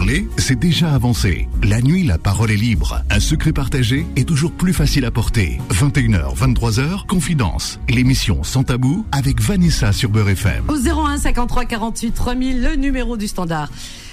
Parler, 0.00 0.26
c'est 0.38 0.58
déjà 0.58 0.94
avancé. 0.94 1.46
La 1.62 1.82
nuit, 1.82 2.04
la 2.04 2.16
parole 2.16 2.50
est 2.50 2.56
libre. 2.56 3.02
Un 3.10 3.20
secret 3.20 3.52
partagé 3.52 4.06
est 4.16 4.26
toujours 4.26 4.50
plus 4.50 4.72
facile 4.72 5.04
à 5.04 5.10
porter. 5.10 5.60
21h, 5.68 6.34
23h, 6.34 7.06
Confidence. 7.06 7.78
L'émission 7.86 8.42
Sans 8.42 8.62
Tabou 8.62 9.04
avec 9.12 9.42
Vanessa 9.42 9.92
sur 9.92 10.08
Beurre 10.08 10.30
FM. 10.30 10.70
Au 10.70 10.76
01 10.78 11.18
53 11.18 11.66
48 11.66 12.12
3000, 12.12 12.62
le 12.62 12.76
numéro 12.76 13.18
du 13.18 13.28
standard. 13.28 13.70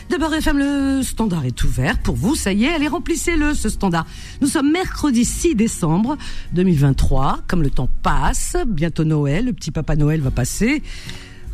De 0.09 0.17
Beurre 0.17 0.33
FM, 0.33 0.57
le 0.57 1.03
standard 1.03 1.45
est 1.45 1.63
ouvert 1.63 1.97
pour 1.99 2.17
vous. 2.17 2.35
Ça 2.35 2.51
y 2.51 2.65
est, 2.65 2.73
allez, 2.73 2.89
remplissez-le, 2.89 3.53
ce 3.53 3.69
standard. 3.69 4.05
Nous 4.41 4.49
sommes 4.49 4.69
mercredi 4.69 5.23
6 5.23 5.55
décembre 5.55 6.17
2023. 6.51 7.43
Comme 7.47 7.63
le 7.63 7.69
temps 7.69 7.87
passe, 8.03 8.57
bientôt 8.67 9.05
Noël, 9.05 9.45
le 9.45 9.53
petit 9.53 9.71
papa 9.71 9.95
Noël 9.95 10.19
va 10.19 10.31
passer. 10.31 10.83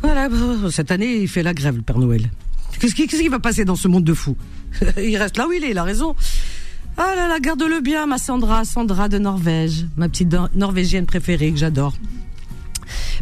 Voilà, 0.02 0.28
cette 0.72 0.90
année, 0.90 1.18
il 1.18 1.28
fait 1.28 1.44
la 1.44 1.54
grève, 1.54 1.76
le 1.76 1.82
Père 1.82 2.00
Noël. 2.00 2.28
Qu'est-ce 2.80 2.94
qui, 2.94 3.06
qu'est-ce 3.06 3.22
qui 3.22 3.28
va 3.28 3.38
passer 3.38 3.64
dans 3.64 3.76
ce 3.76 3.88
monde 3.88 4.04
de 4.04 4.14
fous 4.14 4.36
Il 5.02 5.16
reste 5.16 5.36
là 5.36 5.46
où 5.48 5.52
il 5.52 5.64
est, 5.64 5.70
il 5.70 5.78
a 5.78 5.84
raison. 5.84 6.14
Ah 6.96 7.14
là 7.16 7.26
là, 7.28 7.40
garde-le 7.40 7.80
bien, 7.80 8.06
ma 8.06 8.18
Sandra, 8.18 8.64
Sandra 8.64 9.08
de 9.08 9.18
Norvège, 9.18 9.86
ma 9.96 10.08
petite 10.08 10.30
Nor- 10.32 10.50
Norvégienne 10.54 11.06
préférée 11.06 11.50
que 11.52 11.58
j'adore. 11.58 11.94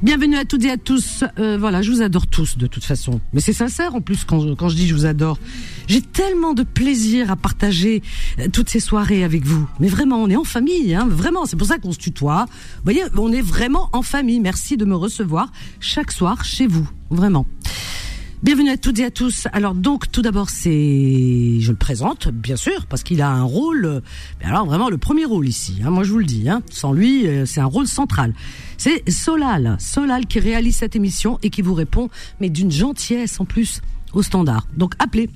Bienvenue 0.03 0.37
à 0.37 0.45
toutes 0.45 0.65
et 0.65 0.71
à 0.71 0.77
tous. 0.77 1.23
Euh, 1.39 1.57
voilà, 1.59 1.81
je 1.81 1.91
vous 1.93 2.03
adore 2.03 2.27
tous 2.27 2.59
de 2.59 2.67
toute 2.67 2.85
façon. 2.85 3.21
Mais 3.33 3.41
c'est 3.41 3.53
sincère 3.53 3.95
en 3.95 4.01
plus 4.01 4.25
quand 4.25 4.41
je, 4.41 4.53
quand 4.55 4.69
je 4.69 4.75
dis 4.75 4.89
je 4.89 4.95
vous 4.95 5.07
adore. 5.07 5.39
J'ai 5.87 6.01
tellement 6.01 6.55
de 6.55 6.65
plaisir 6.65 7.31
à 7.31 7.37
partager 7.37 8.03
euh, 8.41 8.49
toutes 8.53 8.69
ces 8.69 8.81
soirées 8.81 9.23
avec 9.23 9.45
vous. 9.47 9.69
Mais 9.79 9.89
vraiment, 9.89 10.17
on 10.17 10.29
est 10.29 10.37
en 10.37 10.45
famille, 10.45 10.95
hein, 10.95 11.07
vraiment. 11.09 11.47
C'est 11.47 11.57
pour 11.57 11.69
ça 11.69 11.79
qu'on 11.79 11.93
se 11.93 11.99
tutoie. 11.99 12.47
Vous 12.49 12.83
voyez, 12.85 13.05
on 13.17 13.33
est 13.33 13.41
vraiment 13.43 13.89
en 13.93 14.03
famille. 14.03 14.41
Merci 14.41 14.77
de 14.77 14.85
me 14.85 14.97
recevoir 14.97 15.53
chaque 15.79 16.11
soir 16.11 16.45
chez 16.45 16.67
vous, 16.67 16.89
vraiment. 17.11 17.47
Bienvenue 18.43 18.71
à 18.71 18.77
toutes 18.77 18.99
et 18.99 19.05
à 19.05 19.13
tous. 19.13 19.47
Alors 19.53 19.73
donc 19.73 20.11
tout 20.11 20.21
d'abord 20.21 20.51
c'est, 20.51 21.61
je 21.61 21.71
le 21.71 21.77
présente 21.77 22.27
bien 22.27 22.57
sûr 22.57 22.87
parce 22.87 23.05
qu'il 23.05 23.23
a 23.23 23.31
un 23.31 23.45
rôle, 23.45 23.85
euh, 23.85 24.01
mais 24.41 24.47
alors 24.47 24.67
vraiment 24.67 24.91
le 24.91 24.99
premier 24.99 25.25
rôle 25.25 25.47
ici. 25.47 25.79
Hein, 25.85 25.91
moi 25.91 26.03
je 26.03 26.11
vous 26.11 26.19
le 26.19 26.25
dis. 26.25 26.49
Hein, 26.49 26.61
sans 26.69 26.93
lui 26.93 27.29
euh, 27.29 27.47
c'est 27.47 27.61
un 27.61 27.67
rôle 27.67 27.87
central. 27.87 28.35
C'est 28.79 29.09
Solal, 29.09 29.77
Solal 29.79 30.27
qui 30.27 30.41
réalise 30.41 30.75
cette 30.75 30.97
émission 30.97 31.39
et 31.45 31.51
qui 31.51 31.63
vous 31.63 31.75
répond, 31.75 32.09
mais 32.41 32.51
d'une 32.51 32.73
gentillesse 32.73 33.39
en 33.39 33.45
plus 33.45 33.81
au 34.13 34.25
standard. 34.25 34.67
Donc 34.77 34.95
appelez. 34.99 35.31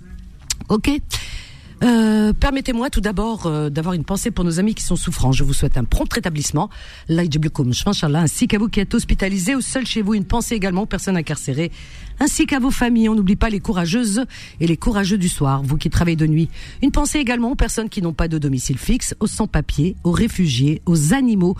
Ok? 0.69 0.91
Euh, 1.85 2.33
Permettez-moi 2.33 2.91
tout 2.91 3.01
d'abord 3.01 3.47
euh, 3.47 3.69
d'avoir 3.69 3.95
une 3.95 4.05
pensée 4.05 4.31
pour 4.31 4.45
nos 4.45 4.59
amis 4.59 4.75
qui 4.75 4.83
sont 4.83 4.97
souffrants. 4.97 5.33
Je 5.33 5.45
vous 5.45 5.53
souhaite 5.53 5.77
un 5.77 5.85
prompt 5.85 6.11
rétablissement, 6.13 6.71
ainsi 7.09 8.49
qu'à 8.49 8.59
vous 8.59 8.69
qui 8.69 8.81
êtes 8.81 8.95
hospitalisés 8.95 9.55
ou 9.55 9.61
seuls 9.61 9.87
chez 9.87 10.03
vous. 10.03 10.15
Une 10.15 10.25
pensée 10.25 10.55
également 10.55 10.83
aux 10.83 10.87
personnes 10.87 11.17
incarcérées, 11.17 11.71
ainsi 12.19 12.47
qu'à 12.47 12.59
vos 12.59 12.71
familles. 12.71 13.09
On 13.09 13.15
n'oublie 13.15 13.37
pas 13.37 13.51
les 13.51 13.61
courageuses 13.61 14.25
et 14.61 14.67
les 14.67 14.77
courageux 14.77 15.19
du 15.19 15.29
soir, 15.29 15.63
vous 15.63 15.77
qui 15.77 15.91
travaillez 15.91 16.17
de 16.17 16.27
nuit. 16.27 16.49
Une 16.83 16.93
pensée 16.93 17.19
également 17.19 17.51
aux 17.51 17.57
personnes 17.57 17.89
qui 17.89 18.01
n'ont 18.01 18.15
pas 18.15 18.29
de 18.29 18.39
domicile 18.39 18.79
fixe, 18.79 19.15
aux 19.21 19.27
sans-papiers, 19.27 19.97
aux 20.03 20.13
réfugiés, 20.13 20.83
aux 20.87 21.13
animaux. 21.13 21.57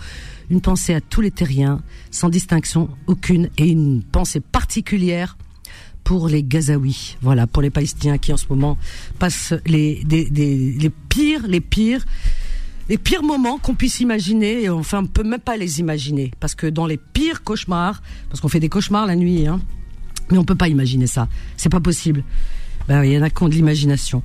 Une 0.49 0.61
pensée 0.61 0.93
à 0.93 1.01
tous 1.01 1.21
les 1.21 1.31
terriens, 1.31 1.81
sans 2.09 2.29
distinction 2.29 2.89
aucune, 3.05 3.49
et 3.57 3.67
une 3.67 4.01
pensée 4.03 4.39
particulière 4.39 5.37
pour 6.07 6.29
les 6.29 6.41
Gazaouis, 6.41 7.17
voilà, 7.21 7.47
pour 7.47 7.61
les 7.61 7.69
Palestiniens 7.69 8.17
qui 8.17 8.31
en 8.31 8.37
ce 8.37 8.45
moment 8.47 8.77
passent 9.19 9.53
les, 9.65 10.05
pires, 11.09 11.45
les 11.45 11.59
pires, 11.59 12.05
les 12.87 12.97
pires 12.97 13.23
moments 13.23 13.57
qu'on 13.57 13.75
puisse 13.75 13.99
imaginer. 13.99 14.63
Et 14.63 14.69
enfin, 14.69 14.99
on 15.03 15.05
peut 15.05 15.23
même 15.23 15.41
pas 15.41 15.57
les 15.57 15.81
imaginer 15.81 16.31
parce 16.39 16.55
que 16.55 16.65
dans 16.65 16.85
les 16.85 16.95
pires 16.95 17.43
cauchemars, 17.43 18.01
parce 18.29 18.39
qu'on 18.39 18.47
fait 18.47 18.61
des 18.61 18.69
cauchemars 18.69 19.05
la 19.05 19.17
nuit, 19.17 19.47
hein, 19.47 19.59
mais 20.31 20.37
on 20.37 20.45
peut 20.45 20.55
pas 20.55 20.69
imaginer 20.69 21.07
ça. 21.07 21.27
C'est 21.57 21.67
pas 21.67 21.81
possible. 21.81 22.23
Ben, 22.87 23.03
il 23.03 23.11
y 23.11 23.17
en 23.17 23.21
a 23.21 23.29
qui 23.29 23.43
ont 23.43 23.49
de 23.49 23.55
l'imagination. 23.55 24.23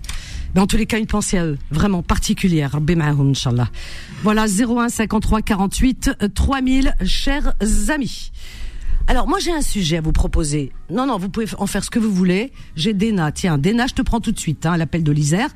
Mais 0.54 0.60
en 0.60 0.68
tous 0.68 0.76
les 0.76 0.86
cas, 0.86 1.00
une 1.00 1.06
pensée 1.06 1.38
à 1.38 1.46
eux, 1.46 1.58
vraiment 1.72 2.04
particulière. 2.04 2.78
Voilà, 4.22 4.44
01 4.46 4.88
53 4.88 5.42
48 5.42 6.10
euh, 6.22 6.28
3000, 6.32 6.94
chers 7.04 7.54
amis. 7.88 8.30
Alors, 9.12 9.28
moi, 9.28 9.38
j'ai 9.40 9.52
un 9.52 9.60
sujet 9.60 9.98
à 9.98 10.00
vous 10.00 10.10
proposer. 10.10 10.72
Non, 10.88 11.04
non, 11.04 11.18
vous 11.18 11.28
pouvez 11.28 11.44
en 11.58 11.66
faire 11.66 11.84
ce 11.84 11.90
que 11.90 11.98
vous 11.98 12.10
voulez. 12.10 12.50
J'ai 12.76 12.94
Dena. 12.94 13.30
Tiens, 13.30 13.58
Dena, 13.58 13.86
je 13.86 13.92
te 13.92 14.00
prends 14.00 14.20
tout 14.20 14.32
de 14.32 14.38
suite, 14.40 14.64
hein, 14.64 14.78
l'appel 14.78 15.04
de 15.04 15.12
l'Isère. 15.12 15.50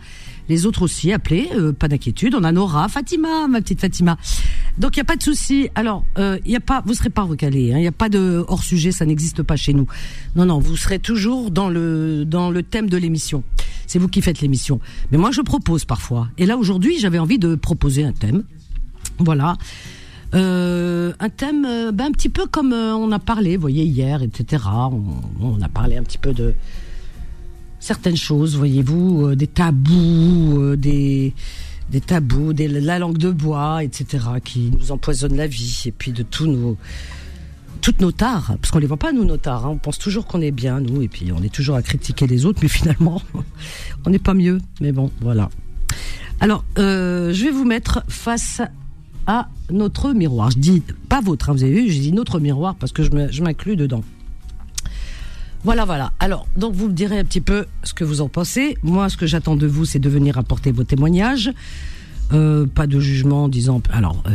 Les 0.51 0.67
autres 0.67 0.83
aussi, 0.83 1.11
appelez, 1.11 1.49
euh, 1.55 1.73
pas 1.73 1.89
d'inquiétude. 1.89 2.35
On 2.35 2.45
a 2.45 2.53
Nora, 2.53 2.87
Fatima, 2.91 3.49
ma 3.49 3.63
petite 3.63 3.81
Fatima. 3.81 4.19
Donc, 4.77 4.95
il 4.95 4.99
n'y 4.99 5.05
a 5.05 5.07
pas 5.07 5.17
de 5.17 5.23
souci. 5.23 5.71
Alors, 5.75 6.05
il 6.19 6.51
y 6.51 6.55
a 6.55 6.61
pas, 6.61 6.83
vous 6.85 6.93
serez 6.93 7.09
pas 7.09 7.23
recalé. 7.23 7.69
Il 7.69 7.77
n'y 7.77 7.87
a 7.87 7.93
pas 7.93 8.11
de 8.11 8.45
hors-sujet, 8.47 8.93
ça 8.93 9.07
n'existe 9.07 9.43
pas 9.43 9.57
chez 9.57 9.73
nous. 9.73 9.87
Non, 10.35 10.45
non, 10.45 10.59
vous 10.59 10.77
serez 10.77 10.99
toujours 10.99 11.51
dans 11.51 11.71
le, 11.71 12.27
dans 12.27 12.51
le 12.51 12.63
thème 12.63 12.91
de 12.91 12.99
l'émission. 12.99 13.43
C'est 13.87 13.99
vous 13.99 14.09
qui 14.09 14.21
faites 14.21 14.43
l'émission. 14.43 14.81
Mais 15.13 15.17
moi, 15.17 15.31
je 15.31 15.41
propose 15.41 15.87
parfois. 15.87 16.29
Et 16.37 16.45
là, 16.45 16.59
aujourd'hui, 16.59 16.99
j'avais 16.99 17.19
envie 17.19 17.39
de 17.39 17.55
proposer 17.55 18.05
un 18.05 18.13
thème. 18.13 18.45
Voilà. 19.19 19.57
Euh, 20.35 21.13
un 21.21 21.29
thème 21.29 21.65
euh, 21.65 21.93
ben, 21.93 22.07
un 22.07 22.13
petit 22.13 22.29
peu 22.29 22.47
comme 22.47 22.73
euh, 22.73 22.95
on 22.95 23.13
a 23.13 23.19
parlé, 23.19 23.57
vous 23.57 23.61
voyez, 23.63 23.85
hier, 23.85 24.23
etc. 24.23 24.65
On, 25.41 25.61
a 25.63 25.69
parlé 25.69 25.97
un 25.97 26.03
petit 26.03 26.19
peu 26.19 26.33
de 26.33 26.55
certaines 27.79 28.17
choses, 28.17 28.57
voyez-vous, 28.57 29.35
des 29.37 29.47
tabous, 29.47 30.75
des, 30.77 31.33
des 31.91 32.01
tabous, 32.01 32.53
des, 32.53 32.67
la 32.67 32.99
langue 32.99 33.19
de 33.19 33.31
bois, 33.31 33.85
etc., 33.85 34.25
qui 34.45 34.73
nous 34.77 34.91
empoisonnent 34.91 35.37
la 35.37 35.47
vie, 35.47 35.85
et 35.87 35.93
puis 35.93 36.11
de 36.11 36.25
tous 36.25 36.47
nos, 36.47 36.77
toutes 37.81 38.01
nos 38.01 38.11
tares, 38.11 38.57
parce 38.61 38.73
qu'on 38.73 38.81
les 38.81 38.89
voit 38.89 38.97
pas, 38.97 39.13
nous, 39.13 39.25
nos 39.25 39.37
tares. 39.37 39.67
hein. 39.67 39.71
On 39.71 39.79
pense 39.79 39.99
toujours 39.99 40.27
qu'on 40.27 40.41
est 40.41 40.51
bien, 40.51 40.81
nous, 40.81 41.03
et 41.03 41.09
puis 41.09 41.31
on 41.33 41.43
est 41.43 41.53
toujours 41.55 41.77
à 41.77 41.83
critiquer 41.83 42.27
les 42.27 42.45
autres, 42.45 42.59
mais 42.63 42.69
finalement, 42.69 43.23
on 44.05 44.11
n'est 44.11 44.19
pas 44.19 44.35
mieux. 44.35 44.59
Mais 44.81 44.91
bon, 44.91 45.13
voilà. 45.21 45.49
Alors, 46.41 46.65
je 46.77 47.45
vais 47.45 47.51
vous 47.53 47.65
mettre 47.65 48.03
face 48.09 48.61
à 49.27 49.49
notre 49.71 50.13
miroir. 50.13 50.51
Je 50.51 50.59
dis 50.59 50.83
pas 51.09 51.21
vôtre, 51.21 51.51
hein, 51.51 51.53
vous 51.53 51.65
avez 51.65 51.73
vu, 51.73 51.91
je 51.91 52.01
dis 52.01 52.13
notre 52.13 52.41
miroir 52.41 52.75
parce 52.77 52.93
que 52.93 53.03
je 53.03 53.43
m'inclus 53.43 53.77
dedans. 53.77 54.03
Voilà, 55.65 55.85
voilà. 55.85 56.13
Alors, 56.21 56.47
donc 56.57 56.75
vous 56.75 56.87
me 56.87 56.93
direz 56.93 57.19
un 57.19 57.25
petit 57.25 57.41
peu 57.41 57.67
ce 57.83 57.93
que 57.93 58.05
vous 58.05 58.21
en 58.21 58.29
pensez. 58.29 58.79
Moi, 58.85 59.09
ce 59.09 59.17
que 59.17 59.27
j'attends 59.27 59.57
de 59.57 59.67
vous, 59.67 59.85
c'est 59.85 59.99
de 59.99 60.09
venir 60.09 60.39
apporter 60.39 60.71
vos 60.71 60.85
témoignages. 60.85 61.51
Euh, 62.33 62.67
pas 62.67 62.87
de 62.87 62.99
jugement 62.99 63.45
en 63.45 63.49
disant, 63.49 63.81
alors 63.93 64.23
euh, 64.27 64.31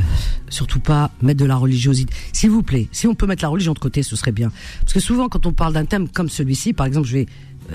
surtout 0.49 0.79
pas 0.79 1.11
mettre 1.21 1.39
de 1.39 1.45
la 1.45 1.57
religiosité. 1.57 2.13
S'il 2.31 2.49
vous 2.49 2.63
plaît, 2.63 2.87
si 2.91 3.05
on 3.07 3.15
peut 3.15 3.27
mettre 3.27 3.43
la 3.43 3.49
religion 3.49 3.73
de 3.73 3.79
côté, 3.79 4.01
ce 4.03 4.15
serait 4.15 4.31
bien. 4.31 4.51
Parce 4.81 4.93
que 4.93 4.99
souvent, 4.99 5.27
quand 5.29 5.45
on 5.45 5.51
parle 5.51 5.73
d'un 5.73 5.85
thème 5.85 6.07
comme 6.07 6.29
celui-ci, 6.29 6.73
par 6.73 6.85
exemple, 6.85 7.07
je 7.07 7.13
vais 7.13 7.27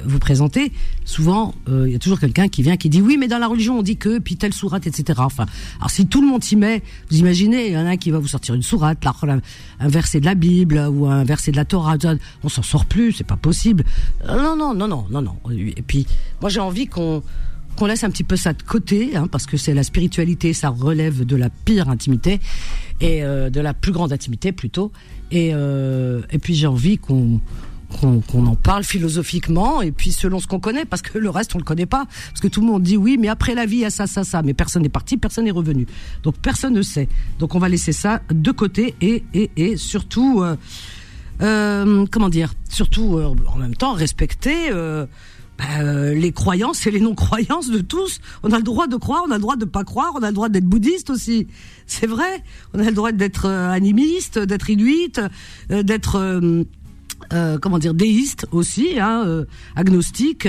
vous 0.04 0.18
présenter. 0.18 0.72
Souvent, 1.04 1.54
euh, 1.68 1.84
il 1.86 1.92
y 1.92 1.96
a 1.96 1.98
toujours 1.98 2.20
quelqu'un 2.20 2.48
qui 2.48 2.62
vient 2.62 2.76
qui 2.76 2.88
dit 2.88 3.00
oui, 3.00 3.16
mais 3.18 3.28
dans 3.28 3.38
la 3.38 3.46
religion 3.46 3.78
on 3.78 3.82
dit 3.82 3.96
que 3.96 4.18
puis 4.18 4.36
telle 4.36 4.52
sourate, 4.52 4.86
etc. 4.86 5.20
Enfin, 5.22 5.46
alors 5.78 5.90
si 5.90 6.06
tout 6.06 6.20
le 6.20 6.28
monde 6.28 6.42
s'y 6.42 6.56
met, 6.56 6.82
vous 7.10 7.18
imaginez, 7.18 7.68
il 7.68 7.72
y 7.72 7.76
en 7.76 7.86
a 7.86 7.90
un 7.90 7.96
qui 7.96 8.10
va 8.10 8.18
vous 8.18 8.28
sortir 8.28 8.54
une 8.54 8.62
sourate, 8.62 8.98
un, 9.22 9.88
verset 9.88 10.20
de 10.20 10.26
la 10.26 10.34
Bible 10.34 10.78
ou 10.92 11.06
un 11.06 11.24
verset 11.24 11.52
de 11.52 11.56
la 11.56 11.64
Torah, 11.64 11.96
on 12.42 12.48
s'en 12.48 12.62
sort 12.62 12.86
plus, 12.86 13.12
c'est 13.12 13.24
pas 13.24 13.36
possible. 13.36 13.84
Euh, 14.28 14.36
Non, 14.36 14.56
non, 14.56 14.74
non, 14.74 14.88
non, 14.88 15.06
non, 15.10 15.22
non. 15.22 15.36
Et 15.50 15.82
puis, 15.82 16.06
moi 16.40 16.50
j'ai 16.50 16.60
envie 16.60 16.86
qu'on 16.86 17.22
qu'on 17.76 17.86
laisse 17.86 18.04
un 18.04 18.10
petit 18.10 18.24
peu 18.24 18.36
ça 18.36 18.54
de 18.54 18.62
côté, 18.62 19.16
hein, 19.16 19.28
parce 19.30 19.44
que 19.44 19.58
c'est 19.58 19.74
la 19.74 19.82
spiritualité, 19.82 20.54
ça 20.54 20.70
relève 20.70 21.24
de 21.24 21.36
la 21.36 21.50
pire 21.50 21.90
intimité 21.90 22.40
et 23.00 23.22
euh, 23.22 23.50
de 23.50 23.60
la 23.60 23.74
plus 23.74 23.92
grande 23.92 24.14
intimité 24.14 24.50
plutôt. 24.50 24.92
Et, 25.30 25.50
euh, 25.52 26.22
et 26.30 26.38
puis 26.38 26.54
j'ai 26.54 26.66
envie 26.66 26.96
qu'on 26.96 27.40
qu'on 28.00 28.46
en 28.46 28.56
parle 28.56 28.84
philosophiquement 28.84 29.82
et 29.82 29.92
puis 29.92 30.12
selon 30.12 30.40
ce 30.40 30.46
qu'on 30.46 30.60
connaît, 30.60 30.84
parce 30.84 31.02
que 31.02 31.18
le 31.18 31.30
reste 31.30 31.54
on 31.54 31.58
le 31.58 31.64
connaît 31.64 31.86
pas, 31.86 32.06
parce 32.28 32.40
que 32.40 32.48
tout 32.48 32.60
le 32.60 32.66
monde 32.66 32.82
dit 32.82 32.96
oui, 32.96 33.16
mais 33.18 33.28
après 33.28 33.54
la 33.54 33.66
vie 33.66 33.76
il 33.76 33.82
y 33.82 33.84
a 33.84 33.90
ça, 33.90 34.06
ça, 34.06 34.24
ça, 34.24 34.42
mais 34.42 34.54
personne 34.54 34.82
n'est 34.82 34.88
parti, 34.88 35.16
personne 35.16 35.44
n'est 35.44 35.50
revenu, 35.50 35.86
donc 36.22 36.36
personne 36.38 36.74
ne 36.74 36.82
sait. 36.82 37.08
Donc 37.38 37.54
on 37.54 37.58
va 37.58 37.68
laisser 37.68 37.92
ça 37.92 38.20
de 38.30 38.50
côté 38.50 38.94
et 39.00 39.24
et, 39.34 39.50
et 39.56 39.76
surtout. 39.76 40.42
Euh, 40.42 40.56
euh, 41.42 42.06
comment 42.10 42.30
dire 42.30 42.54
Surtout 42.70 43.18
euh, 43.18 43.34
en 43.52 43.58
même 43.58 43.74
temps 43.74 43.92
respecter 43.92 44.70
bah, 45.58 46.12
les 46.14 46.32
croyances 46.32 46.86
et 46.86 46.90
les 46.90 47.00
non-croyances 47.00 47.70
de 47.70 47.80
tous. 47.80 48.20
On 48.42 48.52
a 48.52 48.56
le 48.56 48.62
droit 48.62 48.86
de 48.86 48.96
croire, 48.96 49.22
on 49.26 49.30
a 49.30 49.34
le 49.34 49.40
droit 49.40 49.56
de 49.56 49.64
pas 49.64 49.84
croire, 49.84 50.12
on 50.14 50.22
a 50.22 50.28
le 50.28 50.34
droit 50.34 50.48
d'être 50.48 50.64
bouddhiste 50.64 51.10
aussi. 51.10 51.46
C'est 51.86 52.06
vrai. 52.06 52.42
On 52.74 52.80
a 52.80 52.84
le 52.84 52.92
droit 52.92 53.12
d'être 53.12 53.46
animiste, 53.46 54.38
d'être 54.38 54.70
inuit, 54.70 55.20
d'être 55.68 56.40
euh, 57.32 57.56
euh, 57.56 57.58
comment 57.58 57.78
dire 57.78 57.94
déiste 57.94 58.46
aussi, 58.52 58.98
hein, 58.98 59.24
euh, 59.26 59.44
agnostique 59.74 60.48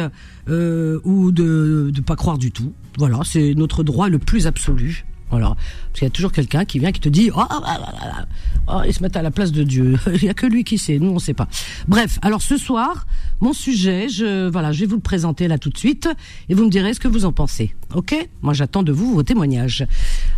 euh, 0.50 1.00
ou 1.04 1.32
de 1.32 1.92
de 1.94 2.02
pas 2.02 2.16
croire 2.16 2.38
du 2.38 2.52
tout. 2.52 2.74
Voilà, 2.98 3.20
c'est 3.24 3.54
notre 3.56 3.84
droit 3.84 4.10
le 4.10 4.20
plus 4.20 4.48
absolu. 4.48 5.06
Voilà, 5.30 5.48
parce 5.58 6.00
qu'il 6.00 6.04
y 6.04 6.08
a 6.08 6.10
toujours 6.10 6.32
quelqu'un 6.32 6.64
qui 6.64 6.80
vient 6.80 6.94
qui 6.94 7.02
te 7.02 7.10
dit 7.10 7.32
oh, 7.36 7.40
ah, 7.40 7.48
ah, 7.50 7.62
ah, 7.66 8.26
ah, 8.68 8.78
oh, 8.78 8.82
ils 8.88 8.94
se 8.94 9.04
mettent 9.04 9.18
à 9.18 9.22
la 9.22 9.32
place 9.32 9.52
de 9.52 9.64
Dieu. 9.64 9.98
Il 10.14 10.24
y 10.24 10.30
a 10.30 10.34
que 10.34 10.46
lui 10.46 10.64
qui 10.64 10.78
sait, 10.78 11.00
nous 11.00 11.10
on 11.10 11.20
sait 11.20 11.34
pas. 11.34 11.50
Bref, 11.90 12.18
alors 12.22 12.42
ce 12.42 12.56
soir, 12.56 13.06
mon 13.42 13.52
sujet, 13.52 14.08
je 14.08 14.48
voilà, 14.48 14.72
je 14.72 14.80
vais 14.80 14.86
vous 14.86 14.96
le 14.96 15.02
présenter 15.02 15.50
là 15.50 15.58
tout 15.58 15.70
de 15.70 15.78
suite 15.78 16.08
et 16.48 16.54
vous 16.54 16.64
me 16.64 16.70
direz 16.70 16.94
ce 16.94 17.02
que 17.02 17.10
vous 17.10 17.26
en 17.26 17.34
pensez. 17.34 17.76
OK? 17.94 18.16
Moi 18.42 18.54
j'attends 18.54 18.84
de 18.84 18.94
vous 18.94 19.16
vos 19.16 19.24
témoignages. 19.24 19.86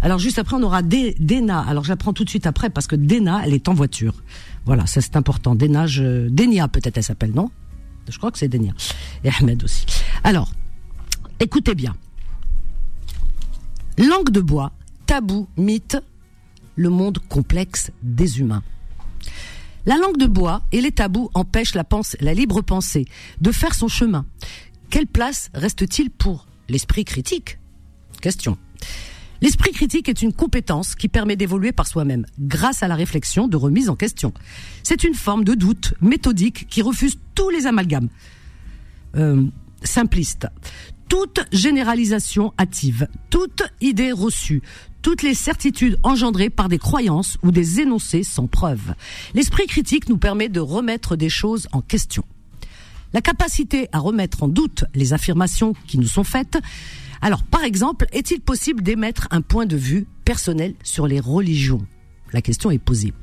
Alors 0.02 0.18
juste 0.18 0.40
après 0.40 0.56
on 0.56 0.64
aura 0.64 0.82
Dena. 0.82 1.60
Alors 1.68 1.84
j'apprends 1.84 2.14
tout 2.14 2.24
de 2.24 2.30
suite 2.30 2.48
après 2.48 2.72
parce 2.72 2.88
que 2.88 2.96
Dena, 2.96 3.42
elle 3.46 3.54
est 3.54 3.70
en 3.70 3.76
voiture. 3.76 4.16
Voilà, 4.66 4.86
ça 4.86 5.02
c'est 5.02 5.16
important. 5.16 5.56
Denia 5.56 6.68
peut-être 6.68 6.98
elle 6.98 7.04
s'appelle, 7.04 7.32
non? 7.32 7.50
Je 8.08 8.18
crois 8.18 8.32
que 8.32 8.38
c'est 8.38 8.48
Denia. 8.48 8.74
Et 9.24 9.30
Ahmed 9.30 9.64
aussi. 9.64 9.86
Alors, 10.24 10.52
Écoutez 11.42 11.74
bien. 11.74 11.96
Langue 13.98 14.30
de 14.30 14.42
bois, 14.42 14.74
tabou, 15.06 15.48
mythe, 15.56 15.98
le 16.76 16.90
monde 16.90 17.20
complexe 17.30 17.92
des 18.04 18.42
humains. 18.42 18.62
La 19.86 19.96
langue 19.96 20.18
de 20.18 20.26
bois 20.26 20.64
et 20.74 20.82
les 20.82 20.92
tabous 20.92 21.30
empêchent 21.34 21.76
la, 21.76 21.86
la 22.20 22.34
libre 22.34 22.62
pensée 22.62 23.06
de 23.40 23.54
faire 23.54 23.74
son 23.74 23.88
chemin. 23.88 24.26
Quelle 24.90 25.08
place 25.08 25.50
reste-t-il 25.54 26.10
pour 26.10 26.46
l'esprit 26.68 27.06
critique? 27.06 27.58
Question. 28.22 28.58
L'esprit 29.42 29.72
critique 29.72 30.10
est 30.10 30.22
une 30.22 30.34
compétence 30.34 30.96
qui 30.96 31.08
permet 31.08 31.36
d'évoluer 31.36 31.72
par 31.72 31.88
soi-même, 31.88 32.26
grâce 32.40 32.84
à 32.84 32.88
la 32.88 32.96
réflexion 32.96 33.48
de 33.48 33.58
remise 33.58 33.90
en 33.90 33.96
question. 33.96 34.34
C'est 34.84 35.04
une 35.04 35.14
forme 35.14 35.44
de 35.44 35.54
doute 35.54 35.94
méthodique 36.02 36.68
qui 36.70 36.82
refuse 36.82 37.18
tous 37.36 37.50
les 37.50 37.66
amalgames. 37.66 38.10
Euh, 39.16 39.44
simpliste. 39.84 40.48
Toute 41.08 41.40
généralisation 41.52 42.54
hâtive, 42.60 43.08
toute 43.30 43.64
idée 43.82 44.12
reçue, 44.12 44.62
toutes 45.02 45.24
les 45.24 45.34
certitudes 45.34 45.98
engendrées 46.04 46.50
par 46.50 46.70
des 46.70 46.78
croyances 46.78 47.38
ou 47.42 47.52
des 47.52 47.80
énoncés 47.80 48.24
sans 48.24 48.48
preuve. 48.48 48.94
L'esprit 49.34 49.66
critique 49.66 50.10
nous 50.10 50.18
permet 50.18 50.50
de 50.50 50.60
remettre 50.60 51.16
des 51.16 51.30
choses 51.30 51.68
en 51.72 51.82
question. 51.82 52.24
La 53.14 53.22
capacité 53.22 53.88
à 53.92 54.00
remettre 54.00 54.44
en 54.44 54.48
doute 54.48 54.86
les 54.94 55.14
affirmations 55.14 55.74
qui 55.88 55.98
nous 55.98 56.08
sont 56.08 56.24
faites 56.24 56.60
alors, 57.22 57.44
par 57.44 57.64
exemple, 57.64 58.08
est-il 58.14 58.40
possible 58.40 58.82
d'émettre 58.82 59.28
un 59.32 59.42
point 59.42 59.66
de 59.66 59.76
vue 59.76 60.08
personnel 60.24 60.76
sur 60.84 61.08
les 61.08 61.20
religions? 61.20 61.86
La 62.32 62.42
question 62.42 62.72
est 62.72 62.80
posée. 62.80 63.14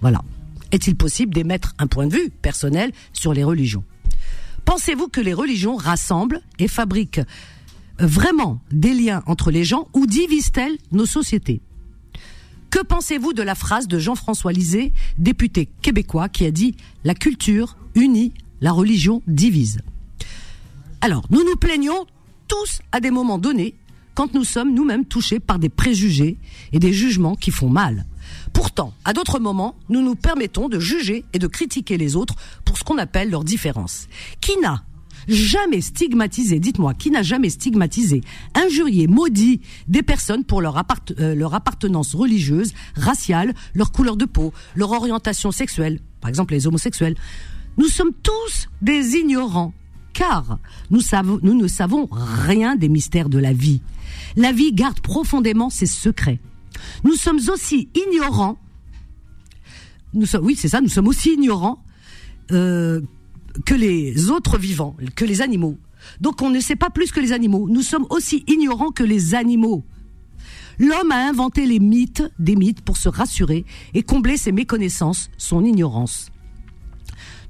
Voilà. 0.00 0.22
Est-il 0.72 0.96
possible 0.96 1.32
d'émettre 1.32 1.74
un 1.78 1.86
point 1.86 2.06
de 2.06 2.14
vue 2.14 2.30
personnel 2.30 2.92
sur 3.12 3.32
les 3.32 3.44
religions? 3.44 3.84
Pensez-vous 4.64 5.08
que 5.08 5.20
les 5.20 5.32
religions 5.32 5.76
rassemblent 5.76 6.40
et 6.58 6.68
fabriquent 6.68 7.20
vraiment 7.98 8.60
des 8.70 8.92
liens 8.92 9.22
entre 9.26 9.50
les 9.50 9.64
gens 9.64 9.88
ou 9.94 10.06
divisent-elles 10.06 10.76
nos 10.92 11.06
sociétés? 11.06 11.62
Que 12.68 12.82
pensez-vous 12.82 13.32
de 13.32 13.42
la 13.42 13.54
phrase 13.54 13.88
de 13.88 13.98
Jean-François 13.98 14.52
Lisée, 14.52 14.92
député 15.18 15.68
québécois, 15.80 16.28
qui 16.28 16.44
a 16.44 16.50
dit⁇ 16.50 16.72
La 17.04 17.14
culture 17.14 17.78
unit, 17.94 18.34
la 18.60 18.72
religion 18.72 19.22
divise⁇ 19.26 19.78
alors, 21.00 21.26
nous 21.30 21.44
nous 21.44 21.56
plaignons 21.56 22.06
tous 22.48 22.80
à 22.92 23.00
des 23.00 23.10
moments 23.10 23.38
donnés 23.38 23.74
quand 24.14 24.32
nous 24.32 24.44
sommes 24.44 24.74
nous-mêmes 24.74 25.04
touchés 25.04 25.40
par 25.40 25.58
des 25.58 25.68
préjugés 25.68 26.38
et 26.72 26.78
des 26.78 26.92
jugements 26.92 27.36
qui 27.36 27.50
font 27.50 27.68
mal. 27.68 28.06
Pourtant, 28.52 28.94
à 29.04 29.12
d'autres 29.12 29.38
moments, 29.38 29.76
nous 29.90 30.00
nous 30.00 30.14
permettons 30.14 30.68
de 30.68 30.80
juger 30.80 31.24
et 31.34 31.38
de 31.38 31.46
critiquer 31.46 31.98
les 31.98 32.16
autres 32.16 32.34
pour 32.64 32.78
ce 32.78 32.84
qu'on 32.84 32.98
appelle 32.98 33.30
leurs 33.30 33.44
différences. 33.44 34.08
Qui 34.40 34.56
n'a 34.58 34.82
jamais 35.28 35.80
stigmatisé, 35.80 36.58
dites-moi, 36.58 36.94
qui 36.94 37.10
n'a 37.10 37.22
jamais 37.22 37.50
stigmatisé, 37.50 38.22
injurié, 38.54 39.06
maudit 39.06 39.60
des 39.88 40.02
personnes 40.02 40.44
pour 40.44 40.62
leur, 40.62 40.82
euh, 41.18 41.34
leur 41.34 41.54
appartenance 41.54 42.14
religieuse, 42.14 42.72
raciale, 42.94 43.54
leur 43.74 43.92
couleur 43.92 44.16
de 44.16 44.24
peau, 44.24 44.52
leur 44.74 44.92
orientation 44.92 45.52
sexuelle, 45.52 46.00
par 46.20 46.30
exemple 46.30 46.54
les 46.54 46.66
homosexuels? 46.66 47.16
Nous 47.76 47.88
sommes 47.88 48.12
tous 48.22 48.68
des 48.80 49.16
ignorants 49.16 49.74
car 50.16 50.58
nous, 50.90 51.00
ne 51.42 51.68
savons 51.68 52.08
rien 52.10 52.74
des 52.74 52.88
mystères 52.88 53.28
de 53.28 53.38
la 53.38 53.52
vie. 53.52 53.82
La 54.34 54.50
vie 54.50 54.72
garde 54.72 55.00
profondément 55.00 55.68
ses 55.68 55.86
secrets. 55.86 56.40
Nous 57.04 57.14
sommes 57.14 57.40
aussi 57.52 57.90
ignorants. 57.94 58.56
Oui, 60.14 60.56
c'est 60.56 60.68
ça. 60.68 60.80
Nous 60.80 60.88
sommes 60.88 61.08
aussi 61.08 61.34
ignorants 61.34 61.82
euh, 62.50 63.02
que 63.66 63.74
les 63.74 64.30
autres 64.30 64.56
vivants, 64.56 64.96
que 65.16 65.26
les 65.26 65.42
animaux. 65.42 65.76
Donc 66.20 66.40
on 66.40 66.48
ne 66.48 66.60
sait 66.60 66.76
pas 66.76 66.88
plus 66.88 67.12
que 67.12 67.20
les 67.20 67.32
animaux. 67.32 67.68
Nous 67.68 67.82
sommes 67.82 68.06
aussi 68.08 68.42
ignorants 68.48 68.92
que 68.92 69.04
les 69.04 69.34
animaux. 69.34 69.84
L'homme 70.78 71.12
a 71.12 71.28
inventé 71.28 71.66
les 71.66 71.78
mythes, 71.78 72.24
des 72.38 72.56
mythes 72.56 72.80
pour 72.80 72.96
se 72.96 73.10
rassurer 73.10 73.66
et 73.92 74.02
combler 74.02 74.38
ses 74.38 74.52
méconnaissances, 74.52 75.30
son 75.36 75.62
ignorance. 75.64 76.30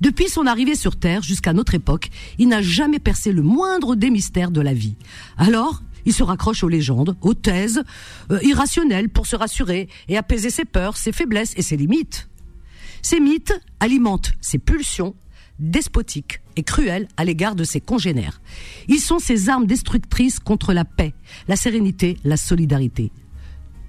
Depuis 0.00 0.28
son 0.28 0.46
arrivée 0.46 0.74
sur 0.74 0.96
Terre 0.96 1.22
jusqu'à 1.22 1.52
notre 1.52 1.74
époque, 1.74 2.10
il 2.38 2.48
n'a 2.48 2.62
jamais 2.62 2.98
percé 2.98 3.32
le 3.32 3.42
moindre 3.42 3.94
des 3.94 4.10
mystères 4.10 4.50
de 4.50 4.60
la 4.60 4.74
vie. 4.74 4.96
Alors, 5.36 5.82
il 6.04 6.12
se 6.12 6.22
raccroche 6.22 6.62
aux 6.62 6.68
légendes, 6.68 7.16
aux 7.20 7.34
thèses 7.34 7.82
euh, 8.30 8.38
irrationnelles 8.42 9.08
pour 9.08 9.26
se 9.26 9.36
rassurer 9.36 9.88
et 10.08 10.16
apaiser 10.16 10.50
ses 10.50 10.64
peurs, 10.64 10.96
ses 10.96 11.12
faiblesses 11.12 11.54
et 11.56 11.62
ses 11.62 11.76
limites. 11.76 12.28
Ces 13.02 13.20
mythes 13.20 13.60
alimentent 13.80 14.32
ses 14.40 14.58
pulsions 14.58 15.14
despotiques 15.58 16.40
et 16.56 16.62
cruelles 16.62 17.08
à 17.16 17.24
l'égard 17.24 17.54
de 17.54 17.64
ses 17.64 17.80
congénères. 17.80 18.40
Ils 18.88 19.00
sont 19.00 19.18
ses 19.18 19.48
armes 19.48 19.66
destructrices 19.66 20.38
contre 20.38 20.72
la 20.72 20.84
paix, 20.84 21.14
la 21.48 21.56
sérénité, 21.56 22.18
la 22.24 22.36
solidarité. 22.36 23.10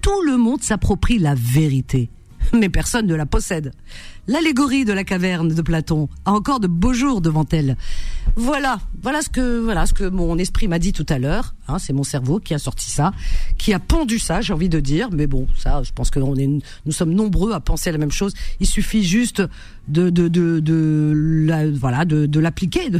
Tout 0.00 0.22
le 0.22 0.36
monde 0.36 0.62
s'approprie 0.62 1.18
la 1.18 1.34
vérité, 1.34 2.10
mais 2.52 2.68
personne 2.68 3.06
ne 3.06 3.14
la 3.14 3.26
possède. 3.26 3.72
L'allégorie 4.28 4.84
de 4.84 4.92
la 4.92 5.04
caverne 5.04 5.48
de 5.48 5.62
Platon 5.62 6.10
a 6.26 6.32
encore 6.32 6.60
de 6.60 6.66
beaux 6.66 6.92
jours 6.92 7.22
devant 7.22 7.46
elle. 7.50 7.78
Voilà, 8.36 8.78
voilà 9.02 9.22
ce 9.22 9.30
que 9.30 9.58
voilà 9.58 9.86
ce 9.86 9.94
que 9.94 10.04
mon 10.04 10.36
esprit 10.36 10.68
m'a 10.68 10.78
dit 10.78 10.92
tout 10.92 11.06
à 11.08 11.18
l'heure. 11.18 11.54
Hein, 11.66 11.78
c'est 11.78 11.94
mon 11.94 12.02
cerveau 12.02 12.38
qui 12.38 12.52
a 12.52 12.58
sorti 12.58 12.90
ça, 12.90 13.12
qui 13.56 13.72
a 13.72 13.78
pondu 13.78 14.18
ça, 14.18 14.42
j'ai 14.42 14.52
envie 14.52 14.68
de 14.68 14.80
dire. 14.80 15.08
Mais 15.12 15.26
bon, 15.26 15.46
ça, 15.56 15.82
je 15.82 15.92
pense 15.92 16.10
que 16.10 16.20
nous 16.20 16.92
sommes 16.92 17.12
nombreux 17.12 17.52
à 17.52 17.60
penser 17.60 17.90
la 17.90 17.96
même 17.96 18.10
chose. 18.10 18.34
Il 18.60 18.66
suffit 18.66 19.02
juste 19.02 19.42
de 19.88 20.10
voilà 21.78 22.04
de, 22.04 22.38
l'appliquer. 22.38 22.90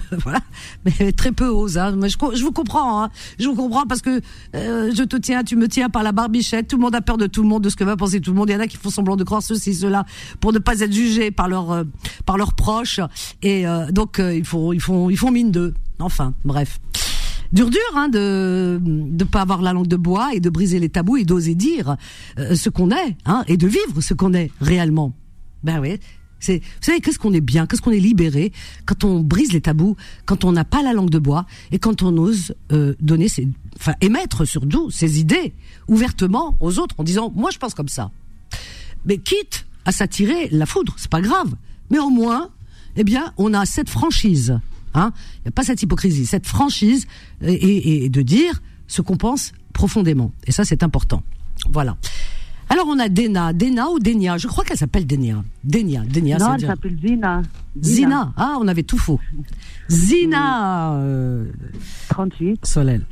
Mais 0.84 1.12
très 1.12 1.32
peu 1.32 1.46
osent. 1.46 1.76
Hein. 1.76 1.94
Je 2.08 2.42
vous 2.42 2.52
comprends, 2.52 3.04
hein. 3.04 3.10
je 3.38 3.46
vous 3.46 3.54
comprends 3.54 3.86
parce 3.86 4.00
que 4.00 4.20
euh, 4.54 4.90
je 4.94 5.02
te 5.02 5.16
tiens, 5.16 5.44
tu 5.44 5.56
me 5.56 5.68
tiens 5.68 5.90
par 5.90 6.02
la 6.02 6.12
barbichette. 6.12 6.68
Tout 6.68 6.76
le 6.76 6.82
monde 6.82 6.94
a 6.94 7.02
peur 7.02 7.18
de 7.18 7.26
tout 7.26 7.42
le 7.42 7.48
monde, 7.48 7.64
de 7.64 7.68
ce 7.68 7.76
que 7.76 7.84
va 7.84 7.96
penser 7.96 8.20
tout 8.20 8.30
le 8.30 8.36
monde. 8.36 8.48
Il 8.48 8.54
y 8.54 8.56
en 8.56 8.60
a 8.60 8.66
qui 8.66 8.78
font 8.78 8.90
semblant 8.90 9.16
de 9.16 9.24
croire 9.24 9.42
ceci, 9.42 9.74
cela, 9.74 10.06
pour 10.40 10.52
ne 10.52 10.58
pas 10.58 10.80
être 10.80 10.92
jugé 10.92 11.17
par 11.30 11.48
leurs 11.48 11.70
euh, 11.70 11.84
par 12.26 12.36
leurs 12.36 12.54
proches 12.54 13.00
et 13.42 13.66
euh, 13.66 13.90
donc 13.90 14.18
euh, 14.18 14.34
ils 14.34 14.44
font 14.44 14.72
ils 14.72 14.80
font 14.80 15.10
ils 15.10 15.16
font 15.16 15.30
mine 15.30 15.50
d'eux. 15.50 15.74
Enfin, 15.98 16.34
bref. 16.44 16.78
Dur 17.52 17.70
dur 17.70 17.80
hein, 17.94 18.08
de 18.08 18.78
de 18.82 19.24
pas 19.24 19.40
avoir 19.40 19.62
la 19.62 19.72
langue 19.72 19.86
de 19.86 19.96
bois 19.96 20.30
et 20.34 20.40
de 20.40 20.50
briser 20.50 20.78
les 20.78 20.90
tabous 20.90 21.16
et 21.16 21.24
d'oser 21.24 21.54
dire 21.54 21.96
ce 22.36 22.68
qu'on 22.68 22.90
est 22.90 23.16
hein, 23.24 23.42
et 23.48 23.56
de 23.56 23.66
vivre 23.66 24.00
ce 24.00 24.12
qu'on 24.12 24.34
est 24.34 24.50
réellement. 24.60 25.14
Ben 25.64 25.80
oui, 25.80 25.98
c'est, 26.40 26.58
vous 26.58 26.82
savez, 26.82 27.00
qu'est-ce 27.00 27.18
qu'on 27.18 27.32
est 27.32 27.40
bien, 27.40 27.66
qu'est-ce 27.66 27.82
qu'on 27.82 27.90
est 27.90 27.98
libéré 27.98 28.52
quand 28.86 29.02
on 29.02 29.20
brise 29.20 29.52
les 29.52 29.62
tabous, 29.62 29.96
quand 30.26 30.44
on 30.44 30.52
n'a 30.52 30.64
pas 30.64 30.82
la 30.82 30.92
langue 30.92 31.10
de 31.10 31.18
bois 31.18 31.46
et 31.72 31.78
quand 31.78 32.02
on 32.02 32.16
ose 32.18 32.54
donner 33.00 33.28
ses, 33.28 33.48
enfin 33.76 33.94
émettre 34.02 34.46
surtout 34.46 34.90
ses 34.90 35.18
idées 35.18 35.54
ouvertement 35.88 36.54
aux 36.60 36.78
autres 36.78 36.94
en 36.98 37.02
disant 37.02 37.32
moi 37.34 37.50
je 37.50 37.56
pense 37.56 37.72
comme 37.72 37.88
ça. 37.88 38.10
Mais 39.06 39.16
quitte 39.16 39.67
à 39.84 39.92
s'attirer 39.92 40.48
la 40.50 40.66
foudre, 40.66 40.94
c'est 40.96 41.10
pas 41.10 41.20
grave. 41.20 41.54
Mais 41.90 41.98
au 41.98 42.10
moins, 42.10 42.50
eh 42.96 43.04
bien, 43.04 43.32
on 43.36 43.54
a 43.54 43.64
cette 43.64 43.88
franchise. 43.88 44.58
Hein 44.94 45.12
Il 45.36 45.42
n'y 45.44 45.48
a 45.48 45.52
pas 45.52 45.62
cette 45.62 45.82
hypocrisie, 45.82 46.26
cette 46.26 46.46
franchise 46.46 47.06
et, 47.42 48.08
de 48.08 48.22
dire 48.22 48.60
ce 48.86 49.02
qu'on 49.02 49.16
pense 49.16 49.52
profondément. 49.72 50.32
Et 50.46 50.52
ça, 50.52 50.64
c'est 50.64 50.82
important. 50.82 51.22
Voilà. 51.70 51.96
Alors 52.70 52.86
on 52.86 52.98
a 52.98 53.08
Dena, 53.08 53.54
Dena 53.54 53.88
ou 53.88 53.98
Denia? 53.98 54.36
Je 54.36 54.46
crois 54.46 54.62
qu'elle 54.62 54.76
s'appelle 54.76 55.06
Denia. 55.06 55.42
Denia, 55.64 56.02
Denia. 56.02 56.36
Non, 56.36 56.54
elle 56.54 56.66
s'appelle 56.66 56.98
Zina. 57.00 57.42
Zina. 57.80 58.32
Ah, 58.36 58.58
on 58.60 58.68
avait 58.68 58.82
tout 58.82 58.98
faux. 58.98 59.18
Zina. 59.88 60.92
Euh, 60.96 61.46
38. 62.10 62.66
Solel. 62.66 63.06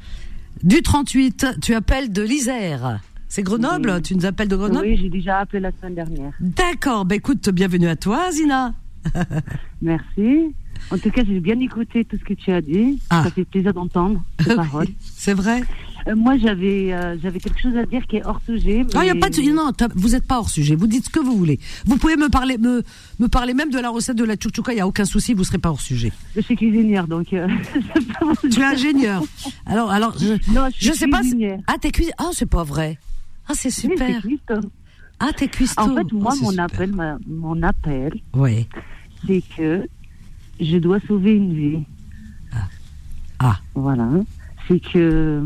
Du 0.63 0.83
38, 0.83 1.47
tu 1.63 1.75
appelles 1.75 2.13
de 2.13 2.23
l'Isère. 2.23 3.01
C'est 3.29 3.43
Grenoble 3.43 4.01
Tu 4.03 4.15
nous 4.17 4.27
appelles 4.27 4.49
de 4.49 4.57
Grenoble 4.57 4.87
Oui, 4.87 4.97
j'ai 4.97 5.09
déjà 5.09 5.39
appelé 5.39 5.61
la 5.61 5.73
semaine 5.73 5.95
dernière. 5.95 6.33
D'accord. 6.41 7.05
Ben 7.05 7.17
écoute, 7.17 7.49
bienvenue 7.51 7.89
à 7.89 7.97
toi, 7.97 8.31
Zina. 8.31 8.75
Merci. 9.83 10.55
En 10.91 10.99
tout 10.99 11.11
cas, 11.11 11.23
j'ai 11.27 11.41
bien 11.41 11.59
écouté 11.61 12.05
tout 12.05 12.17
ce 12.17 12.25
que 12.25 12.35
tu 12.35 12.53
as 12.53 12.61
dit. 12.61 13.01
Ah. 13.11 13.25
Ça 13.25 13.31
fait 13.31 13.45
plaisir 13.45 13.75
d'entendre 13.75 14.23
tes 14.45 14.55
paroles. 14.55 14.89
C'est 15.01 15.35
vrai. 15.35 15.63
Euh, 16.07 16.15
moi, 16.15 16.37
j'avais 16.37 16.93
euh, 16.93 17.17
j'avais 17.21 17.41
quelque 17.41 17.61
chose 17.61 17.77
à 17.77 17.85
dire 17.85 18.07
qui 18.07 18.17
est 18.17 18.25
hors 18.25 18.41
sujet. 18.47 18.85
Mais... 18.85 18.95
Non, 18.95 19.03
y 19.03 19.11
a 19.11 19.15
pas 19.17 19.29
de... 19.29 19.53
non, 19.53 19.73
vous 19.97 20.11
n'êtes 20.11 20.27
pas 20.27 20.39
hors 20.39 20.49
sujet. 20.49 20.77
Vous 20.77 20.87
dites 20.87 21.07
ce 21.07 21.11
que 21.11 21.19
vous 21.19 21.37
voulez. 21.37 21.59
Vous 21.85 21.97
pouvez 21.97 22.17
me 22.17 22.29
parler 22.29 22.59
me, 22.59 22.85
me 23.19 23.27
parler 23.27 23.55
même 23.55 23.71
de 23.71 23.79
la 23.79 23.91
recette 23.91 24.17
de 24.17 24.25
la 24.25 24.37
tchouktchouka. 24.37 24.73
Il 24.73 24.79
y 24.79 24.81
a 24.81 24.87
aucun 24.87 25.05
souci. 25.05 25.35
Vous 25.35 25.45
serez 25.45 25.59
pas 25.59 25.71
hors 25.71 25.81
sujet. 25.81 26.13
Je 26.37 26.43
suis 26.43 26.55
cuisinière, 26.55 27.09
donc. 27.09 27.33
Euh, 27.33 27.49
tu 28.51 28.61
es 28.61 28.65
ingénieur. 28.65 29.23
Alors, 29.67 29.91
alors, 29.91 30.17
je, 30.19 30.35
je 30.79 30.93
sais 30.93 31.09
pas. 31.09 31.23
Ah, 31.67 31.75
t'es 31.81 31.91
cuisinière. 31.91 32.17
Ah, 32.19 32.31
c'est 32.33 32.47
pas 32.47 32.63
vrai. 32.63 32.99
Ah, 33.49 33.53
c'est 33.55 33.71
super. 33.71 34.23
ah, 35.21 35.31
t'es 35.37 35.49
cuistot. 35.49 35.83
En 35.83 35.95
fait, 35.95 36.13
moi, 36.13 36.33
oh, 36.35 36.45
mon, 36.45 36.59
appel, 36.59 36.93
mon 37.27 37.63
appel, 37.63 38.13
oui. 38.35 38.69
c'est 39.27 39.43
que 39.57 39.89
je 40.61 40.79
dois 40.79 41.01
sauver 41.01 41.37
une 41.37 41.55
vie. 41.55 41.85
Ah. 42.53 42.69
ah. 43.39 43.59
Voilà. 43.75 44.09
C'est 44.67 44.81
que. 44.81 45.41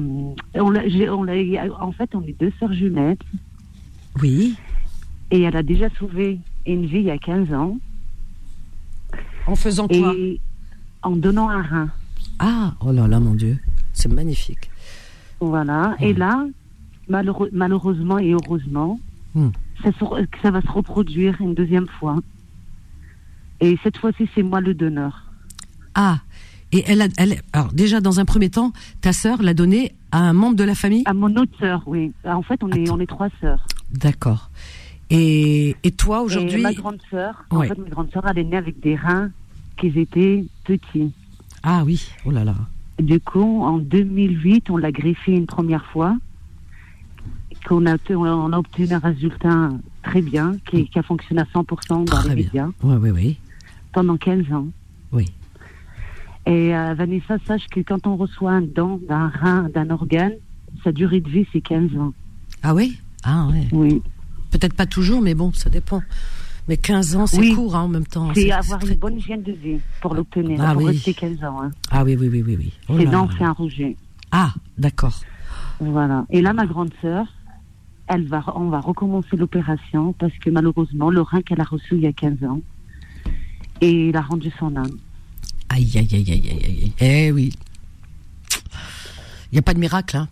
On 0.54 0.74
on 0.74 1.80
en 1.80 1.92
fait, 1.92 2.14
on 2.14 2.22
est 2.22 2.38
deux 2.38 2.52
sœurs 2.58 2.72
jumelles. 2.72 3.18
Oui. 4.22 4.56
Et 5.30 5.42
elle 5.42 5.56
a 5.56 5.62
déjà 5.62 5.88
sauvé 5.98 6.40
une 6.66 6.86
vie 6.86 6.98
il 6.98 7.04
y 7.04 7.10
a 7.10 7.18
15 7.18 7.52
ans. 7.52 7.78
En 9.46 9.56
faisant 9.56 9.88
quoi? 9.88 10.14
En 11.02 11.16
donnant 11.16 11.48
un 11.48 11.62
rein. 11.62 11.90
Ah, 12.38 12.74
oh 12.80 12.92
là 12.92 13.06
là, 13.06 13.20
mon 13.20 13.34
Dieu. 13.34 13.58
C'est 13.92 14.08
magnifique. 14.08 14.70
Voilà. 15.40 15.96
Et 16.00 16.12
là, 16.14 16.46
malheureusement 17.10 18.18
et 18.18 18.32
heureusement, 18.32 18.98
hmm. 19.34 19.48
ça, 19.82 19.90
ça 20.42 20.50
va 20.50 20.60
se 20.62 20.70
reproduire 20.70 21.40
une 21.40 21.54
deuxième 21.54 21.88
fois. 21.88 22.16
Et 23.60 23.78
cette 23.82 23.98
fois-ci, 23.98 24.28
c'est 24.34 24.42
moi 24.42 24.60
le 24.60 24.74
donneur. 24.74 25.26
Ah, 25.94 26.20
et 26.72 26.84
elle, 26.86 27.02
a, 27.02 27.08
elle, 27.16 27.40
alors 27.52 27.72
déjà 27.72 28.00
dans 28.00 28.20
un 28.20 28.24
premier 28.24 28.48
temps, 28.48 28.72
ta 29.00 29.12
sœur 29.12 29.42
l'a 29.42 29.54
donné 29.54 29.92
à 30.12 30.18
un 30.18 30.32
membre 30.32 30.56
de 30.56 30.64
la 30.64 30.74
famille? 30.74 31.02
À 31.06 31.14
mon 31.14 31.34
autre 31.36 31.52
sœur, 31.58 31.82
oui. 31.86 32.12
En 32.24 32.42
fait, 32.42 32.62
on 32.62 32.70
est, 32.70 32.90
on 32.90 33.00
est 33.00 33.06
trois 33.06 33.28
sœurs. 33.40 33.66
D'accord. 33.92 34.50
Et, 35.10 35.76
et 35.82 35.90
toi 35.90 36.22
aujourd'hui 36.22 36.62
Ma 36.62 36.72
grande 36.72 37.00
sœur, 37.10 37.44
en 37.50 37.62
fait, 37.62 37.76
ma 37.76 37.88
grande 37.88 38.12
sœur, 38.12 38.24
elle 38.28 38.38
est 38.38 38.44
née 38.44 38.56
avec 38.56 38.80
des 38.80 38.94
reins 38.94 39.30
qui 39.76 39.88
étaient 39.88 40.44
petits. 40.64 41.12
Ah 41.62 41.82
oui, 41.84 42.08
oh 42.24 42.30
là 42.30 42.44
là. 42.44 42.54
Du 43.00 43.18
coup, 43.18 43.62
en 43.62 43.78
2008, 43.78 44.70
on 44.70 44.76
l'a 44.76 44.92
greffé 44.92 45.32
une 45.32 45.46
première 45.46 45.84
fois. 45.86 46.16
Qu'on 47.66 47.86
a, 47.86 47.96
on 48.10 48.52
a 48.52 48.58
obtenu 48.58 48.92
un 48.92 48.98
résultat 48.98 49.70
très 50.02 50.22
bien, 50.22 50.56
qui, 50.68 50.88
qui 50.88 50.98
a 50.98 51.02
fonctionné 51.02 51.42
à 51.42 51.44
100% 51.44 52.04
dans 52.06 52.28
les 52.28 52.34
médias. 52.34 52.68
Oui, 52.82 52.96
oui, 53.00 53.10
oui. 53.10 53.38
Pendant 53.92 54.16
15 54.16 54.52
ans. 54.52 54.66
Oui. 55.12 55.26
Et 56.46 56.74
euh, 56.74 56.94
Vanessa, 56.94 57.36
sache 57.46 57.66
que 57.70 57.80
quand 57.80 58.06
on 58.06 58.16
reçoit 58.16 58.52
un 58.52 58.62
don 58.62 59.00
d'un 59.06 59.28
rein, 59.28 59.68
d'un 59.74 59.90
organe, 59.90 60.32
sa 60.82 60.92
durée 60.92 61.20
de 61.20 61.28
vie, 61.28 61.46
c'est 61.52 61.60
15 61.60 61.96
ans. 61.98 62.12
Ah 62.62 62.74
oui? 62.74 62.98
Ah 63.24 63.46
ouais. 63.50 63.68
Oui. 63.72 64.02
Peut-être 64.50 64.74
pas 64.74 64.86
toujours, 64.86 65.20
mais 65.20 65.34
bon, 65.34 65.52
ça 65.52 65.70
dépend. 65.70 66.02
Mais 66.68 66.76
15 66.76 67.16
ans, 67.16 67.26
c'est 67.26 67.52
court 67.52 67.76
hein, 67.76 67.82
en 67.82 67.88
même 67.88 68.06
temps. 68.06 68.32
C'est 68.34 68.50
avoir 68.52 68.84
une 68.86 68.94
bonne 68.94 69.18
hygiène 69.18 69.42
de 69.42 69.52
vie 69.52 69.78
pour 70.00 70.14
l'obtenir, 70.14 70.60
ah, 70.62 70.72
pour 70.72 70.82
oui. 70.82 70.92
rester 70.92 71.14
15 71.14 71.44
ans. 71.44 71.62
Hein. 71.62 71.70
Ah 71.90 72.04
oui, 72.04 72.16
oui, 72.18 72.28
oui, 72.28 72.42
oui. 72.46 72.56
oui. 72.58 72.72
Oh 72.88 72.94
c'est 72.96 73.36
c'est 73.38 73.44
un 73.44 73.52
rouget. 73.52 73.96
Ah, 74.30 74.54
d'accord. 74.78 75.20
Voilà. 75.80 76.26
Et 76.30 76.40
là, 76.42 76.52
ma 76.52 76.66
grande 76.66 76.92
sœur, 77.02 77.26
elle 78.10 78.26
va, 78.26 78.42
on 78.56 78.68
va 78.68 78.80
recommencer 78.80 79.36
l'opération 79.36 80.12
parce 80.14 80.36
que 80.38 80.50
malheureusement, 80.50 81.10
le 81.10 81.22
rein 81.22 81.42
qu'elle 81.42 81.60
a 81.60 81.64
reçu 81.64 81.94
il 81.94 82.00
y 82.00 82.06
a 82.06 82.12
15 82.12 82.44
ans, 82.44 82.60
et 83.80 84.08
il 84.08 84.16
a 84.16 84.20
rendu 84.20 84.50
son 84.58 84.74
âme. 84.76 84.98
Aïe, 85.68 85.88
aïe, 85.94 86.08
aïe, 86.12 86.24
aïe, 86.28 86.42
aïe, 86.50 86.64
aïe. 86.64 86.92
Eh 87.00 87.32
oui. 87.32 87.52
Il 89.50 89.54
n'y 89.54 89.58
a 89.60 89.62
pas 89.62 89.74
de 89.74 89.78
miracle, 89.78 90.16
hein. 90.16 90.28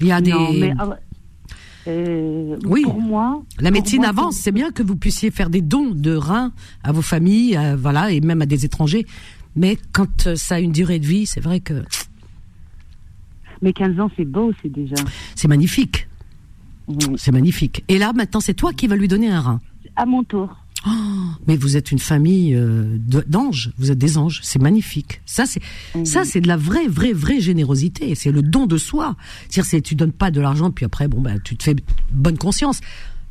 Il 0.00 0.06
y 0.06 0.12
a 0.12 0.20
des. 0.20 0.32
mais, 0.32 0.72
ah, 0.78 0.96
euh, 1.88 2.56
oui. 2.64 2.82
Pour 2.84 3.00
moi. 3.00 3.42
La 3.58 3.72
médecine 3.72 4.04
avance. 4.04 4.36
C'est 4.36 4.52
bien 4.52 4.70
que 4.70 4.84
vous 4.84 4.96
puissiez 4.96 5.32
faire 5.32 5.50
des 5.50 5.62
dons 5.62 5.90
de 5.90 6.14
reins 6.14 6.52
à 6.84 6.92
vos 6.92 7.02
familles, 7.02 7.58
voilà, 7.76 8.12
et 8.12 8.20
même 8.20 8.42
à 8.42 8.46
des 8.46 8.64
étrangers. 8.64 9.06
Mais 9.56 9.76
quand 9.92 10.28
euh, 10.28 10.36
ça 10.36 10.56
a 10.56 10.60
une 10.60 10.72
durée 10.72 11.00
de 11.00 11.06
vie, 11.06 11.26
c'est 11.26 11.40
vrai 11.40 11.58
que. 11.60 11.84
Mais 13.62 13.72
15 13.72 13.98
ans, 13.98 14.10
c'est 14.16 14.24
beau, 14.24 14.52
c'est 14.62 14.68
déjà. 14.68 14.96
C'est 15.34 15.48
magnifique. 15.48 16.06
C'est 17.16 17.32
magnifique. 17.32 17.84
Et 17.88 17.98
là, 17.98 18.12
maintenant, 18.12 18.40
c'est 18.40 18.54
toi 18.54 18.72
qui 18.72 18.86
vas 18.86 18.96
lui 18.96 19.08
donner 19.08 19.28
un 19.28 19.40
rein. 19.40 19.60
À 19.96 20.06
mon 20.06 20.22
tour. 20.22 20.56
Oh, 20.86 20.90
mais 21.46 21.56
vous 21.56 21.76
êtes 21.76 21.90
une 21.90 21.98
famille 21.98 22.54
euh, 22.54 22.98
d'anges, 23.26 23.72
vous 23.78 23.90
êtes 23.90 23.98
des 23.98 24.18
anges, 24.18 24.40
c'est 24.42 24.60
magnifique. 24.60 25.20
Ça 25.26 25.44
c'est 25.46 25.60
ça 26.04 26.24
c'est 26.24 26.40
de 26.40 26.46
la 26.46 26.56
vraie 26.56 26.86
vraie 26.86 27.12
vraie 27.12 27.40
générosité, 27.40 28.14
c'est 28.14 28.30
le 28.30 28.42
don 28.42 28.66
de 28.66 28.76
soi. 28.76 29.16
C'est-à-dire 29.48 29.64
c'est 29.64 29.80
tu 29.80 29.94
donnes 29.96 30.12
pas 30.12 30.30
de 30.30 30.40
l'argent 30.40 30.70
puis 30.70 30.84
après 30.84 31.08
bon 31.08 31.20
ben 31.20 31.40
tu 31.42 31.56
te 31.56 31.64
fais 31.64 31.74
bonne 32.12 32.38
conscience. 32.38 32.80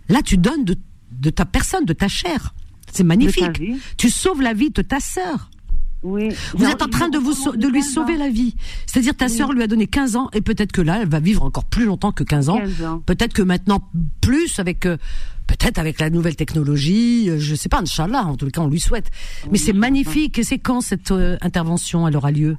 Là 0.09 0.21
tu 0.21 0.37
donnes 0.37 0.65
de, 0.65 0.75
de 1.11 1.29
ta 1.29 1.45
personne, 1.45 1.85
de 1.85 1.93
ta 1.93 2.09
chair. 2.09 2.53
C'est 2.91 3.03
magnifique. 3.03 3.61
Tu 3.95 4.09
sauves 4.09 4.41
la 4.41 4.53
vie 4.53 4.71
de 4.71 4.81
ta 4.81 4.99
sœur. 4.99 5.49
Oui. 6.05 6.29
Vous 6.53 6.65
êtes 6.65 6.83
en 6.83 6.87
train 6.87 7.09
de, 7.09 7.17
vous 7.17 7.33
de 7.57 7.67
lui 7.67 7.81
sauver 7.81 8.15
la 8.15 8.29
vie. 8.29 8.55
C'est-à-dire 8.85 9.15
ta 9.15 9.27
sœur 9.27 9.51
lui 9.53 9.63
a 9.63 9.67
donné 9.67 9.87
15 9.87 10.15
ans 10.15 10.29
et 10.33 10.41
peut-être 10.41 10.71
que 10.71 10.81
là 10.81 10.99
elle 11.01 11.09
va 11.09 11.19
vivre 11.19 11.43
encore 11.43 11.65
plus 11.65 11.85
longtemps 11.85 12.11
que 12.11 12.23
15 12.23 12.49
ans. 12.49 12.59
Peut-être 13.07 13.33
que 13.33 13.41
maintenant 13.41 13.81
plus 14.21 14.59
avec 14.59 14.85
euh, 14.85 14.97
peut-être 15.47 15.79
avec 15.79 15.99
la 15.99 16.11
nouvelle 16.11 16.35
technologie, 16.35 17.29
euh, 17.29 17.39
je 17.39 17.55
sais 17.55 17.69
pas, 17.69 17.81
Inch'Allah, 17.81 18.23
en 18.25 18.35
tout 18.35 18.47
cas 18.51 18.61
on 18.61 18.67
lui 18.67 18.79
souhaite. 18.79 19.09
Mais 19.51 19.57
c'est 19.57 19.73
magnifique. 19.73 20.37
Et 20.37 20.43
c'est 20.43 20.59
quand 20.59 20.81
cette 20.81 21.09
euh, 21.09 21.37
intervention 21.41 22.07
elle 22.07 22.15
aura 22.15 22.31
lieu? 22.31 22.55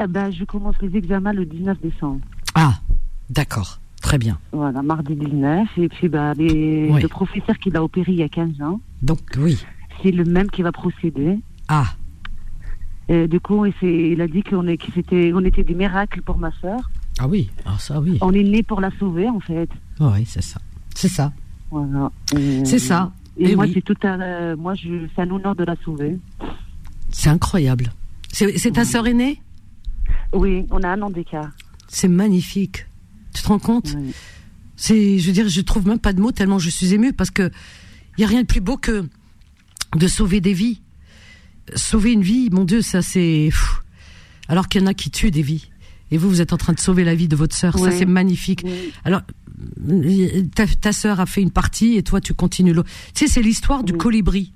Eh 0.00 0.06
ben, 0.06 0.30
Je 0.30 0.44
commence 0.44 0.76
les 0.82 0.94
examens 0.94 1.32
le 1.32 1.46
19 1.46 1.80
décembre. 1.80 2.20
Ah, 2.54 2.74
d'accord. 3.30 3.80
Très 4.02 4.18
bien. 4.18 4.38
Voilà, 4.52 4.82
mardi 4.82 5.16
19. 5.16 5.68
Et 5.78 5.88
puis 5.88 6.08
bah, 6.08 6.34
le 6.36 7.06
professeur 7.06 7.56
qui 7.58 7.70
l'a 7.70 7.82
opéré 7.82 8.12
il 8.12 8.18
y 8.18 8.22
a 8.22 8.28
15 8.28 8.60
ans. 8.60 8.80
Donc 9.02 9.20
oui. 9.38 9.58
C'est 10.02 10.10
le 10.10 10.24
même 10.24 10.50
qui 10.50 10.62
va 10.62 10.70
procéder. 10.70 11.38
Ah. 11.68 11.86
Et 13.08 13.26
du 13.26 13.40
coup, 13.40 13.64
il 13.82 14.20
a 14.20 14.28
dit 14.28 14.42
qu'on 14.42 14.66
était, 14.68 15.32
on 15.32 15.44
était 15.44 15.64
des 15.64 15.74
miracles 15.74 16.22
pour 16.22 16.38
ma 16.38 16.50
soeur. 16.60 16.90
Ah 17.18 17.26
oui, 17.26 17.50
ah 17.64 17.76
ça 17.78 18.00
oui. 18.00 18.18
On 18.20 18.32
est 18.32 18.42
né 18.42 18.62
pour 18.62 18.80
la 18.80 18.90
sauver 18.98 19.28
en 19.28 19.40
fait. 19.40 19.68
oui, 20.00 20.24
c'est 20.26 20.42
ça. 20.42 20.60
C'est 20.94 21.08
ça. 21.08 21.32
Voilà. 21.70 22.10
C'est 22.64 22.78
ça. 22.78 23.12
Et, 23.38 23.54
moi, 23.54 23.66
c'est 23.72 23.82
tout 23.82 23.96
un, 24.02 24.56
moi, 24.56 24.74
je, 24.74 25.06
c'est 25.14 25.22
un 25.22 25.30
honneur 25.30 25.54
de 25.54 25.64
la 25.64 25.76
sauver. 25.84 26.18
C'est 27.10 27.30
incroyable. 27.30 27.92
C'est, 28.32 28.72
ta 28.72 28.84
sœur 28.84 29.06
aînée? 29.06 29.40
Oui, 30.32 30.66
on 30.70 30.82
a 30.82 30.88
un 30.88 31.02
an 31.02 31.10
d'écart. 31.10 31.50
C'est 31.86 32.08
magnifique. 32.08 32.86
Tu 33.34 33.42
te 33.42 33.48
rends 33.48 33.58
compte? 33.58 33.96
C'est, 34.76 35.18
je 35.18 35.26
veux 35.26 35.32
dire, 35.32 35.48
je 35.48 35.60
trouve 35.60 35.86
même 35.86 35.98
pas 35.98 36.12
de 36.12 36.20
mots 36.20 36.32
tellement 36.32 36.58
je 36.58 36.70
suis 36.70 36.94
émue 36.94 37.12
parce 37.12 37.30
que 37.30 37.50
il 38.16 38.22
y 38.22 38.24
a 38.24 38.28
rien 38.28 38.42
de 38.42 38.46
plus 38.46 38.60
beau 38.60 38.76
que 38.76 39.08
de 39.96 40.08
sauver 40.08 40.40
des 40.40 40.52
vies. 40.52 40.80
Sauver 41.74 42.12
une 42.12 42.22
vie, 42.22 42.48
mon 42.50 42.64
Dieu, 42.64 42.82
ça 42.82 43.02
c'est. 43.02 43.50
Alors 44.48 44.68
qu'il 44.68 44.80
y 44.80 44.84
en 44.84 44.86
a 44.86 44.94
qui 44.94 45.10
tuent 45.10 45.30
des 45.30 45.42
vies. 45.42 45.70
Et 46.10 46.16
vous, 46.16 46.28
vous 46.28 46.40
êtes 46.40 46.52
en 46.52 46.56
train 46.56 46.72
de 46.72 46.80
sauver 46.80 47.04
la 47.04 47.14
vie 47.14 47.28
de 47.28 47.36
votre 47.36 47.54
sœur. 47.54 47.78
Ça, 47.78 47.90
c'est 47.90 48.06
magnifique. 48.06 48.64
Alors, 49.04 49.20
ta, 50.54 50.66
ta 50.66 50.92
sœur 50.92 51.20
a 51.20 51.26
fait 51.26 51.42
une 51.42 51.50
partie 51.50 51.96
et 51.96 52.02
toi 52.02 52.20
tu 52.20 52.32
continues 52.32 52.72
l'autre. 52.72 52.90
Tu 53.14 53.26
sais, 53.26 53.32
c'est 53.34 53.42
l'histoire 53.42 53.84
du 53.84 53.92
colibri. 53.92 54.52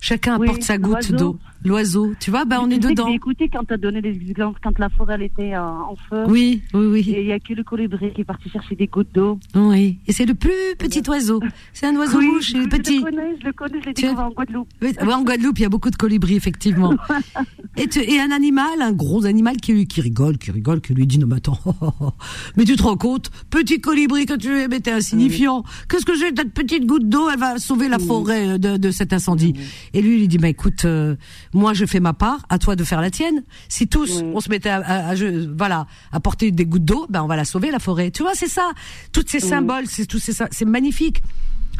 Chacun 0.00 0.34
apporte 0.34 0.62
sa 0.62 0.78
goutte 0.78 1.12
d'eau. 1.12 1.38
L'oiseau, 1.64 2.12
tu 2.20 2.30
vois, 2.30 2.44
bah 2.44 2.58
on 2.62 2.68
est 2.68 2.78
dedans. 2.78 3.06
J'ai 3.08 3.14
écouté 3.14 3.48
quand 3.48 3.64
tu 3.64 3.72
as 3.72 3.78
donné 3.78 4.02
les 4.02 4.10
exemples, 4.28 4.60
quand 4.62 4.78
la 4.78 4.90
forêt 4.90 5.14
elle 5.14 5.22
était 5.22 5.56
en 5.56 5.96
feu. 6.10 6.24
Oui, 6.28 6.62
oui, 6.74 6.86
oui. 6.86 7.14
Et 7.14 7.22
il 7.22 7.26
y 7.26 7.32
a 7.32 7.40
que 7.40 7.54
le 7.54 7.64
colibri 7.64 8.12
qui 8.12 8.20
est 8.20 8.24
parti 8.24 8.50
chercher 8.50 8.74
des 8.74 8.86
gouttes 8.86 9.14
d'eau. 9.14 9.38
Oui, 9.54 9.98
et 10.06 10.12
c'est 10.12 10.26
le 10.26 10.34
plus 10.34 10.50
petit 10.78 11.02
oiseau. 11.08 11.40
C'est 11.72 11.86
un 11.86 11.96
oiseau 11.96 12.18
rouge, 12.18 12.50
il 12.50 12.62
est 12.64 12.68
petit. 12.68 13.00
Je 13.00 13.04
le 13.04 13.10
connais, 13.10 13.36
je 13.40 13.46
le 13.46 13.52
connais, 13.52 13.80
je 13.80 13.86
l'ai 13.86 13.92
découvert 13.94 14.26
en 14.26 14.30
Guadeloupe. 14.30 14.68
Oui, 14.82 14.92
en 15.00 15.22
Guadeloupe, 15.22 15.58
il 15.58 15.62
y 15.62 15.64
a 15.64 15.70
beaucoup 15.70 15.90
de 15.90 15.96
colibris, 15.96 16.36
effectivement. 16.36 16.94
et, 17.78 17.88
et, 17.96 18.20
un 18.20 18.30
animal, 18.30 18.82
un 18.82 18.92
gros 18.92 19.24
animal 19.24 19.56
qui, 19.56 19.86
qui 19.86 20.00
rigole, 20.02 20.36
qui 20.36 20.50
rigole, 20.50 20.82
qui 20.82 20.92
lui 20.92 21.06
dit, 21.06 21.18
non 21.18 21.26
mais 21.26 21.36
attends, 21.36 21.58
mais 22.56 22.64
tu 22.64 22.76
te 22.76 22.82
rends 22.82 22.98
compte, 22.98 23.30
petit 23.48 23.80
colibri 23.80 24.26
que 24.26 24.34
tu 24.34 24.54
es, 24.54 24.68
mais 24.68 24.80
t'es 24.80 24.92
insignifiant. 24.92 25.64
Qu'est-ce 25.88 26.04
que 26.04 26.14
j'ai, 26.14 26.26
cette 26.36 26.52
petite 26.52 26.86
goutte 26.86 27.08
d'eau, 27.08 27.30
elle 27.30 27.38
va 27.38 27.58
sauver 27.58 27.88
la 27.88 27.98
forêt 27.98 28.58
de, 28.58 28.76
de 28.76 28.90
cet 28.90 29.14
incendie. 29.14 29.54
Et 29.94 30.02
lui, 30.02 30.16
il 30.16 30.20
lui 30.20 30.28
dit, 30.28 30.38
bah 30.38 30.48
écoute, 30.48 30.84
euh, 30.84 31.16
moi 31.54 31.72
je 31.72 31.86
fais 31.86 32.00
ma 32.00 32.12
part, 32.12 32.40
à 32.50 32.58
toi 32.58 32.76
de 32.76 32.84
faire 32.84 33.00
la 33.00 33.10
tienne. 33.10 33.42
Si 33.68 33.88
tous 33.88 34.22
on 34.34 34.40
se 34.40 34.50
mettait 34.50 34.68
à, 34.68 35.10
à, 35.10 35.14
voilà 35.56 35.86
à 36.12 36.20
porter 36.20 36.50
des 36.50 36.66
gouttes 36.66 36.84
d'eau, 36.84 37.06
ben 37.08 37.22
on 37.22 37.26
va 37.26 37.36
la 37.36 37.44
sauver 37.44 37.70
la 37.70 37.78
forêt. 37.78 38.10
Tu 38.10 38.22
vois, 38.22 38.34
c'est 38.34 38.48
ça. 38.48 38.72
Tous 39.12 39.24
ces 39.26 39.40
symboles, 39.40 39.86
c'est 39.86 40.06
tout 40.06 40.18
c'est 40.18 40.34
c'est 40.50 40.64
magnifique. 40.64 41.22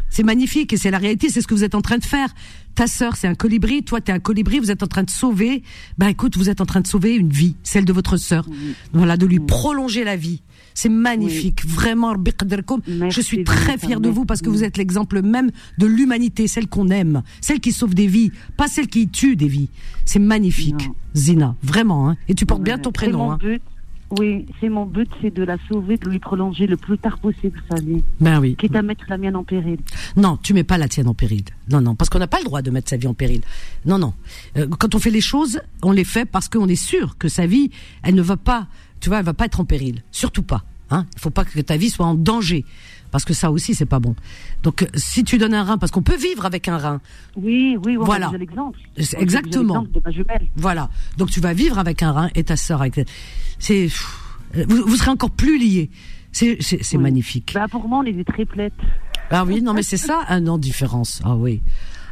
C'est 0.09 0.23
magnifique 0.23 0.71
et 0.71 0.77
c'est 0.77 0.91
la 0.91 0.97
réalité, 0.97 1.29
c'est 1.29 1.41
ce 1.41 1.47
que 1.47 1.53
vous 1.53 1.63
êtes 1.63 1.75
en 1.75 1.81
train 1.81 1.97
de 1.97 2.05
faire. 2.05 2.29
Ta 2.75 2.87
sœur, 2.87 3.15
c'est 3.15 3.27
un 3.27 3.35
colibri, 3.35 3.83
toi, 3.83 4.01
tu 4.01 4.11
es 4.11 4.13
un 4.13 4.19
colibri, 4.19 4.59
vous 4.59 4.69
êtes 4.69 4.83
en 4.83 4.87
train 4.87 5.03
de 5.03 5.09
sauver, 5.09 5.63
ben 5.97 6.07
écoute, 6.07 6.35
vous 6.37 6.49
êtes 6.49 6.59
en 6.59 6.65
train 6.65 6.81
de 6.81 6.87
sauver 6.87 7.15
une 7.15 7.29
vie, 7.29 7.55
celle 7.63 7.85
de 7.85 7.93
votre 7.93 8.17
sœur. 8.17 8.45
Voilà, 8.91 9.15
de 9.15 9.25
lui 9.25 9.39
prolonger 9.39 10.03
la 10.03 10.17
vie. 10.17 10.41
C'est 10.73 10.89
magnifique, 10.89 11.65
vraiment. 11.65 12.13
Je 13.09 13.21
suis 13.21 13.45
très 13.45 13.77
fière 13.77 14.01
de 14.01 14.09
vous 14.09 14.25
parce 14.25 14.41
que 14.41 14.49
vous 14.49 14.65
êtes 14.65 14.77
l'exemple 14.77 15.21
même 15.21 15.51
de 15.77 15.85
l'humanité, 15.85 16.47
celle 16.47 16.67
qu'on 16.67 16.89
aime, 16.89 17.23
celle 17.39 17.61
qui 17.61 17.71
sauve 17.71 17.95
des 17.95 18.07
vies, 18.07 18.31
pas 18.57 18.67
celle 18.67 18.87
qui 18.87 19.07
tue 19.07 19.37
des 19.37 19.47
vies. 19.47 19.69
C'est 20.03 20.19
magnifique, 20.19 20.89
Zina, 21.15 21.55
vraiment. 21.63 22.09
Hein. 22.09 22.17
Et 22.27 22.35
tu 22.35 22.45
portes 22.45 22.61
bien 22.61 22.77
ton 22.77 22.91
prénom. 22.91 23.31
Hein. 23.31 23.39
Oui, 24.19 24.45
c'est 24.59 24.69
mon 24.69 24.85
but, 24.85 25.09
c'est 25.21 25.33
de 25.33 25.43
la 25.43 25.57
sauver, 25.67 25.97
de 25.97 26.09
lui 26.09 26.19
prolonger 26.19 26.67
le 26.67 26.77
plus 26.77 26.97
tard 26.97 27.17
possible 27.17 27.61
sa 27.69 27.81
vie. 27.81 28.03
Ben 28.19 28.39
oui. 28.39 28.55
Quitte 28.55 28.75
à 28.75 28.81
mettre 28.81 29.05
la 29.09 29.17
mienne 29.17 29.35
en 29.35 29.43
péril. 29.43 29.79
Non, 30.15 30.37
tu 30.41 30.53
mets 30.53 30.63
pas 30.63 30.77
la 30.77 30.87
tienne 30.87 31.07
en 31.07 31.13
péril. 31.13 31.43
Non, 31.69 31.81
non, 31.81 31.95
parce 31.95 32.09
qu'on 32.09 32.19
n'a 32.19 32.27
pas 32.27 32.39
le 32.39 32.45
droit 32.45 32.61
de 32.61 32.71
mettre 32.71 32.89
sa 32.89 32.97
vie 32.97 33.07
en 33.07 33.13
péril. 33.13 33.41
Non, 33.85 33.97
non. 33.97 34.13
Euh, 34.57 34.67
quand 34.79 34.95
on 34.95 34.99
fait 34.99 35.09
les 35.09 35.21
choses, 35.21 35.59
on 35.81 35.91
les 35.91 36.05
fait 36.05 36.25
parce 36.25 36.47
qu'on 36.47 36.67
est 36.67 36.75
sûr 36.75 37.17
que 37.17 37.27
sa 37.27 37.45
vie, 37.45 37.71
elle 38.03 38.15
ne 38.15 38.21
va 38.21 38.37
pas, 38.37 38.67
tu 38.99 39.09
vois, 39.09 39.19
elle 39.19 39.25
va 39.25 39.33
pas 39.33 39.45
être 39.45 39.59
en 39.59 39.65
péril. 39.65 40.03
Surtout 40.11 40.43
pas. 40.43 40.63
Hein. 40.91 41.05
Il 41.15 41.19
faut 41.19 41.31
pas 41.31 41.45
que 41.45 41.59
ta 41.61 41.77
vie 41.77 41.89
soit 41.89 42.05
en 42.05 42.13
danger 42.13 42.63
parce 43.15 43.23
que 43.23 43.33
ça 43.33 43.49
aussi 43.49 43.73
c'est 43.73 43.85
pas 43.85 44.01
bon. 44.01 44.13
Donc 44.61 44.83
euh, 44.83 44.87
si 44.93 45.23
tu 45.23 45.37
donnes 45.37 45.53
un 45.53 45.63
rein, 45.63 45.77
parce 45.77 45.89
qu'on 45.89 46.01
peut 46.01 46.17
vivre 46.17 46.45
avec 46.45 46.67
un 46.67 46.77
rein. 46.77 47.01
Oui, 47.37 47.77
oui, 47.85 47.95
voilà. 47.95 48.29
l'exemple. 48.37 48.77
Exactement. 48.97 49.83
De 49.83 50.01
ma 50.03 50.11
jumelle. 50.11 50.49
Voilà. 50.57 50.89
Donc 51.17 51.31
tu 51.31 51.39
vas 51.39 51.53
vivre 51.53 51.79
avec 51.79 52.03
un 52.03 52.11
rein 52.11 52.29
et 52.35 52.43
ta 52.43 52.57
sœur 52.57 52.81
avec. 52.81 52.99
C'est 53.57 53.87
vous, 54.67 54.97
serez 54.97 55.11
encore 55.11 55.31
plus 55.31 55.57
liés. 55.57 55.89
C'est 56.33 56.97
magnifique. 56.97 57.53
Bah 57.55 57.67
pour 57.71 57.87
moi 57.87 57.99
on 57.99 58.03
est 58.03 58.11
des 58.11 58.25
triplettes. 58.25 58.73
Ah 59.31 59.45
oui, 59.45 59.61
non 59.61 59.71
mais 59.71 59.83
c'est 59.83 59.95
ça 59.95 60.25
un 60.27 60.45
an 60.47 60.57
de 60.57 60.63
différence. 60.63 61.21
Ah 61.23 61.37
oui. 61.37 61.61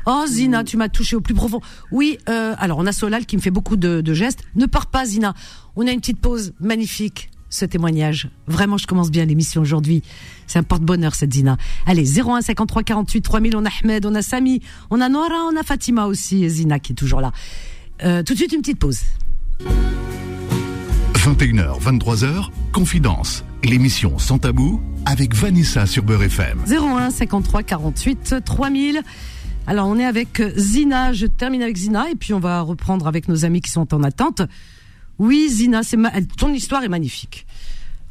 Oh 0.06 0.24
Zina, 0.26 0.64
tu 0.64 0.78
m'as 0.78 0.88
touché 0.88 1.18
au 1.18 1.22
plus 1.22 1.34
profond. 1.34 1.60
Oui, 1.92 2.18
euh, 2.30 2.56
alors 2.60 2.78
on 2.78 2.86
a 2.86 2.94
Solal 2.94 3.26
qui 3.26 3.36
me 3.36 3.42
fait 3.42 3.52
beaucoup 3.52 3.76
de, 3.76 4.00
de 4.00 4.14
gestes. 4.14 4.46
Ne 4.56 4.68
pars 4.68 4.86
pas 4.88 5.04
Zina. 5.04 5.34
On 5.76 5.86
a 5.86 5.92
une 5.92 6.00
petite 6.00 6.22
pause 6.22 6.54
magnifique 6.62 7.30
ce 7.54 7.66
témoignage. 7.66 8.30
Vraiment, 8.48 8.78
je 8.78 8.88
commence 8.88 9.12
bien 9.12 9.26
l'émission 9.26 9.62
aujourd'hui. 9.62 10.02
C'est 10.48 10.60
un 10.60 10.64
porte-bonheur, 10.64 11.14
cette 11.16 11.34
Zina. 11.34 11.58
Allez, 11.86 12.20
01 12.20 12.42
53 12.42 12.84
48 12.84 13.22
3000, 13.22 13.56
on 13.56 13.66
a 13.66 13.70
Ahmed, 13.84 14.06
on 14.06 14.16
a 14.16 14.22
Sami, 14.22 14.62
on 14.90 15.00
a 15.02 15.10
Nora, 15.10 15.50
on 15.52 15.56
a 15.56 15.64
Fatima 15.64 16.08
aussi, 16.08 16.44
et 16.44 16.50
Zina 16.50 16.80
qui 16.80 16.94
est 16.94 16.96
toujours 16.96 17.22
là. 17.22 17.32
Euh, 18.04 18.24
tout 18.24 18.34
de 18.34 18.40
suite, 18.40 18.54
une 18.54 18.62
petite 18.62 18.80
pause. 18.80 19.02
21h, 21.16 21.80
23h, 21.80 22.50
Confidence. 22.72 23.46
L'émission 23.64 24.18
Sans 24.20 24.40
Tabou 24.40 24.82
avec 25.06 25.34
Vanessa 25.36 25.86
sur 25.86 26.04
Beurre 26.04 26.24
FM. 26.24 26.60
01 26.68 27.12
53 27.12 27.64
48 27.64 28.36
3000. 28.44 29.02
Alors, 29.68 29.88
on 29.88 29.98
est 29.98 30.06
avec 30.06 30.42
Zina. 30.58 31.14
Je 31.14 31.28
termine 31.28 31.62
avec 31.62 31.78
Zina 31.78 32.10
et 32.10 32.16
puis 32.16 32.34
on 32.34 32.40
va 32.40 32.62
reprendre 32.62 33.08
avec 33.08 33.30
nos 33.30 33.46
amis 33.46 33.62
qui 33.62 33.72
sont 33.72 33.94
en 33.94 34.04
attente. 34.04 34.42
Oui, 35.20 35.48
Zina, 35.50 35.84
c'est 35.84 35.98
ton 36.38 36.54
histoire 36.54 36.84
est 36.84 36.90
magnifique. 36.90 37.46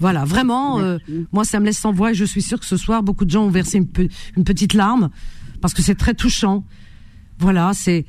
Voilà, 0.02 0.24
vraiment, 0.24 0.80
euh, 0.80 0.98
moi 1.32 1.44
ça 1.44 1.60
me 1.60 1.66
laisse 1.66 1.78
sans 1.78 1.92
voix 1.92 2.10
et 2.10 2.14
je 2.14 2.24
suis 2.24 2.42
sûre 2.42 2.58
que 2.58 2.66
ce 2.66 2.76
soir 2.76 3.04
beaucoup 3.04 3.24
de 3.24 3.30
gens 3.30 3.44
ont 3.44 3.50
versé 3.50 3.78
une, 3.78 4.44
petite 4.44 4.74
larme 4.74 5.10
parce 5.60 5.74
que 5.74 5.82
c'est 5.82 5.94
très 5.94 6.14
touchant. 6.14 6.64
Voilà, 7.38 7.70
c'est 7.72 8.04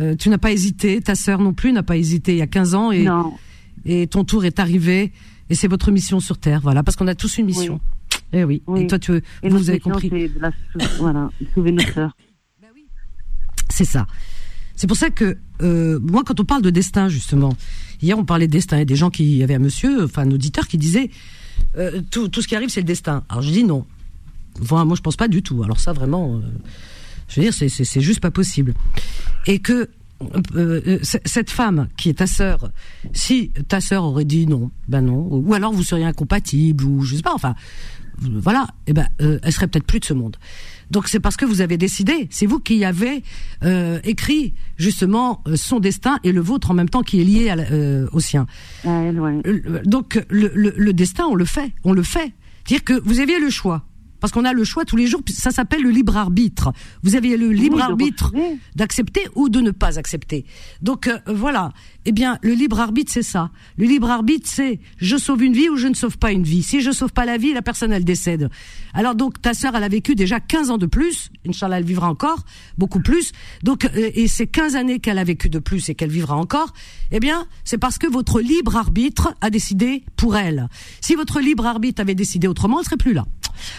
euh, 0.00 0.16
tu 0.16 0.30
n'as 0.30 0.38
pas 0.38 0.52
hésité, 0.52 1.02
ta 1.02 1.14
sœur 1.14 1.40
non 1.40 1.52
plus 1.52 1.72
n'a 1.72 1.82
pas 1.82 1.98
hésité 1.98 2.32
il 2.32 2.38
y 2.38 2.42
a 2.42 2.46
15 2.46 2.74
ans 2.74 2.92
et 2.92 3.06
et 3.84 4.06
ton 4.06 4.24
tour 4.24 4.46
est 4.46 4.58
arrivé 4.58 5.12
et 5.50 5.54
c'est 5.54 5.68
votre 5.68 5.90
mission 5.90 6.18
sur 6.18 6.38
terre. 6.38 6.60
Voilà, 6.62 6.82
parce 6.82 6.96
qu'on 6.96 7.08
a 7.08 7.14
tous 7.14 7.36
une 7.36 7.44
mission. 7.44 7.78
Et 8.32 8.38
eh 8.38 8.44
oui. 8.44 8.62
Et 8.76 8.86
toi 8.86 8.98
tu 8.98 9.22
vous 9.42 9.68
avez 9.68 9.80
compris. 9.80 10.30
voilà, 10.98 11.30
sauver 11.54 11.72
nos 11.72 11.82
sœurs. 11.82 12.16
Ben 12.62 12.70
c'est 13.68 13.84
ça. 13.84 14.06
C'est 14.76 14.86
pour 14.86 14.96
ça 14.96 15.10
que 15.10 15.36
euh, 15.62 16.00
moi, 16.00 16.22
quand 16.24 16.40
on 16.40 16.44
parle 16.44 16.62
de 16.62 16.70
destin, 16.70 17.08
justement, 17.08 17.56
hier 18.02 18.18
on 18.18 18.24
parlait 18.24 18.46
de 18.46 18.52
destin, 18.52 18.78
et 18.78 18.84
des 18.84 18.96
gens 18.96 19.10
qui 19.10 19.42
avaient 19.42 19.54
un 19.54 19.60
monsieur, 19.60 20.04
enfin 20.04 20.22
un 20.22 20.30
auditeur 20.30 20.66
qui 20.68 20.78
disait 20.78 21.10
euh, 21.76 22.00
tout, 22.10 22.28
tout, 22.28 22.42
ce 22.42 22.48
qui 22.48 22.56
arrive 22.56 22.68
c'est 22.68 22.80
le 22.80 22.86
destin. 22.86 23.24
Alors 23.28 23.42
je 23.42 23.50
dis 23.50 23.64
non. 23.64 23.86
Enfin, 24.62 24.84
moi 24.84 24.96
je 24.96 25.02
pense 25.02 25.16
pas 25.16 25.28
du 25.28 25.42
tout. 25.42 25.62
Alors 25.62 25.80
ça 25.80 25.92
vraiment, 25.92 26.36
euh, 26.36 26.40
je 27.28 27.40
veux 27.40 27.50
dire 27.50 27.54
c'est 27.54 28.00
juste 28.00 28.20
pas 28.20 28.30
possible. 28.30 28.74
Et 29.46 29.58
que 29.58 29.88
euh, 30.54 30.98
cette 31.02 31.50
femme 31.50 31.88
qui 31.96 32.08
est 32.08 32.14
ta 32.14 32.26
sœur, 32.26 32.70
si 33.12 33.50
ta 33.68 33.80
sœur 33.80 34.04
aurait 34.04 34.24
dit 34.24 34.46
non, 34.46 34.70
ben 34.88 35.02
non, 35.02 35.28
ou 35.30 35.54
alors 35.54 35.72
vous 35.72 35.82
seriez 35.82 36.04
incompatible, 36.04 36.84
ou 36.84 37.02
je 37.02 37.16
sais 37.16 37.22
pas, 37.22 37.34
enfin, 37.34 37.54
voilà, 38.18 38.68
et 38.86 38.90
eh 38.90 38.92
ben, 38.92 39.08
elle 39.18 39.52
serait 39.52 39.66
peut-être 39.66 39.86
plus 39.86 39.98
de 39.98 40.04
ce 40.04 40.14
monde. 40.14 40.36
Donc 40.94 41.08
c'est 41.08 41.18
parce 41.18 41.36
que 41.36 41.44
vous 41.44 41.60
avez 41.60 41.76
décidé, 41.76 42.28
c'est 42.30 42.46
vous 42.46 42.60
qui 42.60 42.84
avez 42.84 43.24
euh, 43.64 43.98
écrit 44.04 44.54
justement 44.76 45.42
euh, 45.48 45.56
son 45.56 45.80
destin 45.80 46.20
et 46.22 46.30
le 46.30 46.40
vôtre 46.40 46.70
en 46.70 46.74
même 46.74 46.88
temps 46.88 47.02
qui 47.02 47.20
est 47.20 47.24
lié 47.24 47.52
euh, 47.72 48.06
au 48.12 48.20
sien. 48.20 48.46
Donc 48.84 50.24
le, 50.30 50.52
le, 50.54 50.92
destin, 50.92 51.24
on 51.24 51.34
le 51.34 51.44
fait, 51.44 51.72
on 51.82 51.92
le 51.92 52.04
fait. 52.04 52.32
C'est-à-dire 52.64 52.84
que 52.84 53.02
vous 53.04 53.18
aviez 53.18 53.40
le 53.40 53.50
choix 53.50 53.82
parce 54.24 54.32
qu'on 54.32 54.46
a 54.46 54.54
le 54.54 54.64
choix 54.64 54.86
tous 54.86 54.96
les 54.96 55.06
jours. 55.06 55.20
Ça 55.28 55.50
s'appelle 55.50 55.82
le 55.82 55.90
libre 55.90 56.16
arbitre. 56.16 56.72
Vous 57.02 57.14
avez 57.14 57.36
le 57.36 57.52
libre 57.52 57.82
arbitre 57.82 58.32
d'accepter 58.74 59.20
ou 59.34 59.50
de 59.50 59.60
ne 59.60 59.70
pas 59.70 59.98
accepter. 59.98 60.46
Donc 60.80 61.08
euh, 61.08 61.18
voilà. 61.26 61.74
Eh 62.06 62.12
bien, 62.12 62.38
le 62.40 62.54
libre 62.54 62.80
arbitre, 62.80 63.12
c'est 63.12 63.22
ça. 63.22 63.50
Le 63.76 63.84
libre 63.84 64.10
arbitre, 64.10 64.48
c'est 64.50 64.80
je 64.96 65.18
sauve 65.18 65.42
une 65.42 65.52
vie 65.52 65.68
ou 65.68 65.76
je 65.76 65.88
ne 65.88 65.94
sauve 65.94 66.16
pas 66.16 66.32
une 66.32 66.42
vie. 66.42 66.62
Si 66.62 66.80
je 66.80 66.90
sauve 66.90 67.12
pas 67.12 67.26
la 67.26 67.36
vie, 67.36 67.52
la 67.52 67.60
personne 67.60 67.92
elle 67.92 68.06
décède. 68.06 68.48
Alors 68.94 69.14
donc 69.14 69.42
ta 69.42 69.52
sœur, 69.52 69.76
elle 69.76 69.84
a 69.84 69.88
vécu 69.90 70.14
déjà 70.14 70.40
15 70.40 70.70
ans 70.70 70.78
de 70.78 70.86
plus. 70.86 71.30
Inch'Allah, 71.46 71.76
elle 71.76 71.84
vivra 71.84 72.08
encore 72.08 72.46
beaucoup 72.78 73.00
plus. 73.00 73.32
Donc 73.62 73.84
euh, 73.84 74.10
et 74.14 74.26
ces 74.26 74.46
15 74.46 74.74
années 74.74 75.00
qu'elle 75.00 75.18
a 75.18 75.24
vécu 75.24 75.50
de 75.50 75.58
plus 75.58 75.90
et 75.90 75.94
qu'elle 75.94 76.08
vivra 76.08 76.34
encore, 76.36 76.72
eh 77.12 77.20
bien, 77.20 77.46
c'est 77.62 77.76
parce 77.76 77.98
que 77.98 78.06
votre 78.06 78.40
libre 78.40 78.74
arbitre 78.74 79.34
a 79.42 79.50
décidé 79.50 80.02
pour 80.16 80.34
elle. 80.34 80.70
Si 81.02 81.14
votre 81.14 81.40
libre 81.40 81.66
arbitre 81.66 82.00
avait 82.00 82.14
décidé 82.14 82.48
autrement, 82.48 82.78
elle 82.78 82.86
serait 82.86 82.96
plus 82.96 83.12
là. 83.12 83.26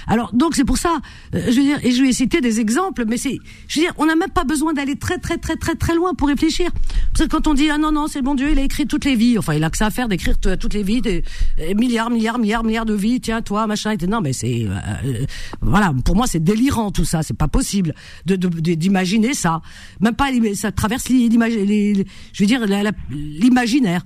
Alors 0.08 0.34
donc 0.34 0.56
c'est 0.56 0.64
pour 0.66 0.78
ça, 0.78 1.00
euh, 1.34 1.42
je 1.48 1.56
veux 1.56 1.64
dire, 1.64 1.80
et 1.84 1.92
je 1.92 2.02
vais 2.04 2.14
citer 2.14 2.42
des 2.42 2.60
exemples, 2.60 3.06
mais 3.08 3.18
c'est, 3.18 3.38
je 3.68 3.80
veux 3.80 3.86
dire, 3.86 3.94
on 3.98 4.06
n'a 4.06 4.16
même 4.16 4.30
pas 4.30 4.44
besoin 4.44 4.74
d'aller 4.74 4.96
très 4.96 5.18
très 5.18 5.38
très 5.38 5.56
très 5.56 5.76
très 5.76 5.96
loin 5.96 6.14
pour 6.14 6.28
réfléchir. 6.28 6.70
Parce 7.14 7.26
que 7.26 7.30
quand 7.30 7.48
on 7.48 7.54
dit 7.54 7.70
ah 7.70 7.78
non 7.78 7.92
non 7.92 8.08
c'est 8.08 8.20
le 8.20 8.26
bon 8.26 8.36
Dieu, 8.36 8.52
il 8.52 8.60
a 8.60 8.64
écrit 8.64 8.88
toutes 8.88 9.06
les 9.06 9.16
vies, 9.16 9.38
enfin 9.38 9.54
il 9.54 9.64
a 9.64 9.70
que 9.70 9.78
ça 9.78 9.88
à 9.88 9.92
faire 9.92 10.08
d'écrire 10.08 10.38
toutes 10.40 10.74
les 10.74 10.84
vies, 10.84 11.02
des 11.02 11.24
euh, 11.60 11.74
milliards 11.76 12.10
milliards 12.10 12.40
milliards 12.40 12.64
milliards 12.64 12.86
de 12.86 12.94
vies, 12.94 13.22
tiens 13.22 13.42
toi 13.42 13.68
machin, 13.68 13.92
et 13.92 14.08
non 14.08 14.22
mais 14.22 14.34
c'est 14.34 14.66
euh, 14.68 15.26
voilà. 15.62 15.94
Pour 16.04 16.16
moi 16.16 16.28
c'est 16.28 16.44
délirant 16.44 16.92
tout 16.92 17.06
ça, 17.06 17.24
c'est 17.24 17.38
pas 17.38 17.48
possible 17.48 17.94
de 18.26 18.36
d'imaginer 18.36 19.34
ça, 19.34 19.62
même 20.00 20.16
pas 20.16 20.30
ça 20.56 20.72
traverse 20.72 21.10
l'imaginaire, 21.10 22.06
je 22.34 22.44
veux 22.44 22.48
dire 22.48 22.66
l'imaginaire. 23.10 24.02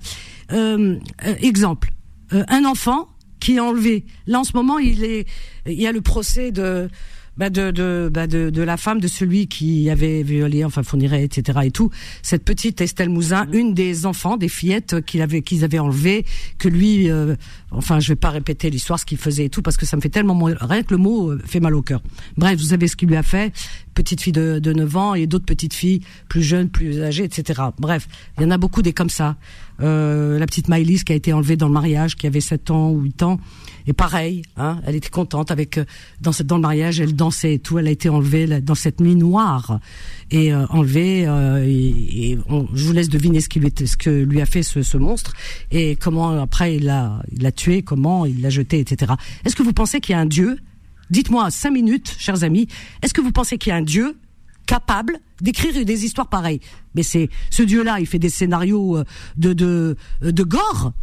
exemple, 1.41 1.89
un 2.32 2.65
enfant 2.65 3.08
qui 3.39 3.56
est 3.56 3.60
enlevé. 3.60 4.06
Là, 4.28 4.39
en 4.39 4.43
ce 4.43 4.56
moment, 4.56 4.80
il 4.80 5.04
est, 5.04 5.28
il 5.65 5.80
y 5.80 5.88
a 5.88 5.91
le 5.91 6.02
procès 6.02 6.52
de, 6.52 6.89
bah 7.39 7.49
de, 7.49 7.71
de, 7.71 8.10
bah 8.13 8.28
de, 8.28 8.49
de, 8.49 8.62
la 8.62 8.75
femme 8.75 8.99
de 8.99 9.08
celui 9.08 9.47
qui 9.47 9.89
avait 9.89 10.23
violé, 10.23 10.65
enfin 10.65 10.84
fournirait, 10.84 11.23
etc. 11.23 11.60
et 11.63 11.71
tout. 11.71 11.89
Cette 12.21 12.43
petite 12.43 12.82
Estelle 12.82 13.08
Mouzin, 13.08 13.45
mm. 13.45 13.54
une 13.54 13.73
des 13.73 14.06
enfants, 14.06 14.36
des 14.36 14.49
fillettes 14.49 15.04
qu'ils 15.06 15.21
avaient, 15.21 15.41
qu'ils 15.41 15.63
avaient 15.63 15.80
enlevé, 15.80 16.25
que 16.58 16.67
lui, 16.67 17.10
euh, 17.10 17.36
enfin, 17.71 18.02
je 18.02 18.10
vais 18.10 18.17
pas 18.17 18.30
répéter 18.30 18.69
l'histoire, 18.69 18.99
ce 18.99 19.06
qu'il 19.06 19.17
faisait 19.17 19.45
et 19.45 19.49
tout, 19.49 19.62
parce 19.62 19.78
que 19.78 19.86
ça 19.86 19.95
me 19.95 20.02
fait 20.02 20.10
tellement, 20.10 20.38
rien 20.43 20.84
que 20.84 20.93
le 20.93 20.97
mot 20.97 21.32
euh, 21.32 21.41
fait 21.45 21.62
mal 21.62 21.75
au 21.75 21.82
cœur. 21.82 22.02
Bref, 22.36 22.60
vous 22.60 22.67
savez 22.67 22.89
ce 22.89 22.97
qu'il 22.97 23.08
lui 23.08 23.15
a 23.15 23.23
fait. 23.23 23.54
Petite 23.93 24.19
fille 24.21 24.34
de, 24.34 24.60
de 24.60 24.73
9 24.73 24.97
ans 24.97 25.13
et 25.13 25.25
d'autres 25.25 25.45
petites 25.45 25.73
filles 25.73 26.02
plus 26.28 26.43
jeunes, 26.43 26.69
plus 26.69 27.02
âgées, 27.02 27.23
etc. 27.23 27.62
Bref, 27.80 28.08
il 28.38 28.43
y 28.43 28.45
en 28.45 28.52
a 28.52 28.58
beaucoup 28.58 28.82
des 28.82 28.91
comme 28.91 29.10
ça. 29.10 29.38
Euh, 29.82 30.38
la 30.39 30.45
petite 30.45 30.67
Maëlys 30.67 31.04
qui 31.04 31.13
a 31.13 31.15
été 31.15 31.32
enlevée 31.32 31.56
dans 31.56 31.67
le 31.67 31.73
mariage, 31.73 32.15
qui 32.15 32.28
avait 32.28 32.41
7 32.41 32.71
ans 32.71 32.91
ou 32.91 33.02
8 33.02 33.23
ans. 33.23 33.39
Et 33.89 33.93
pareil, 33.93 34.43
hein, 34.56 34.80
elle 34.86 34.93
était 34.93 35.10
contente 35.10 35.49
avec 35.49 35.80
euh, 35.80 35.86
dans 36.21 36.32
le 36.32 36.62
mariage, 36.62 36.99
elle 36.99 37.15
dansait 37.15 37.56
et 37.56 37.60
tout. 37.60 37.80
Elle 37.80 37.88
a 37.88 37.91
été 37.91 38.08
enlevée 38.08 38.62
dans 38.62 38.75
cette 38.75 39.02
nuit 39.02 39.15
noire 39.15 39.80
et 40.30 40.54
euh, 40.54 40.67
enlevée. 40.67 41.25
Euh, 41.28 41.65
et, 41.65 42.38
je 42.75 42.86
vous 42.86 42.93
laisse 42.93 43.10
deviner 43.10 43.41
ce 43.41 43.49
qui 43.49 43.60
lui 43.60 43.73
ce 43.84 43.97
que 43.97 44.12
lui 44.12 44.41
a 44.41 44.45
fait 44.45 44.62
ce, 44.62 44.84
ce 44.84 44.97
monstre 44.97 45.34
et 45.71 45.95
comment 45.95 46.39
après 46.39 46.75
il 46.75 46.86
l'a 46.86 47.23
il 47.32 47.41
l'a 47.41 47.52
tué, 47.52 47.82
comment 47.82 48.28
il 48.28 48.41
l'a 48.41 48.52
jeté, 48.52 48.80
etc. 48.80 49.13
Est-ce 49.43 49.56
que 49.56 49.63
vous 49.63 49.73
pensez 49.73 50.02
qu'il 50.02 50.13
y 50.13 50.15
a 50.15 50.19
un 50.19 50.28
Dieu? 50.28 50.60
Dites-moi 51.10 51.49
cinq 51.49 51.71
minutes, 51.71 52.15
chers 52.19 52.43
amis. 52.43 52.67
Est-ce 53.02 53.15
que 53.15 53.21
vous 53.21 53.32
pensez 53.32 53.58
qu'il 53.58 53.71
y 53.71 53.73
a 53.73 53.78
un 53.78 53.82
Dieu 53.82 54.19
capable 54.67 55.17
d'écrire 55.41 55.84
des 55.84 56.06
histoires 56.06 56.30
pareilles? 56.30 56.62
Mais 56.93 57.02
c'est 57.02 57.28
ce 57.49 57.63
dieu-là, 57.63 57.99
il 57.99 58.06
fait 58.06 58.19
des 58.19 58.30
scénarios 58.30 58.97
euh, 58.97 59.04
de 59.38 59.54
de 59.54 59.97
de 60.21 60.43
gore. 60.43 60.93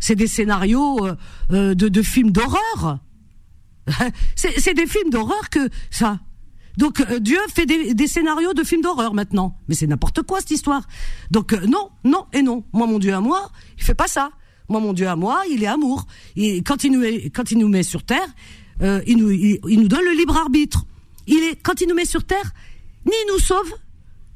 C'est 0.00 0.16
des 0.16 0.26
scénarios 0.26 1.06
euh, 1.52 1.74
de, 1.74 1.88
de 1.88 2.02
films 2.02 2.32
d'horreur. 2.32 2.98
c'est 4.34 4.74
des 4.74 4.86
films 4.86 5.10
d'horreur 5.10 5.50
que 5.50 5.68
ça. 5.90 6.18
Donc 6.76 7.02
Dieu 7.18 7.38
fait 7.54 7.66
des, 7.66 8.06
scénarios 8.06 8.54
de 8.54 8.62
films 8.64 8.82
d'horreur 8.82 9.12
maintenant. 9.12 9.58
Mais 9.68 9.74
c'est 9.74 9.86
n'importe 9.86 10.22
quoi 10.22 10.40
cette 10.40 10.52
histoire. 10.52 10.86
Donc 11.30 11.52
non, 11.52 11.90
non 12.04 12.26
et 12.32 12.42
non. 12.42 12.64
Moi 12.72 12.86
mon 12.86 12.98
Dieu 12.98 13.12
à 13.12 13.20
moi, 13.20 13.50
il 13.76 13.84
fait 13.84 13.94
pas 13.94 14.08
ça. 14.08 14.30
Moi 14.68 14.80
mon 14.80 14.92
Dieu 14.92 15.08
à 15.08 15.16
moi, 15.16 15.42
il 15.50 15.62
est 15.62 15.66
amour. 15.66 16.06
Quand 16.64 16.84
il 16.84 16.92
nous 16.92 17.02
quand 17.34 17.50
il 17.50 17.58
nous 17.58 17.68
met 17.68 17.82
sur 17.82 18.04
terre, 18.04 18.28
il 18.80 19.16
nous 19.16 19.30
il, 19.30 19.58
il 19.68 19.80
nous 19.80 19.88
donne 19.88 20.04
le 20.04 20.12
libre 20.12 20.36
arbitre. 20.36 20.86
Il 21.26 21.42
est 21.42 21.56
quand 21.56 21.80
il 21.80 21.88
nous 21.88 21.94
met 21.94 22.06
sur 22.06 22.24
terre, 22.24 22.52
ni 23.04 23.12
nous 23.28 23.38
sauve, 23.38 23.74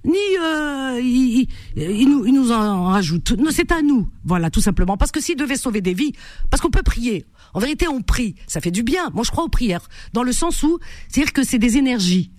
ni 0.04 0.18
euh, 0.40 1.00
il, 1.02 2.08
nous, 2.08 2.26
il 2.26 2.34
nous 2.34 2.52
en 2.52 2.84
rajoute. 2.84 3.34
C'est 3.50 3.72
à 3.72 3.82
nous, 3.82 4.08
voilà, 4.24 4.50
tout 4.50 4.60
simplement. 4.60 4.96
Parce 4.96 5.10
que 5.10 5.20
s'il 5.20 5.36
devait 5.36 5.56
sauver 5.56 5.80
des 5.80 5.94
vies, 5.94 6.12
parce 6.50 6.60
qu'on 6.60 6.70
peut 6.70 6.82
prier. 6.82 7.26
En 7.54 7.60
vérité, 7.60 7.88
on 7.88 8.02
prie, 8.02 8.34
ça 8.46 8.60
fait 8.60 8.70
du 8.70 8.82
bien. 8.82 9.10
Moi, 9.14 9.22
je 9.24 9.30
crois 9.30 9.44
aux 9.44 9.48
prières, 9.48 9.88
dans 10.12 10.22
le 10.22 10.32
sens 10.32 10.62
où, 10.62 10.78
c'est-à-dire 11.08 11.32
que 11.32 11.44
c'est 11.44 11.58
des 11.58 11.76
énergies. 11.76 12.30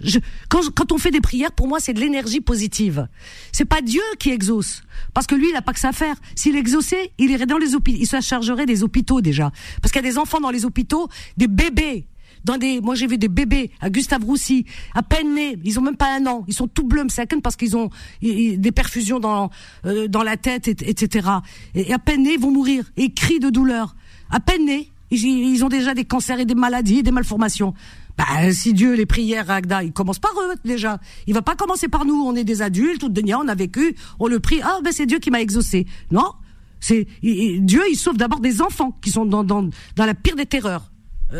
Je, 0.00 0.18
quand, 0.48 0.60
quand, 0.74 0.92
on 0.92 0.98
fait 0.98 1.10
des 1.10 1.20
prières, 1.20 1.52
pour 1.52 1.68
moi, 1.68 1.80
c'est 1.80 1.94
de 1.94 2.00
l'énergie 2.00 2.40
positive. 2.40 3.08
C'est 3.50 3.64
pas 3.64 3.80
Dieu 3.80 4.02
qui 4.18 4.30
exauce, 4.30 4.82
parce 5.14 5.26
que 5.26 5.34
lui, 5.34 5.48
il 5.50 5.56
a 5.56 5.62
pas 5.62 5.72
que 5.72 5.80
ça 5.80 5.88
à 5.88 5.92
faire. 5.92 6.16
S'il 6.34 6.54
exauçait, 6.56 7.12
il 7.18 7.30
irait 7.30 7.46
dans 7.46 7.58
les 7.58 7.74
hôpitaux, 7.74 7.98
il 8.00 8.06
se 8.06 8.20
chargerait 8.20 8.66
des 8.66 8.82
hôpitaux 8.82 9.20
déjà, 9.20 9.50
parce 9.82 9.92
qu'il 9.92 10.02
y 10.02 10.06
a 10.06 10.10
des 10.10 10.18
enfants 10.18 10.40
dans 10.40 10.50
les 10.50 10.64
hôpitaux, 10.64 11.08
des 11.36 11.48
bébés 11.48 12.06
dans 12.46 12.56
des, 12.56 12.80
moi 12.80 12.94
j'ai 12.94 13.06
vu 13.06 13.18
des 13.18 13.28
bébés 13.28 13.70
à 13.80 13.90
Gustave 13.90 14.24
Roussy, 14.24 14.64
à 14.94 15.02
peine 15.02 15.34
nés, 15.34 15.58
ils 15.64 15.78
ont 15.78 15.82
même 15.82 15.96
pas 15.96 16.14
un 16.16 16.26
an, 16.26 16.44
ils 16.46 16.54
sont 16.54 16.68
tout 16.68 16.86
bleus, 16.86 17.04
c'est 17.08 17.26
parce 17.42 17.56
qu'ils 17.56 17.76
ont 17.76 17.90
des 18.22 18.72
perfusions 18.72 19.18
dans 19.18 19.50
euh, 19.84 20.08
dans 20.08 20.22
la 20.22 20.36
tête, 20.36 20.68
etc. 20.68 21.28
Et, 21.74 21.92
à 21.92 21.98
peine 21.98 22.22
nés, 22.22 22.34
ils 22.34 22.40
vont 22.40 22.52
mourir, 22.52 22.84
et 22.96 23.12
crient 23.12 23.40
de 23.40 23.50
douleur. 23.50 23.96
À 24.30 24.40
peine 24.40 24.64
nés, 24.64 24.90
ils, 25.10 25.64
ont 25.64 25.68
déjà 25.68 25.92
des 25.92 26.04
cancers 26.04 26.38
et 26.38 26.44
des 26.44 26.54
maladies, 26.54 26.98
et 26.98 27.02
des 27.02 27.10
malformations. 27.10 27.74
Bah, 28.16 28.52
si 28.52 28.72
Dieu, 28.72 28.94
les 28.94 29.06
prières, 29.06 29.50
Agda, 29.50 29.82
il 29.82 29.92
commence 29.92 30.18
par 30.18 30.32
eux 30.40 30.54
déjà. 30.64 30.98
Il 31.26 31.34
va 31.34 31.42
pas 31.42 31.54
commencer 31.54 31.88
par 31.88 32.04
nous. 32.06 32.14
On 32.14 32.34
est 32.34 32.44
des 32.44 32.62
adultes, 32.62 33.00
tout 33.00 33.08
de 33.08 33.34
on 33.34 33.48
a 33.48 33.54
vécu, 33.54 33.94
on 34.20 34.28
le 34.28 34.40
prie. 34.40 34.60
Ah 34.62 34.78
ben 34.82 34.92
c'est 34.92 35.06
Dieu 35.06 35.18
qui 35.18 35.30
m'a 35.30 35.40
exaucé. 35.40 35.86
Non, 36.10 36.32
c'est 36.80 37.06
Dieu. 37.22 37.82
Il 37.90 37.96
sauve 37.96 38.16
d'abord 38.16 38.40
des 38.40 38.62
enfants 38.62 38.96
qui 39.02 39.10
sont 39.10 39.26
dans 39.26 39.44
dans 39.44 39.68
dans 39.96 40.06
la 40.06 40.14
pire 40.14 40.36
des 40.36 40.46
terreurs 40.46 40.90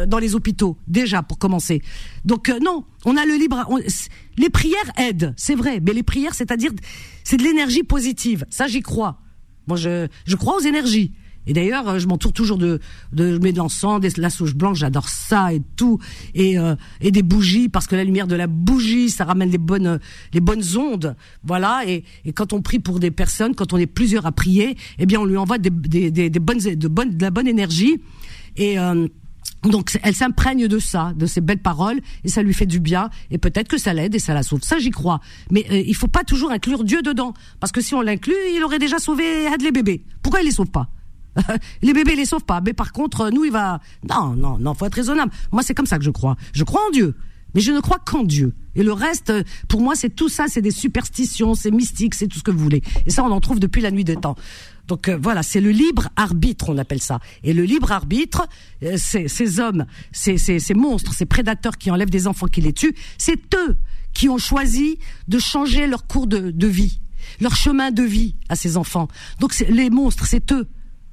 dans 0.07 0.19
les 0.19 0.35
hôpitaux 0.35 0.77
déjà 0.87 1.23
pour 1.23 1.39
commencer. 1.39 1.83
Donc 2.25 2.49
euh, 2.49 2.59
non, 2.61 2.85
on 3.05 3.17
a 3.17 3.25
le 3.25 3.35
libre. 3.35 3.65
les 4.37 4.51
prières 4.51 4.91
aident, 4.97 5.35
c'est 5.37 5.55
vrai, 5.55 5.81
mais 5.81 5.93
les 5.93 6.03
prières, 6.03 6.35
c'est-à-dire, 6.35 6.73
c'est 7.25 7.37
de 7.37 7.43
l'énergie 7.43 7.83
positive. 7.83 8.45
Ça, 8.51 8.67
j'y 8.67 8.81
crois. 8.81 9.21
Moi, 9.67 9.77
je, 9.77 10.07
je 10.27 10.37
crois 10.37 10.57
aux 10.57 10.61
énergies. 10.61 11.13
Et 11.49 11.53
d'ailleurs, 11.53 11.89
euh, 11.89 11.99
je 11.99 12.09
m'entoure 12.09 12.33
toujours 12.33 12.59
de, 12.59 12.81
de 13.13 13.35
je 13.35 13.39
mets 13.39 13.53
de 13.53 13.59
l'encens, 13.59 14.01
de 14.01 14.21
la 14.21 14.31
sauge 14.31 14.55
blanche, 14.55 14.79
j'adore 14.79 15.09
ça 15.09 15.53
et 15.53 15.63
tout, 15.77 16.01
et 16.35 16.59
euh, 16.59 16.75
et 17.01 17.13
des 17.13 17.23
bougies 17.23 17.69
parce 17.69 17.87
que 17.87 17.95
la 17.95 18.03
lumière 18.03 18.27
de 18.27 18.35
la 18.35 18.49
bougie, 18.49 19.11
ça 19.11 19.25
ramène 19.25 19.51
les 19.51 19.59
bonnes 19.59 20.01
les 20.33 20.41
bonnes 20.41 20.65
ondes, 20.77 21.15
voilà. 21.45 21.83
Et, 21.87 22.03
et 22.25 22.33
quand 22.33 22.53
on 22.53 22.63
prie 22.63 22.81
pour 22.81 22.99
des 22.99 23.13
personnes, 23.13 23.55
quand 23.55 23.73
on 23.73 23.77
est 23.77 23.87
plusieurs 23.87 24.27
à 24.27 24.33
prier, 24.33 24.77
eh 24.99 25.07
bien 25.07 25.21
on 25.21 25.25
lui 25.25 25.37
envoie 25.37 25.59
des 25.59 25.71
des, 25.71 26.11
des, 26.11 26.31
des 26.31 26.41
bonnes 26.41 26.59
de 26.59 26.89
bonnes 26.89 27.17
de 27.17 27.23
la 27.23 27.31
bonne 27.31 27.47
énergie 27.47 28.01
et 28.57 28.79
euh, 28.79 29.07
donc 29.71 29.99
elle 30.03 30.15
s'imprègne 30.15 30.69
de 30.69 30.79
ça, 30.79 31.13
de 31.17 31.27
ces 31.27 31.41
belles 31.41 31.63
paroles, 31.63 32.01
et 32.25 32.29
ça 32.29 32.43
lui 32.43 32.55
fait 32.55 32.67
du 32.67 32.81
bien, 32.81 33.11
et 33.31 33.39
peut-être 33.39 33.69
que 33.69 33.79
ça 33.79 33.93
l'aide 33.95 34.15
et 34.15 34.19
ça 34.19 34.35
la 34.35 34.43
sauve. 34.43 34.63
Ça 34.63 34.79
j'y 34.79 34.91
crois. 34.91 35.21
Mais 35.51 35.67
euh, 35.71 35.83
il 35.87 35.95
faut 35.95 36.09
pas 36.09 36.25
toujours 36.25 36.51
inclure 36.51 36.85
Dieu 36.85 37.03
dedans, 37.03 37.35
parce 37.61 37.73
que 37.73 37.81
si 37.81 37.95
on 37.95 38.03
l'inclut, 38.03 38.35
il 38.55 38.63
aurait 38.65 38.79
déjà 38.79 38.99
sauvé 38.99 39.49
les 39.61 39.73
bébés. 39.73 40.05
Pourquoi 40.23 40.41
il 40.41 40.45
les 40.45 40.53
sauve 40.53 40.71
pas? 40.71 40.89
Les 41.83 41.93
bébés 41.93 42.17
les 42.17 42.25
sauvent 42.25 42.45
pas. 42.45 42.61
Mais 42.61 42.73
par 42.73 42.93
contre, 42.93 43.31
nous, 43.31 43.45
il 43.45 43.53
va. 43.53 43.81
Non, 44.09 44.35
non, 44.37 44.59
non, 44.59 44.75
faut 44.75 44.87
être 44.87 44.95
raisonnable. 44.95 45.33
Moi, 45.53 45.63
c'est 45.63 45.75
comme 45.75 45.87
ça 45.87 45.99
que 45.99 46.05
je 46.05 46.11
crois. 46.11 46.37
Je 46.53 46.65
crois 46.65 46.81
en 46.87 46.91
Dieu, 46.91 47.15
mais 47.55 47.61
je 47.61 47.73
ne 47.73 47.81
crois 47.81 47.99
qu'en 47.99 48.23
Dieu. 48.23 48.55
Et 48.75 48.83
le 48.83 48.93
reste, 48.93 49.33
pour 49.69 49.81
moi, 49.81 49.95
c'est 49.95 50.11
tout 50.11 50.29
ça, 50.29 50.47
c'est 50.49 50.61
des 50.61 50.71
superstitions, 50.71 51.55
c'est 51.55 51.71
mystique, 51.71 52.15
c'est 52.15 52.27
tout 52.27 52.39
ce 52.39 52.43
que 52.43 52.51
vous 52.51 52.59
voulez. 52.59 52.83
Et 53.07 53.11
ça, 53.11 53.25
on 53.25 53.31
en 53.31 53.41
trouve 53.41 53.61
depuis 53.61 53.81
la 53.81 53.91
nuit 53.91 54.05
des 54.05 54.17
temps. 54.17 54.37
Donc 54.87 55.09
euh, 55.09 55.19
voilà, 55.21 55.43
c'est 55.43 55.61
le 55.61 55.71
libre 55.71 56.09
arbitre, 56.17 56.69
on 56.69 56.79
appelle 56.79 57.01
ça. 57.03 57.21
Et 57.43 57.53
le 57.53 57.65
libre 57.65 57.93
arbitre, 57.93 58.49
euh, 58.83 58.97
ces 58.97 59.61
hommes, 59.61 59.87
ces, 60.13 60.39
ces, 60.39 60.75
monstres, 60.75 61.13
ces 61.13 61.27
prédateurs 61.27 61.79
qui 61.79 61.91
enlèvent 61.91 62.11
des 62.11 62.27
enfants, 62.27 62.47
qui 62.47 62.61
les 62.61 62.73
tuent, 62.73 62.95
c'est 63.19 63.55
eux 63.55 63.77
qui 64.13 64.29
ont 64.29 64.39
choisi 64.39 64.99
de 65.29 65.39
changer 65.39 65.87
leur 65.87 66.07
cours 66.07 66.27
de, 66.27 66.51
de 66.51 66.67
vie, 66.67 67.01
leur 67.41 67.55
chemin 67.55 67.91
de 67.91 68.03
vie 68.03 68.35
à 68.49 68.57
ces 68.57 68.77
enfants. 68.77 69.09
Donc 69.41 69.59
les 69.69 69.91
monstres, 69.91 70.27
c'est 70.27 70.53
eux. 70.53 70.67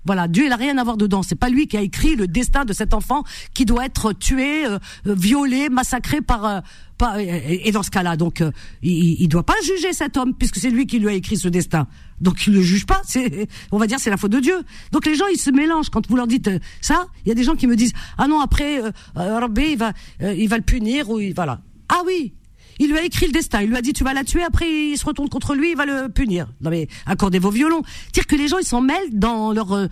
Voilà, 0.06 0.28
Dieu 0.28 0.46
il 0.46 0.52
a 0.52 0.56
rien 0.56 0.78
à 0.78 0.84
voir 0.84 0.98
dedans. 0.98 1.24
C'est 1.24 1.36
pas 1.36 1.50
lui 1.50 1.68
qui 1.68 1.78
a 1.78 1.82
écrit 1.82 2.16
le 2.16 2.28
destin 2.28 2.66
de 2.66 2.74
cet 2.74 2.94
enfant 2.94 3.24
qui 3.54 3.66
doit 3.66 3.86
être 3.86 4.14
tué, 4.14 4.66
euh, 4.66 4.78
euh, 5.08 5.16
violé, 5.16 5.70
massacré 5.70 6.22
par. 6.22 6.46
Euh, 6.46 6.60
par 6.98 7.18
et, 7.18 7.72
dans 7.72 7.82
ce 7.82 7.90
cas-là, 7.90 8.16
donc 8.18 8.44
il, 8.84 9.22
il 9.22 9.28
doit 9.28 9.44
pas 9.44 9.56
juger 9.64 9.94
cet 9.94 10.16
homme 10.16 10.36
puisque 10.36 10.58
c'est 10.58 10.70
lui 10.70 10.86
qui 10.86 11.00
lui 11.00 11.10
a 11.10 11.14
écrit 11.14 11.38
ce 11.38 11.48
destin. 11.48 11.88
Donc 12.22 12.46
il 12.46 12.54
le 12.54 12.62
juge 12.62 12.86
pas. 12.86 13.02
C'est, 13.04 13.48
on 13.72 13.80
va 13.80 13.88
dire, 13.88 14.00
c'est 14.00 14.12
la 14.12 14.18
faute 14.18 14.32
de 14.32 14.40
Dieu. 14.40 14.62
Donc 14.92 15.08
les 15.08 15.16
gens 15.16 15.26
ils 15.34 15.40
se 15.40 15.50
mélangent 15.50 15.90
quand 15.90 16.08
vous 16.08 16.16
leur 16.16 16.28
dites 16.28 16.52
ça. 16.82 17.08
Il 17.26 17.30
y 17.30 17.32
a 17.32 17.36
des 17.36 17.44
gens 17.44 17.56
qui 17.56 17.66
me 17.66 17.76
disent 17.76 17.94
ah 18.20 18.28
non 18.28 18.40
après 18.42 18.80
Rabbi 19.16 19.72
il 19.72 19.78
va 19.78 19.92
il 20.22 20.48
va 20.48 20.58
le 20.58 20.64
punir 20.64 21.10
ou 21.10 21.20
il, 21.20 21.34
voilà. 21.34 21.62
Ah 21.90 22.04
oui, 22.06 22.34
il 22.80 22.90
lui 22.90 22.98
a 22.98 23.04
écrit 23.04 23.28
le 23.28 23.32
destin. 23.32 23.62
Il 23.62 23.70
lui 23.70 23.78
a 23.78 23.82
dit 23.82 23.94
tu 23.94 24.04
vas 24.04 24.14
la 24.14 24.24
tuer. 24.24 24.44
Après, 24.44 24.70
il 24.70 24.98
se 24.98 25.06
retourne 25.06 25.30
contre 25.30 25.56
lui. 25.56 25.72
Il 25.72 25.78
va 25.78 25.86
le 25.86 26.10
punir. 26.10 26.48
Non 26.62 26.70
mais 26.70 26.88
accordez 27.06 27.40
vos 27.40 27.52
violons. 27.52 27.82
Dire 28.14 28.28
que 28.28 28.36
les 28.36 28.48
gens 28.48 28.58
ils 28.58 28.66
s'en 28.66 28.82
mêlent 28.82 29.12
dans 29.12 29.54
leur 29.54 29.74
euh, 29.74 29.88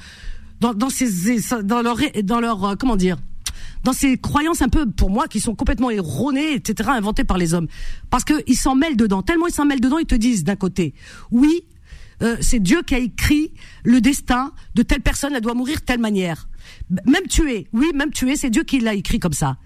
dans, 0.59 0.73
dans 0.73 0.89
ces 0.89 1.39
dans 1.63 1.81
leur 1.81 1.97
dans 2.23 2.39
leur 2.39 2.63
euh, 2.63 2.75
comment 2.79 2.95
dire 2.95 3.17
dans 3.83 3.93
ces 3.93 4.17
croyances 4.17 4.61
un 4.61 4.69
peu 4.69 4.89
pour 4.89 5.09
moi 5.09 5.27
qui 5.27 5.39
sont 5.39 5.55
complètement 5.55 5.89
erronées 5.89 6.53
etc 6.53 6.89
inventées 6.93 7.23
par 7.23 7.37
les 7.37 7.53
hommes 7.53 7.67
parce 8.11 8.23
que 8.23 8.33
ils 8.45 8.55
s'en 8.55 8.75
mêlent 8.75 8.95
dedans 8.95 9.23
tellement 9.23 9.47
ils 9.47 9.53
s'en 9.53 9.65
mêlent 9.65 9.81
dedans 9.81 9.97
ils 9.97 10.05
te 10.05 10.15
disent 10.15 10.43
d'un 10.43 10.55
côté 10.55 10.93
oui 11.31 11.63
euh, 12.21 12.37
c'est 12.41 12.59
Dieu 12.59 12.81
qui 12.83 12.95
a 12.95 12.99
écrit 12.99 13.53
le 13.83 14.01
destin 14.01 14.53
de 14.75 14.83
telle 14.83 15.01
personne 15.01 15.33
elle 15.35 15.41
doit 15.41 15.53
mourir 15.53 15.81
telle 15.81 15.99
manière 15.99 16.47
même 17.05 17.27
tuer 17.27 17.67
oui 17.73 17.91
même 17.95 18.11
tuer 18.11 18.35
c'est 18.35 18.49
Dieu 18.49 18.63
qui 18.63 18.79
l'a 18.79 18.93
écrit 18.93 19.19
comme 19.19 19.33
ça 19.33 19.57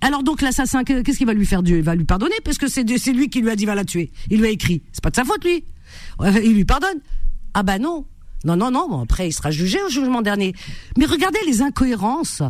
alors 0.00 0.22
donc 0.22 0.42
l'assassin, 0.42 0.84
qu'est-ce 0.84 1.18
qu'il 1.18 1.26
va 1.26 1.34
lui 1.34 1.46
faire 1.46 1.62
Dieu? 1.62 1.78
Il 1.78 1.84
va 1.84 1.94
lui 1.94 2.04
pardonner 2.04 2.34
parce 2.44 2.58
que 2.58 2.68
c'est 2.68 2.82
lui 2.84 3.28
qui 3.28 3.40
lui 3.40 3.50
a 3.50 3.56
dit 3.56 3.64
va 3.64 3.74
la 3.74 3.84
tuer. 3.84 4.10
Il 4.30 4.40
lui 4.40 4.46
a 4.46 4.50
écrit. 4.50 4.82
C'est 4.92 5.02
pas 5.02 5.10
de 5.10 5.16
sa 5.16 5.24
faute 5.24 5.44
lui. 5.44 5.64
Il 6.44 6.54
lui 6.54 6.64
pardonne. 6.64 7.00
Ah 7.54 7.62
bah 7.62 7.78
non. 7.78 8.06
Non, 8.44 8.56
non, 8.56 8.72
non. 8.72 9.00
après, 9.00 9.28
il 9.28 9.32
sera 9.32 9.52
jugé 9.52 9.80
au 9.82 9.88
jugement 9.88 10.20
dernier. 10.20 10.52
Mais 10.98 11.06
regardez 11.06 11.38
les 11.46 11.62
incohérences 11.62 12.42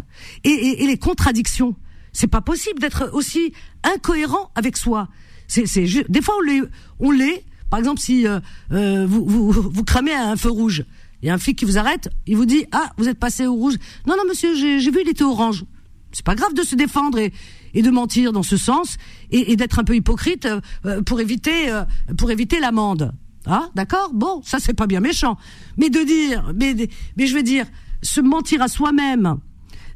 et, 0.42 0.86
les 0.86 0.96
contradictions. 0.96 1.76
C'est 2.12 2.28
pas 2.28 2.40
possible 2.40 2.80
d'être 2.80 3.10
aussi 3.12 3.52
incohérent 3.82 4.50
avec 4.54 4.76
soi. 4.76 5.08
C'est, 5.48 5.66
c'est 5.66 5.84
des 6.08 6.22
fois 6.22 6.34
on 6.38 6.40
l'est, 6.40 6.62
on 7.00 7.10
l'est. 7.10 7.44
Par 7.72 7.78
exemple, 7.78 8.00
si 8.00 8.26
euh, 8.26 8.38
euh, 8.72 9.06
vous, 9.06 9.24
vous, 9.24 9.50
vous 9.50 9.82
cramez 9.82 10.12
un 10.12 10.36
feu 10.36 10.50
rouge, 10.50 10.84
il 11.22 11.28
y 11.28 11.30
a 11.30 11.34
un 11.34 11.38
flic 11.38 11.56
qui 11.56 11.64
vous 11.64 11.78
arrête, 11.78 12.10
il 12.26 12.36
vous 12.36 12.44
dit 12.44 12.66
ah 12.70 12.92
vous 12.98 13.08
êtes 13.08 13.18
passé 13.18 13.46
au 13.46 13.54
rouge. 13.54 13.76
Non 14.06 14.14
non 14.18 14.24
monsieur, 14.28 14.54
j'ai, 14.54 14.78
vu 14.90 14.98
il 15.02 15.08
était 15.08 15.24
orange 15.24 15.64
c'est 16.12 16.22
pas 16.26 16.34
grave 16.34 16.52
de 16.52 16.64
se 16.64 16.74
défendre 16.74 17.16
et, 17.16 17.32
et 17.72 17.80
de 17.80 17.90
mentir 17.90 18.34
dans 18.34 18.42
ce 18.42 18.58
sens 18.58 18.98
et, 19.30 19.52
et 19.52 19.56
d'être 19.56 19.78
un 19.78 19.84
peu 19.84 19.96
hypocrite 19.96 20.46
euh, 20.84 21.00
pour 21.00 21.22
éviter 21.22 21.70
euh, 21.70 21.84
pour 22.18 22.30
éviter 22.30 22.60
l'amende. 22.60 23.14
Ah, 23.46 23.70
d'accord? 23.74 24.10
Bon, 24.12 24.42
ça 24.44 24.58
c'est 24.60 24.74
pas 24.74 24.86
bien 24.86 25.00
méchant. 25.00 25.38
Mais 25.78 25.88
de 25.88 26.04
dire, 26.04 26.52
mais, 26.54 26.76
mais 27.16 27.26
je 27.26 27.34
veux 27.34 27.42
dire, 27.42 27.64
se 28.02 28.20
mentir 28.20 28.60
à 28.60 28.68
soi-même 28.68 29.38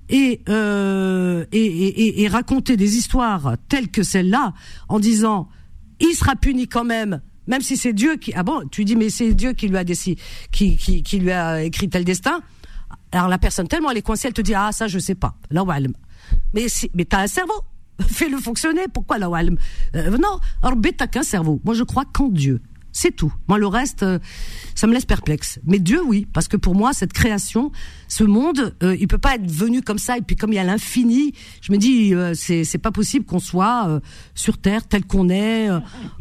et, 0.09 0.41
euh, 0.49 1.45
et, 1.53 1.67
et, 1.67 2.23
et, 2.23 2.29
raconter 2.29 2.79
des 2.79 2.97
histoires 2.97 3.57
telles 3.69 3.91
que 3.91 4.03
celle-là, 4.03 4.55
en 4.89 4.99
disant, 4.99 5.51
il 6.01 6.15
sera 6.15 6.37
puni 6.37 6.69
quand 6.69 6.85
même, 6.85 7.21
même 7.47 7.61
si 7.61 7.77
c'est 7.77 7.93
Dieu 7.93 8.17
qui, 8.17 8.33
ah 8.35 8.43
bon, 8.43 8.63
tu 8.71 8.85
dis, 8.85 8.97
mais 8.97 9.11
c'est 9.11 9.35
Dieu 9.35 9.53
qui 9.53 9.69
lui 9.69 9.77
a 9.77 9.85
décidé, 9.85 10.21
qui, 10.53 10.77
qui, 10.77 11.03
qui 11.03 11.19
lui 11.19 11.33
a 11.33 11.63
écrit 11.63 11.89
tel 11.89 12.05
destin. 12.05 12.41
Alors 13.13 13.29
la 13.29 13.39
personne 13.39 13.69
tellement 13.69 13.91
elle 13.91 13.99
est 13.99 14.03
coincée, 14.03 14.29
elle 14.29 14.35
te 14.35 14.41
dit 14.41 14.55
ah 14.55 14.73
ça 14.73 14.89
je 14.89 14.99
sais 14.99 15.15
pas. 15.15 15.37
Là 15.51 15.65
mais 16.55 16.69
si, 16.69 16.91
mais 16.95 17.05
t'as 17.05 17.23
un 17.23 17.27
cerveau. 17.27 17.55
Fais-le 18.01 18.39
fonctionner. 18.39 18.87
Pourquoi 18.93 19.19
là 19.19 19.31
euh, 19.95 20.11
Non, 20.19 20.41
alors 20.63 20.79
t'as 20.97 21.07
qu'un 21.07 21.23
cerveau. 21.23 21.61
Moi, 21.65 21.75
je 21.75 21.83
crois 21.83 22.05
qu'en 22.05 22.29
Dieu. 22.29 22.61
C'est 22.97 23.15
tout. 23.15 23.31
Moi, 23.47 23.59
le 23.59 23.67
reste, 23.67 24.05
euh, 24.05 24.19
ça 24.75 24.87
me 24.87 24.95
laisse 24.95 25.05
perplexe. 25.05 25.61
Mais 25.67 25.79
Dieu, 25.79 26.01
oui, 26.03 26.27
parce 26.33 26.49
que 26.49 26.57
pour 26.57 26.75
moi, 26.75 26.95
cette 26.95 27.13
création, 27.13 27.71
ce 28.09 28.25
monde, 28.25 28.75
euh, 28.83 28.97
il 28.99 29.07
peut 29.07 29.19
pas 29.19 29.35
être 29.35 29.51
venu 29.51 29.83
comme 29.83 29.99
ça. 29.99 30.17
Et 30.17 30.23
puis, 30.23 30.35
comme 30.35 30.51
il 30.55 30.57
y 30.57 30.59
a 30.59 30.65
l'infini, 30.65 31.35
je 31.61 31.73
me 31.73 31.77
dis, 31.77 32.15
euh, 32.15 32.33
c'est 32.35 32.79
pas 32.79 32.93
possible 32.93 33.27
qu'on 33.27 33.39
soit 33.39 33.87
euh, 33.87 34.01
sur 34.35 34.57
Terre 34.57 34.89
tel 34.89 35.05
qu'on 35.05 35.29
est. 35.29 35.69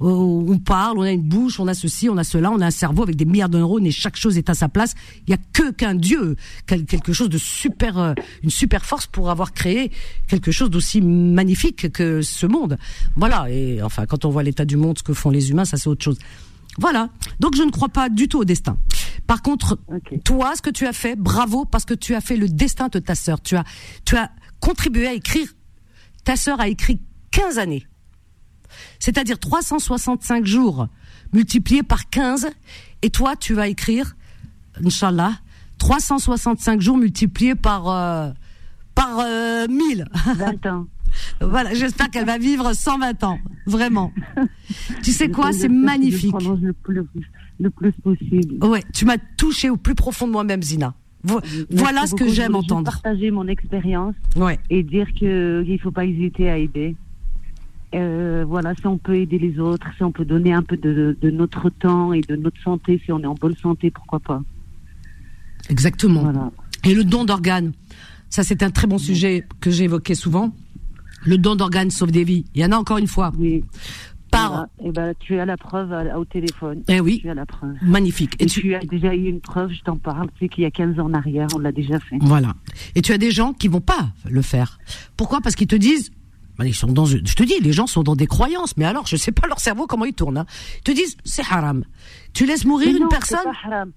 on 0.02 0.58
parle, 0.58 0.98
on 0.98 1.04
a 1.04 1.12
une 1.12 1.22
bouche, 1.22 1.62
on 1.62 1.68
a 1.68 1.74
ceci, 1.74 2.10
on 2.10 2.18
a 2.18 2.26
cela, 2.26 2.52
on 2.52 2.60
a 2.60 2.66
un 2.66 2.72
cerveau 2.72 3.04
avec 3.04 3.16
des 3.16 3.24
milliards 3.24 3.48
de 3.48 3.58
neurones 3.58 3.86
et 3.86 3.92
chaque 3.92 4.18
chose 4.18 4.38
est 4.38 4.50
à 4.50 4.54
sa 4.54 4.68
place. 4.68 4.96
Il 5.28 5.32
y 5.32 5.34
a 5.34 5.38
que 5.54 5.72
qu'un 5.72 5.96
Dieu, 5.96 6.36
quelque 6.66 7.14
chose 7.14 7.30
de 7.30 7.38
super, 7.38 8.16
une 8.44 8.50
super 8.50 8.86
force 8.86 9.08
pour 9.08 9.30
avoir 9.30 9.54
créé 9.54 9.92
quelque 10.28 10.52
chose 10.52 10.70
d'aussi 10.70 11.00
magnifique 11.00 11.90
que 11.94 12.22
ce 12.22 12.46
monde. 12.46 12.78
Voilà. 13.16 13.50
Et 13.50 13.82
enfin, 13.82 14.06
quand 14.06 14.26
on 14.26 14.30
voit 14.30 14.44
l'état 14.44 14.66
du 14.66 14.76
monde, 14.76 14.98
ce 14.98 15.04
que 15.04 15.14
font 15.14 15.30
les 15.30 15.52
humains, 15.52 15.66
ça 15.66 15.78
c'est 15.78 15.88
autre 15.88 16.04
chose. 16.04 16.18
Voilà. 16.80 17.10
Donc 17.40 17.56
je 17.56 17.64
ne 17.64 17.72
crois 17.72 17.90
pas 17.90 18.10
du 18.10 18.28
tout 18.28 18.40
au 18.40 18.46
destin. 18.46 18.78
Par 19.28 19.42
contre, 19.42 19.80
toi, 20.24 20.54
ce 20.56 20.62
que 20.62 20.70
tu 20.70 20.86
as 20.86 20.94
fait, 20.94 21.16
bravo, 21.16 21.66
parce 21.66 21.86
que 21.86 21.94
tu 21.94 22.14
as 22.16 22.22
fait 22.22 22.38
le 22.38 22.48
destin 22.48 22.90
de 22.90 23.00
ta 23.00 23.16
sœur. 23.16 23.42
Tu 23.42 23.56
as, 23.56 23.64
tu 24.06 24.16
as 24.16 24.30
contribué 24.60 25.08
à 25.08 25.14
écrire. 25.14 25.48
Ta 26.24 26.36
sœur 26.36 26.60
a 26.60 26.68
écrit 26.68 27.00
15 27.32 27.58
années. 27.58 27.88
C'est-à-dire 29.00 29.40
365 29.40 30.46
jours 30.46 30.88
multipliés 31.34 31.84
par 31.84 32.10
15. 32.10 32.48
Et 33.02 33.10
toi, 33.10 33.36
tu 33.36 33.54
vas 33.54 33.68
écrire, 33.68 34.16
Inch'Allah, 34.84 35.34
365 35.78 36.82
jours 36.82 36.98
multipliés 36.98 37.56
par, 37.56 37.90
euh, 37.90 38.32
par 38.94 39.20
euh, 39.20 39.68
1000. 39.68 40.06
20 40.36 40.66
ans. 40.68 40.88
Voilà, 41.42 41.74
j'espère 41.74 42.10
qu'elle 42.10 42.26
va 42.26 42.38
vivre 42.38 42.74
120 42.74 43.24
ans, 43.24 43.40
vraiment. 43.66 44.12
tu 45.04 45.12
sais 45.12 45.30
quoi, 45.30 45.52
c'est 45.52 45.70
magnifique. 45.70 46.36
Le 46.42 46.74
plus, 46.74 47.04
le 47.60 47.70
plus 47.70 47.92
possible. 47.94 48.64
Ouais, 48.66 48.84
tu 48.94 49.06
m'as 49.06 49.18
touché 49.38 49.70
au 49.70 49.78
plus 49.78 49.96
profond 49.96 50.28
de 50.28 50.32
moi-même, 50.32 50.62
Zina. 50.62 50.94
voilà 51.70 52.06
ce 52.06 52.16
que 52.16 52.28
j'aime 52.28 52.56
entendre. 52.56 52.92
Partager 52.92 53.32
mon 53.32 53.48
expérience 53.48 54.16
ouais. 54.36 54.60
et 54.70 54.84
dire 54.84 55.08
que 55.20 55.64
il 55.68 55.80
faut 55.80 55.92
pas 55.92 56.06
hésiter 56.06 56.50
à 56.50 56.58
aider. 56.58 56.96
Euh, 57.94 58.44
voilà, 58.48 58.74
si 58.76 58.86
on 58.88 58.98
peut 58.98 59.16
aider 59.16 59.40
les 59.40 59.58
autres, 59.60 59.88
si 59.96 60.04
on 60.04 60.12
peut 60.12 60.26
donner 60.26 60.52
un 60.52 60.64
peu 60.64 60.76
de, 60.76 61.18
de, 61.22 61.30
notre 61.30 61.70
temps 61.70 62.12
et 62.12 62.22
de 62.22 62.36
notre 62.36 62.62
santé, 62.62 63.02
si 63.06 63.12
on 63.12 63.20
est 63.22 63.26
en 63.26 63.36
bonne 63.36 63.56
santé, 63.56 63.90
pourquoi 63.90 64.20
pas. 64.20 64.42
Exactement. 65.70 66.24
Voilà. 66.24 66.52
Et 66.84 66.94
le 66.94 67.04
don 67.04 67.24
d'organes, 67.24 67.72
ça 68.30 68.44
c'est 68.44 68.64
un 68.64 68.70
très 68.70 68.88
bon 68.88 68.98
sujet 68.98 69.46
que 69.62 69.72
j'ai 69.72 69.86
évoqué 69.86 70.14
souvent. 70.14 70.54
Le 71.26 71.38
don 71.38 71.56
d'organes 71.56 71.92
sauve 71.92 72.12
des 72.12 72.24
vies. 72.24 72.46
Il 72.54 72.62
y 72.62 72.66
en 72.66 72.72
a 72.72 72.78
encore 72.78 72.98
une 72.98 73.08
fois. 73.08 73.32
Oui. 73.38 73.64
Par... 74.32 74.68
Et 74.80 74.88
eh 74.88 74.92
ben, 74.92 75.14
tu 75.20 75.40
as 75.40 75.46
la 75.46 75.58
preuve 75.58 75.94
au 76.18 76.26
téléphone. 76.26 76.84
Eh 76.88 77.00
oui. 77.00 77.20
Tu 77.22 77.30
as 77.30 77.34
la 77.34 77.46
preuve. 77.46 77.76
Magnifique. 77.82 78.36
Et, 78.40 78.48
tu... 78.48 78.76
as 78.76 78.80
déjà 78.80 79.14
eu 79.14 79.26
une 79.28 79.40
preuve, 79.40 79.72
je 79.72 79.82
t'en 79.82 79.98
parle, 79.98 80.30
c'est 80.40 80.50
qu'il 80.50 80.64
y 80.64 80.68
a 80.68 80.72
15 80.72 81.00
ans 81.00 81.06
en 81.06 81.14
arrière, 81.14 81.48
on 81.56 81.60
l'a 81.60 81.72
déjà 81.72 82.00
fait. 82.00 82.18
Voilà. 82.22 82.54
Et 82.96 83.02
tu 83.02 83.14
as 83.14 83.18
des 83.18 83.32
gens 83.32 83.54
qui 83.54 83.68
vont 83.68 83.82
pas 83.82 84.10
le 84.30 84.42
faire. 84.42 84.80
Pourquoi? 85.16 85.42
Parce 85.42 85.56
qu'ils 85.56 85.68
te 85.68 85.76
disent, 85.76 86.12
ils 86.64 86.76
sont 86.76 86.92
dans, 86.92 87.06
je 87.06 87.18
te 87.18 87.44
dis, 87.44 87.60
les 87.62 87.74
gens 87.74 87.88
sont 87.88 88.04
dans 88.04 88.16
des 88.16 88.28
croyances, 88.28 88.78
mais 88.78 88.86
alors, 88.86 89.08
je 89.08 89.16
sais 89.16 89.32
pas 89.32 89.48
leur 89.48 89.60
cerveau 89.60 89.88
comment 89.88 90.06
il 90.06 90.14
tourne. 90.14 90.38
Hein. 90.38 90.46
Ils 90.80 90.84
te 90.84 90.92
disent, 90.92 91.18
c'est 91.24 91.44
haram. 91.50 91.84
Tu 92.34 92.46
laisses 92.46 92.66
mourir 92.66 92.96
une 92.96 93.08
personne. 93.08 93.40
Pas 93.44 93.70
haram. 93.70 93.92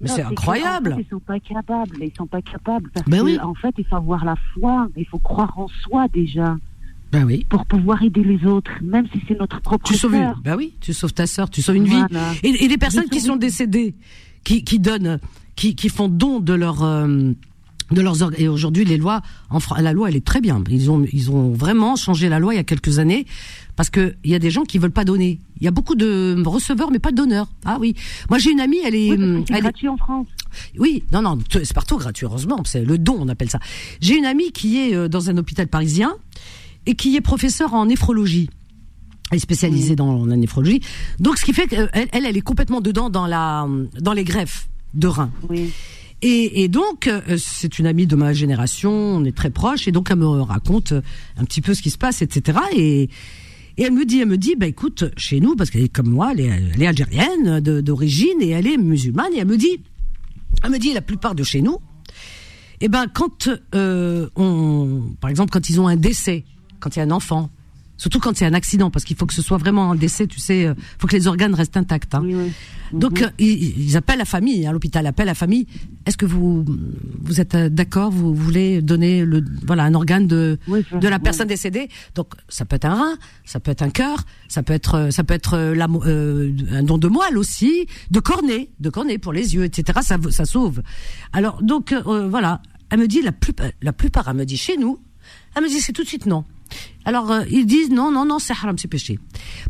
Mais 0.00 0.08
c'est 0.08 0.22
incroyable. 0.22 0.92
En 0.92 0.96
fait, 0.96 1.02
ils 1.02 1.08
sont 1.10 1.20
pas 1.20 1.40
capables. 1.40 1.96
Ils 2.02 2.12
sont 2.16 2.26
pas 2.26 2.42
capables. 2.42 2.90
Parce 2.92 3.08
Ben 3.08 3.18
que, 3.20 3.24
oui. 3.24 3.38
En 3.40 3.54
fait, 3.54 3.74
il 3.78 3.84
faut 3.86 3.96
avoir 3.96 4.24
la 4.24 4.36
foi. 4.54 4.88
Il 4.96 5.06
faut 5.06 5.18
croire 5.18 5.58
en 5.58 5.68
soi 5.68 6.06
déjà 6.08 6.56
Ben 7.12 7.24
oui. 7.24 7.46
pour 7.48 7.64
pouvoir 7.66 8.02
aider 8.02 8.22
les 8.22 8.44
autres, 8.44 8.70
même 8.82 9.06
si 9.12 9.22
c'est 9.26 9.38
notre 9.38 9.60
propre 9.60 9.86
Tu 9.86 9.94
sauves 9.94 10.14
une, 10.14 10.20
sœur. 10.22 10.40
ben 10.44 10.54
oui, 10.56 10.74
tu 10.80 10.92
sauves 10.92 11.14
ta 11.14 11.26
sœur, 11.26 11.48
tu 11.48 11.62
sauves 11.62 11.76
une 11.76 11.84
vie. 11.84 12.02
Et, 12.42 12.64
et 12.64 12.68
les 12.68 12.78
personnes 12.78 13.08
qui 13.08 13.20
sont 13.20 13.36
décédées, 13.36 13.94
qui, 14.44 14.64
qui 14.64 14.78
donnent, 14.78 15.18
qui, 15.54 15.74
qui 15.74 15.88
font 15.88 16.08
don 16.08 16.40
de 16.40 16.52
leur, 16.52 16.82
euh, 16.82 17.32
de 17.90 18.00
leurs 18.00 18.22
organes. 18.22 18.40
Et 18.40 18.48
aujourd'hui, 18.48 18.84
les 18.84 18.96
lois, 18.96 19.22
en 19.50 19.60
Fran- 19.60 19.80
la 19.80 19.92
loi, 19.92 20.08
elle 20.08 20.16
est 20.16 20.24
très 20.24 20.40
bien. 20.40 20.62
Ils 20.70 20.90
ont, 20.90 21.04
ils 21.12 21.30
ont 21.30 21.52
vraiment 21.52 21.96
changé 21.96 22.28
la 22.28 22.38
loi 22.38 22.54
il 22.54 22.56
y 22.56 22.60
a 22.60 22.64
quelques 22.64 22.98
années 22.98 23.26
parce 23.76 23.90
que 23.90 24.14
il 24.24 24.30
y 24.30 24.34
a 24.34 24.38
des 24.38 24.50
gens 24.50 24.64
qui 24.64 24.78
veulent 24.78 24.90
pas 24.90 25.04
donner. 25.04 25.40
Il 25.60 25.64
y 25.64 25.68
a 25.68 25.70
beaucoup 25.70 25.94
de 25.94 26.42
receveurs, 26.44 26.90
mais 26.90 26.98
pas 26.98 27.10
de 27.12 27.16
donneurs. 27.16 27.48
Ah 27.64 27.78
oui. 27.80 27.94
Moi, 28.28 28.38
j'ai 28.38 28.50
une 28.50 28.60
amie, 28.60 28.78
elle 28.84 28.94
est, 28.94 29.12
Oui, 29.12 29.44
c'est 29.46 29.52
elle 29.52 29.58
est- 29.58 29.62
gratuit 29.62 29.88
en 29.88 29.96
France. 29.96 30.26
oui, 30.78 31.04
non, 31.12 31.22
non, 31.22 31.38
c'est 31.50 31.72
partout 31.74 31.96
gratuit, 31.96 32.26
heureusement. 32.26 32.60
C'est 32.64 32.84
le 32.84 32.98
don, 32.98 33.16
on 33.20 33.28
appelle 33.28 33.50
ça. 33.50 33.60
J'ai 34.00 34.16
une 34.18 34.26
amie 34.26 34.50
qui 34.52 34.78
est 34.78 34.94
euh, 34.94 35.08
dans 35.08 35.30
un 35.30 35.36
hôpital 35.36 35.68
parisien 35.68 36.14
et 36.86 36.94
qui 36.94 37.14
est 37.16 37.20
professeure 37.20 37.74
en 37.74 37.86
néphrologie. 37.86 38.48
Elle 39.30 39.36
est 39.38 39.40
spécialisée 39.40 39.96
dans 39.96 40.24
la 40.24 40.36
néphrologie. 40.36 40.80
Donc, 41.18 41.36
ce 41.38 41.44
qui 41.44 41.52
fait 41.52 41.66
qu'elle, 41.66 41.90
elle, 41.92 42.26
elle 42.26 42.36
est 42.36 42.40
complètement 42.42 42.80
dedans 42.80 43.10
dans 43.10 43.26
la, 43.26 43.66
dans 44.00 44.12
les 44.12 44.22
greffes 44.24 44.68
de 44.94 45.08
reins. 45.08 45.30
Oui. 45.48 45.70
Et, 46.22 46.68
donc, 46.68 47.06
euh, 47.08 47.36
c'est 47.38 47.78
une 47.78 47.86
amie 47.86 48.06
de 48.06 48.16
ma 48.16 48.32
génération, 48.32 48.90
on 48.90 49.24
est 49.24 49.36
très 49.36 49.50
proches, 49.50 49.86
et 49.86 49.92
donc 49.92 50.10
elle 50.10 50.16
me 50.16 50.26
raconte 50.40 50.92
euh, 50.92 51.02
un 51.36 51.44
petit 51.44 51.60
peu 51.60 51.74
ce 51.74 51.82
qui 51.82 51.90
se 51.90 51.98
passe, 51.98 52.22
etc. 52.22 52.58
Et, 52.74 53.10
elle 53.78 53.92
me 53.92 54.06
dit, 54.06 54.20
elle 54.20 54.28
me 54.28 54.38
dit, 54.38 54.56
bah 54.56 54.66
écoute, 54.66 55.04
chez 55.18 55.38
nous, 55.38 55.54
parce 55.54 55.68
qu'elle 55.68 55.82
est 55.82 55.92
comme 55.92 56.08
moi, 56.08 56.32
elle 56.32 56.80
est, 56.80 56.86
algérienne 56.86 57.60
d'origine 57.60 58.40
et 58.40 58.48
elle 58.48 58.66
est 58.66 58.78
musulmane, 58.78 59.34
et 59.34 59.40
elle 59.40 59.46
me 59.46 59.58
dit, 59.58 59.82
elle 60.64 60.70
me 60.70 60.78
dit, 60.78 60.94
la 60.94 61.02
plupart 61.02 61.34
de 61.34 61.42
chez 61.42 61.60
nous, 61.60 61.78
eh 62.80 62.88
ben 62.88 63.06
quand 63.12 63.50
euh, 63.74 64.30
on, 64.34 65.14
par 65.20 65.28
exemple, 65.28 65.50
quand 65.50 65.68
ils 65.68 65.78
ont 65.78 65.88
un 65.88 65.96
décès, 65.96 66.44
quand 66.80 66.96
il 66.96 67.00
y 67.00 67.02
a 67.02 67.04
un 67.04 67.10
enfant, 67.10 67.50
surtout 67.96 68.20
quand 68.20 68.40
a 68.42 68.46
un 68.46 68.54
accident, 68.54 68.90
parce 68.90 69.04
qu'il 69.04 69.16
faut 69.16 69.26
que 69.26 69.34
ce 69.34 69.42
soit 69.42 69.56
vraiment 69.58 69.92
un 69.92 69.94
décès, 69.96 70.26
tu 70.26 70.38
sais, 70.40 70.66
euh, 70.66 70.74
faut 70.98 71.06
que 71.06 71.16
les 71.16 71.26
organes 71.26 71.54
restent 71.54 71.76
intacts. 71.76 72.14
Hein. 72.14 72.22
Oui, 72.24 72.34
oui. 72.34 72.52
Donc 72.92 73.20
euh, 73.22 73.28
ils, 73.38 73.78
ils 73.88 73.96
appellent 73.96 74.18
la 74.18 74.24
famille, 74.24 74.64
hein, 74.66 74.72
l'hôpital 74.72 75.04
appelle 75.06 75.26
la 75.26 75.34
famille. 75.34 75.66
Est-ce 76.06 76.16
que 76.16 76.26
vous 76.26 76.64
vous 77.20 77.40
êtes 77.40 77.54
euh, 77.56 77.68
d'accord? 77.68 78.10
Vous 78.12 78.32
voulez 78.34 78.80
donner 78.82 79.24
le 79.24 79.42
voilà 79.66 79.82
un 79.84 79.94
organe 79.94 80.26
de 80.28 80.58
Oui, 80.68 80.84
je- 80.92 80.96
de 80.98 81.08
la 81.08 81.18
personne 81.18 81.48
décédée? 81.48 81.88
Donc 82.14 82.34
ça 82.48 82.64
peut 82.64 82.76
être 82.76 82.84
un 82.84 82.94
rein, 82.94 83.16
ça 83.44 83.58
peut 83.58 83.72
être 83.72 83.82
un 83.82 83.90
cœur, 83.90 84.18
ça 84.48 84.62
peut 84.62 84.72
être 84.72 85.08
ça 85.10 85.24
peut 85.24 85.34
être 85.34 85.56
la 85.58 85.86
euh, 86.06 86.52
un 86.70 86.82
don 86.84 86.98
de 86.98 87.08
moelle 87.08 87.36
aussi, 87.38 87.86
de 88.12 88.20
cornée, 88.20 88.70
de 88.78 88.88
cornée 88.90 89.18
pour 89.18 89.32
les 89.32 89.54
yeux, 89.56 89.64
etc. 89.64 89.98
Ça 90.02 90.16
ça 90.30 90.44
sauve. 90.44 90.82
Alors 91.32 91.60
donc 91.62 91.90
euh, 91.92 92.28
voilà, 92.28 92.62
elle 92.90 93.00
me 93.00 93.08
dit 93.08 93.20
la 93.22 93.32
plupart 93.32 93.70
la 93.82 93.92
plupart 93.92 94.28
elle 94.28 94.36
me 94.36 94.44
dit 94.44 94.56
chez 94.56 94.76
nous, 94.76 95.00
elle 95.56 95.64
me 95.64 95.68
dit 95.68 95.80
c'est 95.80 95.92
tout 95.92 96.02
de 96.04 96.08
suite 96.08 96.26
non. 96.26 96.44
Alors 97.06 97.30
euh, 97.32 97.42
ils 97.50 97.64
disent 97.64 97.90
non 97.90 98.10
non 98.10 98.26
non 98.26 98.38
c'est 98.38 98.52
haram 98.52 98.76
c'est 98.76 98.88
péché. 98.88 99.18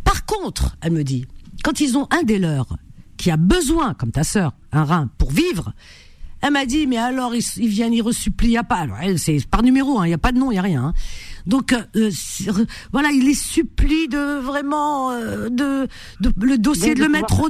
Par 0.03 0.25
contre 0.27 0.77
elle 0.81 0.92
me 0.92 1.05
dit 1.05 1.27
quand 1.62 1.79
ils 1.81 1.96
ont 1.96 2.09
un 2.11 2.22
des 2.25 2.38
leurs 2.40 2.77
qui 3.16 3.31
a 3.31 3.37
besoin, 3.37 3.94
comme 3.94 4.11
ta 4.11 4.25
sœur, 4.25 4.53
un 4.72 4.85
rein 4.85 5.09
pour 5.18 5.31
vivre, 5.31 5.72
elle 6.42 6.53
m'a 6.53 6.66
dit, 6.66 6.87
mais 6.87 6.99
alors 6.99 7.35
ils, 7.35 7.42
ils 7.57 7.68
viennent, 7.68 7.94
ils 7.94 8.03
resupplient, 8.03 8.49
il 8.49 8.53
y 8.53 8.57
a 8.59 8.62
pas, 8.62 8.77
alors 8.77 8.99
elle, 9.01 9.18
c'est 9.18 9.38
par 9.49 9.62
numéro, 9.62 9.99
hein, 9.99 10.07
il 10.07 10.11
y 10.11 10.14
a 10.14 10.18
pas 10.18 10.33
de 10.33 10.38
nom, 10.38 10.53
il 10.53 10.57
y 10.57 10.59
a 10.59 10.62
rien. 10.62 10.85
hein. 10.85 10.94
Donc 11.46 11.72
euh, 11.72 11.83
euh, 11.96 12.11
voilà, 12.92 13.11
il 13.11 13.25
les 13.25 13.35
supplie 13.35 14.07
de 14.09 14.38
vraiment 14.38 15.12
euh, 15.12 15.49
de, 15.49 15.88
de 16.20 16.33
le 16.42 16.59
dossier 16.59 16.90
de, 16.94 17.01
de 17.01 17.05
le 17.07 17.09
mettre 17.09 17.40
au, 17.40 17.49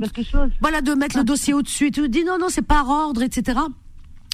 voilà, 0.61 0.83
de 0.83 0.92
mettre 0.94 1.16
le 1.18 1.25
dossier 1.25 1.53
au-dessus 1.53 1.90
tout. 1.90 2.07
Dit 2.07 2.25
non 2.25 2.38
non, 2.38 2.46
c'est 2.49 2.62
par 2.62 2.88
ordre, 2.88 3.22
etc. 3.22 3.59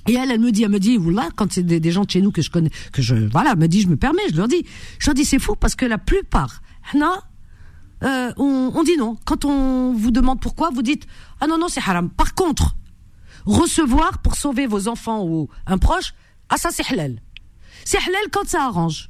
Et 0.09 0.15
elle, 0.15 0.31
elle 0.31 0.41
me 0.41 0.51
dit, 0.51 0.65
elle 0.65 0.71
me 0.71 0.81
dit, 0.81 0.99
oula, 0.99 1.29
quand 1.37 1.53
c'est 1.53 1.63
des, 1.63 1.93
gens 1.93 2.05
de 2.05 2.11
chez 2.11 2.21
nous 2.21 2.33
que 2.33 2.43
je 2.43 2.51
connais, 2.51 2.71
que 2.93 3.03
je, 3.03 3.15
voilà, 3.15 3.53
elle 3.53 3.59
me 3.59 3.69
dit, 3.69 3.83
je 3.83 3.89
me 3.89 3.97
permets, 3.97 4.23
je 4.31 4.37
leur 4.37 4.49
dis, 4.49 4.67
je 4.99 5.07
leur 5.07 5.15
dis, 5.15 5.25
c'est 5.25 5.39
fou 5.39 5.55
parce 5.55 5.77
que 5.77 5.87
la 5.87 5.99
plupart, 5.99 6.61
Hna, 6.93 7.23
euh, 8.03 8.33
on, 8.37 8.73
on 8.75 8.83
dit 8.83 8.97
non. 8.97 9.17
Quand 9.25 9.45
on 9.45 9.93
vous 9.93 10.11
demande 10.11 10.41
pourquoi, 10.41 10.71
vous 10.71 10.83
dites, 10.83 11.07
ah 11.41 11.47
non, 11.47 11.57
non, 11.59 11.69
c'est 11.69 11.81
haram. 11.81 12.11
Par 12.11 12.35
contre, 12.35 12.75
recevoir 13.45 14.19
pour 14.19 14.35
sauver 14.35 14.67
vos 14.67 14.89
enfants 14.89 15.25
ou 15.25 15.49
un 15.67 15.79
proche, 15.79 16.15
ah 16.49 16.57
ça 16.57 16.71
c'est 16.73 16.85
halal. 16.91 17.21
C'est 17.85 17.99
halal 17.99 18.29
quand 18.33 18.47
ça 18.47 18.65
arrange. 18.65 19.09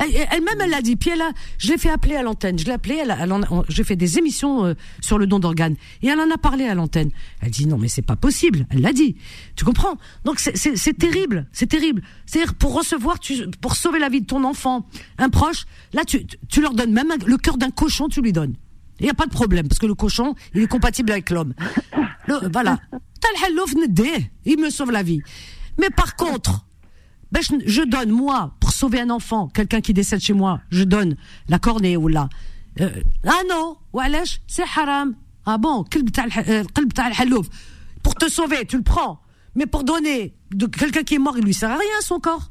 Elle- 0.00 0.26
Elle-même, 0.32 0.60
elle 0.60 0.70
l'a 0.70 0.82
dit. 0.82 0.96
Puis 0.96 1.10
elle 1.10 1.20
a, 1.20 1.30
je 1.58 1.68
l'ai 1.72 1.78
fait 1.78 1.90
appeler 1.90 2.16
à 2.16 2.22
l'antenne. 2.22 2.58
Je 2.58 2.64
l'ai 2.64 2.72
appelée. 2.72 2.98
Elle, 3.02 3.16
elle 3.20 3.34
j'ai 3.68 3.84
fait 3.84 3.96
des 3.96 4.18
émissions 4.18 4.64
euh, 4.64 4.74
sur 5.00 5.18
le 5.18 5.26
don 5.26 5.38
d'organes 5.38 5.76
et 6.02 6.08
elle 6.08 6.20
en 6.20 6.30
a 6.30 6.38
parlé 6.38 6.64
à 6.66 6.74
l'antenne. 6.74 7.10
Elle 7.40 7.50
dit 7.50 7.66
non, 7.66 7.78
mais 7.78 7.88
c'est 7.88 8.02
pas 8.02 8.16
possible. 8.16 8.66
Elle 8.70 8.80
l'a 8.80 8.92
dit. 8.92 9.16
Tu 9.56 9.64
comprends? 9.64 9.96
Donc 10.24 10.38
c'est- 10.40 10.56
terrible. 10.98 11.46
C'est 11.52 11.66
terrible. 11.66 12.02
C'est-à-dire 12.26 12.54
pour 12.54 12.74
recevoir, 12.74 13.18
tu, 13.20 13.48
pour 13.60 13.76
sauver 13.76 13.98
la 13.98 14.08
vie 14.08 14.20
de 14.20 14.26
ton 14.26 14.44
enfant, 14.44 14.86
un 15.18 15.28
proche, 15.30 15.64
là 15.92 16.04
tu, 16.04 16.26
tu- 16.48 16.60
leur 16.60 16.74
donnes 16.74 16.92
même 16.92 17.12
le 17.26 17.36
cœur 17.36 17.56
d'un 17.58 17.70
cochon, 17.70 18.08
tu 18.08 18.20
lui 18.22 18.32
donnes. 18.32 18.54
Il 19.00 19.04
n'y 19.04 19.10
a 19.10 19.14
pas 19.14 19.26
de 19.26 19.30
problème 19.30 19.68
parce 19.68 19.78
que 19.78 19.86
le 19.86 19.94
cochon, 19.94 20.34
il 20.54 20.62
est 20.62 20.66
compatible 20.66 21.12
avec 21.12 21.30
l'homme. 21.30 21.54
Voilà. 22.52 22.78
Il 24.44 24.58
me 24.60 24.70
sauve 24.70 24.90
la 24.90 25.02
vie. 25.02 25.20
Mais 25.78 25.90
par 25.90 26.16
contre, 26.16 26.64
ben 27.32 27.42
je, 27.42 27.54
je, 27.66 27.82
donne 27.82 28.10
moi 28.10 28.54
pour 28.60 28.72
sauver 28.72 29.00
un 29.00 29.10
enfant, 29.10 29.48
quelqu'un 29.48 29.80
qui 29.80 29.92
décède 29.92 30.20
chez 30.20 30.32
moi, 30.32 30.60
je 30.70 30.84
donne 30.84 31.16
la 31.48 31.58
cornée 31.58 31.96
ou 31.96 32.08
la. 32.08 32.28
Euh, 32.80 32.90
ah 33.24 33.42
non, 33.48 33.76
walash, 33.92 34.40
c'est 34.46 34.64
haram. 34.76 35.14
Ah 35.44 35.58
bon, 35.58 35.84
euh, 35.94 36.62
pour 38.02 38.14
te 38.14 38.28
sauver, 38.28 38.66
tu 38.66 38.76
le 38.76 38.82
prends, 38.82 39.20
mais 39.54 39.66
pour 39.66 39.84
donner 39.84 40.34
de 40.54 40.66
quelqu'un 40.66 41.02
qui 41.02 41.14
est 41.14 41.18
mort, 41.18 41.38
il 41.38 41.44
lui 41.44 41.54
sert 41.54 41.70
à 41.70 41.76
rien 41.76 42.00
son 42.02 42.20
corps. 42.20 42.50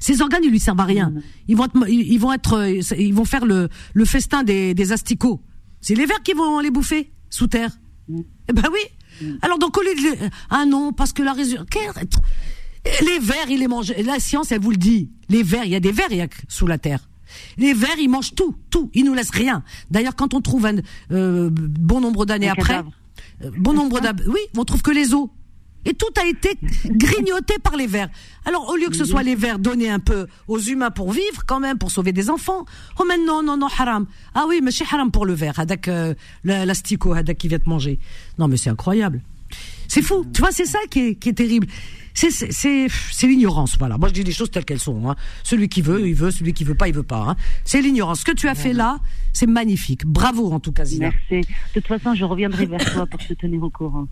Ses 0.00 0.20
organes, 0.20 0.42
ils 0.44 0.50
lui 0.50 0.60
servent 0.60 0.80
à 0.80 0.84
rien. 0.84 1.10
Mm. 1.10 1.22
Ils 1.48 1.56
vont 1.56 1.64
être, 1.64 1.88
ils 1.88 2.18
vont 2.18 2.32
être, 2.32 2.54
euh, 2.58 2.96
ils 2.98 3.14
vont 3.14 3.24
faire 3.24 3.46
le, 3.46 3.68
le 3.94 4.04
festin 4.04 4.42
des, 4.42 4.74
des 4.74 4.92
asticots. 4.92 5.40
C'est 5.80 5.94
les 5.94 6.06
vers 6.06 6.22
qui 6.22 6.34
vont 6.34 6.60
les 6.60 6.70
bouffer 6.70 7.12
sous 7.30 7.46
terre. 7.46 7.70
Mm. 8.08 8.20
Eh 8.48 8.52
ben 8.52 8.64
oui. 8.72 9.26
Mm. 9.26 9.38
Alors 9.42 9.58
donc 9.58 9.76
au 9.76 9.82
lieu 9.82 9.94
de, 9.94 10.24
euh, 10.24 10.28
ah 10.50 10.66
non, 10.66 10.92
parce 10.92 11.12
que 11.12 11.22
la 11.22 11.32
résurrection 11.32 11.80
les 12.84 13.18
vers 13.20 13.48
ils 13.48 13.60
les 13.60 13.68
mangent 13.68 13.92
la 14.04 14.18
science 14.18 14.52
elle 14.52 14.60
vous 14.60 14.70
le 14.70 14.76
dit 14.76 15.10
les 15.28 15.42
vers 15.42 15.64
il 15.64 15.70
y 15.70 15.76
a 15.76 15.80
des 15.80 15.92
vers 15.92 16.08
il 16.10 16.16
y 16.18 16.22
a 16.22 16.28
sous 16.48 16.66
la 16.66 16.78
terre 16.78 17.08
les 17.56 17.74
vers 17.74 17.98
ils 17.98 18.08
mangent 18.08 18.34
tout 18.34 18.54
tout 18.70 18.90
ils 18.94 19.04
nous 19.04 19.14
laissent 19.14 19.30
rien 19.30 19.62
d'ailleurs 19.90 20.16
quand 20.16 20.34
on 20.34 20.40
trouve 20.40 20.66
un 20.66 20.76
euh, 21.12 21.48
bon 21.52 22.00
nombre 22.00 22.26
d'années 22.26 22.48
après 22.48 22.82
euh, 23.44 23.50
bon 23.56 23.72
nombre 23.72 24.00
d'années 24.00 24.22
oui 24.26 24.40
on 24.56 24.64
trouve 24.64 24.82
que 24.82 24.90
les 24.90 25.14
os 25.14 25.28
et 25.84 25.94
tout 25.94 26.06
a 26.20 26.26
été 26.26 26.56
grignoté 26.86 27.54
par 27.60 27.76
les 27.76 27.88
vers. 27.88 28.08
Alors, 28.44 28.68
au 28.68 28.76
lieu 28.76 28.88
que 28.88 28.94
ce 28.94 29.04
soit 29.04 29.24
les 29.24 29.34
vers 29.34 29.58
donnés 29.58 29.90
un 29.90 29.98
peu 29.98 30.28
aux 30.46 30.60
humains 30.60 30.92
pour 30.92 31.10
vivre, 31.10 31.42
quand 31.44 31.58
même, 31.58 31.76
pour 31.76 31.90
sauver 31.90 32.12
des 32.12 32.30
enfants, 32.30 32.64
oh, 33.00 33.04
mais 33.08 33.18
non, 33.18 33.42
non, 33.42 33.56
non, 33.56 33.66
haram. 33.66 34.06
Ah 34.32 34.44
oui, 34.48 34.60
mais 34.62 34.70
c'est 34.70 34.84
haram 34.84 35.10
pour 35.10 35.26
le 35.26 35.32
verre, 35.32 35.58
hadak, 35.58 35.88
euh, 35.88 36.14
la- 36.44 36.64
l'astico, 36.66 37.14
hadak 37.14 37.36
qui 37.36 37.48
vient 37.48 37.58
te 37.58 37.68
manger. 37.68 37.98
Non, 38.38 38.46
mais 38.46 38.58
c'est 38.58 38.70
incroyable. 38.70 39.22
C'est 39.88 40.02
fou. 40.02 40.24
Tu 40.32 40.40
vois, 40.40 40.52
c'est 40.52 40.66
ça 40.66 40.78
qui 40.90 41.00
est, 41.00 41.14
qui 41.16 41.30
est 41.30 41.34
terrible. 41.34 41.66
C'est, 42.14 42.30
c'est, 42.30 43.26
l'ignorance, 43.26 43.76
voilà. 43.78 43.96
Moi, 43.96 44.08
je 44.08 44.14
dis 44.14 44.22
les 44.22 44.32
choses 44.32 44.50
telles 44.50 44.64
qu'elles 44.64 44.78
sont. 44.78 45.08
Hein. 45.08 45.16
Celui 45.42 45.68
qui 45.68 45.80
veut, 45.80 46.06
il 46.06 46.14
veut. 46.14 46.30
Celui 46.30 46.52
qui 46.52 46.64
veut 46.64 46.74
pas, 46.74 46.88
il 46.88 46.94
veut 46.94 47.02
pas. 47.02 47.24
Hein. 47.28 47.36
C'est 47.64 47.80
l'ignorance. 47.80 48.20
Ce 48.20 48.24
que 48.24 48.32
tu 48.32 48.48
as 48.48 48.54
fait 48.54 48.72
là, 48.72 48.98
c'est 49.32 49.46
magnifique. 49.46 50.04
Bravo, 50.04 50.52
en 50.52 50.60
tout 50.60 50.72
cas, 50.72 50.84
Zina. 50.84 51.10
Merci. 51.10 51.48
De 51.74 51.80
toute 51.80 51.86
façon, 51.86 52.14
je 52.14 52.24
reviendrai 52.24 52.66
vers 52.66 52.84
toi 52.92 53.06
pour 53.06 53.20
te 53.20 53.32
tenir 53.34 53.62
au 53.62 53.70
courant. 53.70 54.06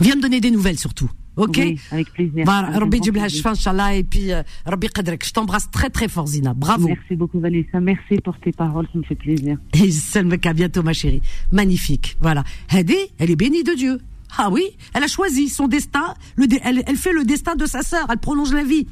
Viens 0.00 0.16
me 0.16 0.20
donner 0.20 0.40
des 0.40 0.50
nouvelles, 0.50 0.78
surtout. 0.78 1.10
OK 1.36 1.56
oui, 1.56 1.80
Avec 1.92 2.12
plaisir. 2.12 2.44
Bah, 2.44 2.62
Rabbi 2.62 2.98
et 2.98 4.04
puis 4.04 4.32
euh, 4.32 4.42
Rabbi 4.66 4.88
Kadrek. 4.88 5.24
Je 5.24 5.32
t'embrasse 5.32 5.70
très, 5.70 5.88
très 5.88 6.08
fort, 6.08 6.26
Zina. 6.26 6.52
Bravo. 6.52 6.88
Merci 6.88 7.14
beaucoup, 7.14 7.38
Vanessa. 7.38 7.80
Merci 7.80 8.16
pour 8.24 8.36
tes 8.40 8.50
paroles. 8.50 8.88
Ça 8.92 8.98
me 8.98 9.04
fait 9.04 9.14
plaisir. 9.14 9.56
Et 9.74 9.90
Selmek, 9.92 10.44
à 10.46 10.52
bientôt, 10.52 10.82
ma 10.82 10.92
chérie. 10.92 11.22
Magnifique. 11.52 12.16
Voilà. 12.20 12.42
Hadi, 12.70 12.96
elle 13.18 13.30
est 13.30 13.36
bénie 13.36 13.62
de 13.62 13.74
Dieu. 13.74 13.98
Ah 14.36 14.50
oui, 14.50 14.76
elle 14.94 15.02
a 15.02 15.08
choisi 15.08 15.48
son 15.48 15.68
destin. 15.68 16.14
Elle, 16.62 16.96
fait 16.96 17.12
le 17.12 17.24
destin 17.24 17.54
de 17.56 17.66
sa 17.66 17.82
sœur. 17.82 18.06
Elle 18.10 18.18
prolonge 18.18 18.52
la 18.52 18.62
vie. 18.62 18.86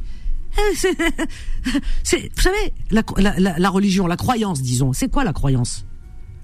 C'est- 2.02 2.30
vous 2.34 2.40
savez, 2.42 2.72
la, 2.90 3.02
la- 3.58 3.68
religion, 3.70 4.06
la 4.06 4.16
croyance, 4.16 4.62
disons, 4.62 4.92
c'est 4.92 5.10
quoi 5.10 5.24
la 5.24 5.32
croyance? 5.32 5.84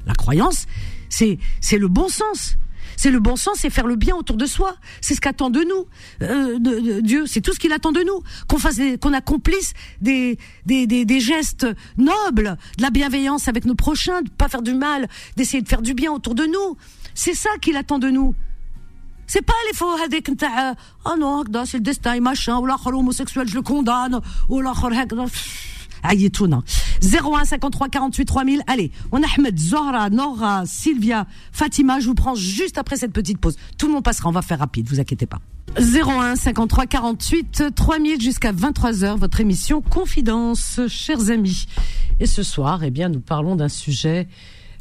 La 0.06 0.14
croyance, 0.14 0.66
c'est 1.08 1.38
c'est 1.60 1.78
le 1.78 1.88
bon 1.88 2.08
sens. 2.08 2.56
C'est 2.96 3.10
le 3.10 3.20
bon 3.20 3.36
sens, 3.36 3.58
c'est 3.60 3.70
faire 3.70 3.86
le 3.86 3.96
bien 3.96 4.14
autour 4.16 4.36
de 4.36 4.44
soi. 4.44 4.74
C'est 5.00 5.14
ce 5.14 5.20
qu'attend 5.20 5.48
de 5.48 5.60
nous 5.60 5.86
euh, 6.26 6.58
de- 6.58 7.00
Dieu. 7.00 7.24
C'est 7.26 7.40
tout 7.40 7.52
ce 7.54 7.58
qu'il 7.58 7.72
attend 7.72 7.92
de 7.92 8.00
nous. 8.02 8.22
Qu'on 8.48 8.58
fasse, 8.58 8.78
qu'on 9.00 9.12
accomplisse 9.12 9.72
des, 10.00 10.36
des, 10.66 10.86
des, 10.86 11.04
des 11.04 11.20
gestes 11.20 11.66
nobles, 11.96 12.58
de 12.76 12.82
la 12.82 12.90
bienveillance 12.90 13.48
avec 13.48 13.64
nos 13.64 13.74
prochains, 13.76 14.22
de 14.22 14.30
pas 14.30 14.48
faire 14.48 14.62
du 14.62 14.74
mal, 14.74 15.08
d'essayer 15.36 15.62
de 15.62 15.68
faire 15.68 15.82
du 15.82 15.94
bien 15.94 16.12
autour 16.12 16.34
de 16.34 16.44
nous. 16.44 16.76
C'est 17.14 17.34
ça 17.34 17.50
qu'il 17.60 17.76
attend 17.76 17.98
de 17.98 18.10
nous. 18.10 18.34
C'est 19.27 19.41
pas 19.41 19.53
les 19.67 19.77
faux 19.77 19.97
هذيك 19.97 20.29
نتاع 20.29 20.73
ah 21.05 21.15
non 21.19 21.41
هكذا 21.41 21.65
c'est 21.65 21.77
le 21.77 21.83
destin 21.83 22.13
et 22.13 22.19
machin 22.19 22.57
ou 22.59 22.65
l'akhar 22.65 22.93
homosexuel 22.93 23.47
je 23.47 23.55
le 23.55 23.61
condamne 23.61 24.21
ou 24.49 24.61
l'akhar 24.61 24.93
هكذا 24.93 25.29
عيطونا 26.03 26.63
01 27.01 27.45
53 27.45 27.89
48 27.89 28.25
3000. 28.25 28.63
Allez, 28.67 28.91
on 29.11 29.21
a 29.21 29.25
Ahmed, 29.37 29.57
Zora, 29.57 30.09
Nora, 30.09 30.63
Sylvia, 30.65 31.27
Fatima. 31.51 31.99
Je 31.99 32.07
vous 32.07 32.15
prends 32.15 32.35
juste 32.35 32.77
après 32.77 32.95
cette 32.95 33.13
petite 33.13 33.39
pause. 33.39 33.55
Tout 33.77 33.87
le 33.87 33.93
monde 33.93 34.03
passera. 34.03 34.29
On 34.29 34.31
va 34.31 34.41
faire 34.41 34.59
rapide. 34.59 34.87
Vous 34.89 34.99
inquiétez 34.99 35.25
pas. 35.25 35.39
01 35.77 36.35
53 36.35 36.87
48 36.87 37.75
3000 37.75 38.21
jusqu'à 38.21 38.51
23 38.51 39.03
heures. 39.03 39.17
Votre 39.17 39.41
émission 39.41 39.81
Confidence, 39.81 40.79
chers 40.87 41.29
amis. 41.29 41.65
Et 42.19 42.25
ce 42.25 42.41
soir, 42.41 42.83
eh 42.83 42.89
bien, 42.89 43.09
nous 43.09 43.19
parlons 43.19 43.55
d'un 43.55 43.69
sujet. 43.69 44.27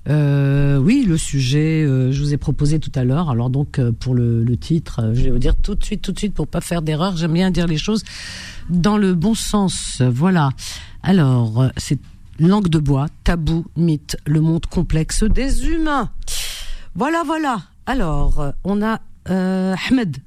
euh, 0.10 0.78
oui, 0.78 1.06
le 1.08 1.18
sujet, 1.18 1.84
euh, 1.84 2.12
je 2.12 2.22
vous 2.22 2.34
ai 2.34 2.38
proposé 2.38 2.80
tout 2.80 2.92
à 2.96 3.04
l'heure. 3.04 3.30
Alors 3.30 3.50
donc, 3.50 3.80
euh, 3.80 3.92
pour 3.92 4.16
le, 4.16 4.46
titre, 4.58 5.12
je 5.14 5.24
vais 5.24 5.30
vous 5.30 5.40
dire 5.40 5.56
tout 5.56 5.76
de 5.76 5.84
suite, 5.84 6.02
tout 6.02 6.12
de 6.12 6.18
suite, 6.18 6.34
pour 6.34 6.48
pas 6.48 6.62
faire 6.62 6.82
d'erreur. 6.82 7.18
J'aime 7.18 7.34
bien 7.34 7.52
dire 7.52 7.68
les 7.68 7.78
choses 7.78 8.04
dans 8.70 8.98
le 8.98 9.14
bon 9.14 9.36
sens. 9.36 10.02
Voilà. 10.02 10.50
Alors, 11.04 11.70
c'est 11.78 12.00
langue 12.40 12.70
de 12.70 12.80
bois, 12.80 13.08
tabou, 13.24 13.66
mythe, 13.76 14.18
le 14.26 14.42
monde 14.42 14.66
complexe 14.66 15.24
des 15.24 15.68
humains. 15.68 16.10
Voilà, 16.96 17.24
voilà. 17.26 17.62
Alors, 17.86 18.54
on 18.64 18.82
a 18.82 19.00
Ahmed. 19.26 20.18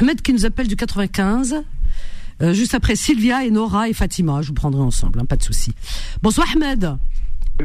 Ahmed 0.00 0.22
qui 0.22 0.32
nous 0.32 0.46
appelle 0.46 0.68
du 0.68 0.76
95. 0.76 1.64
Euh, 2.42 2.52
juste 2.52 2.74
après 2.74 2.96
Sylvia 2.96 3.44
et 3.44 3.50
Nora 3.50 3.88
et 3.88 3.94
Fatima. 3.94 4.42
Je 4.42 4.48
vous 4.48 4.54
prendrai 4.54 4.82
ensemble, 4.82 5.20
hein, 5.20 5.24
pas 5.24 5.36
de 5.36 5.42
souci. 5.42 5.72
Bonsoir 6.22 6.46
Ahmed. 6.54 6.96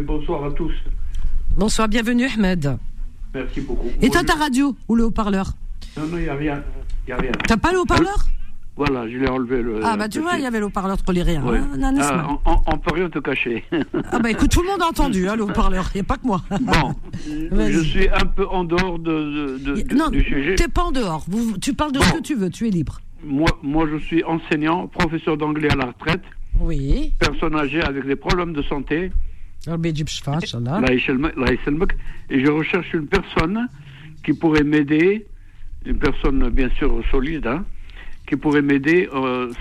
Bonsoir 0.05 0.45
à 0.45 0.51
tous. 0.51 0.71
Bonsoir, 1.57 1.87
bienvenue 1.87 2.25
Ahmed. 2.35 2.77
Merci 3.33 3.61
beaucoup. 3.61 3.87
Éteins 4.01 4.23
ta 4.23 4.35
radio 4.35 4.75
ou 4.87 4.95
le 4.95 5.05
haut-parleur. 5.05 5.51
Non, 5.97 6.05
non, 6.07 6.17
il 6.17 6.23
n'y 6.23 6.29
a 6.29 6.35
rien. 6.35 6.63
A 7.11 7.15
rien. 7.17 7.31
T'as 7.47 7.57
pas 7.57 7.71
le 7.73 7.79
haut-parleur 7.79 8.25
Voilà, 8.77 9.07
je 9.09 9.17
l'ai 9.17 9.27
enlevé. 9.27 9.61
Le, 9.61 9.79
Ah 9.83 9.97
bah 9.97 10.07
tu 10.07 10.19
vois, 10.21 10.35
il 10.37 10.43
y 10.43 10.45
avait 10.45 10.59
le 10.59 10.65
haut-parleur 10.67 10.97
pour 11.03 11.11
les 11.13 11.23
rien. 11.23 11.43
Ouais. 11.43 11.57
hein, 11.59 12.37
Ah, 12.45 12.77
peut 12.77 12.93
rien 12.95 13.09
te 13.09 13.19
cacher. 13.19 13.63
Ah 14.11 14.19
bah 14.19 14.31
écoute, 14.31 14.49
tout 14.49 14.61
le 14.61 14.67
monde 14.67 14.81
a 14.81 14.85
entendu 14.87 15.27
hein, 15.27 15.35
le 15.35 15.43
haut-parleur, 15.43 15.89
il 15.93 15.97
n'y 15.97 16.01
a 16.01 16.05
pas 16.05 16.17
que 16.17 16.25
moi. 16.25 16.41
bon, 16.61 16.95
je 17.69 17.79
suis 17.83 18.07
un 18.09 18.25
peu 18.25 18.47
en 18.47 18.63
dehors 18.63 18.97
de, 18.99 19.57
de- 19.57 19.81
de- 19.81 19.95
non, 19.95 20.07
du 20.09 20.23
sujet. 20.23 20.55
t'es 20.55 20.67
pas 20.69 20.83
en 20.83 20.91
dehors. 20.91 21.25
Vous- 21.27 21.57
tu 21.57 21.73
parles 21.73 21.91
de 21.91 21.99
ce 21.99 22.13
que 22.13 22.21
tu 22.21 22.35
veux, 22.35 22.49
tu 22.49 22.67
es 22.67 22.71
libre. 22.71 22.99
Moi, 23.25 23.49
moi, 23.61 23.85
je 23.91 23.97
suis 23.97 24.23
enseignant, 24.23 24.87
professeur 24.87 25.35
d'anglais 25.37 25.71
à 25.71 25.75
la 25.75 25.87
retraite, 25.87 26.23
Oui. 26.61 27.13
personne 27.19 27.55
âgée 27.55 27.81
avec 27.81 28.05
des 28.07 28.15
problèmes 28.15 28.53
de 28.53 28.61
santé, 28.63 29.11
ben, 30.81 30.91
Et 32.29 32.45
je 32.45 32.49
recherche 32.49 32.93
une 32.93 33.07
personne 33.07 33.67
qui 34.25 34.33
pourrait 34.33 34.63
m'aider, 34.63 35.27
une 35.85 35.97
personne 35.97 36.49
bien 36.49 36.69
sûr 36.77 37.01
solide, 37.11 37.47
hein, 37.47 37.63
qui 38.27 38.35
pourrait 38.35 38.61
m'aider, 38.61 39.09
euh, 39.13 39.51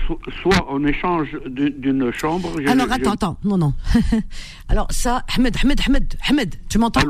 soit 0.41 0.71
en 0.71 0.83
échange 0.85 1.37
d'une 1.47 2.11
chambre. 2.13 2.49
Alors 2.67 2.91
attends, 2.91 3.11
attends, 3.11 3.37
non, 3.43 3.57
non. 3.57 3.73
Alors 4.69 4.87
ça, 4.91 5.23
Ahmed, 5.35 5.55
Ahmed, 5.63 5.81
Ahmed, 5.85 6.15
Ahmed, 6.29 6.55
tu 6.69 6.77
m'entends? 6.77 7.01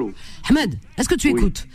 Ahmed, 0.50 0.76
est-ce 0.98 1.08
que 1.08 1.16
tu 1.16 1.30
écoutes? 1.30 1.68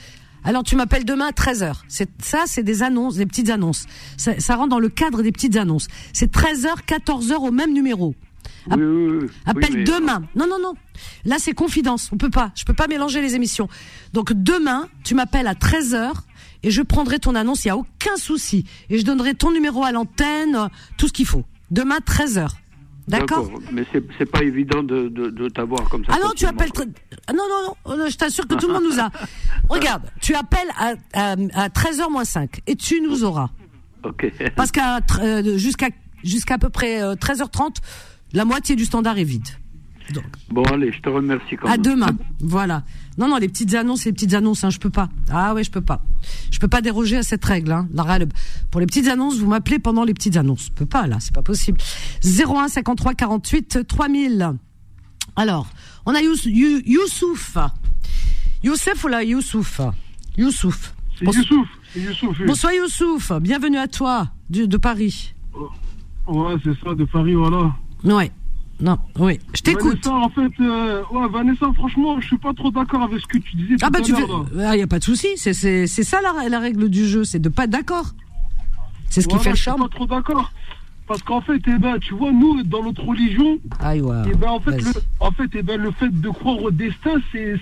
Alors 0.44 0.62
tu 0.62 0.76
m'appelles 0.76 1.04
demain 1.04 1.26
à 1.26 1.30
13h. 1.30 1.82
Ça, 2.18 2.44
c'est 2.46 2.62
des 2.62 2.82
annonces, 2.82 3.16
des 3.16 3.26
petites 3.26 3.50
annonces. 3.50 3.86
Ça, 4.16 4.38
ça, 4.38 4.56
rentre 4.56 4.68
dans 4.68 4.78
le 4.78 4.88
cadre 4.88 5.22
des 5.22 5.32
petites 5.32 5.56
annonces. 5.56 5.88
C'est 6.12 6.32
13h, 6.32 6.84
14h 6.86 7.34
au 7.34 7.50
même 7.50 7.72
numéro. 7.72 8.14
Oui, 8.70 8.76
oui, 8.76 8.84
oui, 8.84 9.18
oui. 9.22 9.28
Appelle 9.46 9.84
demain. 9.84 10.22
Non, 10.34 10.46
non, 10.48 10.58
non. 10.60 10.74
Là, 11.24 11.36
c'est 11.38 11.52
confidence. 11.52 12.10
On 12.12 12.16
peut 12.16 12.30
pas. 12.30 12.52
Je 12.54 12.64
peux 12.64 12.74
pas 12.74 12.86
mélanger 12.88 13.20
les 13.20 13.34
émissions. 13.34 13.68
Donc 14.12 14.32
demain, 14.32 14.88
tu 15.04 15.14
m'appelles 15.14 15.46
à 15.46 15.54
13h 15.54 16.12
et 16.62 16.70
je 16.70 16.82
prendrai 16.82 17.18
ton 17.18 17.34
annonce. 17.34 17.64
Il 17.64 17.68
y 17.68 17.70
a 17.70 17.76
aucun 17.76 18.16
souci. 18.16 18.64
Et 18.90 18.98
je 18.98 19.04
donnerai 19.04 19.34
ton 19.34 19.50
numéro 19.52 19.84
à 19.84 19.92
l'antenne, 19.92 20.56
euh, 20.56 20.66
tout 20.96 21.08
ce 21.08 21.12
qu'il 21.12 21.26
faut. 21.26 21.44
Demain, 21.70 21.98
13h. 21.98 22.48
D'accord 23.08 23.48
Mais 23.72 23.86
c'est 24.18 24.26
pas 24.26 24.42
évident 24.42 24.82
de, 24.82 25.08
de, 25.08 25.30
de 25.30 25.48
t'avoir 25.48 25.88
comme 25.88 26.04
ça. 26.04 26.12
Ah 26.14 26.18
non, 26.20 26.32
tu 26.34 26.44
appelles. 26.44 26.70
Ah 27.28 27.32
Non, 27.32 27.44
non, 27.48 27.74
non, 27.86 27.96
non, 27.98 28.08
je 28.08 28.16
t'assure 28.16 28.48
que 28.48 28.54
tout 28.54 28.66
le 28.66 28.72
monde 28.74 28.82
nous 28.82 28.98
a. 28.98 29.10
Regarde, 29.68 30.02
tu 30.20 30.34
appelles 30.34 30.68
à, 30.76 30.94
à, 31.12 31.30
à 31.32 31.68
13h 31.68 32.10
moins 32.10 32.24
5 32.24 32.62
et 32.66 32.74
tu 32.74 33.00
nous 33.00 33.22
auras. 33.22 33.50
Ok. 34.02 34.32
Parce 34.56 34.72
qu'à 34.72 34.98
euh, 35.20 35.56
jusqu'à 35.56 35.88
jusqu'à 36.24 36.54
à 36.54 36.58
peu 36.58 36.68
près 36.68 37.00
euh, 37.00 37.14
13h30, 37.14 37.76
la 38.36 38.44
moitié 38.44 38.76
du 38.76 38.84
standard 38.84 39.18
est 39.18 39.24
vide. 39.24 39.48
Donc, 40.14 40.24
Bon, 40.50 40.62
allez, 40.64 40.92
je 40.92 41.00
te 41.00 41.08
remercie 41.08 41.56
quand 41.56 41.66
à 41.66 41.72
même. 41.72 41.82
demain. 41.82 42.10
Voilà. 42.40 42.84
Non, 43.18 43.28
non, 43.28 43.38
les 43.38 43.48
petites 43.48 43.74
annonces, 43.74 44.04
les 44.04 44.12
petites 44.12 44.34
annonces, 44.34 44.62
hein, 44.62 44.70
je 44.70 44.78
peux 44.78 44.90
pas. 44.90 45.08
Ah 45.30 45.52
ouais, 45.54 45.64
je 45.64 45.70
peux 45.70 45.80
pas. 45.80 46.00
Je 46.52 46.60
peux 46.60 46.68
pas 46.68 46.80
déroger 46.80 47.16
à 47.16 47.22
cette 47.24 47.44
règle. 47.44 47.72
Hein. 47.72 47.88
Pour 48.70 48.80
les 48.80 48.86
petites 48.86 49.08
annonces, 49.08 49.38
vous 49.38 49.48
m'appelez 49.48 49.78
pendant 49.80 50.04
les 50.04 50.14
petites 50.14 50.36
annonces. 50.36 50.66
Je 50.66 50.72
peux 50.72 50.86
pas, 50.86 51.06
là, 51.08 51.16
c'est 51.18 51.34
pas 51.34 51.42
possible. 51.42 51.78
01 52.22 52.68
53 52.68 53.14
48 53.14 53.80
3000. 53.88 54.50
Alors, 55.34 55.66
on 56.04 56.14
a 56.14 56.20
Yous- 56.20 56.46
You- 56.46 56.82
Youssouf. 56.86 57.56
Youssef 58.62 59.02
ou 59.04 59.08
là 59.08 59.24
Youssouf? 59.24 59.80
Youssouf. 60.38 60.94
Youssouf. 61.20 61.68
Youssouf. 61.96 62.36
oui. 62.40 62.46
Bonsoir 62.46 62.72
Youssouf. 62.74 63.32
Bienvenue 63.40 63.78
à 63.78 63.88
toi, 63.88 64.28
du- 64.50 64.68
de 64.68 64.76
Paris. 64.76 65.34
Ouais, 66.28 66.54
c'est 66.62 66.78
ça, 66.84 66.94
de 66.94 67.04
Paris, 67.06 67.34
voilà. 67.34 67.74
Ouais. 68.04 68.30
Non, 68.78 68.98
oui. 69.18 69.38
Je 69.54 69.62
t'écoute. 69.62 70.04
Vanessa, 70.06 70.12
en 70.12 70.28
fait, 70.28 70.52
euh, 70.60 71.02
ouais, 71.10 71.28
Vanessa, 71.30 71.66
franchement, 71.74 72.20
je 72.20 72.26
suis 72.26 72.36
pas 72.38 72.52
trop 72.52 72.70
d'accord 72.70 73.02
avec 73.02 73.20
ce 73.20 73.26
que 73.26 73.38
tu 73.38 73.56
disais 73.56 73.76
Ah 73.80 73.86
tout 73.86 73.92
bah 73.92 74.00
tu 74.02 74.14
fais, 74.14 74.22
il 74.74 74.78
y 74.78 74.82
a 74.82 74.86
pas 74.86 74.98
de 74.98 75.04
souci, 75.04 75.28
c'est 75.36 75.86
ça 75.86 76.18
la, 76.20 76.48
la 76.48 76.58
règle 76.60 76.90
du 76.90 77.06
jeu, 77.06 77.24
c'est 77.24 77.38
de 77.38 77.48
pas 77.48 77.64
être 77.64 77.70
d'accord. 77.70 78.14
C'est 79.08 79.22
ce 79.22 79.28
qui 79.28 79.38
fait 79.38 79.50
le 79.50 79.56
Je 79.56 79.60
suis 79.62 79.64
charme. 79.64 79.80
pas 79.82 79.88
trop 79.88 80.06
d'accord. 80.06 80.52
Parce 81.06 81.22
qu'en 81.22 81.40
fait, 81.40 81.60
eh 81.68 81.78
ben, 81.78 81.98
tu 82.00 82.14
vois, 82.14 82.32
nous, 82.32 82.62
dans 82.64 82.82
notre 82.82 83.04
religion, 83.04 83.58
Aïe 83.78 84.00
ouais. 84.02 84.22
eh 84.30 84.34
ben, 84.34 84.48
en 84.48 84.60
fait, 84.60 84.72
le, 84.76 84.90
en 85.20 85.30
fait, 85.30 85.48
eh 85.54 85.62
ben, 85.62 85.80
le 85.80 85.92
fait 85.92 86.10
de 86.10 86.28
croire 86.28 86.60
au 86.62 86.70
destin, 86.70 87.12
c'est, 87.32 87.58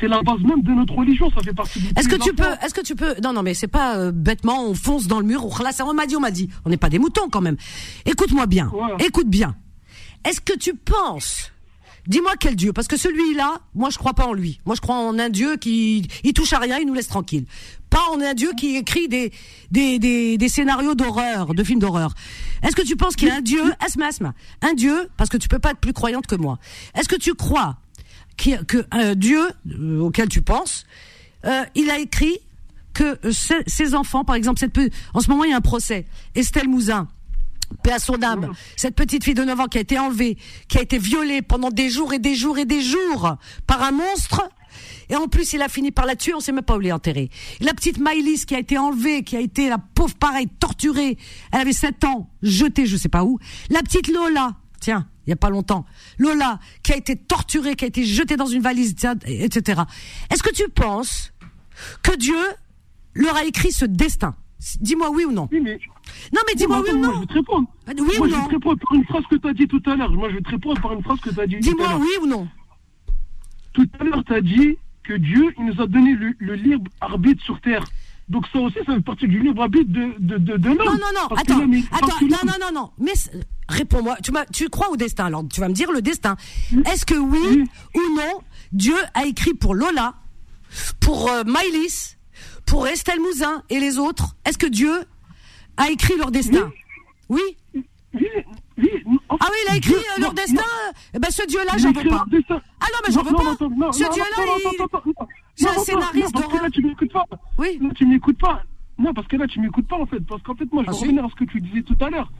c'est, 0.00 0.08
la 0.08 0.22
base 0.22 0.40
même 0.40 0.62
de 0.62 0.72
notre 0.72 0.94
religion. 0.94 1.30
Ça 1.30 1.40
fait 1.42 1.52
partie 1.52 1.80
du 1.80 1.88
Est-ce 1.96 2.08
que 2.08 2.16
tu 2.16 2.34
peux, 2.34 2.52
est-ce 2.62 2.74
que 2.74 2.80
tu 2.80 2.94
peux, 2.94 3.14
non 3.22 3.32
non 3.32 3.42
mais 3.42 3.54
c'est 3.54 3.68
pas 3.68 3.96
euh, 3.96 4.12
bêtement, 4.12 4.68
on 4.68 4.74
fonce 4.74 5.06
dans 5.06 5.20
le 5.20 5.26
mur, 5.26 5.44
on 5.44 5.62
là 5.62 5.72
ça 5.72 5.84
on 5.86 5.94
m'a 5.94 6.06
dit, 6.06 6.16
on 6.16 6.20
m'a 6.20 6.30
dit, 6.30 6.48
on 6.64 6.70
n'est 6.70 6.76
pas 6.76 6.90
des 6.90 6.98
moutons 6.98 7.28
quand 7.30 7.40
même. 7.40 7.56
Écoute-moi 8.06 8.46
bien, 8.46 8.70
écoute 8.98 9.28
bien. 9.28 9.56
Est-ce 10.24 10.40
que 10.40 10.56
tu 10.56 10.74
penses, 10.74 11.52
dis-moi 12.06 12.32
quel 12.38 12.56
Dieu, 12.56 12.72
parce 12.72 12.88
que 12.88 12.96
celui-là, 12.96 13.60
moi 13.74 13.90
je 13.90 13.98
crois 13.98 14.14
pas 14.14 14.26
en 14.26 14.32
lui. 14.32 14.60
Moi 14.64 14.74
je 14.74 14.80
crois 14.80 14.96
en 14.96 15.18
un 15.18 15.28
Dieu 15.28 15.56
qui, 15.56 16.08
il 16.22 16.32
touche 16.32 16.52
à 16.52 16.58
rien, 16.58 16.78
il 16.78 16.86
nous 16.86 16.94
laisse 16.94 17.08
tranquille. 17.08 17.44
Pas 17.90 18.02
en 18.12 18.20
un 18.20 18.34
Dieu 18.34 18.50
qui 18.56 18.76
écrit 18.76 19.08
des 19.08 19.32
des 19.70 19.98
des, 19.98 20.38
des 20.38 20.48
scénarios 20.48 20.94
d'horreur, 20.94 21.54
de 21.54 21.62
films 21.62 21.80
d'horreur. 21.80 22.14
Est-ce 22.62 22.74
que 22.74 22.82
tu 22.82 22.96
penses 22.96 23.16
qu'il 23.16 23.28
y 23.28 23.30
a 23.30 23.36
un 23.36 23.42
Dieu, 23.42 23.62
asma 23.80 24.06
asma, 24.06 24.34
un 24.62 24.74
Dieu, 24.74 25.10
parce 25.16 25.30
que 25.30 25.36
tu 25.36 25.48
peux 25.48 25.58
pas 25.58 25.72
être 25.72 25.80
plus 25.80 25.92
croyante 25.92 26.26
que 26.26 26.36
moi. 26.36 26.58
Est-ce 26.94 27.08
que 27.08 27.16
tu 27.16 27.34
crois 27.34 27.76
a- 28.54 28.64
que 28.64 28.84
un 28.90 29.14
Dieu 29.14 29.40
euh, 29.70 30.00
auquel 30.00 30.28
tu 30.28 30.42
penses, 30.42 30.84
euh, 31.44 31.62
il 31.74 31.90
a 31.90 31.98
écrit 31.98 32.38
que 32.92 33.18
euh, 33.26 33.32
ses, 33.32 33.62
ses 33.66 33.94
enfants, 33.94 34.24
par 34.24 34.36
exemple, 34.36 34.58
cette 34.60 34.76
en 35.14 35.20
ce 35.20 35.28
moment 35.30 35.44
il 35.44 35.50
y 35.50 35.54
a 35.54 35.56
un 35.56 35.60
procès, 35.60 36.06
Estelle 36.34 36.68
Mouzin, 36.68 37.08
paix 37.82 37.92
à 37.92 37.98
son 37.98 38.22
âme, 38.22 38.52
cette 38.76 38.94
petite 38.94 39.24
fille 39.24 39.34
de 39.34 39.44
9 39.44 39.60
ans 39.60 39.66
qui 39.66 39.78
a 39.78 39.80
été 39.80 39.98
enlevée, 39.98 40.36
qui 40.68 40.78
a 40.78 40.82
été 40.82 40.98
violée 40.98 41.42
pendant 41.42 41.70
des 41.70 41.90
jours 41.90 42.12
et 42.12 42.18
des 42.18 42.34
jours 42.34 42.58
et 42.58 42.64
des 42.64 42.82
jours 42.82 43.36
par 43.66 43.82
un 43.82 43.90
monstre. 43.92 44.48
Et 45.10 45.16
en 45.16 45.28
plus, 45.28 45.52
il 45.52 45.60
a 45.62 45.68
fini 45.68 45.90
par 45.92 46.06
la 46.06 46.16
tuer, 46.16 46.32
on 46.34 46.40
sait 46.40 46.50
même 46.52 46.64
pas 46.64 46.76
où. 46.76 46.80
Et 46.82 47.34
la 47.60 47.74
petite 47.74 47.98
Maïlis 47.98 48.44
qui 48.46 48.54
a 48.54 48.58
été 48.58 48.78
enlevée, 48.78 49.22
qui 49.22 49.36
a 49.36 49.40
été 49.40 49.68
la 49.68 49.78
pauvre 49.78 50.14
pareille, 50.14 50.48
torturée, 50.58 51.18
elle 51.52 51.60
avait 51.60 51.72
7 51.74 52.04
ans, 52.04 52.30
jetée 52.42 52.86
je 52.86 52.96
sais 52.96 53.08
pas 53.10 53.22
où. 53.24 53.38
La 53.70 53.82
petite 53.82 54.08
Lola, 54.08 54.54
tiens, 54.84 55.06
il 55.26 55.30
y 55.30 55.32
a 55.32 55.36
pas 55.36 55.48
longtemps, 55.48 55.86
Lola, 56.18 56.60
qui 56.82 56.92
a 56.92 56.96
été 56.96 57.16
torturée, 57.16 57.74
qui 57.74 57.86
a 57.86 57.88
été 57.88 58.04
jetée 58.04 58.36
dans 58.36 58.46
une 58.46 58.60
valise, 58.60 58.94
etc. 59.26 59.82
Est-ce 60.30 60.42
que 60.42 60.52
tu 60.52 60.68
penses 60.68 61.32
que 62.02 62.14
Dieu 62.16 62.36
leur 63.14 63.34
a 63.34 63.44
écrit 63.44 63.72
ce 63.72 63.86
destin? 63.86 64.36
Dis-moi 64.80 65.10
oui 65.10 65.24
ou 65.24 65.32
non. 65.32 65.48
Oui, 65.50 65.60
mais. 65.60 65.78
Non, 66.34 66.40
mais 66.46 66.54
dis-moi 66.54 66.82
oui 66.82 66.90
ou 66.92 66.98
moi, 66.98 67.06
non. 67.08 67.14
je 67.14 67.20
vais 67.20 67.26
te 67.26 67.32
répondre. 67.32 67.68
Ah, 67.86 67.92
Oui 67.96 68.02
moi, 68.18 68.26
ou 68.26 68.28
je 68.28 68.34
vais 68.34 68.40
non? 68.40 68.46
te 68.46 68.50
répondre 68.54 68.78
par 68.78 68.92
une 68.94 69.04
phrase 69.04 69.24
que 69.30 69.36
tu 69.36 69.48
as 69.48 69.52
dit 69.54 69.66
tout 69.68 69.82
à 69.86 69.96
l'heure. 69.96 70.12
Moi, 70.12 70.28
je 70.30 70.34
vais 70.36 70.42
te 70.42 70.50
répondre 70.50 70.80
par 70.82 70.92
une 70.92 71.02
phrase 71.02 71.20
que 71.20 71.30
tu 71.30 71.40
as 71.40 71.46
dit 71.46 71.60
tout 71.60 71.68
à 71.68 71.70
Dis-moi 71.70 71.96
oui 71.98 72.08
ou 72.22 72.26
non. 72.26 72.46
Tout 73.72 73.88
à 73.98 74.04
l'heure, 74.04 74.22
tu 74.24 74.34
as 74.34 74.40
dit 74.42 74.76
que 75.02 75.14
Dieu, 75.14 75.54
il 75.58 75.64
nous 75.66 75.80
a 75.80 75.86
donné 75.86 76.12
le, 76.14 76.34
le 76.38 76.54
libre 76.54 76.90
arbitre 77.00 77.42
sur 77.42 77.58
terre. 77.62 77.84
Donc 78.28 78.46
ça 78.52 78.58
aussi, 78.58 78.78
ça 78.86 78.94
fait 78.94 79.00
partie 79.02 79.28
du 79.28 79.38
libre 79.40 79.62
arbitre 79.62 79.92
de, 79.92 80.14
de, 80.18 80.38
de, 80.38 80.56
de 80.56 80.68
l'homme. 80.68 80.78
Non, 80.78 80.92
non, 80.92 81.12
non, 81.14 81.28
Parce 81.28 81.42
attends, 81.42 81.60
attends, 81.92 82.20
non, 82.22 82.38
non, 82.46 82.52
non, 82.60 82.72
non. 82.72 82.90
Mais 82.98 83.12
réponds-moi. 83.68 84.16
Tu, 84.22 84.32
tu 84.52 84.68
crois 84.70 84.90
au 84.90 84.96
destin, 84.96 85.26
alors 85.26 85.44
tu 85.52 85.60
vas 85.60 85.68
me 85.68 85.74
dire 85.74 85.92
le 85.92 86.00
destin. 86.00 86.36
Est-ce 86.90 87.04
que 87.04 87.14
oui 87.14 87.64
ou 87.94 88.00
non, 88.16 88.40
Dieu 88.72 88.96
a 89.12 89.26
écrit 89.26 89.52
pour 89.54 89.74
Lola, 89.74 90.14
pour 91.00 91.30
euh, 91.30 91.44
Maïlis, 91.44 92.16
pour 92.64 92.86
Estelle 92.88 93.20
Mouzin 93.20 93.62
et 93.68 93.78
les 93.78 93.98
autres? 93.98 94.36
Est-ce 94.46 94.58
que 94.58 94.66
Dieu 94.68 95.04
a 95.76 95.90
écrit 95.90 96.16
leur 96.16 96.30
destin? 96.30 96.70
Oui 97.28 97.42
Oui, 97.74 97.84
oui. 98.14 98.22
En 99.28 99.36
Ah 99.40 99.46
oui, 99.50 99.56
il 99.66 99.72
a 99.72 99.76
écrit 99.76 99.90
Dieu- 99.92 99.98
euh, 99.98 100.20
leur 100.20 100.28
non, 100.30 100.34
destin 100.34 100.54
non, 100.54 100.92
Eh 101.14 101.18
ben 101.18 101.30
ce 101.30 101.46
Dieu-là, 101.46 101.72
j'en 101.78 101.92
veux 101.92 102.08
pas. 102.08 102.24
destin. 102.28 102.60
Ah 102.80 102.86
non, 102.92 102.98
mais 103.06 103.12
j'en 103.12 103.22
veux 103.22 103.30
non, 103.32 103.38
pas. 103.38 103.92
Ce 103.92 104.12
Dieu-là. 104.12 105.24
C'est 105.56 105.68
un 105.68 105.78
scénariste 105.78 106.34
non, 106.34 106.40
parce 106.40 106.52
que 106.52 106.62
là, 106.64 106.70
tu 106.70 106.82
m'écoutes 106.82 107.12
pas. 107.12 107.24
Oui. 107.58 107.78
Là, 107.80 107.88
tu 107.94 108.06
m'écoutes 108.06 108.38
pas. 108.38 108.62
Non, 108.98 109.12
parce 109.14 109.26
que 109.28 109.36
là, 109.36 109.46
tu 109.46 109.60
m'écoutes 109.60 109.86
pas, 109.88 109.96
en 109.96 110.06
fait. 110.06 110.20
Parce 110.20 110.42
qu'en 110.42 110.54
fait, 110.54 110.70
moi, 110.72 110.82
je 110.86 110.90
Ah, 110.90 110.94
revenir 110.94 111.24
à 111.24 111.28
ce 111.28 111.34
que 111.34 111.44
tu 111.44 111.60
disais 111.60 111.82
tout 111.82 111.96
à 112.04 112.10
l'heure. 112.10 112.30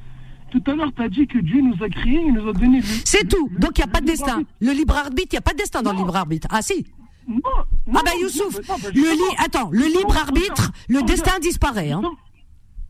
tout 0.51 0.62
à 0.70 0.74
l'heure, 0.74 0.91
tu 0.95 1.03
as 1.03 1.09
dit 1.09 1.26
que 1.26 1.39
Dieu 1.39 1.61
nous 1.61 1.82
a 1.82 1.89
créés, 1.89 2.22
il 2.26 2.32
nous 2.32 2.49
a 2.49 2.53
donné. 2.53 2.80
C'est 3.05 3.26
tout. 3.28 3.49
Donc 3.59 3.76
il 3.76 3.80
n'y 3.80 3.91
a 3.91 3.93
pas 3.93 4.01
de 4.01 4.07
destin. 4.07 4.43
Le 4.61 4.70
libre 4.72 4.97
arbitre, 4.97 5.28
il 5.32 5.35
n'y 5.35 5.39
a 5.39 5.43
pas 5.43 5.53
de 5.53 5.57
destin 5.59 5.82
dans 5.82 5.91
le 5.93 5.99
libre 5.99 6.14
arbitre. 6.14 6.47
Ah 6.51 6.62
si. 6.62 6.87
Non, 7.26 7.41
ah 7.95 8.01
bah 8.05 8.11
Youssouf, 8.20 8.61
bah, 8.68 8.74
le 8.95 9.43
attends, 9.45 9.70
le 9.72 9.85
libre 9.87 10.16
arbitre, 10.16 10.70
le 10.89 11.03
destin 11.03 11.39
disparaît. 11.41 11.91
Hein. 11.91 12.03
Bah, 12.03 12.11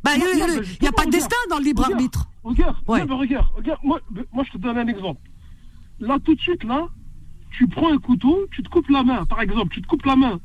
bah, 0.04 0.12
il 0.16 0.78
n'y 0.82 0.88
a 0.88 0.92
pas 0.92 1.06
de 1.06 1.10
destin 1.10 1.36
dans 1.48 1.56
le 1.58 1.64
libre 1.64 1.84
arbitre. 1.84 2.26
Regarde, 2.44 2.76
Ouais. 2.86 3.02
regarde, 3.02 3.46
regarde, 3.56 3.80
moi, 3.82 4.00
moi 4.32 4.44
je 4.46 4.52
te 4.52 4.58
donne 4.58 4.76
un 4.78 4.86
exemple. 4.86 5.20
Là, 6.00 6.18
tout 6.24 6.34
de 6.34 6.40
suite, 6.40 6.62
là, 6.64 6.86
tu 7.56 7.66
prends 7.66 7.92
un 7.92 7.98
couteau, 7.98 8.38
tu 8.52 8.62
te 8.62 8.68
coupes 8.68 8.88
la 8.90 9.02
main, 9.02 9.24
par 9.24 9.40
exemple, 9.40 9.72
tu 9.74 9.80
te 9.80 9.86
coupes 9.86 10.04
la 10.04 10.16
main. 10.16 10.38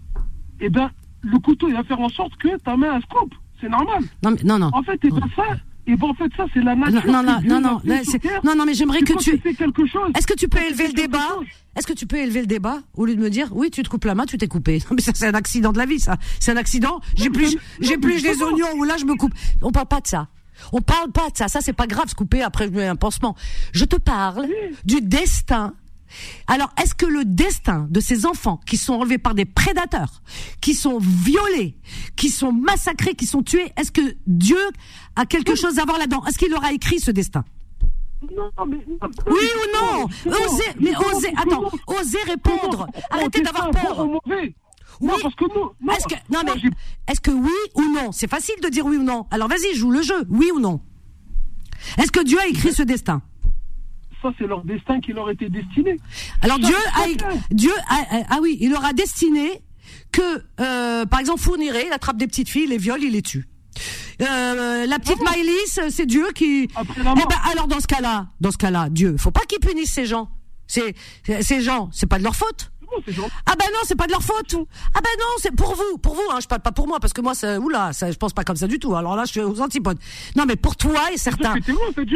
Eh 0.61 0.69
ben, 0.69 0.89
le 1.21 1.37
couteau, 1.39 1.67
il 1.67 1.73
va 1.73 1.83
faire 1.83 1.99
en 1.99 2.09
sorte 2.09 2.35
que 2.37 2.57
ta 2.59 2.77
main, 2.77 2.95
elle 2.95 3.01
se 3.01 3.07
coupe. 3.07 3.33
C'est 3.59 3.69
normal. 3.69 4.03
Non, 4.23 4.31
mais, 4.31 4.43
non, 4.43 4.57
non. 4.59 4.69
En 4.73 4.83
fait, 4.83 5.03
et 5.03 5.09
ben 5.09 5.21
ça, 5.35 5.43
et 5.87 5.95
ben 5.97 6.07
en 6.07 6.13
fait, 6.13 6.31
ça, 6.37 6.45
c'est 6.53 6.61
la 6.61 6.75
nature. 6.75 7.01
non, 7.07 7.23
non, 7.23 7.39
non, 7.43 7.59
non, 7.59 7.81
non, 8.43 8.55
non, 8.55 8.65
mais 8.65 8.73
j'aimerais 8.73 9.01
que 9.01 9.17
tu. 9.17 9.37
fais 9.37 9.53
quelque 9.53 9.85
chose. 9.85 10.11
Est-ce 10.17 10.27
que 10.27 10.35
tu 10.35 10.47
peux 10.47 10.61
élever 10.61 10.87
le 10.87 10.93
débat 10.93 11.39
Est-ce 11.75 11.87
que 11.87 11.93
tu 11.93 12.05
peux 12.07 12.17
élever 12.17 12.41
le 12.41 12.47
débat 12.47 12.77
au 12.93 13.05
lieu 13.05 13.15
de 13.15 13.21
me 13.21 13.29
dire 13.29 13.47
oui, 13.53 13.69
tu 13.71 13.83
te 13.83 13.89
coupes 13.89 14.05
la 14.05 14.15
main, 14.15 14.25
tu 14.25 14.37
t'es 14.37 14.47
coupé 14.47 14.77
Non, 14.89 14.95
mais 14.95 15.01
ça, 15.01 15.11
c'est 15.13 15.27
un 15.27 15.33
accident 15.33 15.73
de 15.73 15.77
la 15.77 15.85
vie, 15.85 15.99
ça. 15.99 16.15
C'est 16.39 16.51
un 16.53 16.57
accident. 16.57 17.01
J'ai 17.15 17.29
plus, 17.29 17.57
j'ai 17.81 17.97
plus 17.97 18.21
des 18.21 18.41
oignons 18.41 18.73
ou 18.77 18.83
là 18.85 18.95
je 18.97 19.05
me 19.05 19.15
coupe. 19.15 19.33
On 19.61 19.71
parle 19.71 19.87
pas 19.87 19.99
de 19.99 20.07
ça. 20.07 20.27
On 20.71 20.81
parle 20.81 21.11
pas 21.11 21.29
de 21.29 21.37
ça. 21.37 21.47
Ça, 21.47 21.59
c'est 21.61 21.73
pas 21.73 21.87
grave, 21.87 22.09
se 22.09 22.15
couper 22.15 22.41
après 22.41 22.65
je 22.65 22.71
mets 22.71 22.87
un 22.87 22.95
pansement. 22.95 23.35
Je 23.71 23.85
te 23.85 23.95
parle 23.95 24.47
du 24.85 25.01
destin. 25.01 25.73
Alors, 26.47 26.73
est-ce 26.81 26.95
que 26.95 27.05
le 27.05 27.23
destin 27.23 27.87
de 27.89 27.99
ces 27.99 28.25
enfants 28.25 28.59
qui 28.65 28.77
sont 28.77 28.93
enlevés 28.93 29.19
par 29.19 29.35
des 29.35 29.45
prédateurs, 29.45 30.21
qui 30.59 30.73
sont 30.73 30.97
violés, 30.99 31.75
qui 32.15 32.29
sont 32.29 32.51
massacrés, 32.51 33.13
qui 33.13 33.27
sont 33.27 33.43
tués, 33.43 33.71
est-ce 33.77 33.91
que 33.91 34.01
Dieu 34.25 34.57
a 35.15 35.25
quelque 35.25 35.55
chose 35.55 35.77
à 35.77 35.85
voir 35.85 35.99
là-dedans? 35.99 36.25
Est-ce 36.25 36.37
qu'il 36.37 36.49
leur 36.49 36.63
a 36.63 36.73
écrit 36.73 36.99
ce 36.99 37.11
destin? 37.11 37.43
Non, 38.35 38.65
mais, 38.67 38.77
oui 39.27 39.47
ou 39.55 39.77
non? 39.77 40.07
Osez, 40.25 40.63
mais 40.79 40.91
osez, 40.97 41.31
attends, 41.37 41.71
osez 41.87 42.21
répondre. 42.27 42.87
Arrêtez 43.11 43.41
d'avoir 43.41 43.71
peur. 43.71 44.07
Oui. 45.01 45.07
Non, 45.07 45.15
parce 45.21 45.35
que 45.35 45.45
nous, 45.45 45.71
non, 45.81 45.93
Est-ce 45.93 46.07
que, 46.07 46.15
non 46.33 46.39
mais, 46.45 46.69
est-ce 47.07 47.21
que 47.21 47.31
oui 47.31 47.49
ou 47.75 47.83
non? 47.93 48.11
C'est 48.11 48.29
facile 48.29 48.55
de 48.61 48.67
dire 48.69 48.85
oui 48.85 48.97
ou 48.97 49.03
non. 49.03 49.27
Alors 49.31 49.47
vas-y, 49.47 49.75
joue 49.75 49.91
le 49.91 50.01
jeu. 50.01 50.25
Oui 50.29 50.51
ou 50.53 50.59
non 50.59 50.81
Est-ce 51.97 52.11
que 52.11 52.23
Dieu 52.23 52.37
a 52.39 52.47
écrit 52.47 52.73
ce 52.73 52.83
destin? 52.83 53.21
Ça, 54.21 54.29
c'est 54.37 54.47
leur 54.47 54.63
destin 54.65 54.99
qui 54.99 55.13
leur 55.13 55.29
était 55.29 55.47
destiné. 55.49 55.95
Alors 56.41 56.57
Ça, 56.59 56.67
Dieu 56.67 56.75
a. 56.75 57.33
Dieu 57.51 57.71
a- 57.89 58.23
ah 58.29 58.39
oui, 58.41 58.57
il 58.59 58.71
leur 58.71 58.83
a 58.83 58.91
destiné 58.91 59.61
que, 60.11 60.43
euh, 60.59 61.05
par 61.05 61.21
exemple, 61.21 61.39
Fourniret, 61.39 61.85
il 61.87 61.93
attrape 61.93 62.17
des 62.17 62.27
petites 62.27 62.49
filles, 62.49 62.67
les 62.67 62.77
viole, 62.77 63.01
il 63.01 63.13
les 63.13 63.21
tue. 63.21 63.47
Euh, 64.21 64.85
la 64.85 64.99
petite 64.99 65.21
Maëlys, 65.23 65.79
c'est 65.89 66.05
Dieu 66.05 66.27
qui. 66.35 66.67
Après 66.75 67.01
la 67.01 67.13
Eh 67.15 67.21
ben, 67.29 67.37
alors 67.51 67.67
dans 67.67 67.79
ce 67.79 67.87
cas-là, 67.87 68.27
dans 68.41 68.51
ce 68.51 68.57
cas-là, 68.57 68.89
Dieu, 68.89 69.15
faut 69.17 69.31
pas 69.31 69.45
qu'il 69.47 69.59
punisse 69.59 69.91
ces 69.93 70.05
gens. 70.05 70.29
C'est 70.67 70.93
ces 71.41 71.61
gens, 71.61 71.89
c'est 71.93 72.05
pas 72.07 72.19
de 72.19 72.23
leur 72.23 72.35
faute. 72.35 72.71
Gentil. 73.07 73.33
Ah 73.45 73.53
ben 73.57 73.65
non, 73.73 73.79
c'est 73.83 73.95
pas 73.95 74.07
de 74.07 74.11
leur 74.11 74.21
faute. 74.21 74.55
Ah 74.93 74.99
ben 75.01 75.09
non, 75.19 75.25
c'est 75.39 75.55
pour 75.55 75.75
vous, 75.75 75.97
pour 75.97 76.15
vous. 76.15 76.21
Hein, 76.31 76.39
je 76.41 76.47
parle 76.47 76.61
pas 76.61 76.71
pour 76.71 76.87
moi 76.87 76.99
parce 76.99 77.13
que 77.13 77.21
moi, 77.21 77.35
ça, 77.35 77.59
oula, 77.59 77.93
ça, 77.93 78.11
je 78.11 78.17
pense 78.17 78.33
pas 78.33 78.43
comme 78.43 78.55
ça 78.55 78.67
du 78.67 78.79
tout. 78.79 78.95
Alors 78.95 79.15
là, 79.15 79.25
je 79.25 79.31
suis 79.31 79.41
aux 79.41 79.61
antipodes. 79.61 79.99
Non, 80.35 80.45
mais 80.45 80.55
pour 80.55 80.75
toi 80.75 81.11
et 81.13 81.17
certains. 81.17 81.55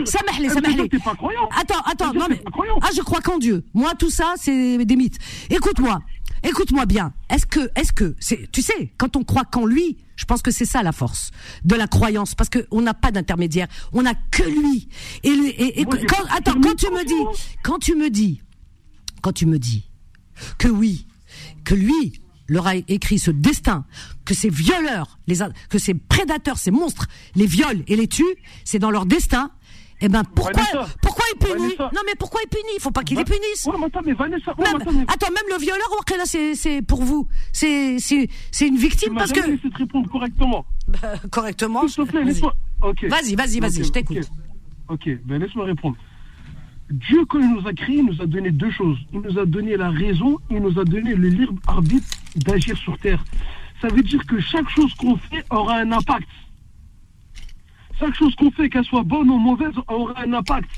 Ça 0.05 0.19
m'ahle, 0.25 0.49
ça 0.49 1.15
croyant. 1.15 1.49
Attends, 1.59 1.81
attends, 1.85 2.13
non 2.13 2.25
mais 2.29 2.41
ah, 2.81 2.89
je 2.95 3.01
crois 3.01 3.21
qu'en 3.21 3.37
Dieu. 3.37 3.63
Moi, 3.73 3.93
tout 3.95 4.09
ça, 4.09 4.33
c'est 4.37 4.83
des 4.85 4.95
mythes. 4.95 5.17
Écoute-moi, 5.49 5.99
écoute-moi 6.43 6.85
bien. 6.85 7.13
Est-ce 7.29 7.45
que, 7.45 7.69
est-ce 7.75 7.93
que, 7.93 8.15
c'est, 8.19 8.51
tu 8.51 8.61
sais, 8.61 8.93
quand 8.97 9.15
on 9.15 9.23
croit 9.23 9.45
qu'en 9.45 9.65
lui, 9.65 9.97
je 10.15 10.25
pense 10.25 10.41
que 10.41 10.51
c'est 10.51 10.65
ça 10.65 10.83
la 10.83 10.91
force 10.91 11.31
de 11.63 11.75
la 11.75 11.87
croyance, 11.87 12.35
parce 12.35 12.49
que 12.49 12.67
on 12.71 12.81
n'a 12.81 12.93
pas 12.93 13.11
d'intermédiaire, 13.11 13.67
on 13.93 14.03
n'a 14.03 14.13
que 14.13 14.43
lui. 14.43 14.89
Et, 15.23 15.29
et, 15.29 15.81
et 15.81 15.85
Moi, 15.85 15.97
quand, 16.07 16.23
attends, 16.35 16.59
quand 16.61 16.75
tu 16.75 16.89
me 16.91 17.03
dis, 17.03 17.39
quand 17.63 17.79
tu 17.79 17.95
me 17.95 18.09
dis, 18.09 18.41
quand 19.21 19.33
tu 19.33 19.45
me 19.45 19.57
dis 19.57 19.89
que 20.57 20.67
oui, 20.67 21.05
que 21.63 21.75
lui 21.75 22.19
leur 22.47 22.67
a 22.67 22.75
écrit 22.75 23.19
ce 23.19 23.31
destin, 23.31 23.85
que 24.25 24.33
ces 24.33 24.49
violeurs, 24.49 25.17
les, 25.27 25.37
que 25.69 25.77
ces 25.77 25.93
prédateurs, 25.93 26.57
ces 26.57 26.71
monstres, 26.71 27.07
les 27.35 27.45
violent 27.45 27.81
et 27.87 27.95
les 27.95 28.07
tuent, 28.07 28.35
c'est 28.63 28.79
dans 28.79 28.91
leur 28.91 29.05
destin. 29.05 29.51
Eh 30.01 30.09
ben 30.09 30.23
pourquoi, 30.23 30.51
Vanessa, 30.63 30.93
pourquoi 31.01 31.23
il 31.33 31.37
punit 31.39 31.75
Vanessa. 31.77 31.89
Non 31.95 32.01
mais 32.05 32.15
pourquoi 32.19 32.41
il 32.43 32.49
punit 32.49 32.73
Il 32.75 32.81
faut 32.81 32.91
pas 32.91 33.03
qu'il 33.03 33.17
les 33.17 33.23
punisse. 33.23 33.65
Ouais, 33.65 33.73
mais 33.79 33.85
attends, 33.85 34.01
mais 34.05 34.13
Vanessa, 34.13 34.53
ouais, 34.57 34.65
Même, 34.65 34.81
mais 34.85 35.05
attends, 35.07 35.31
même 35.31 35.49
le 35.49 35.57
violeur, 35.57 35.87
là 36.17 36.25
c'est 36.25 36.55
c'est 36.55 36.81
pour 36.81 37.03
vous, 37.03 37.27
c'est 37.53 37.99
c'est 37.99 38.27
c'est 38.51 38.67
une 38.67 38.75
tu 38.75 38.81
victime 38.81 39.15
parce 39.15 39.31
que 39.31 39.39
laissé 39.39 39.69
te 39.69 39.77
répondre 39.77 40.09
correctement. 40.11 40.65
Bah, 40.89 41.13
correctement. 41.31 41.87
S'il 41.87 42.03
te 42.03 42.09
plaît, 42.09 42.19
vas-y. 42.19 42.33
laisse-moi. 42.33 42.53
Ok. 42.81 43.05
Vas-y, 43.05 43.35
vas-y, 43.35 43.59
vas-y, 43.61 43.83
je 43.85 43.91
t'écoute. 43.91 44.17
Ok, 44.89 45.07
Ok, 45.07 45.09
ben 45.23 45.41
laisse-moi 45.41 45.65
répondre. 45.65 45.95
Dieu, 46.93 47.25
quand 47.25 47.39
il 47.39 47.49
nous 47.55 47.67
a 47.67 47.73
créés, 47.73 47.97
il 47.97 48.05
nous 48.05 48.21
a 48.21 48.25
donné 48.27 48.51
deux 48.51 48.69
choses. 48.71 48.99
Il 49.13 49.21
nous 49.21 49.39
a 49.39 49.45
donné 49.45 49.75
la 49.77 49.89
raison, 49.89 50.37
il 50.51 50.57
nous 50.59 50.77
a 50.79 50.85
donné 50.85 51.15
le 51.15 51.27
libre 51.27 51.55
arbitre 51.67 52.07
d'agir 52.35 52.77
sur 52.77 52.97
Terre. 52.99 53.23
Ça 53.81 53.87
veut 53.87 54.03
dire 54.03 54.23
que 54.27 54.39
chaque 54.39 54.69
chose 54.69 54.93
qu'on 54.93 55.17
fait 55.17 55.43
aura 55.49 55.77
un 55.77 55.91
impact. 55.91 56.27
Chaque 57.99 58.13
chose 58.15 58.35
qu'on 58.35 58.51
fait, 58.51 58.69
qu'elle 58.69 58.85
soit 58.85 59.03
bonne 59.03 59.29
ou 59.29 59.37
mauvaise, 59.39 59.73
aura 59.87 60.13
un 60.21 60.33
impact. 60.33 60.69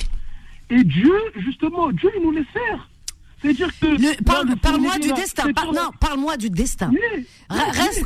Et 0.70 0.84
Dieu, 0.84 1.14
justement, 1.38 1.92
Dieu, 1.92 2.10
il 2.18 2.24
nous 2.24 2.32
laisse 2.32 2.48
faire. 2.54 2.90
C'est-à-dire 3.42 3.70
que... 3.80 3.88
Le- 3.88 4.24
parle- 4.24 4.48
Là, 4.48 4.54
le 4.54 4.60
Parle-moi 4.60 4.98
du 4.98 5.10
là, 5.10 5.16
destin. 5.16 5.54
Par- 5.54 5.74
non, 5.74 5.90
parle-moi 6.00 6.38
du 6.38 6.50
destin. 6.50 6.90
Oui, 6.92 7.00
oui, 7.14 7.26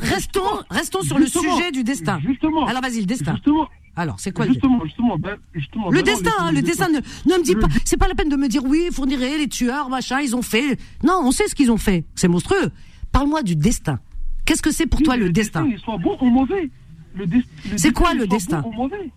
restons, 0.01 1.01
sur 1.03 1.17
le 1.19 1.27
sujet 1.27 1.71
du 1.71 1.83
destin. 1.83 2.19
Justement. 2.25 2.65
Alors 2.65 2.81
vas-y, 2.81 3.01
le 3.01 3.05
destin. 3.05 3.35
Justement. 3.35 3.69
Alors, 3.95 4.19
c'est 4.19 4.31
quoi 4.31 4.45
le 4.45 4.53
Justement, 4.53 5.17
ben, 5.17 5.35
justement. 5.53 5.89
Le 5.89 5.97
ben 5.97 6.03
destin, 6.05 6.31
hein, 6.39 6.51
le 6.51 6.61
destin, 6.61 6.87
ne, 6.89 6.97
ne 6.99 7.37
me 7.37 7.43
dis 7.43 7.53
Le- 7.53 7.59
pas, 7.59 7.67
c'est 7.85 7.97
pas 7.97 8.07
la 8.07 8.15
peine 8.15 8.29
de 8.29 8.35
me 8.37 8.47
dire 8.47 8.63
oui, 8.63 8.87
fournirait 8.91 9.37
les 9.37 9.47
tueurs, 9.47 9.89
machin, 9.89 10.19
ils 10.21 10.35
ont 10.35 10.41
fait. 10.41 10.77
Non, 11.03 11.19
on 11.23 11.31
sait 11.31 11.47
ce 11.47 11.55
qu'ils 11.55 11.71
ont 11.71 11.77
fait. 11.77 12.05
C'est 12.15 12.27
monstrueux. 12.27 12.71
Parle-moi 13.11 13.43
du 13.43 13.55
destin. 13.55 13.99
Qu'est-ce 14.45 14.61
que 14.61 14.71
c'est 14.71 14.85
pour 14.87 14.99
Oui, 14.99 15.05
toi 15.05 15.17
mais 15.17 15.25
le 15.25 15.31
destin 15.31 15.67
Il 15.69 15.77
soit 15.79 15.97
bon 15.97 16.17
ou 16.21 16.29
mauvais. 16.29 16.69
Le 17.15 17.25
des- 17.27 17.43
le 17.71 17.77
C'est 17.77 17.91
quoi, 17.91 18.13
le 18.13 18.25
destin 18.27 18.61
bon 18.61 18.69
ou 18.69 18.73
mauvais. 18.73 19.11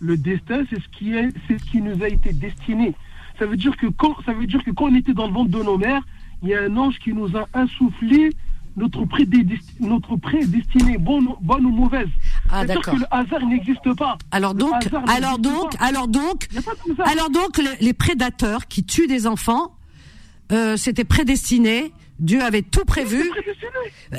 Le 0.00 0.16
destin, 0.16 0.64
c'est 0.70 0.80
ce 0.80 0.88
qui 0.98 1.14
est, 1.14 1.28
c'est 1.48 1.58
ce 1.58 1.64
qui 1.64 1.80
nous 1.80 2.02
a 2.02 2.08
été 2.08 2.32
destiné. 2.32 2.94
Ça 3.38 3.46
veut 3.46 3.56
dire 3.56 3.76
que 3.76 3.86
quand, 3.86 4.14
ça 4.26 4.32
veut 4.32 4.46
dire 4.46 4.62
que 4.62 4.70
quand 4.70 4.86
on 4.86 4.94
était 4.94 5.14
dans 5.14 5.26
le 5.26 5.32
ventre 5.32 5.50
de 5.50 5.62
nos 5.62 5.78
mères, 5.78 6.02
il 6.42 6.48
y 6.50 6.54
a 6.54 6.62
un 6.62 6.76
ange 6.76 6.98
qui 6.98 7.12
nous 7.12 7.36
a 7.36 7.48
insufflé 7.54 8.30
notre 8.76 9.04
prédestinée, 9.04 9.58
notre 9.80 10.16
prédestiné, 10.16 10.98
bonne, 10.98 11.28
bonne 11.40 11.64
ou 11.64 11.70
mauvaise. 11.70 12.08
Ah, 12.50 12.64
d'accord. 12.64 12.94
le 12.94 13.06
hasard 13.10 13.46
n'existe 13.46 13.94
pas. 13.96 14.16
Alors 14.30 14.54
donc, 14.54 14.74
alors 15.08 15.38
donc, 15.38 15.76
pas. 15.76 15.84
alors 15.84 16.08
donc, 16.08 16.48
alors 17.04 17.30
donc, 17.30 17.58
les, 17.58 17.86
les 17.86 17.92
prédateurs 17.92 18.66
qui 18.66 18.84
tuent 18.84 19.06
des 19.06 19.26
enfants, 19.26 19.76
euh, 20.52 20.76
c'était 20.76 21.04
prédestiné. 21.04 21.92
Dieu 22.20 22.42
avait 22.42 22.62
tout 22.62 22.84
prévu. 22.84 23.28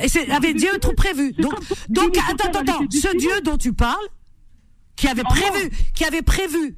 Et 0.04 0.10
c'est, 0.10 0.30
avait 0.32 0.54
Dieu 0.54 0.70
tout 0.82 0.94
prévu. 0.94 1.32
Donc, 1.34 1.54
donc, 1.88 2.18
attends, 2.30 2.60
attends, 2.60 2.84
Ce. 2.92 3.18
Dieu 3.18 3.42
dont 3.44 3.58
tu 3.58 3.72
parles, 3.72 4.06
qui 4.96 5.08
avait 5.08 5.24
Ah 5.26 5.30
prévu, 5.30 5.72
qui 5.94 6.04
avait 6.04 6.22
prévu 6.22 6.78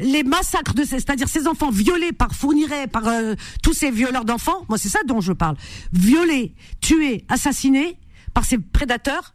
les 0.00 0.24
massacres 0.24 0.74
de 0.74 0.82
ces, 0.82 0.96
c'est-à-dire 0.96 1.28
ces 1.28 1.46
enfants 1.46 1.70
violés 1.70 2.12
par 2.12 2.32
Fourniret, 2.34 2.86
par 2.86 3.06
euh, 3.06 3.34
tous 3.62 3.72
ces 3.72 3.90
violeurs 3.90 4.24
d'enfants. 4.24 4.64
Moi, 4.68 4.78
c'est 4.78 4.88
ça 4.88 5.00
dont 5.06 5.20
je 5.20 5.32
parle. 5.32 5.56
Violés, 5.92 6.54
tués, 6.80 7.24
assassinés 7.28 7.98
par 8.34 8.44
ces 8.44 8.58
prédateurs. 8.58 9.34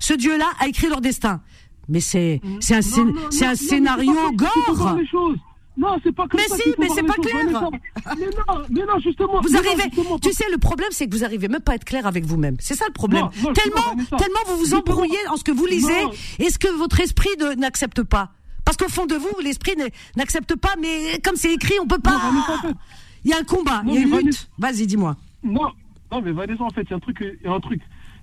Ce 0.00 0.14
Dieu-là 0.14 0.46
a 0.60 0.68
écrit 0.68 0.88
leur 0.88 1.00
destin. 1.00 1.40
Mais 1.88 2.00
c'est, 2.00 2.40
c'est 2.60 2.74
un, 2.74 2.80
Non, 2.80 3.12
non, 3.12 3.30
c'est 3.30 3.44
non, 3.44 3.50
un 3.50 3.54
scénario 3.54 4.32
gore. 4.32 4.98
Non, 5.76 5.96
c'est 6.04 6.12
pas 6.12 6.28
comme 6.28 6.40
Mais 6.40 6.46
ça 6.46 6.56
si, 6.56 6.70
mais 6.78 6.86
c'est 6.94 7.02
pas 7.02 7.14
choses, 7.14 7.26
clair. 7.26 7.44
Mais 8.16 8.26
non, 8.26 8.62
mais 8.70 8.86
non, 8.86 8.98
justement. 9.00 9.40
Vous 9.40 9.56
arrivez, 9.56 9.82
justement, 9.92 10.18
tu 10.20 10.32
sais, 10.32 10.44
le 10.50 10.58
problème, 10.58 10.88
c'est 10.92 11.08
que 11.08 11.16
vous 11.16 11.24
arrivez 11.24 11.48
même 11.48 11.60
pas 11.60 11.72
à 11.72 11.74
être 11.74 11.84
clair 11.84 12.06
avec 12.06 12.24
vous-même. 12.24 12.56
C'est 12.60 12.76
ça 12.76 12.84
le 12.86 12.92
problème. 12.92 13.24
Non, 13.24 13.30
non, 13.42 13.52
tellement, 13.52 14.06
tellement 14.16 14.38
vous 14.46 14.56
vous 14.56 14.74
embrouillez 14.74 15.18
en 15.30 15.36
ce 15.36 15.42
que 15.42 15.50
vous 15.50 15.66
lisez 15.66 16.04
et 16.38 16.50
ce 16.50 16.58
que 16.58 16.68
votre 16.68 17.00
esprit 17.00 17.30
n'accepte 17.58 18.02
pas. 18.04 18.30
Parce 18.64 18.76
qu'au 18.76 18.88
fond 18.88 19.06
de 19.06 19.16
vous, 19.16 19.34
l'esprit 19.42 19.74
n'accepte 20.16 20.54
pas, 20.54 20.74
mais 20.80 21.20
comme 21.24 21.36
c'est 21.36 21.52
écrit, 21.52 21.74
on 21.82 21.86
peut 21.86 21.98
pas. 21.98 22.20
Il 23.24 23.30
y 23.30 23.34
a 23.34 23.38
un 23.38 23.44
combat, 23.44 23.82
il 23.86 23.94
y 23.94 23.98
a 23.98 24.00
une 24.00 24.16
lutte. 24.18 24.48
Vas-y, 24.58 24.86
dis-moi. 24.86 25.16
Non, 25.42 25.72
non, 26.12 26.22
mais 26.22 26.30
Vanessa, 26.30 26.62
en 26.62 26.70
fait, 26.70 26.82
il 26.82 26.90
y 26.90 26.92
a 26.92 26.96
un 26.96 27.00
truc, 27.00 27.18
il 27.20 27.44
y 27.44 27.48
a 27.48 27.52
un 27.52 27.60
truc. 27.60 27.82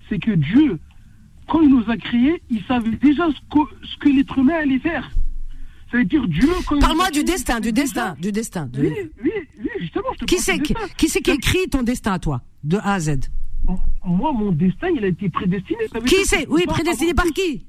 C'est 0.09 0.19
que 0.19 0.31
Dieu, 0.31 0.79
quand 1.47 1.61
il 1.61 1.69
nous 1.69 1.83
a 1.89 1.97
créés, 1.97 2.41
il 2.49 2.63
savait 2.63 2.91
déjà 2.91 3.27
ce 3.29 3.39
que, 3.53 3.85
ce 3.85 3.97
que 3.97 4.09
l'être 4.09 4.37
humain 4.37 4.55
allait 4.61 4.79
faire. 4.79 5.09
Ça 5.91 5.97
veut 5.97 6.05
dire 6.05 6.25
Dieu, 6.27 6.47
Parle-moi 6.79 7.09
du 7.11 7.23
destin, 7.23 7.59
du 7.59 7.73
destin, 7.73 8.15
du 8.21 8.31
destin. 8.31 8.65
de- 8.67 8.81
Oui, 8.81 8.93
oui, 9.23 9.31
oui, 9.59 9.69
justement, 9.81 10.05
je 10.13 10.19
te 10.19 10.25
Qui 10.25 10.37
c'est 10.39 10.59
qui, 10.59 10.73
destin. 10.73 10.87
qui 10.97 11.09
c'est 11.09 11.21
qui 11.21 11.31
écrit 11.31 11.67
ton 11.69 11.83
destin 11.83 12.13
à 12.13 12.19
toi, 12.19 12.41
de 12.63 12.77
A 12.77 12.93
à 12.93 12.99
Z? 12.99 13.19
Moi, 14.05 14.31
mon 14.33 14.51
destin, 14.51 14.87
il 14.95 15.03
a 15.03 15.07
été 15.07 15.29
prédestiné. 15.29 15.87
Ça 15.91 15.99
veut 15.99 16.05
Qui 16.05 16.23
c'est? 16.25 16.47
Oui, 16.49 16.63
prédestiné 16.65 17.13
par 17.13 17.25
qui? 17.25 17.65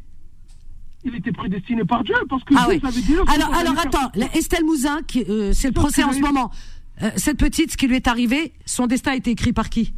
Il 1.04 1.14
était 1.16 1.32
prédestiné 1.32 1.84
par 1.84 2.04
Dieu, 2.04 2.14
parce 2.28 2.44
que 2.44 2.54
Ah 2.56 2.66
Dieu 2.68 2.74
oui. 2.76 2.80
savait 2.80 3.00
déjà 3.06 3.22
Alors, 3.34 3.52
alors 3.54 3.78
attends, 3.78 4.10
Estelle 4.34 4.64
Mouzin, 4.64 5.02
qui, 5.02 5.24
euh, 5.28 5.52
c'est 5.52 5.66
le 5.68 5.74
procès 5.74 6.04
en 6.04 6.12
ce 6.12 6.20
moment. 6.20 6.50
Euh, 7.02 7.10
cette 7.16 7.38
petite, 7.38 7.72
ce 7.72 7.76
qui 7.76 7.88
lui 7.88 7.96
est 7.96 8.06
arrivé, 8.06 8.52
son 8.66 8.86
destin 8.86 9.10
a 9.12 9.16
été 9.16 9.32
écrit 9.32 9.52
par 9.52 9.68
qui? 9.68 9.92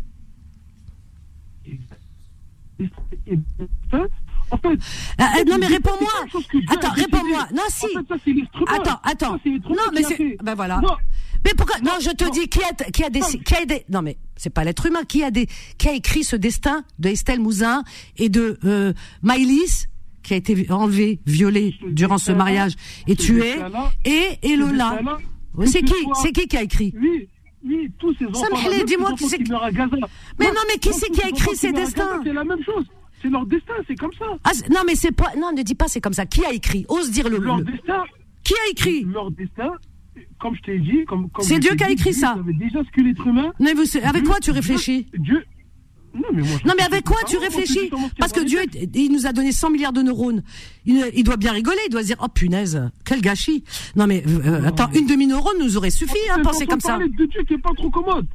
En 4.51 4.59
fait, 4.59 4.79
Ah, 5.19 5.33
ah, 5.37 5.45
non 5.47 5.57
mais 5.59 5.67
réponds-moi. 5.67 6.11
Attends, 6.69 6.91
réponds-moi. 6.91 7.49
Non 7.55 7.63
si. 7.69 7.87
En 7.97 8.01
fait, 8.19 8.31
ça. 8.69 8.75
Attends, 8.75 9.01
attends. 9.03 9.39
Ça, 9.43 9.51
Non 9.71 9.83
mais 9.95 10.03
c'est 10.03 10.37
ben 10.43 10.55
voilà. 10.55 10.81
Non. 10.83 10.95
Mais 11.45 11.53
pourquoi 11.57 11.79
Non, 11.81 11.93
Non, 11.93 11.99
je 12.01 12.11
te 12.11 12.25
non. 12.25 12.31
dis 12.31 12.49
qui 12.49 12.61
a 12.63 12.73
qui 12.91 13.05
a 13.05 13.11
des 13.11 13.21
Non. 13.21 13.27
qui 13.45 13.55
a 13.55 13.65
des 13.65 13.85
non 13.89 14.03
mais 14.03 14.19
c'est 14.37 14.51
pas 14.51 14.65
l'être 14.65 14.85
humain 14.87 15.05
qui 15.09 15.23
a 15.25 15.31
des 15.31 15.47
qui 15.79 15.89
a 15.89 15.93
écrit 15.93 16.25
ce 16.25 16.37
destin 16.37 16.85
de 16.99 17.09
Estelle 17.09 17.41
Mouzin 17.41 17.85
et 18.19 18.29
de 18.29 18.59
euh, 18.65 18.93
Maïlis 19.23 19.87
qui 20.23 20.33
a 20.35 20.37
été 20.37 20.71
enlevée, 20.71 21.21
violée 21.27 21.75
durant 21.91 22.17
ce 22.19 22.33
mariage 22.33 22.75
et 23.07 23.17
tuée 23.17 23.57
et 24.05 24.39
et 24.43 24.57
Lola. 24.57 25.01
C'est 25.67 25.67
ce 25.67 25.79
qui 25.85 25.95
C'est 26.23 26.33
qui 26.33 26.47
qui 26.49 26.57
a 26.57 26.63
écrit 26.63 26.95
Oui, 26.99 27.29
oui, 27.65 27.91
tous 27.99 28.15
ces 28.19 28.27
enfants. 28.27 28.47
dis-moi 28.87 29.13
qui 29.15 29.25
c'est 29.29 29.39
qui- 29.43 29.53
à 29.53 29.71
Gaza. 29.71 29.97
Mais 30.39 30.47
Non, 30.47 30.53
non, 30.55 30.61
mais 30.69 30.79
qui 30.79 30.93
c'est 30.93 31.11
qui 31.11 31.23
a 31.23 31.29
écrit 31.29 31.57
ces 31.57 31.73
destins 31.73 32.21
C'est 32.25 32.33
la 32.33 32.45
même 32.45 32.63
chose. 32.65 32.85
C'est 33.23 33.31
leur 33.31 33.47
destin, 33.47 33.73
c'est 33.89 33.97
comme 33.97 34.13
ça. 34.19 34.27
Ah, 34.45 34.51
non 34.71 34.81
mais 34.87 34.95
c'est 34.95 35.13
pas 35.13 35.33
non 35.39 35.51
ne 35.53 35.63
dis 35.63 35.75
pas 35.75 35.89
c'est 35.89 36.01
comme 36.01 36.13
ça. 36.13 36.27
Qui 36.27 36.45
a 36.45 36.53
écrit? 36.53 36.85
Ose 36.89 37.11
dire 37.11 37.29
le, 37.31 37.39
Leur 37.39 37.57
le- 37.59 37.65
destin, 37.65 38.05
qui 38.43 38.53
a 38.53 38.71
écrit? 38.71 39.05
Leur 39.05 39.31
destin, 39.31 39.73
comme 40.39 40.55
je 40.57 40.61
t'ai 40.63 40.79
dit, 40.79 41.05
comme, 41.07 41.29
C'est 41.41 41.59
Dieu 41.59 41.75
qui 41.75 41.85
a 41.85 41.87
dit, 41.87 41.95
écrit 41.95 42.11
Dieu 42.11 42.21
ça. 42.21 42.37
déjà 42.59 42.85
ce 42.85 42.91
que 42.91 43.01
l'être 43.01 43.27
humain. 43.27 43.51
Mais 43.59 43.73
vous, 43.73 43.85
avec 44.03 44.23
Dieu- 44.23 44.31
quoi 44.31 44.41
tu 44.41 44.51
réfléchis? 44.51 45.07
Dieu. 45.17 45.43
Non 46.15 46.29
mais 46.33 46.43
moi. 46.43 46.59
Non 46.65 46.75
mais 46.77 46.85
avec 46.85 47.05
quoi 47.05 47.19
tu 47.27 47.37
réfléchis 47.39 47.91
Parce 48.19 48.33
que 48.33 48.41
Dieu, 48.41 48.61
il 48.95 49.13
nous 49.13 49.27
a 49.27 49.33
donné 49.33 49.51
100 49.53 49.71
milliards 49.71 49.93
de 49.93 50.03
neurones. 50.03 50.43
Il, 50.87 51.05
il 51.15 51.25
doit 51.25 51.37
bien 51.37 51.53
rigoler, 51.53 51.79
il 51.87 51.91
doit 51.91 52.03
se 52.03 52.07
dire 52.07 52.19
oh 52.23 52.29
punaise, 52.29 52.81
quel 53.05 53.21
gâchis. 53.21 53.65
Non 53.97 54.07
mais 54.07 54.23
euh, 54.27 54.65
attends, 54.67 54.91
une 54.95 55.07
demi-neurone 55.07 55.57
nous 55.61 55.77
aurait 55.77 55.91
suffi, 55.91 56.17
hein, 56.31 56.35
C'est 56.37 56.43
penser 56.43 56.67
comme 56.67 56.81
ça. 56.81 56.91
parler 56.91 57.09
de 57.09 57.25
Dieu 57.27 57.43
qui 57.47 57.55
est 57.55 57.59
pas 57.59 57.73
trop 57.77 57.91
commode. 57.91 58.27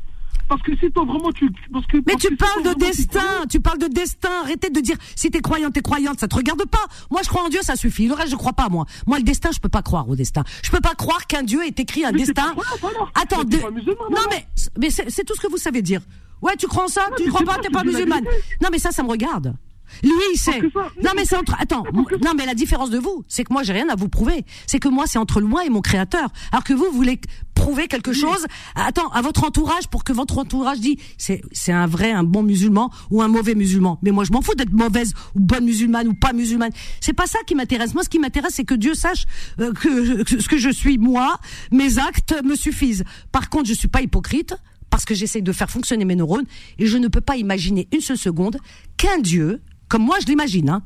Parce 0.47 0.63
que 0.63 0.75
si 0.77 0.91
toi 0.91 1.05
vraiment 1.05 1.31
tu. 1.31 1.47
Parce 1.71 1.85
que, 1.85 1.97
Mais 1.97 2.01
parce 2.13 2.23
tu 2.23 2.29
que 2.29 2.35
parles 2.35 2.63
de 2.63 2.73
destin, 2.79 3.45
tu 3.49 3.59
parles 3.59 3.77
de 3.77 3.87
destin. 3.87 4.29
Arrêtez 4.41 4.71
de 4.71 4.79
dire 4.79 4.95
si 5.15 5.29
t'es 5.29 5.41
croyante, 5.41 5.73
t'es 5.73 5.81
croyante, 5.83 6.19
ça 6.19 6.27
te 6.27 6.35
regarde 6.35 6.65
pas. 6.65 6.83
Moi, 7.11 7.21
je 7.23 7.29
crois 7.29 7.43
en 7.43 7.49
Dieu, 7.49 7.59
ça 7.61 7.75
suffit. 7.75 8.07
Le 8.07 8.15
reste, 8.15 8.31
je 8.31 8.35
crois 8.35 8.53
pas 8.53 8.67
moi. 8.67 8.85
Moi, 9.05 9.19
le 9.19 9.23
destin, 9.23 9.51
je 9.53 9.59
peux 9.59 9.69
pas 9.69 9.83
croire 9.83 10.09
au 10.09 10.15
destin. 10.15 10.43
Je 10.63 10.71
peux 10.71 10.79
pas 10.81 10.95
croire 10.95 11.27
qu'un 11.27 11.43
Dieu 11.43 11.63
ait 11.63 11.73
écrit 11.77 12.03
un 12.03 12.11
Mais 12.11 12.19
destin. 12.25 12.55
pas. 12.55 12.89
Attends, 13.21 13.43
de- 13.43 13.57
pas 13.57 13.69
non 13.69 14.21
mais 14.31 14.47
mais 14.81 14.89
c'est 14.89 15.23
tout 15.23 15.35
ce 15.35 15.41
que 15.41 15.51
vous 15.51 15.57
savez 15.57 15.83
dire. 15.83 16.01
Ouais, 16.41 16.55
tu 16.57 16.67
crois 16.67 16.85
en 16.85 16.87
ça 16.87 17.07
Tu 17.17 17.23
mais 17.23 17.29
crois 17.29 17.41
c'est 17.41 17.45
pas 17.45 17.55
pas, 17.55 17.61
T'es 17.61 17.67
tu 17.67 17.73
pas 17.73 17.83
musulmane. 17.83 18.25
Non 18.61 18.69
mais 18.71 18.79
ça, 18.79 18.91
ça 18.91 19.03
me 19.03 19.09
regarde. 19.09 19.55
Lui, 20.03 20.11
il 20.33 20.37
sait. 20.37 20.61
non 21.03 21.11
mais 21.15 21.25
c'est 21.25 21.35
entre. 21.35 21.55
Attends. 21.59 21.83
Non 22.23 22.31
mais 22.37 22.45
la 22.45 22.53
différence 22.53 22.89
de 22.89 22.99
vous, 22.99 23.23
c'est 23.27 23.43
que 23.43 23.53
moi, 23.53 23.63
j'ai 23.63 23.73
rien 23.73 23.89
à 23.89 23.95
vous 23.95 24.09
prouver. 24.09 24.45
C'est 24.67 24.79
que 24.79 24.87
moi, 24.87 25.05
c'est 25.07 25.17
entre 25.17 25.41
moi 25.41 25.65
et 25.65 25.69
mon 25.69 25.81
créateur. 25.81 26.29
Alors 26.51 26.63
que 26.63 26.73
vous, 26.73 26.85
vous 26.85 26.95
voulez 26.95 27.19
prouver 27.55 27.87
quelque 27.87 28.13
chose. 28.13 28.45
Attends, 28.75 29.09
à 29.09 29.21
votre 29.21 29.43
entourage 29.43 29.87
pour 29.87 30.03
que 30.03 30.13
votre 30.13 30.37
entourage 30.37 30.79
dit 30.79 30.97
c'est 31.17 31.41
c'est 31.51 31.71
un 31.71 31.87
vrai, 31.87 32.11
un 32.11 32.23
bon 32.23 32.43
musulman 32.43 32.91
ou 33.09 33.21
un 33.21 33.27
mauvais 33.27 33.55
musulman. 33.55 33.99
Mais 34.01 34.11
moi, 34.11 34.23
je 34.23 34.31
m'en 34.31 34.41
fous 34.41 34.55
d'être 34.55 34.73
mauvaise 34.73 35.13
ou 35.35 35.39
bonne 35.39 35.65
musulmane 35.65 36.07
ou 36.07 36.13
pas 36.13 36.33
musulmane. 36.33 36.71
C'est 37.01 37.13
pas 37.13 37.27
ça 37.27 37.39
qui 37.45 37.55
m'intéresse. 37.55 37.93
Moi, 37.93 38.03
ce 38.03 38.09
qui 38.09 38.19
m'intéresse, 38.19 38.53
c'est 38.55 38.65
que 38.65 38.75
Dieu 38.75 38.93
sache 38.93 39.25
euh, 39.59 39.73
que, 39.73 40.23
que 40.23 40.39
ce 40.39 40.47
que 40.47 40.57
je 40.57 40.69
suis 40.69 40.97
moi, 40.97 41.39
mes 41.71 41.97
actes 41.97 42.35
me 42.43 42.55
suffisent. 42.55 43.03
Par 43.31 43.49
contre, 43.49 43.67
je 43.67 43.73
suis 43.73 43.87
pas 43.87 44.01
hypocrite 44.01 44.55
parce 44.89 45.05
que 45.05 45.13
j'essaie 45.15 45.41
de 45.41 45.51
faire 45.51 45.69
fonctionner 45.69 46.05
mes 46.05 46.15
neurones 46.15 46.45
et 46.77 46.85
je 46.85 46.97
ne 46.97 47.07
peux 47.07 47.21
pas 47.21 47.37
imaginer 47.37 47.87
une 47.93 48.01
seule 48.01 48.17
seconde 48.17 48.57
qu'un 48.97 49.19
Dieu, 49.19 49.61
comme 49.87 50.03
moi 50.03 50.17
je 50.21 50.25
l'imagine, 50.27 50.69
hein, 50.69 50.83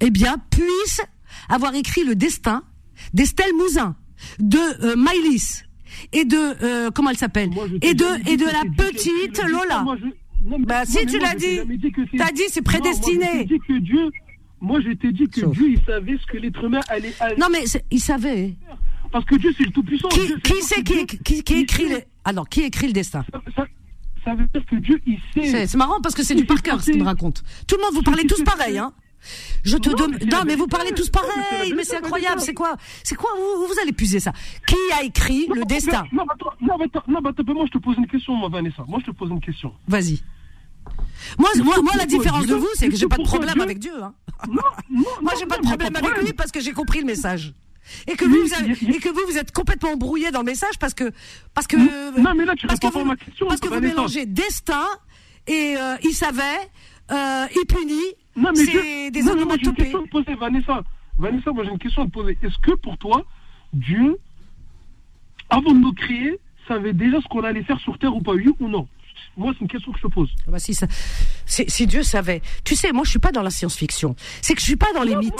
eh 0.00 0.10
bien, 0.10 0.36
puisse 0.50 1.00
avoir 1.48 1.74
écrit 1.74 2.04
le 2.04 2.14
destin 2.14 2.62
d'Estelle 3.14 3.52
Mouzin, 3.54 3.96
de 4.38 4.58
euh, 4.84 4.96
Maïlis 4.96 5.62
et 6.12 6.24
de 6.24 6.36
euh, 6.36 6.90
comment 6.90 7.10
elle 7.10 7.16
s'appelle 7.16 7.50
et 7.82 7.94
de 7.94 8.30
et 8.30 8.36
de 8.36 8.44
la 8.44 8.62
petite. 8.76 9.42
Lola. 9.44 9.84
Non, 10.44 10.58
mais- 10.58 10.64
Bah, 10.66 10.84
si, 10.86 11.04
tu 11.06 11.18
l'as 11.18 11.34
dit. 11.34 11.60
T'as 12.16 12.32
dit, 12.32 12.42
c'est 12.50 12.60
Non, 12.60 12.72
moi, 12.72 12.80
prédestiné. 12.80 13.46
je 13.68 13.78
Dieu. 13.78 14.10
Moi, 14.60 14.80
je 14.80 14.92
t'ai 14.92 15.12
dit 15.12 15.26
que 15.28 15.40
Sauf. 15.40 15.52
Dieu, 15.56 15.70
il 15.70 15.80
savait 15.84 16.18
ce 16.18 16.26
que 16.30 16.36
l'être 16.38 16.62
humain 16.64 16.80
allait. 16.88 17.12
allait 17.20 17.36
Non 17.36 17.48
mais 17.50 17.64
il 17.90 18.00
savait. 18.00 18.54
Parce 19.10 19.24
que 19.24 19.34
Dieu, 19.36 19.52
c'est 19.56 19.64
le 19.64 19.70
Tout-Puissant. 19.72 20.08
Qui, 20.08 20.34
qui 20.42 20.62
c'est 20.62 20.82
qui, 20.82 21.06
qui, 21.06 21.42
qui 21.42 21.54
écrit 21.60 21.88
sait. 21.88 22.06
Le 22.32 22.36
alors 22.38 22.48
qui 22.48 22.62
écrit 22.62 22.86
le 22.86 22.92
destin 22.92 23.24
Ça, 23.32 23.40
ça- 23.56 23.66
ça 24.24 24.34
veut 24.34 24.46
dire 24.52 24.64
que 24.66 24.76
Dieu, 24.76 25.00
il 25.06 25.18
sait. 25.34 25.66
C'est 25.66 25.76
marrant 25.78 26.00
parce 26.00 26.14
que 26.14 26.22
c'est 26.22 26.34
du 26.34 26.44
par 26.44 26.62
cœur 26.62 26.80
ce 26.82 26.90
qu'il 26.90 27.00
me 27.00 27.04
raconte. 27.06 27.42
Tout 27.66 27.76
le 27.76 27.82
monde 27.82 27.94
vous 27.94 28.02
parlez 28.02 28.26
tous 28.26 28.42
pareil, 28.44 28.76
hein 28.78 28.92
Je 29.62 29.76
te 29.78 29.88
Non, 29.90 29.94
demande. 29.96 30.22
Non, 30.30 30.42
mais 30.46 30.56
vous 30.56 30.66
parlez 30.66 30.92
tous 30.92 31.10
Non, 31.14 31.20
mais 31.36 31.42
pareil. 31.56 31.74
Mais 31.76 31.84
c'est 31.84 31.96
incroyable. 31.96 32.40
C'est 32.40 32.54
quoi? 32.54 32.76
C'est 33.02 33.14
quoi? 33.14 33.30
Vous, 33.36 33.66
vous 33.66 33.80
allez 33.82 33.92
puiser 33.92 34.20
ça 34.20 34.32
Qui 34.66 34.76
a 34.98 35.02
écrit 35.04 35.46
le 35.48 35.60
Non, 35.60 35.66
destin? 35.66 36.04
Non, 36.12 36.24
mais 36.26 36.32
attends, 36.34 36.52
non, 36.60 36.76
mais 36.78 36.84
attends, 36.86 37.02
non, 37.08 37.20
attends, 37.24 37.54
moi, 37.54 37.64
je 37.66 37.72
te 37.72 37.78
pose 37.78 37.96
une 37.98 38.06
question, 38.06 38.34
moi, 38.34 38.48
Vanessa. 38.50 38.84
Moi, 38.86 39.00
je 39.04 39.10
te 39.10 39.16
pose 39.16 39.30
une 39.30 39.40
question. 39.40 39.72
Vas-y. 39.88 40.20
Moi, 41.38 41.48
moi, 41.62 41.76
moi, 41.82 41.92
la 41.96 42.06
différence 42.06 42.46
de 42.46 42.54
vous, 42.54 42.68
c'est 42.74 42.88
que 42.88 42.96
j'ai 42.96 43.06
pas 43.06 43.16
de 43.16 43.22
problème 43.22 43.54
Dieu 43.54 43.62
avec 43.62 43.78
Dieu. 43.78 44.02
Hein. 44.02 44.14
Non, 44.48 44.54
non, 44.54 44.62
Moi, 44.90 45.12
non, 45.22 45.30
j'ai 45.38 45.46
pas 45.46 45.58
de 45.58 45.62
non, 45.62 45.68
problème 45.68 45.96
avec 45.96 46.22
lui 46.22 46.32
parce 46.32 46.50
que 46.50 46.60
j'ai 46.60 46.72
compris 46.72 47.00
le 47.00 47.06
message. 47.06 47.54
Et 48.06 48.14
que 48.16 48.24
Oui, 48.24 48.30
vous, 48.38 48.46
vous 48.46 48.54
avez- 48.54 48.76
il 48.82 48.88
y 48.88 48.92
a- 48.92 48.96
et 48.96 49.00
que 49.00 49.08
vous, 49.08 49.20
vous 49.26 49.38
êtes 49.38 49.52
complètement 49.52 49.90
embrouillé 49.92 50.30
dans 50.30 50.40
le 50.40 50.44
message 50.46 50.78
parce 50.78 50.94
que, 50.94 51.10
parce 51.54 51.66
que, 51.66 51.76
Non, 52.20 52.34
mais 52.34 52.44
là, 52.44 52.54
tu 52.56 52.66
parce 52.66 52.78
que 52.80 52.86
vous, 52.88 52.98
à 53.00 53.04
ma 53.04 53.16
question, 53.16 53.46
parce 53.48 53.60
que 53.60 53.68
vous 53.68 53.80
mélangez 53.80 54.26
destin 54.26 54.86
et 55.46 55.76
euh, 55.76 55.96
il 56.04 56.12
savait, 56.12 56.42
euh, 57.10 57.46
il 57.54 57.64
punit. 57.66 57.94
Non, 58.36 58.50
mais 58.56 58.64
c'est 58.64 59.10
des 59.10 59.22
non, 59.22 59.34
mais 59.34 59.44
moi, 59.44 59.56
j'ai 59.60 59.66
une 59.68 59.74
question 59.74 60.00
à 60.00 60.04
te 60.04 60.08
poser, 60.10 60.34
Vanessa. 60.34 60.82
Vanessa, 61.18 61.50
moi, 61.52 61.64
j'ai 61.64 61.70
une 61.70 61.78
question 61.78 62.02
à 62.02 62.06
te 62.06 62.10
poser. 62.10 62.38
Est-ce 62.42 62.58
que 62.62 62.74
pour 62.76 62.96
toi, 62.98 63.24
Dieu, 63.72 64.16
avant 65.48 65.72
de 65.72 65.78
nous 65.78 65.92
créer, 65.92 66.38
savait 66.68 66.92
déjà 66.92 67.20
ce 67.20 67.26
qu'on 67.28 67.42
allait 67.42 67.64
faire 67.64 67.80
sur 67.80 67.98
Terre 67.98 68.14
ou 68.14 68.22
pas, 68.22 68.32
oui 68.32 68.48
ou 68.60 68.68
non? 68.68 68.86
Moi, 69.40 69.54
c'est 69.54 69.62
une 69.62 69.68
question 69.68 69.90
que 69.92 69.98
je 69.98 70.06
te 70.06 70.12
pose. 70.12 70.28
Ah 70.46 70.50
bah 70.50 70.58
si, 70.58 70.74
ça, 70.74 70.86
si, 71.46 71.86
Dieu 71.86 72.02
savait. 72.02 72.42
Tu 72.62 72.76
sais, 72.76 72.92
moi, 72.92 73.04
je 73.04 73.10
suis 73.10 73.18
pas 73.18 73.32
dans 73.32 73.42
la 73.42 73.50
science-fiction. 73.50 74.14
C'est 74.42 74.54
que 74.54 74.60
je 74.60 74.66
suis 74.66 74.76
pas 74.76 74.92
dans 74.94 75.02
les 75.02 75.16
mythes. 75.16 75.32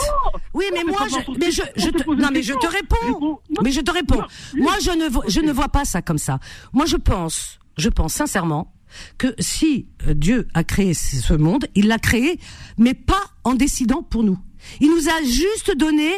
Oui, 0.55 0.65
mais 0.73 0.83
Non, 0.83 0.91
moi, 0.91 1.07
mais 1.07 1.15
pas 1.15 1.23
je, 1.25 1.39
mais 1.39 1.51
je, 1.51 1.89
te 1.89 2.09
non, 2.09 2.29
mais 2.33 2.41
je 2.41 2.53
te 2.53 2.65
réponds. 2.65 3.19
Non. 3.21 3.61
Mais 3.63 3.71
je 3.71 3.81
te 3.81 3.91
réponds. 3.91 4.23
Oui. 4.55 4.61
Moi, 4.61 4.73
je 4.83 4.89
ne 4.89 5.07
vois, 5.07 5.23
je 5.27 5.39
ne 5.39 5.51
vois 5.51 5.69
pas 5.69 5.85
ça 5.85 6.01
comme 6.01 6.17
ça. 6.17 6.39
Moi, 6.73 6.85
je 6.87 6.97
pense, 6.97 7.59
je 7.77 7.89
pense 7.89 8.13
sincèrement 8.13 8.73
que 9.19 9.35
si 9.39 9.87
euh, 10.07 10.15
Dieu 10.15 10.47
a 10.55 10.63
créé 10.63 10.95
ce 10.95 11.33
monde, 11.33 11.67
il 11.75 11.87
l'a 11.87 11.99
créé, 11.99 12.39
mais 12.77 12.95
pas 12.95 13.23
en 13.43 13.53
décidant 13.53 14.01
pour 14.01 14.23
nous. 14.23 14.39
Il 14.79 14.89
nous 14.89 15.09
a 15.09 15.23
juste 15.23 15.77
donné 15.77 16.11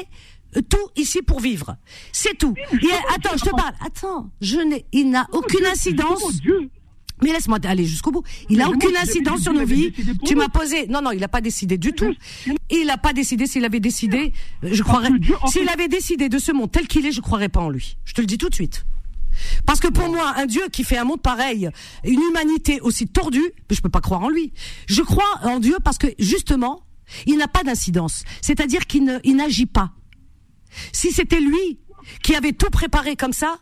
euh, 0.55 0.61
tout 0.61 0.89
ici 0.95 1.21
pour 1.21 1.39
vivre. 1.39 1.75
C'est 2.11 2.37
tout. 2.37 2.53
justement, 2.71 2.93
attends, 3.15 3.37
je 3.37 3.43
te 3.43 3.49
parle. 3.49 3.73
Attends, 3.85 4.29
je 4.41 4.59
n'ai, 4.59 4.85
il 4.91 5.09
n'a 5.09 5.27
aucune 5.31 5.65
incidence. 5.65 6.41
Dieu, 6.41 6.69
Mais 7.23 7.31
laisse-moi 7.31 7.59
aller 7.63 7.85
jusqu'au 7.85 8.11
bout. 8.11 8.23
Il 8.49 8.57
Mais 8.57 8.63
a 8.63 8.67
moi, 8.67 8.75
aucune 8.75 8.95
incidence 8.97 9.41
sur 9.41 9.53
nos 9.53 9.65
vies. 9.65 9.93
Tu 10.25 10.35
m'as 10.35 10.49
posé. 10.49 10.87
Non, 10.87 11.01
non, 11.01 11.11
il 11.11 11.19
n'a 11.19 11.27
pas 11.27 11.41
décidé 11.41 11.77
du 11.77 11.93
tout. 11.93 12.13
Il 12.69 12.85
n'a 12.87 12.97
pas 12.97 13.13
décidé. 13.13 13.47
S'il 13.47 13.65
avait 13.65 13.79
décidé, 13.79 14.33
je 14.61 14.83
croirais. 14.83 15.09
S'il 15.47 15.69
avait 15.69 15.87
décidé 15.87 16.29
de 16.29 16.37
ce 16.37 16.51
monde 16.51 16.71
tel 16.71 16.87
qu'il 16.87 17.05
est, 17.05 17.11
je 17.11 17.21
croirais 17.21 17.49
pas 17.49 17.61
en 17.61 17.69
lui. 17.69 17.97
Je 18.05 18.13
te 18.13 18.21
le 18.21 18.27
dis 18.27 18.37
tout 18.37 18.49
de 18.49 18.55
suite. 18.55 18.85
Parce 19.65 19.79
que 19.79 19.87
pour 19.87 20.09
moi, 20.09 20.33
un 20.37 20.45
Dieu 20.45 20.61
qui 20.71 20.83
fait 20.83 20.97
un 20.97 21.05
monde 21.05 21.21
pareil, 21.21 21.69
une 22.03 22.21
humanité 22.21 22.79
aussi 22.81 23.07
tordue, 23.07 23.51
je 23.69 23.81
peux 23.81 23.89
pas 23.89 24.01
croire 24.01 24.21
en 24.21 24.29
lui. 24.29 24.53
Je 24.87 25.01
crois 25.01 25.39
en 25.43 25.59
Dieu 25.59 25.77
parce 25.83 25.97
que 25.97 26.07
justement, 26.19 26.83
il 27.25 27.37
n'a 27.37 27.47
pas 27.47 27.63
d'incidence. 27.63 28.23
C'est-à-dire 28.41 28.85
qu'il 28.85 29.03
ne, 29.05 29.19
il 29.23 29.35
n'agit 29.35 29.65
pas. 29.65 29.91
Si 30.91 31.11
c'était 31.11 31.39
lui 31.39 31.79
qui 32.21 32.35
avait 32.35 32.51
tout 32.51 32.69
préparé 32.69 33.15
comme 33.15 33.33
ça, 33.33 33.57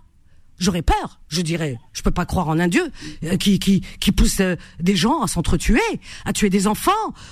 j'aurais 0.61 0.83
peur. 0.83 1.19
Je 1.27 1.41
dirais, 1.41 1.77
je 1.91 2.01
peux 2.01 2.11
pas 2.11 2.25
croire 2.25 2.47
en 2.47 2.59
un 2.59 2.67
Dieu 2.67 2.89
euh, 3.23 3.35
qui 3.35 3.59
qui 3.59 3.81
qui 3.99 4.11
pousse 4.11 4.39
euh, 4.39 4.55
des 4.79 4.95
gens 4.95 5.21
à 5.21 5.27
s'entretuer, 5.27 5.81
à 6.23 6.31
tuer 6.33 6.49
des 6.49 6.67
enfants. 6.67 6.91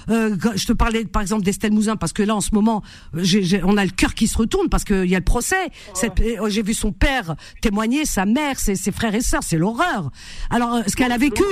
Euh, 0.10 0.36
je 0.56 0.66
te 0.66 0.74
parlais 0.74 1.06
par 1.06 1.22
exemple 1.22 1.44
d'Estelle 1.44 1.72
Mouzin 1.72 1.96
parce 1.96 2.12
que 2.12 2.24
là 2.24 2.36
en 2.36 2.42
ce 2.42 2.54
moment, 2.54 2.82
on 3.14 3.78
a 3.78 3.86
le 3.86 3.92
cœur 3.92 4.16
qui 4.16 4.28
se 4.28 4.38
retourne 4.38 4.68
parce 4.68 4.84
qu'il 4.84 5.06
y 5.06 5.16
a 5.16 5.20
le 5.20 5.24
procès. 5.24 5.70
Euh, 6.04 6.50
J'ai 6.50 6.64
vu 6.64 6.74
son 6.74 6.92
père 6.92 7.36
témoigner, 7.62 8.06
sa 8.06 8.26
mère, 8.26 8.60
ses, 8.60 8.76
ses 8.76 8.92
frères 8.92 9.14
et 9.14 9.22
sœurs, 9.22 9.44
c'est 9.44 9.58
l'horreur. 9.58 10.12
Alors 10.50 10.82
ce 10.88 10.96
qu'elle 10.96 11.12
a 11.12 11.18
vécu, 11.18 11.44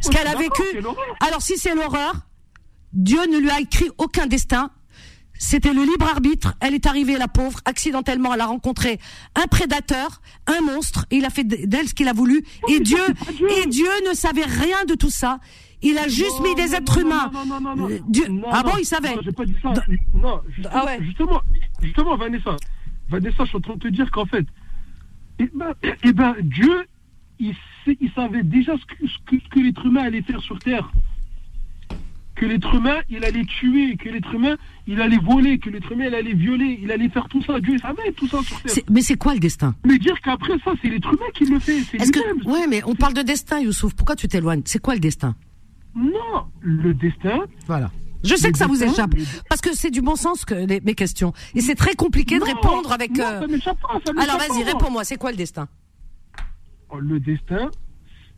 ce 0.00 0.10
qu'elle 0.10 0.26
a 0.26 0.36
vécu. 0.36 0.62
Alors 1.20 1.40
si 1.40 1.56
c'est 1.56 1.74
l'horreur, 1.74 2.14
Dieu 2.92 3.20
ne 3.32 3.38
lui 3.38 3.50
a 3.50 3.58
écrit 3.60 3.90
aucun 3.96 4.26
destin. 4.26 4.70
C'était 5.44 5.74
le 5.74 5.82
libre 5.82 6.06
arbitre. 6.06 6.54
Elle 6.60 6.72
est 6.72 6.86
arrivée, 6.86 7.18
la 7.18 7.26
pauvre, 7.26 7.58
accidentellement. 7.64 8.32
Elle 8.32 8.40
a 8.42 8.46
rencontré 8.46 9.00
un 9.34 9.48
prédateur, 9.48 10.20
un 10.46 10.60
monstre, 10.60 11.04
et 11.10 11.16
il 11.16 11.24
a 11.24 11.30
fait 11.30 11.42
d'elle 11.42 11.88
ce 11.88 11.94
qu'il 11.94 12.06
a 12.06 12.12
voulu. 12.12 12.44
Et 12.68 12.74
mais 12.74 12.80
Dieu, 12.80 13.02
et 13.64 13.66
Dieu 13.66 13.88
ne 14.08 14.14
savait 14.14 14.44
rien 14.44 14.84
de 14.84 14.94
tout 14.94 15.10
ça. 15.10 15.40
Il 15.82 15.98
a 15.98 16.06
juste 16.06 16.38
Non, 16.38 16.44
mis 16.44 16.54
des 16.54 16.68
non, 16.68 16.74
êtres 16.74 17.00
non, 17.00 17.06
humains. 17.06 17.30
Non, 17.34 17.44
non, 17.44 17.60
non, 17.60 17.74
non, 17.76 17.90
Euh. 17.90 17.98
Dieu, 18.08 18.28
Non, 18.28 18.46
ah 18.52 18.62
bon, 18.62 18.70
il 18.78 18.84
savait. 18.84 19.16
Non, 19.16 19.32
pas 19.32 19.44
dit 19.44 19.56
ça. 19.60 19.72
Non, 20.14 20.40
justement, 20.54 20.74
Ah 20.76 20.84
ouais. 20.84 20.98
justement, 21.02 21.40
justement, 21.82 22.16
Vanessa, 22.16 22.56
Vanessa, 23.08 23.42
je 23.42 23.48
suis 23.48 23.56
en 23.56 23.60
train 23.60 23.74
de 23.74 23.78
te 23.80 23.88
dire 23.88 24.10
qu'en 24.12 24.26
fait, 24.26 24.46
eh 25.40 25.50
ben, 25.52 25.72
eh 26.04 26.12
ben, 26.12 26.36
Dieu, 26.40 26.84
il, 27.40 27.52
sait- 27.84 27.98
il 28.00 28.12
savait 28.12 28.44
déjà 28.44 28.74
ce 28.78 28.84
que, 28.94 29.08
ce 29.08 29.18
que, 29.26 29.42
ce 29.42 29.48
que 29.48 29.58
l'être 29.58 29.84
humain 29.84 30.04
allait 30.04 30.22
faire 30.22 30.40
sur 30.40 30.56
Terre. 30.60 30.88
Que 32.42 32.48
l'être 32.48 32.74
humain, 32.74 32.96
il 33.08 33.24
allait 33.24 33.44
tuer, 33.44 33.96
que 33.96 34.08
l'être 34.08 34.34
humain, 34.34 34.56
il 34.88 35.00
allait 35.00 35.18
voler, 35.18 35.60
que 35.60 35.70
l'être 35.70 35.92
humain, 35.92 36.06
il 36.08 36.14
allait 36.16 36.34
violer, 36.34 36.76
il 36.82 36.90
allait 36.90 37.08
faire 37.08 37.28
tout 37.28 37.40
ça. 37.44 37.60
Dieu, 37.60 37.78
savait 37.78 38.10
tout 38.16 38.26
ça 38.26 38.42
sur 38.42 38.60
Terre. 38.62 38.82
Mais 38.90 39.00
c'est 39.00 39.14
quoi 39.14 39.34
le 39.34 39.38
destin? 39.38 39.76
Mais 39.86 39.96
dire 39.96 40.20
qu'après 40.20 40.54
ça, 40.64 40.72
c'est 40.82 40.88
l'être 40.88 41.06
humain 41.06 41.30
qui 41.34 41.44
le 41.44 41.60
fait. 41.60 41.82
C'est 41.82 41.98
lui-même. 41.98 42.40
que, 42.40 42.48
ouais, 42.50 42.66
mais 42.66 42.82
on 42.84 42.96
parle 42.96 43.14
de 43.14 43.22
destin, 43.22 43.60
Youssouf. 43.60 43.94
Pourquoi 43.94 44.16
tu 44.16 44.26
t'éloignes? 44.26 44.62
C'est 44.64 44.80
quoi 44.80 44.94
le 44.94 44.98
destin? 45.00 45.36
Non, 45.94 46.10
le 46.62 46.92
destin, 46.94 47.44
Voilà. 47.68 47.92
Je 48.24 48.34
sais 48.34 48.50
que 48.50 48.58
ça 48.58 48.66
vous 48.66 48.82
échappe 48.82 49.14
parce 49.48 49.60
que 49.60 49.72
c'est 49.72 49.90
du 49.92 50.00
bon 50.02 50.16
sens 50.16 50.44
que 50.44 50.54
les- 50.54 50.80
mes 50.80 50.94
questions 50.96 51.32
et 51.54 51.60
c'est 51.60 51.76
très 51.76 51.94
compliqué 51.94 52.40
de 52.40 52.44
répondre 52.44 52.90
avec. 52.90 53.16
non, 53.16 53.22
euh, 53.24 53.40
ça 53.42 53.46
m'échappe 53.46 53.80
pas, 53.80 54.00
ça 54.04 54.12
Alors 54.20 54.38
vas-y, 54.38 54.64
réponds-moi. 54.64 55.04
C'est 55.04 55.16
quoi 55.16 55.30
le 55.30 55.36
destin? 55.36 55.68
Oh, 56.90 56.98
Le 56.98 57.20
destin, 57.20 57.70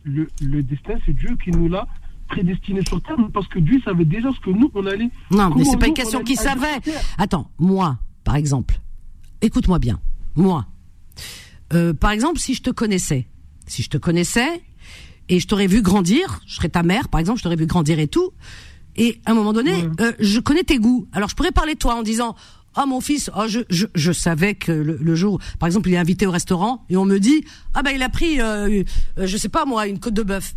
le, 0.03 0.29
le 0.43 0.63
destin, 0.63 0.95
c'est 1.07 1.15
Dieu 1.15 1.37
qui 1.43 1.51
nous 1.53 1.69
l'a 1.69 1.87
prédestiné 2.35 2.81
sur 2.89 3.01
terre, 3.03 3.17
parce 3.33 3.49
que 3.49 3.59
Dieu 3.61 3.81
savait 3.85 4.05
déjà 4.05 4.29
ce 4.33 4.41
que 4.41 4.51
nous, 4.51 4.71
on 4.75 4.85
allait. 4.87 5.11
Non, 5.31 5.51
mais 5.55 5.65
c'est 5.65 5.79
pas 5.79 5.87
une 5.87 5.95
question 5.95 6.21
agir 6.21 6.39
savait. 6.39 6.81
Attends, 7.19 7.51
moi, 7.59 7.99
par 8.25 8.37
exemple, 8.37 8.81
écoute-moi 9.41 9.79
bien. 9.79 9.99
Moi, 10.37 10.67
Euh, 11.73 11.95
par 11.95 12.11
exemple, 12.11 12.39
si 12.39 12.53
je 12.55 12.63
te 12.63 12.71
connaissais, 12.71 13.27
si 13.67 13.83
je 13.83 13.89
te 13.89 13.97
connaissais 13.99 14.63
et 15.31 15.41
je 15.41 15.47
t'aurais 15.49 15.67
vu 15.67 15.81
grandir, 15.81 16.41
je 16.47 16.57
serais 16.57 16.69
ta 16.69 16.83
mère, 16.83 17.09
par 17.09 17.19
exemple, 17.21 17.39
je 17.39 17.43
t'aurais 17.45 17.57
vu 17.57 17.67
grandir 17.67 17.99
et 17.99 18.07
tout, 18.07 18.31
et 18.97 19.21
à 19.25 19.31
un 19.33 19.35
moment 19.35 19.53
donné, 19.53 19.73
Ouais. 19.73 19.89
euh, 20.01 20.13
je 20.21 20.41
connais 20.41 20.63
tes 20.65 20.79
goûts. 20.79 21.09
Alors 21.13 21.29
je 21.31 21.35
pourrais 21.35 21.53
parler 21.53 21.75
de 21.75 21.79
toi 21.79 21.95
en 21.97 22.03
disant. 22.03 22.37
Ah 22.77 22.87
mon 22.87 23.01
fils, 23.01 23.31
oh, 23.37 23.45
je, 23.47 23.61
je, 23.71 23.87
je 23.95 24.13
savais 24.13 24.55
que 24.55 24.73
le, 24.73 25.15
jour, 25.15 25.41
par 25.59 25.69
exemple, 25.69 25.89
il 25.89 25.95
est 25.95 25.99
invité 25.99 26.27
au 26.27 26.31
restaurant 26.31 26.85
et 26.91 26.97
on 26.97 27.05
me 27.05 27.19
dit 27.19 27.45
ah 27.75 27.83
bah 27.83 27.93
il 27.93 28.03
a 28.03 28.09
pris, 28.09 28.41
euh, 28.41 28.83
euh, 29.19 29.27
je 29.27 29.37
sais 29.37 29.49
pas 29.49 29.65
moi, 29.65 29.87
une 29.87 30.01
côte 30.01 30.15
de 30.15 30.23
bœuf. 30.23 30.55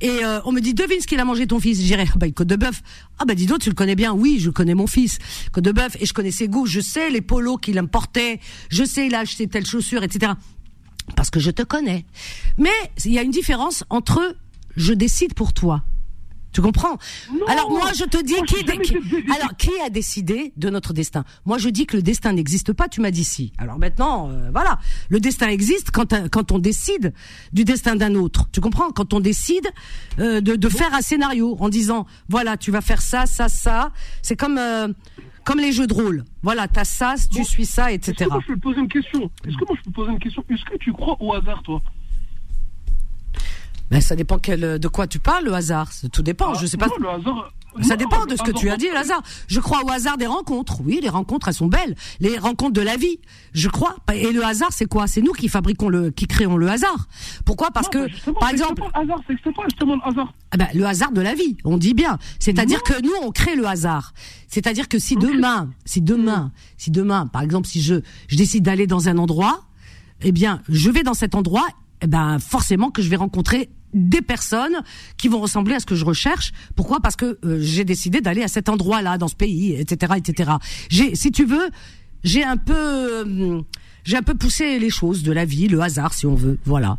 Et 0.00 0.24
euh, 0.24 0.40
on 0.44 0.52
me 0.52 0.60
dit 0.60 0.74
devine 0.74 1.00
ce 1.00 1.06
qu'il 1.06 1.20
a 1.20 1.24
mangé 1.24 1.46
ton 1.46 1.60
fils? 1.60 1.80
Je 1.80 1.86
dirais 1.86 2.06
ah 2.12 2.18
bah 2.18 2.26
une 2.26 2.34
côte 2.34 2.48
de 2.48 2.56
bœuf. 2.56 2.82
Ah 3.18 3.24
bah 3.24 3.34
dis 3.34 3.46
donc 3.46 3.60
tu 3.60 3.70
le 3.70 3.74
connais 3.74 3.94
bien. 3.94 4.12
Oui, 4.12 4.38
je 4.40 4.50
connais 4.50 4.74
mon 4.74 4.86
fils. 4.86 5.18
Côte 5.52 5.64
de 5.64 5.72
bœuf 5.72 5.96
et 6.00 6.06
je 6.06 6.12
connais 6.12 6.32
ses 6.32 6.48
goûts. 6.48 6.66
Je 6.66 6.80
sais 6.80 7.08
les 7.08 7.22
polos 7.22 7.58
qu'il 7.58 7.78
aime 7.78 7.88
porter. 7.88 8.40
Je 8.68 8.84
sais 8.84 9.06
il 9.06 9.14
a 9.14 9.20
acheté 9.20 9.46
telle 9.46 9.64
chaussure, 9.64 10.02
etc. 10.02 10.32
Parce 11.16 11.30
que 11.30 11.40
je 11.40 11.50
te 11.50 11.62
connais. 11.62 12.04
Mais 12.58 12.70
il 13.04 13.12
y 13.12 13.18
a 13.18 13.22
une 13.22 13.30
différence 13.30 13.84
entre 13.88 14.36
je 14.76 14.92
décide 14.92 15.34
pour 15.34 15.52
toi. 15.52 15.82
Tu 16.54 16.62
comprends? 16.62 16.96
Non. 17.32 17.46
Alors 17.48 17.68
moi 17.70 17.90
je 17.94 18.04
te 18.04 18.22
dis 18.22 18.34
Moi, 18.34 18.46
qui, 18.46 18.64
alors 19.36 19.56
qui 19.58 19.70
a 19.84 19.90
décidé 19.90 20.52
de 20.56 20.70
notre 20.70 20.92
destin? 20.94 21.24
Moi 21.44 21.58
je 21.58 21.68
dis 21.68 21.84
que 21.84 21.96
le 21.96 22.02
destin 22.02 22.32
n'existe 22.32 22.72
pas. 22.72 22.88
Tu 22.88 23.00
m'as 23.00 23.10
dit 23.10 23.24
si. 23.24 23.52
Alors 23.58 23.78
maintenant 23.78 24.30
euh, 24.30 24.50
voilà, 24.52 24.78
le 25.10 25.18
destin 25.20 25.48
existe 25.48 25.90
quand 25.90 26.12
euh, 26.12 26.28
quand 26.30 26.52
on 26.52 26.58
décide 26.60 27.12
du 27.52 27.64
destin 27.64 27.96
d'un 27.96 28.14
autre. 28.14 28.48
Tu 28.52 28.60
comprends? 28.60 28.90
Quand 28.92 29.12
on 29.12 29.20
décide 29.20 29.66
euh, 30.20 30.40
de, 30.40 30.54
de 30.56 30.68
faire 30.68 30.94
un 30.94 31.02
scénario 31.02 31.56
en 31.58 31.68
disant 31.68 32.06
voilà 32.28 32.56
tu 32.56 32.70
vas 32.70 32.80
faire 32.80 33.02
ça 33.02 33.26
ça 33.26 33.48
ça. 33.48 33.90
C'est 34.22 34.36
comme 34.36 34.56
euh, 34.58 34.88
comme 35.44 35.58
les 35.58 35.72
jeux 35.72 35.88
de 35.88 35.92
rôle. 35.92 36.24
Voilà 36.42 36.68
t'as 36.68 36.84
ça, 36.84 37.16
tu 37.30 37.38
Bon. 37.38 37.44
suis 37.44 37.66
ça, 37.66 37.90
Est-ce 37.92 38.10
etc. 38.12 38.26
que 38.26 38.30
moi, 38.30 38.40
je 38.42 38.52
peux 38.52 38.58
te 38.58 38.62
poser 38.62 38.78
une 38.80 38.88
question? 38.88 39.30
Est-ce 39.46 39.56
que 39.56 39.64
moi, 39.66 39.76
je 39.76 39.82
peux 39.82 39.90
te 39.90 39.94
poser 39.96 40.12
une 40.12 40.18
question? 40.20 40.44
Est-ce 40.48 40.64
que 40.64 40.76
tu 40.78 40.92
crois 40.92 41.16
au 41.20 41.34
hasard, 41.34 41.62
toi? 41.64 41.82
Ben, 43.90 44.00
ça 44.00 44.16
dépend 44.16 44.38
quel, 44.38 44.78
de 44.78 44.88
quoi 44.88 45.06
tu 45.06 45.18
parles, 45.18 45.44
le 45.44 45.54
hasard. 45.54 45.90
Tout 46.12 46.22
dépend. 46.22 46.52
Ah, 46.54 46.58
je 46.60 46.66
sais 46.66 46.76
pas. 46.76 46.86
non, 46.88 46.94
le 47.00 47.08
hasard. 47.08 47.52
Ça 47.82 47.94
non, 47.94 47.96
dépend 47.96 48.24
de 48.24 48.36
ce 48.36 48.42
que 48.42 48.52
tu 48.52 48.70
as 48.70 48.76
dit, 48.76 48.88
le 48.88 48.96
hasard. 48.96 49.20
Je 49.48 49.58
crois 49.58 49.82
au 49.84 49.90
hasard 49.90 50.16
des 50.16 50.26
rencontres. 50.28 50.80
Oui, 50.84 51.00
les 51.02 51.08
rencontres, 51.08 51.48
elles 51.48 51.54
sont 51.54 51.66
belles. 51.66 51.96
Les 52.20 52.38
rencontres 52.38 52.72
de 52.72 52.80
la 52.80 52.96
vie. 52.96 53.18
Je 53.52 53.68
crois. 53.68 53.96
Et 54.14 54.30
le 54.32 54.44
hasard, 54.44 54.68
c'est 54.72 54.86
quoi? 54.86 55.08
C'est 55.08 55.20
nous 55.22 55.32
qui 55.32 55.48
fabriquons 55.48 55.88
le, 55.88 56.10
qui 56.10 56.26
créons 56.28 56.56
le 56.56 56.68
hasard. 56.68 57.08
Pourquoi? 57.44 57.72
Parce 57.72 57.92
Non, 57.92 58.06
que, 58.06 58.30
par 58.38 58.50
exemple, 58.50 58.80
pas 58.80 59.00
le 59.00 59.04
hasard, 59.04 59.20
c'est 59.26 59.52
pas 59.54 59.62
justement 59.68 59.96
le 59.96 60.08
hasard. 60.08 60.32
ah 60.52 60.56
ben, 60.56 60.68
le 60.72 60.84
hasard 60.86 61.10
de 61.10 61.20
la 61.20 61.34
vie, 61.34 61.56
on 61.64 61.76
dit 61.76 61.94
bien. 61.94 62.18
C'est-à-dire 62.38 62.82
que 62.84 63.02
nous, 63.02 63.12
on 63.22 63.32
crée 63.32 63.56
le 63.56 63.66
hasard. 63.66 64.12
C'est-à-dire 64.48 64.88
que 64.88 65.00
si 65.00 65.16
demain, 65.16 65.70
si 65.84 66.00
demain, 66.00 66.52
si 66.78 66.92
demain, 66.92 67.26
par 67.26 67.42
exemple, 67.42 67.66
si 67.66 67.82
je, 67.82 67.96
je 68.28 68.36
décide 68.36 68.62
d'aller 68.64 68.86
dans 68.86 69.08
un 69.08 69.18
endroit, 69.18 69.62
eh 70.22 70.30
bien, 70.30 70.62
je 70.68 70.90
vais 70.90 71.02
dans 71.02 71.12
cet 71.14 71.34
endroit, 71.34 71.66
eh 72.04 72.06
ben, 72.06 72.38
forcément 72.38 72.90
que 72.90 73.00
je 73.00 73.08
vais 73.08 73.16
rencontrer 73.16 73.70
des 73.94 74.20
personnes 74.20 74.82
qui 75.16 75.28
vont 75.28 75.40
ressembler 75.40 75.74
à 75.74 75.80
ce 75.80 75.86
que 75.86 75.94
je 75.94 76.04
recherche. 76.04 76.52
Pourquoi? 76.76 77.00
Parce 77.00 77.16
que 77.16 77.38
euh, 77.44 77.58
j'ai 77.60 77.84
décidé 77.84 78.20
d'aller 78.20 78.42
à 78.42 78.48
cet 78.48 78.68
endroit-là, 78.68 79.16
dans 79.16 79.28
ce 79.28 79.34
pays, 79.34 79.72
etc., 79.72 80.14
etc. 80.16 80.52
J'ai, 80.90 81.14
si 81.14 81.32
tu 81.32 81.46
veux, 81.46 81.70
j'ai 82.22 82.44
un 82.44 82.58
peu, 82.58 82.74
euh, 82.74 83.62
j'ai 84.04 84.18
un 84.18 84.22
peu 84.22 84.34
poussé 84.34 84.78
les 84.78 84.90
choses 84.90 85.22
de 85.22 85.32
la 85.32 85.46
vie, 85.46 85.68
le 85.68 85.80
hasard, 85.80 86.12
si 86.12 86.26
on 86.26 86.34
veut. 86.34 86.58
Voilà. 86.66 86.98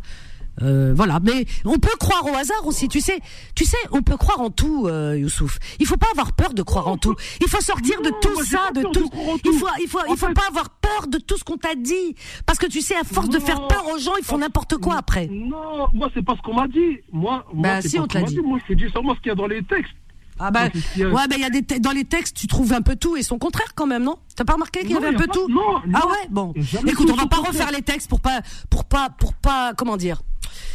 Euh, 0.62 0.92
voilà, 0.94 1.20
mais 1.22 1.44
on 1.64 1.78
peut 1.78 1.94
croire 2.00 2.24
au 2.24 2.34
hasard 2.34 2.66
aussi, 2.66 2.88
tu 2.88 3.00
sais. 3.00 3.18
Tu 3.54 3.64
sais, 3.64 3.76
on 3.92 4.02
peut 4.02 4.16
croire 4.16 4.40
en 4.40 4.50
tout, 4.50 4.86
euh, 4.86 5.16
Youssouf. 5.18 5.58
Il 5.80 5.86
faut 5.86 5.96
pas 5.98 6.06
avoir 6.12 6.32
peur 6.32 6.54
de 6.54 6.62
croire 6.62 6.88
en 6.88 6.96
tout. 6.96 7.14
Il 7.42 7.48
faut 7.48 7.60
sortir 7.60 8.00
de 8.00 8.10
tout 8.22 8.42
ça, 8.44 8.70
de 8.74 8.82
tout. 8.82 9.10
Il 9.44 9.52
faut, 9.52 9.66
il 9.82 9.88
faut, 9.88 9.98
En 9.98 10.04
il 10.12 10.16
faut 10.16 10.26
fait- 10.28 10.32
pas 10.34 10.46
avoir 10.48 10.70
peur 10.70 11.08
de 11.08 11.18
tout 11.18 11.36
ce 11.36 11.44
qu'on 11.44 11.58
t'a 11.58 11.74
dit, 11.74 12.14
parce 12.46 12.58
que 12.58 12.66
tu 12.66 12.80
sais, 12.80 12.96
à 12.96 13.04
force 13.04 13.28
de 13.28 13.38
faire 13.38 13.66
peur 13.68 13.86
aux 13.94 13.98
gens, 13.98 14.16
ils 14.18 14.24
font 14.24 14.38
n'importe 14.38 14.76
quoi 14.78 14.96
après. 14.96 15.26
Non, 15.30 15.88
moi, 15.92 16.08
c'est 16.14 16.24
pas 16.24 16.34
ce 16.36 16.42
qu'on 16.42 16.54
m'a 16.54 16.68
dit. 16.68 16.98
Moi, 17.12 17.44
moi 17.52 17.62
Bah, 17.62 17.82
si, 17.82 17.96
pas 17.96 18.02
on 18.04 18.06
te 18.06 18.14
l'a 18.14 18.20
m'a 18.22 18.26
dit. 18.28 18.40
Moi, 18.40 18.58
je 18.66 18.74
te 18.74 18.78
dis 18.78 18.90
seulement 18.92 19.14
ce 19.14 19.20
qu'il 19.20 19.28
y 19.28 19.32
a 19.32 19.34
dans 19.34 19.46
les 19.46 19.62
textes. 19.62 19.92
Ah 20.38 20.50
bah, 20.50 20.64
ouais, 20.98 21.28
ben 21.28 21.36
il 21.36 21.40
y 21.40 21.44
a 21.44 21.50
des 21.50 21.62
te- 21.62 21.78
dans 21.80 21.92
les 21.92 22.04
textes, 22.04 22.36
tu 22.36 22.46
trouves 22.46 22.70
un 22.74 22.82
peu 22.82 22.94
tout 22.94 23.16
et 23.16 23.22
son 23.22 23.38
contraire 23.38 23.72
quand 23.74 23.86
même, 23.86 24.02
non? 24.02 24.16
T'as 24.36 24.44
pas 24.44 24.52
remarqué 24.52 24.80
qu'il 24.80 24.90
y 24.90 24.94
avait 24.94 25.06
un 25.08 25.12
y 25.12 25.16
peu 25.16 25.26
pas- 25.26 25.32
tout? 25.32 25.48
non, 25.48 25.80
Ah 25.94 26.06
ouais, 26.06 26.28
bon. 26.28 26.52
Écoute, 26.86 27.08
on 27.10 27.16
va 27.16 27.26
pas 27.26 27.38
refaire 27.38 27.70
les 27.72 27.80
textes 27.80 28.10
pour 28.10 28.20
pas, 28.20 28.40
pour 28.68 28.84
pas, 28.84 29.08
pour 29.08 29.32
pas, 29.32 29.72
comment 29.74 29.96
dire? 29.96 30.20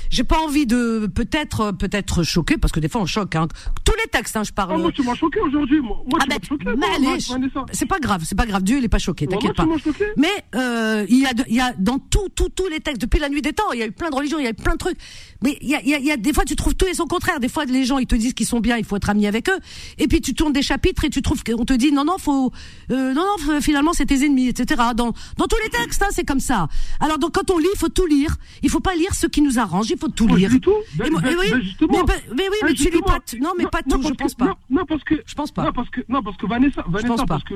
J'ai 0.10 0.26
pas 0.26 0.40
envie 0.40 0.66
de 0.66 1.08
peut-être, 1.08 1.72
peut-être 1.72 2.24
choquer 2.24 2.58
parce 2.58 2.74
que 2.74 2.82
des 2.82 2.90
fois 2.90 3.00
on 3.00 3.06
choque. 3.06 3.34
Hein. 3.36 3.48
Tous 3.86 3.94
les 4.04 4.10
textes, 4.10 4.36
hein, 4.36 4.44
je 4.44 4.52
parle. 4.52 4.74
Ah, 4.76 4.78
moi, 4.78 4.92
tu 4.92 5.04
m'as 5.04 5.16
choqué 5.16 5.40
aujourd'hui. 5.40 5.80
Moi, 5.80 6.04
moi 6.06 6.20
Ah 6.22 6.26
ben, 6.28 6.38
choqué. 6.46 6.66
moi, 6.66 7.66
c'est 7.72 7.86
pas 7.86 7.98
grave, 8.00 8.22
c'est 8.26 8.36
pas 8.38 8.46
grave. 8.46 8.62
Dieu 8.64 8.78
il 8.80 8.84
est 8.84 8.90
pas 8.90 9.00
choqué, 9.00 9.26
Vraiment, 9.26 9.40
t'inquiète 9.54 9.56
pas. 9.98 10.04
Mais 10.18 10.28
euh, 10.56 11.06
il 11.08 11.18
y 11.20 11.26
a, 11.26 11.34
de- 11.34 11.46
il 11.48 11.56
y 11.56 11.62
a 11.62 11.72
dans 11.80 11.98
tout, 11.98 12.28
tout, 12.36 12.50
tous 12.50 12.68
les 12.68 12.82
textes 12.82 13.00
depuis 13.02 13.22
la 13.22 13.30
nuit 13.30 13.42
des 13.42 13.54
temps, 13.54 13.72
il 13.72 13.80
y 13.80 13.84
a 13.84 13.86
eu 13.86 13.94
plein 13.94 14.10
de 14.10 14.16
religions, 14.16 14.38
il 14.38 14.44
y 14.44 14.48
a 14.48 14.52
eu 14.52 14.54
plein 14.54 14.74
de 14.74 14.78
trucs. 14.78 14.98
Mais 15.44 15.58
il 15.62 15.70
y 15.70 15.76
a, 15.76 15.82
il 15.82 15.88
y 15.88 15.94
a, 15.96 16.00
il 16.00 16.06
y 16.06 16.12
a 16.12 16.18
des 16.18 16.34
fois 16.34 16.44
tu 16.44 16.58
trouves 16.58 16.76
tout 16.76 16.88
et 16.88 16.94
son 16.94 17.06
contraire. 17.06 17.40
Des 17.40 17.48
fois 17.48 17.64
les 17.64 17.86
gens 17.86 17.98
ils 17.98 18.06
te 18.08 18.16
disent 18.16 18.34
qu'ils 18.34 18.48
sont 18.48 18.60
bien, 18.60 18.76
il 18.78 18.84
faut 18.84 18.98
être 18.98 19.10
ami 19.10 19.28
avec 19.28 19.48
eux. 19.50 19.60
Et 19.98 20.10
puis 20.10 20.20
tu 20.20 20.34
tournes 20.34 20.52
des 20.52 20.62
chapitres 20.62 21.06
et 21.06 21.10
tu 21.10 21.22
trouves 21.22 21.42
qu'on 21.46 21.64
te 21.64 21.72
dit 21.74 21.94
non 21.94 22.04
non 22.04 22.18
faut, 22.18 22.52
euh, 22.92 23.14
non 23.14 23.24
non 23.48 23.62
finalement 23.62 23.94
c'est 23.94 24.08
tes 24.08 24.26
ennemis, 24.26 24.50
etc. 24.50 24.82
Dans 24.94 25.14
dans 25.38 25.48
tous 25.48 25.58
les 25.64 25.70
textes, 25.70 26.02
hein, 26.02 26.08
c'est 26.12 26.26
comme 26.28 26.42
ça. 26.42 26.68
Alors 27.00 27.18
donc 27.18 27.34
quand 27.34 27.50
on 27.50 27.58
lit, 27.60 27.68
il 27.74 27.80
faut 27.80 27.88
tout 27.88 28.06
lire. 28.08 28.36
Il 28.62 28.70
faut 28.70 28.82
pas 28.82 28.94
lire 28.96 29.16
ce 29.16 29.26
qui 29.28 29.42
nous 29.42 29.51
arrange, 29.60 29.90
il 29.90 29.98
faut 29.98 30.08
tout 30.10 30.28
lire. 30.28 30.50
lis 30.50 30.60
tout. 30.60 30.74
Ben- 30.96 31.10
ben- 31.10 31.36
oui, 31.40 31.48
mais, 31.52 32.44
oui, 32.50 32.58
mais 32.64 32.74
tu 32.74 32.90
lis 32.90 33.02
pas. 33.06 33.20
Non, 33.42 33.52
mais 33.58 33.66
pas 33.68 33.82
tout, 33.84 34.02
je 34.02 34.14
pense 34.14 34.36
pas. 34.36 34.58
Non, 34.70 34.86
parce 34.86 35.04
que. 35.04 35.16
Je 35.26 35.34
pense 35.36 35.52
pas. 35.52 35.64
Non, 35.66 35.72
parce 35.74 35.90
que, 35.90 36.02
non, 36.10 36.22
parce 36.24 36.38
que 36.38 36.46
Vanessa, 36.48 36.84
Vanessa, 36.88 37.08
pense 37.08 37.20
pas. 37.22 37.26
parce 37.28 37.44
que. 37.44 37.56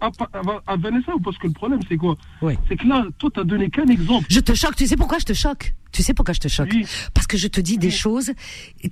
À, 0.00 0.06
à- 0.06 0.72
à 0.72 0.76
Vanessa, 0.76 1.14
ou 1.14 1.20
parce 1.20 1.38
que 1.38 1.46
le 1.46 1.52
problème, 1.52 1.80
c'est 1.88 1.96
quoi? 1.96 2.16
Oui. 2.42 2.54
C'est 2.68 2.76
que 2.76 2.86
là, 2.86 3.06
toi, 3.18 3.30
t'as 3.34 3.44
donné 3.44 3.70
qu'un 3.70 3.86
exemple. 3.86 4.26
Je 4.30 4.40
te 4.40 4.54
choque. 4.54 4.76
Tu 4.76 4.86
sais 4.86 4.96
pourquoi 4.96 5.18
je 5.18 5.24
te 5.24 5.32
choque? 5.32 5.74
Tu 5.92 6.02
sais 6.02 6.12
pourquoi 6.14 6.34
je 6.34 6.40
te 6.40 6.48
choque? 6.48 6.70
Oui. 6.72 6.84
Parce 7.14 7.26
que 7.26 7.36
je 7.36 7.46
te 7.46 7.60
dis 7.60 7.78
des 7.78 7.90
choses 7.90 8.32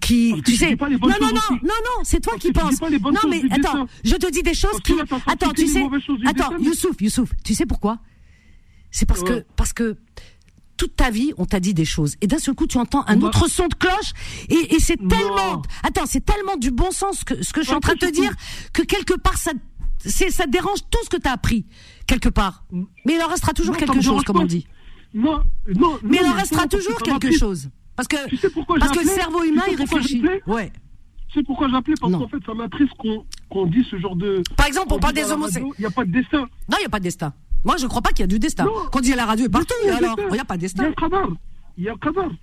qui, 0.00 0.30
Parce 0.30 0.42
tu 0.44 0.57
sais. 0.57 0.76
pas 0.76 0.88
les 0.88 0.96
non, 0.96 1.09
non, 1.09 1.18
non, 1.20 1.40
non, 1.50 1.59
non, 1.62 2.05
c'est 2.05 2.20
toi 2.20 2.34
Parce 2.34 2.44
qui 2.44 2.53
penses. 2.53 2.80
Non, 2.80 3.28
mais 3.28 3.40
du 3.40 3.48
attends, 3.50 3.86
je 4.05 4.14
te 4.14 4.30
dis 4.30 4.42
des 4.42 4.55
choses 4.55 4.70
Parce 4.72 4.82
qui. 4.82 4.94
là, 4.96 5.05
Attends, 5.26 5.50
tu 5.53 5.66
sais. 5.66 5.80
du 5.82 6.26
Attends, 6.26 6.57
Youssouf, 6.59 7.00
Youssouf, 7.00 7.30
tu 7.44 7.55
sais 7.55 7.66
pourquoi? 7.66 7.98
C'est 8.90 9.07
parce 9.07 9.22
que 9.22 9.44
parce 9.57 9.72
que 9.72 9.96
toute 10.77 10.97
ta 10.97 11.11
vie, 11.11 11.33
on 11.39 11.45
t'a 11.45 11.61
dit 11.61 11.75
des 11.75 11.85
choses. 11.85 12.16
Et 12.20 12.27
d'un 12.27 12.39
seul 12.39 12.55
coup, 12.55 12.66
tu 12.66 12.79
entends 12.79 13.05
un 13.07 13.20
autre 13.23 13.49
son 13.49 13.68
de 13.68 13.75
cloche. 13.75 14.12
Et, 14.49 14.75
et 14.75 14.81
c'est 14.81 15.01
Non. 15.01 15.09
tellement. 15.09 15.62
Attends, 15.83 16.07
c'est 16.07 16.25
tellement 16.25 16.57
du 16.57 16.70
bon 16.70 16.91
sens 16.91 17.25
que 17.25 17.43
ce 17.43 17.53
que 17.53 17.61
je 17.62 17.66
suis 17.66 17.75
en 17.77 17.81
train 17.81 17.95
de 17.95 17.99
te 17.99 18.11
dire 18.11 18.33
que 18.73 18.83
quelque 18.83 19.14
part, 19.14 19.37
ça. 19.37 19.53
C'est, 20.05 20.31
ça 20.31 20.47
dérange 20.47 20.81
tout 20.91 20.99
ce 21.05 21.09
que 21.11 21.16
t'as 21.16 21.31
appris, 21.31 21.64
quelque 22.09 22.29
part. 22.29 22.64
Mais 22.73 23.14
il 23.14 23.23
en 23.23 23.29
restera 23.29 23.53
toujours 23.53 23.75
Non, 23.75 23.79
quelque 23.79 24.01
chose, 24.01 24.25
comme 24.25 24.39
on 24.41 24.45
dit. 24.47 24.66
Non, 25.14 25.43
non. 25.77 25.99
Mais 26.03 26.18
il 26.20 26.27
en 26.27 26.33
restera 26.33 26.66
toujours 26.66 26.99
quelque 27.01 27.31
chose. 27.31 27.68
Parce 27.95 28.09
que, 28.09 28.29
Tu 28.29 28.37
sais 28.37 28.51
pourquoi 28.51 28.79
parce 28.81 28.91
que 28.91 28.99
le 29.05 29.11
cerveau 29.11 29.43
Tu 29.43 29.51
humain, 29.51 29.62
sais 29.66 29.73
il 29.73 29.77
réfléchit. 29.77 30.23
Ouais. 30.49 30.73
Sais 31.33 31.43
pourquoi 31.45 31.68
j'ai 31.68 31.77
appelé? 31.77 31.95
Parce 32.01 32.12
qu'en 32.12 32.27
fait, 32.29 32.39
ça 32.45 32.53
m'a 32.55 32.68
triste 32.68 32.93
qu'on 32.99 33.25
qu'on 33.49 33.66
dise 33.66 33.85
ce 33.91 33.99
genre 34.01 34.16
de. 34.16 34.43
Par 34.57 34.66
exemple, 34.66 34.89
on 34.91 34.95
qu'on 34.95 35.01
parle 35.01 35.14
des 35.14 35.31
homosexuels. 35.31 35.70
Il 35.79 35.83
n'y 35.83 35.87
a 35.87 35.91
pas 35.91 36.05
de 36.05 36.11
destin. 36.11 36.41
Non, 36.41 36.77
il 36.79 36.81
n'y 36.81 36.87
a 36.87 36.89
pas 36.89 36.99
de 36.99 37.05
destin. 37.05 37.33
Moi, 37.64 37.76
je 37.78 37.86
crois 37.86 38.02
pas 38.02 38.10
qu'il 38.10 38.20
y 38.20 38.24
a 38.24 38.26
du 38.26 38.38
destin. 38.38 38.64
Non. 38.64 38.72
Quand 38.90 38.98
on 38.98 39.02
dit 39.02 39.12
à 39.12 39.16
la 39.16 39.26
radio 39.26 39.46
est 39.46 39.48
partout, 39.48 39.74
Il 39.82 39.88
y 39.88 39.90
a 39.90 39.96
alors, 39.96 40.16
il 40.18 40.32
n'y 40.32 40.38
a 40.40 40.44
pas 40.44 40.56
de 40.56 40.62
Il 40.62 40.66
y 40.66 40.66
a 40.66 40.68
destin. 40.68 40.82
Il 41.78 41.84
y 41.84 41.88
a. 41.88 41.94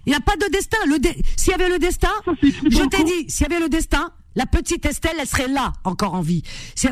Il 0.06 0.10
n'y 0.10 0.16
a 0.16 0.20
pas 0.22 0.36
de 0.38 0.52
destin. 0.52 0.78
Le 0.88 0.98
dé- 1.00 1.22
S'il 1.38 1.52
y 1.52 1.54
avait 1.54 1.70
le 1.70 1.78
destin, 1.80 2.10
Ça, 2.26 2.32
je 2.42 2.88
t'ai 2.90 3.04
dit, 3.04 3.30
s'il 3.30 3.48
y 3.48 3.54
avait 3.54 3.62
le 3.62 3.70
destin, 3.70 4.10
la 4.36 4.46
petite 4.46 4.86
Estelle, 4.86 5.16
elle 5.20 5.28
serait 5.28 5.48
là, 5.48 5.74
encore 5.84 6.14
en 6.16 6.22
vie. 6.22 6.44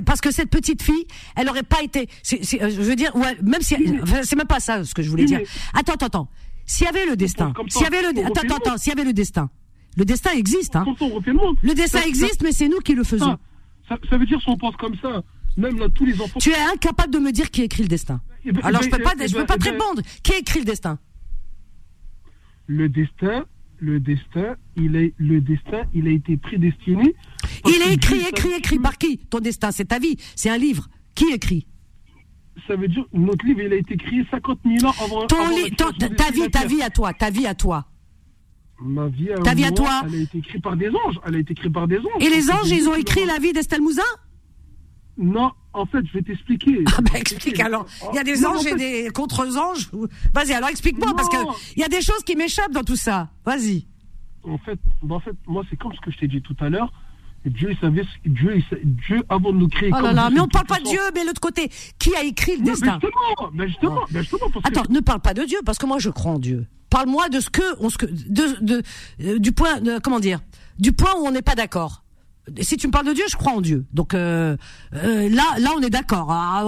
Parce 0.05 0.21
que 0.21 0.31
cette 0.31 0.49
petite 0.49 0.81
fille, 0.83 1.05
elle 1.35 1.49
aurait 1.49 1.63
pas 1.63 1.81
été, 1.81 2.01
euh, 2.33 2.37
je 2.69 2.81
veux 2.81 2.95
dire, 2.95 3.15
ouais, 3.15 3.37
même 3.41 3.61
si, 3.61 3.75
enfin, 4.03 4.21
c'est 4.23 4.35
même 4.35 4.47
pas 4.47 4.59
ça 4.59 4.83
ce 4.83 4.93
que 4.93 5.01
je 5.01 5.09
voulais 5.09 5.25
dire. 5.25 5.39
Attends, 5.73 5.93
attends, 5.93 6.05
attends. 6.07 6.27
S'il 6.65 6.85
y 6.85 6.89
avait 6.89 7.05
le 7.05 7.15
destin, 7.15 7.53
s'il 7.69 7.81
y 7.83 7.85
avait 7.85 8.01
le, 8.01 8.09
attends, 8.25 8.41
attends, 8.41 8.55
attends, 8.57 8.77
s'il 8.77 8.89
y 8.89 8.93
avait 8.93 9.05
le 9.05 9.13
destin, 9.13 9.49
le 9.95 10.05
destin 10.05 10.31
existe, 10.35 10.75
hein. 10.75 10.85
Le 11.63 11.73
destin 11.73 12.01
existe, 12.05 12.43
mais 12.43 12.51
c'est 12.51 12.67
nous 12.67 12.79
qui 12.79 12.93
le 12.93 13.03
faisons. 13.03 13.37
Ça, 13.87 13.95
ça, 13.95 13.97
ça 14.09 14.17
veut 14.17 14.25
dire 14.25 14.39
si 14.41 14.49
on 14.49 14.57
pense 14.57 14.75
comme 14.75 14.95
ça, 15.01 15.23
même 15.57 15.77
là, 15.79 15.89
tous 15.89 16.05
les 16.05 16.19
enfants. 16.21 16.39
Tu 16.39 16.51
es 16.51 16.59
incapable 16.73 17.11
de 17.13 17.19
me 17.19 17.31
dire 17.31 17.49
qui 17.51 17.63
écrit 17.63 17.83
le 17.83 17.89
destin. 17.89 18.21
Eh 18.45 18.51
ben, 18.51 18.61
Alors 18.63 18.81
eh 18.81 18.85
je 18.85 18.89
peux 18.89 18.97
ben, 18.97 19.03
pas, 19.03 19.13
eh 19.19 19.27
je 19.27 19.33
peux 19.33 19.39
ben, 19.39 19.45
pas 19.47 19.55
eh 19.55 19.59
te 19.63 19.69
répondre. 19.69 20.01
Qui 20.23 20.33
écrit 20.33 20.59
le 20.59 20.65
destin? 20.65 20.99
Le 22.67 22.89
destin, 22.89 23.45
le 23.79 23.99
destin, 23.99 24.55
il 24.75 24.95
est, 24.95 25.13
le 25.17 25.39
destin, 25.41 25.83
il 25.93 26.07
a 26.07 26.11
été 26.11 26.37
prédestiné. 26.37 27.15
Il 27.65 27.81
est 27.87 27.93
écrit, 27.93 28.19
écrit, 28.29 28.51
écrit 28.57 28.79
par 28.79 28.97
qui? 28.97 29.17
Ton 29.29 29.39
destin, 29.39 29.71
c'est 29.71 29.85
ta 29.85 29.99
vie, 29.99 30.17
c'est 30.35 30.49
un 30.49 30.57
livre. 30.57 30.87
Qui 31.15 31.31
écrit? 31.33 31.65
Ça 32.67 32.75
veut 32.75 32.87
dire, 32.87 33.05
notre 33.13 33.45
livre, 33.45 33.61
il 33.61 33.71
a 33.73 33.75
été 33.77 33.95
créé 33.97 34.25
50 34.31 34.59
000 34.65 34.85
ans 34.85 34.93
avant. 35.03 35.27
Ton 35.27 35.41
avant 35.45 35.55
li- 35.55 35.71
ton- 35.71 35.91
ta 35.91 36.31
vie, 36.31 36.49
ta 36.51 36.65
vie 36.65 36.81
à 36.81 36.89
toi, 36.89 37.13
ta 37.13 37.29
vie 37.29 37.45
à 37.47 37.55
toi. 37.55 37.87
Ma 38.79 39.07
vie 39.07 39.31
à 39.31 39.37
Ta 39.39 39.55
vie 39.55 39.65
à 39.65 39.71
toi. 39.71 40.01
Elle 40.05 40.15
a 40.15 40.21
été 40.23 40.37
écrite 40.39 40.61
par 40.61 40.75
des 40.75 40.89
anges. 40.89 41.19
Elle 41.25 41.35
a 41.35 41.39
été 41.39 41.53
écrite 41.53 41.73
par 41.73 41.87
des 41.87 41.97
anges. 41.97 42.05
Et 42.21 42.29
les 42.29 42.51
anges, 42.51 42.69
ils 42.69 42.87
ont 42.89 42.95
écrit 42.95 43.25
l'a- 43.25 43.33
la 43.33 43.39
vie 43.39 43.53
d'Estelle 43.53 43.81
Mouzin? 43.81 44.01
Non, 45.17 45.51
en 45.73 45.85
fait, 45.85 46.05
je 46.05 46.13
vais 46.13 46.21
t'expliquer. 46.21 46.83
Ah 46.87 47.01
bah 47.01 47.19
explique 47.19 47.59
alors. 47.59 47.85
Il 48.11 48.15
y 48.15 48.19
a 48.19 48.23
des 48.23 48.45
anges 48.45 48.65
et 48.65 48.75
des 48.75 49.09
contre-anges. 49.09 49.89
Vas-y, 50.33 50.53
alors 50.53 50.69
explique-moi 50.69 51.13
parce 51.15 51.29
que 51.29 51.37
il 51.75 51.81
y 51.81 51.83
a 51.83 51.87
des 51.87 52.01
choses 52.01 52.23
qui 52.23 52.35
m'échappent 52.35 52.71
dans 52.71 52.83
tout 52.83 52.95
ça. 52.95 53.29
Vas-y. 53.45 53.87
En 54.43 54.57
fait, 54.59 54.79
en 55.09 55.19
fait, 55.19 55.35
moi, 55.45 55.63
c'est 55.69 55.75
comme 55.75 55.93
ce 55.93 55.99
que 56.01 56.11
je 56.11 56.17
t'ai 56.19 56.27
dit 56.27 56.41
tout 56.41 56.55
à 56.59 56.69
l'heure. 56.69 56.91
Dieu, 57.45 57.69
il 57.71 57.77
savait, 57.77 58.03
Dieu, 58.25 58.61
Dieu, 58.83 59.23
avant 59.29 59.51
de 59.51 59.57
nous 59.57 59.67
créer. 59.67 59.91
Oh 59.97 60.01
là 60.01 60.11
là, 60.11 60.29
mais 60.29 60.39
on 60.39 60.47
parle 60.47 60.65
pas 60.65 60.79
de 60.79 60.85
Dieu, 60.85 60.99
mais 61.15 61.23
l'autre 61.23 61.41
côté, 61.41 61.69
qui 61.99 62.13
a 62.15 62.23
écrit 62.23 62.57
le 62.57 62.63
destin? 62.63 62.99
mais 63.53 63.67
justement, 63.67 64.01
mais 64.11 64.21
justement, 64.21 64.51
Attends, 64.63 64.83
ne 64.89 64.99
parle 64.99 65.21
pas 65.21 65.33
de 65.33 65.43
Dieu, 65.43 65.59
parce 65.65 65.77
que 65.77 65.85
moi 65.85 65.99
je 65.99 66.09
crois 66.09 66.33
en 66.33 66.39
Dieu. 66.39 66.67
Parle-moi 66.89 67.29
de 67.29 67.39
ce 67.39 67.49
que, 67.49 67.61
on, 67.79 67.89
ce 67.89 67.97
que, 67.97 68.05
de, 68.05 68.63
de, 68.63 68.83
euh, 69.21 69.39
du 69.39 69.51
point, 69.51 69.79
de, 69.81 69.99
comment 69.99 70.19
dire, 70.19 70.39
du 70.79 70.93
point 70.93 71.13
où 71.15 71.25
on 71.25 71.31
n'est 71.31 71.41
pas 71.41 71.55
d'accord. 71.55 72.03
Si 72.61 72.77
tu 72.77 72.87
me 72.87 72.91
parles 72.91 73.07
de 73.07 73.13
Dieu, 73.13 73.25
je 73.29 73.35
crois 73.35 73.53
en 73.53 73.61
Dieu. 73.61 73.85
Donc 73.93 74.13
euh, 74.13 74.55
euh, 74.93 75.29
là, 75.29 75.43
là, 75.59 75.71
on 75.75 75.81
est 75.81 75.89
d'accord. 75.89 76.31
Ah, 76.31 76.63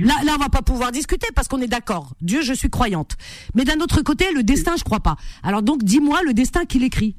là, 0.00 0.14
là, 0.24 0.32
on 0.34 0.38
va 0.38 0.48
pas 0.48 0.62
pouvoir 0.62 0.92
discuter 0.92 1.28
parce 1.34 1.48
qu'on 1.48 1.60
est 1.60 1.68
d'accord. 1.68 2.14
Dieu, 2.20 2.42
je 2.42 2.52
suis 2.52 2.70
croyante. 2.70 3.16
Mais 3.54 3.64
d'un 3.64 3.80
autre 3.80 4.02
côté, 4.02 4.32
le 4.34 4.42
destin, 4.42 4.74
je 4.76 4.84
crois 4.84 5.00
pas. 5.00 5.16
Alors 5.42 5.62
donc, 5.62 5.84
dis-moi 5.84 6.22
le 6.24 6.34
destin 6.34 6.64
qu'il 6.64 6.82
écrit. 6.82 7.16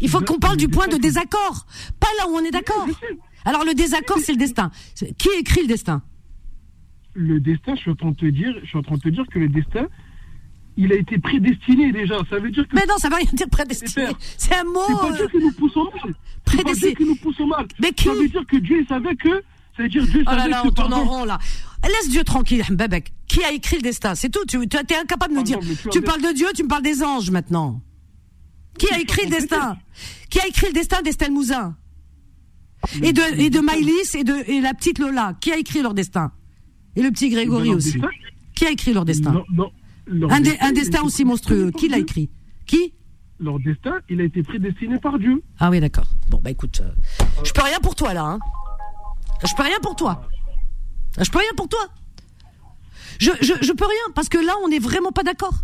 Il 0.00 0.08
faut 0.08 0.20
qu'on 0.20 0.38
parle 0.38 0.56
du 0.56 0.68
point 0.68 0.88
de 0.88 0.96
désaccord, 0.96 1.66
pas 2.00 2.08
là 2.18 2.28
où 2.28 2.34
on 2.34 2.44
est 2.44 2.50
d'accord. 2.50 2.86
Alors 3.44 3.64
le 3.64 3.74
désaccord, 3.74 4.18
c'est 4.18 4.32
le 4.32 4.38
destin. 4.38 4.70
Qui 5.18 5.28
écrit 5.38 5.62
le 5.62 5.68
destin? 5.68 6.02
Le 7.14 7.40
destin, 7.40 7.74
je 7.76 7.80
suis 7.80 7.90
en 7.90 7.94
train 7.94 8.10
de 8.10 8.16
te 8.16 8.26
dire, 8.26 8.52
je 8.62 8.66
suis 8.66 8.78
en 8.78 8.82
train 8.82 8.96
de 8.96 9.00
te 9.00 9.08
dire 9.08 9.24
que 9.32 9.38
le 9.38 9.48
destin, 9.48 9.86
il 10.76 10.92
a 10.92 10.96
été 10.96 11.18
prédestiné 11.18 11.92
déjà. 11.92 12.18
Ça 12.28 12.38
veut 12.38 12.50
dire 12.50 12.66
que. 12.66 12.74
Mais 12.74 12.86
non, 12.86 12.96
ça 12.98 13.08
veut 13.08 13.16
rien 13.16 13.30
dire 13.32 13.48
prédestiné. 13.48 14.08
C'est 14.36 14.54
un 14.54 14.64
mot. 14.64 14.80
C'est 14.88 14.94
pas 14.94 15.12
Dieu 15.12 15.28
qui 15.28 15.38
nous 15.38 15.52
pousse 15.52 15.76
au 15.76 15.84
mal. 15.84 16.14
Prédestiné. 16.44 16.94
Qui 16.94 17.04
nous 17.04 17.16
pousse 17.16 17.40
au 17.40 17.46
mal. 17.46 17.66
Mais 17.80 17.92
qui 17.92 18.04
Ça 18.04 18.14
veut 18.14 18.28
dire 18.28 18.46
que 18.46 18.56
Dieu 18.56 18.84
savait 18.88 19.16
que. 19.16 19.42
Ça 19.76 19.82
veut 19.82 19.88
dire 19.88 20.04
Dieu 20.06 20.22
oh 20.26 20.30
savait 20.30 20.42
là 20.42 20.48
là, 20.48 20.62
que. 20.62 20.68
on 20.68 20.70
tourne 20.72 20.94
en 20.94 21.04
rond 21.04 21.24
là. 21.24 21.38
Laisse 21.84 22.10
Dieu 22.10 22.24
tranquille, 22.24 22.64
Mbabek. 22.70 23.12
Qui 23.28 23.44
a 23.44 23.52
écrit 23.52 23.76
le 23.76 23.82
destin? 23.82 24.14
C'est 24.14 24.30
tout. 24.30 24.44
Tu 24.46 24.58
tu 24.68 24.76
es 24.76 24.96
incapable 24.96 25.34
de 25.34 25.38
me 25.40 25.44
dire. 25.44 25.58
Pardon, 25.58 25.74
mais 25.84 25.90
tu 25.90 26.00
parles 26.02 26.22
de 26.22 26.32
Dieu, 26.32 26.46
tu 26.54 26.62
me 26.62 26.68
parles 26.68 26.82
des 26.82 27.02
anges 27.02 27.30
maintenant. 27.30 27.80
Qui 28.78 28.92
a 28.92 29.00
écrit 29.00 29.24
le 29.26 29.30
destin? 29.30 29.76
Qui 30.30 30.40
a 30.40 30.46
écrit 30.46 30.66
le 30.68 30.72
destin 30.72 31.02
d'Estelle 31.02 31.30
Mouzin? 31.30 31.76
Et 33.02 33.12
de 33.12 33.22
et 33.40 33.50
de 33.50 33.60
Maïlis 33.60 34.14
et 34.14 34.24
de 34.24 34.34
et 34.46 34.60
la 34.60 34.74
petite 34.74 34.98
Lola 34.98 35.34
Qui 35.40 35.52
a 35.52 35.56
écrit 35.56 35.80
leur 35.80 35.94
destin? 35.94 36.32
Et 36.96 37.02
le 37.02 37.10
petit 37.10 37.28
Grégory 37.28 37.70
aussi. 37.74 38.00
Qui 38.54 38.66
a 38.66 38.70
écrit 38.70 38.92
leur 38.92 39.04
destin? 39.04 39.32
Non, 39.32 39.44
non. 39.52 39.72
Un, 40.30 40.40
destin, 40.72 41.00
un 41.00 41.04
aussi 41.04 41.24
monstrueux. 41.24 41.70
Qui 41.70 41.88
l'a 41.88 41.98
écrit 41.98 42.30
Qui. 42.66 42.94
Leur 43.40 43.58
destin, 43.58 44.00
il 44.08 44.20
a 44.20 44.24
été 44.24 44.42
prédestiné 44.42 44.98
par 44.98 45.18
Dieu. 45.18 45.42
Ah 45.58 45.70
oui, 45.70 45.80
d'accord. 45.80 46.06
Bon, 46.30 46.40
bah 46.42 46.50
écoute, 46.50 46.80
euh, 46.82 47.24
je 47.44 47.52
peux 47.52 47.62
rien 47.62 47.78
pour 47.80 47.94
toi 47.94 48.14
là. 48.14 48.24
Hein. 48.24 48.38
Je 49.44 49.54
peux 49.56 49.62
rien 49.62 49.78
pour 49.82 49.96
toi. 49.96 50.28
Je 51.20 51.30
peux 51.30 51.38
rien 51.38 51.50
pour 51.56 51.68
toi. 51.68 51.86
Je, 53.18 53.30
je, 53.40 53.52
je 53.60 53.72
peux 53.72 53.84
rien 53.84 54.12
parce 54.14 54.28
que 54.28 54.38
là, 54.38 54.52
on 54.64 54.68
n'est 54.68 54.78
vraiment 54.78 55.12
pas 55.12 55.22
d'accord. 55.22 55.54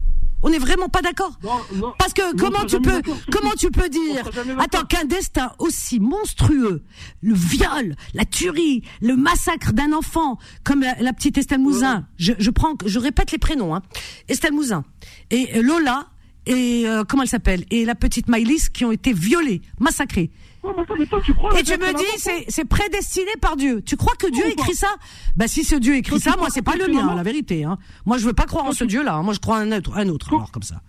On 0.43 0.51
n'est 0.51 0.59
vraiment 0.59 0.89
pas 0.89 1.03
d'accord. 1.03 1.39
Non, 1.43 1.61
non. 1.75 1.95
Parce 1.99 2.13
que 2.13 2.37
comment 2.37 2.65
tu 2.65 2.81
peux, 2.81 3.03
comment 3.31 3.53
tu 3.59 3.71
peux 3.71 3.89
dire, 3.89 4.29
attends, 4.59 4.85
qu'un 4.85 5.05
destin 5.05 5.53
aussi 5.59 6.01
monstrueux, 6.01 6.83
le 7.23 7.35
viol, 7.35 7.95
la 8.15 8.25
tuerie, 8.25 8.83
le 9.01 9.17
massacre 9.17 9.73
d'un 9.73 9.93
enfant, 9.93 10.39
comme 10.65 10.81
la, 10.81 10.95
la 11.01 11.13
petite 11.13 11.39
Estelle 11.39 11.61
Mouzin, 11.61 12.07
je, 12.17 12.33
je 12.39 12.51
prends, 12.51 12.75
je 12.85 12.99
répète 12.99 13.33
les 13.33 13.39
prénoms, 13.39 13.75
hein, 13.75 13.83
Estelle 14.29 14.53
Mouzin 14.53 14.85
et 15.31 15.61
Lola 15.63 16.09
et 16.47 16.85
euh, 16.87 17.05
comment 17.05 17.23
elle 17.23 17.29
s'appelle? 17.29 17.65
Et 17.71 17.85
la 17.85 17.95
petite 17.95 18.29
Maïlis 18.29 18.71
qui 18.73 18.85
ont 18.85 18.93
été 18.93 19.13
violées, 19.13 19.61
massacrées. 19.79 20.31
Ouais, 20.63 20.71
mais 20.77 20.83
attends, 20.83 20.95
mais 20.99 21.07
toi, 21.07 21.21
tu 21.25 21.33
crois 21.35 21.59
Et 21.59 21.63
tu 21.63 21.73
me 21.73 21.97
dis, 21.97 22.05
c'est, 22.19 22.45
c'est 22.49 22.65
prédestiné 22.67 23.31
par 23.41 23.57
Dieu. 23.57 23.83
Tu 23.83 23.97
crois 23.97 24.15
que 24.19 24.27
Dieu 24.31 24.45
ou 24.45 24.49
écrit 24.49 24.75
ça? 24.75 24.89
Bah 25.37 25.49
si 25.49 25.65
ce 25.65 25.75
Dieu 25.77 25.97
écrit 25.97 26.21
ça, 26.21 26.37
moi 26.39 26.49
c'est 26.51 26.63
pas 26.63 26.77
le 26.77 26.87
mien, 26.89 27.15
la 27.15 27.23
vérité. 27.23 27.65
Hein. 27.65 27.79
Moi 28.05 28.19
je 28.19 28.27
veux 28.27 28.35
pas 28.35 28.45
croire 28.45 28.67
en 28.67 28.73
ce 28.73 28.85
Dieu-là. 28.85 29.15
hein. 29.17 29.23
Moi 29.23 29.33
je 29.35 29.39
crois 29.41 29.57
en 29.57 29.61
un 29.61 29.73
autre, 29.79 29.97
un 29.97 30.09
autre 30.09 30.29
alors 30.35 30.51
comme 30.51 30.63
ça. 30.63 30.83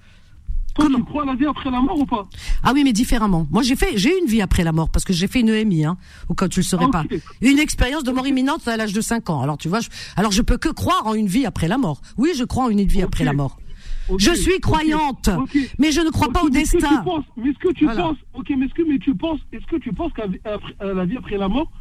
Toi, 0.74 0.86
comment? 0.86 1.00
tu 1.00 1.04
crois 1.06 1.24
à 1.24 1.26
la 1.26 1.36
vie 1.36 1.46
après 1.46 1.70
la 1.70 1.82
mort 1.82 2.00
ou 2.00 2.06
pas? 2.06 2.28
Ah 2.64 2.72
oui, 2.74 2.84
mais 2.86 2.94
différemment. 2.94 3.46
Moi, 3.52 3.62
j'ai 3.62 3.76
fait, 3.76 3.98
j'ai 3.98 4.18
une 4.18 4.26
vie 4.26 4.42
après 4.42 4.64
la 4.64 4.72
mort 4.72 4.90
parce 4.90 5.04
que 5.04 5.12
j'ai 5.12 5.28
fait 5.28 5.42
une 5.42 5.50
EMI, 5.50 5.84
hein, 5.84 5.98
cas 6.38 6.46
où 6.46 6.48
tu 6.48 6.62
le 6.62 6.64
saurais 6.66 6.86
Ah, 6.88 7.04
pas. 7.04 7.16
Une 7.42 7.60
expérience 7.60 8.04
de 8.06 8.12
mort 8.12 8.26
imminente 8.26 8.66
à 8.70 8.78
l'âge 8.78 8.94
de 8.94 9.02
5 9.02 9.30
ans. 9.30 9.42
Alors 9.42 9.58
tu 9.58 9.68
vois, 9.68 9.82
je, 9.82 9.90
alors 10.16 10.32
je 10.32 10.42
peux 10.42 10.58
que 10.58 10.70
croire 10.70 11.06
en 11.08 11.14
une 11.14 11.28
vie 11.28 11.46
après 11.46 11.68
la 11.68 11.78
mort. 11.78 12.02
Oui, 12.18 12.32
je 12.38 12.46
crois 12.46 12.64
en 12.66 12.70
une 12.70 12.84
vie 12.88 13.02
après 13.02 13.26
la 13.26 13.34
mort. 13.34 13.58
Je 14.18 14.34
suis 14.34 14.60
croyante, 14.60 15.30
mais 15.80 15.92
je 15.92 16.02
ne 16.02 16.10
crois 16.10 16.30
pas 16.32 16.44
au 16.44 16.50
mais 16.50 16.62
est-ce 16.62 16.72
que 16.74 16.78
tu 16.78 16.82
destin. 16.84 17.04
penses- 17.04 17.26
Mais 17.38 17.50
est-ce 17.52 17.60
que 17.60 17.74
tu 17.74 17.86
Voilà. 17.86 18.02
penses 18.04 18.18
Ok, 18.34 18.52
mais 18.58 18.66
est-ce 18.66 18.74
que 18.74 18.82
mais 18.88 19.00
tu 19.00 19.16
penses 19.16 19.40
Est-ce 19.54 19.66
que 19.66 19.76
tu 19.78 19.92
penses 19.94 20.12
qu'à 20.14 20.26
la 20.84 21.06
vie 21.06 21.18
après 21.18 21.38
la 21.38 21.48
mort, 21.48 21.72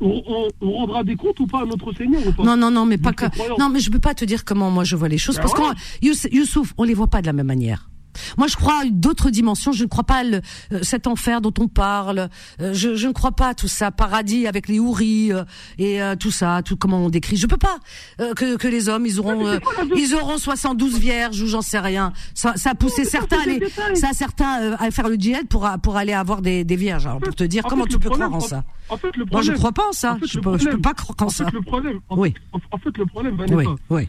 on, 0.00 0.22
on- 0.26 0.48
on 0.60 0.70
rendra 0.72 1.02
des 1.04 1.16
comptes 1.16 1.40
ou 1.40 1.46
pas 1.46 1.62
à 1.62 1.66
notre 1.66 1.92
Seigneur 1.94 2.26
ou 2.26 2.32
pas? 2.32 2.44
Non, 2.44 2.56
non, 2.56 2.70
non, 2.70 2.86
mais 2.86 2.96
Je 2.96 3.02
pas 3.02 3.12
que. 3.12 3.24
Non, 3.58 3.68
mais 3.68 3.80
je 3.80 3.90
peux 3.90 3.98
pas 3.98 4.14
te 4.14 4.24
dire 4.24 4.44
comment 4.44 4.70
moi 4.70 4.84
je 4.84 4.94
vois 4.96 5.08
les 5.08 5.18
choses 5.18 5.36
Ben 5.36 5.42
parce 5.42 5.54
qu'on 5.54 5.72
Youss- 6.02 6.28
Youssouf, 6.32 6.72
on 6.78 6.84
les 6.84 6.94
voit 6.94 7.08
pas 7.08 7.20
de 7.20 7.26
la 7.26 7.32
même 7.32 7.46
manière. 7.46 7.90
Moi, 8.36 8.46
je 8.46 8.56
crois 8.56 8.80
à 8.82 8.84
d'autres 8.90 9.30
dimensions. 9.30 9.72
Je 9.72 9.84
ne 9.84 9.88
crois 9.88 10.04
pas 10.04 10.16
à 10.18 10.24
le- 10.24 10.40
euh, 10.72 10.78
cet 10.82 11.06
enfer 11.06 11.40
dont 11.40 11.52
on 11.58 11.68
parle. 11.68 12.28
Euh, 12.60 12.72
je, 12.74 12.94
je 12.96 13.06
ne 13.08 13.12
crois 13.12 13.32
pas 13.32 13.48
à 13.48 13.54
tout 13.54 13.68
ça, 13.68 13.90
paradis 13.90 14.46
avec 14.46 14.68
les 14.68 14.78
houris 14.78 15.32
euh, 15.32 15.44
et 15.78 16.00
tout 16.18 16.30
ça, 16.30 16.62
tout 16.64 16.76
comment 16.76 17.04
on 17.04 17.08
décrit. 17.10 17.36
Je 17.36 17.46
peux 17.46 17.56
pas 17.56 17.78
que, 18.18 18.56
que 18.56 18.68
les 18.68 18.88
hommes 18.88 19.06
ils 19.06 19.18
auront 19.20 19.46
euh, 19.46 19.58
vie 19.94 20.02
ils 20.02 20.14
auront 20.14 20.38
72 20.38 20.98
vierges 20.98 21.40
ou 21.42 21.46
j'en 21.46 21.62
sais 21.62 21.78
rien. 21.78 22.12
Ça, 22.34 22.54
ça 22.56 22.70
a 22.70 22.74
poussé 22.74 23.04
certains, 23.04 23.40
à 23.40 23.44
détails. 23.46 23.96
ça 23.96 24.08
a 24.10 24.12
certains 24.12 24.72
à 24.78 24.90
faire 24.90 25.08
le 25.08 25.16
djihad 25.16 25.46
pour 25.48 25.68
pour 25.82 25.96
aller 25.96 26.12
avoir 26.12 26.42
des, 26.42 26.64
des 26.64 26.76
vierges. 26.76 27.06
Alors 27.06 27.20
pour 27.20 27.34
te 27.34 27.44
dire 27.44 27.64
En 27.66 27.68
comment 27.68 27.84
fait, 27.84 27.90
tu 27.90 27.98
peux 27.98 28.08
problème, 28.08 28.28
croire 28.28 28.42
en 28.42 28.44
en- 28.44 28.48
ça. 28.48 28.64
En 28.90 28.96
fait, 28.96 29.14
le 29.16 29.24
Moi, 29.30 29.42
je 29.42 29.52
problème. 29.52 29.58
crois 29.58 29.72
pas 29.72 29.88
en 29.88 29.92
ça. 29.92 30.12
en 30.14 30.18
fait, 30.18 30.26
je 30.26 30.38
peux, 30.40 30.52
je 30.58 30.64
peux 30.64 30.70
problème- 30.78 30.80
pas 30.82 30.94
croire 30.94 31.16
en 31.20 31.24
En 31.26 31.28
ça. 31.28 31.44
fait, 31.44 31.50
le 31.52 31.60
problème. 31.62 32.00
En, 32.08 32.18
Oui. 32.18 32.34
en, 32.52 32.58
en 32.72 32.78
fait, 32.78 32.96
le 32.96 33.06
problème, 33.06 33.36
Vanessa. 33.36 33.56
Oui, 33.56 33.66
oui. 33.90 34.08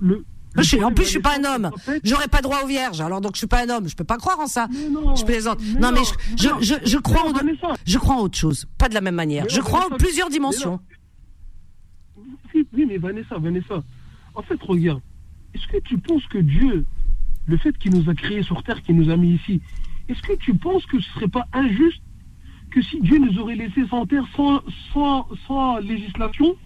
Le- 0.00 0.24
Je 0.58 0.62
suis- 0.62 0.78
le 0.78 0.84
en 0.86 0.92
plus, 0.92 1.04
je 1.04 1.10
suis 1.10 1.20
pas 1.20 1.38
un 1.38 1.44
homme. 1.44 1.70
J'aurais 2.04 2.28
pas 2.28 2.40
droit 2.42 2.62
aux 2.64 2.66
vierges. 2.66 3.00
Alors 3.00 3.20
donc, 3.20 3.32
je 3.34 3.38
suis 3.38 3.46
pas 3.46 3.62
un 3.64 3.68
homme. 3.70 3.88
Je 3.88 3.94
peux 3.96 4.04
pas 4.04 4.16
croire 4.16 4.38
en 4.40 4.46
ça. 4.46 4.68
Non, 4.90 5.14
je 5.16 5.24
plaisante. 5.24 5.58
mais 5.74 5.80
non, 5.80 5.92
mais 5.92 6.00
je, 6.04 6.42
je, 6.44 6.48
non, 6.48 6.56
je, 6.60 6.74
je 6.84 6.98
crois 6.98 7.22
en, 7.28 7.32
je 7.84 7.98
crois 7.98 8.14
en 8.16 8.20
autre 8.20 8.38
chose. 8.38 8.66
Pas 8.78 8.88
de 8.88 8.94
la 8.94 9.00
même 9.00 9.14
manière. 9.14 9.44
Mais 9.44 9.50
Je 9.50 9.60
crois 9.60 9.86
en 9.86 9.96
plusieurs 9.96 10.30
dimensions. 10.30 10.80
Oui, 12.54 12.66
oui, 12.72 12.86
mais 12.86 12.98
Vanessa, 12.98 13.38
Vanessa. 13.38 13.82
En 14.34 14.42
fait, 14.42 14.60
regarde. 14.62 15.00
Est-ce 15.54 15.66
que 15.68 15.78
tu 15.78 15.98
penses 15.98 16.24
que 16.26 16.38
Dieu, 16.38 16.84
le 17.46 17.56
fait 17.56 17.76
qu'il 17.78 17.94
nous 17.94 18.08
a 18.10 18.14
créés 18.14 18.42
sur 18.42 18.62
terre, 18.62 18.82
qu'il 18.82 18.96
nous 18.96 19.10
a 19.10 19.16
mis 19.16 19.34
ici, 19.34 19.60
est-ce 20.08 20.20
que 20.22 20.34
tu 20.34 20.54
penses 20.54 20.84
que 20.86 21.00
ce 21.00 21.10
serait 21.14 21.28
pas 21.28 21.46
injuste 21.52 22.02
que 22.70 22.82
si 22.82 23.00
Dieu 23.00 23.18
nous 23.18 23.38
aurait 23.38 23.54
laissés 23.54 23.86
sans 23.88 24.06
terre, 24.06 24.24
sans, 24.36 24.60
sans, 24.92 25.26
sans 25.46 25.78
législation, 25.78 26.56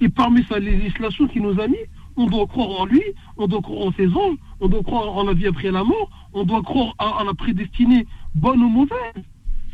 et 0.00 0.08
parmi 0.08 0.44
sa 0.48 0.58
législation 0.58 1.26
qu'il 1.28 1.42
nous 1.42 1.58
a 1.60 1.66
mis, 1.68 1.76
on 2.16 2.26
doit 2.26 2.46
croire 2.46 2.80
en 2.80 2.84
lui, 2.84 3.02
on 3.36 3.46
doit 3.46 3.62
croire 3.62 3.88
en 3.88 3.92
ses 3.92 4.08
anges, 4.08 4.36
on 4.60 4.68
doit 4.68 4.82
croire 4.82 5.16
en 5.16 5.24
la 5.24 5.34
vie 5.34 5.46
après 5.46 5.70
la 5.70 5.84
mort, 5.84 6.10
on 6.32 6.44
doit 6.44 6.62
croire 6.62 6.94
en 6.98 7.24
la 7.24 7.34
prédestinée 7.34 8.06
bonne 8.34 8.62
ou 8.62 8.68
mauvaise. 8.68 9.24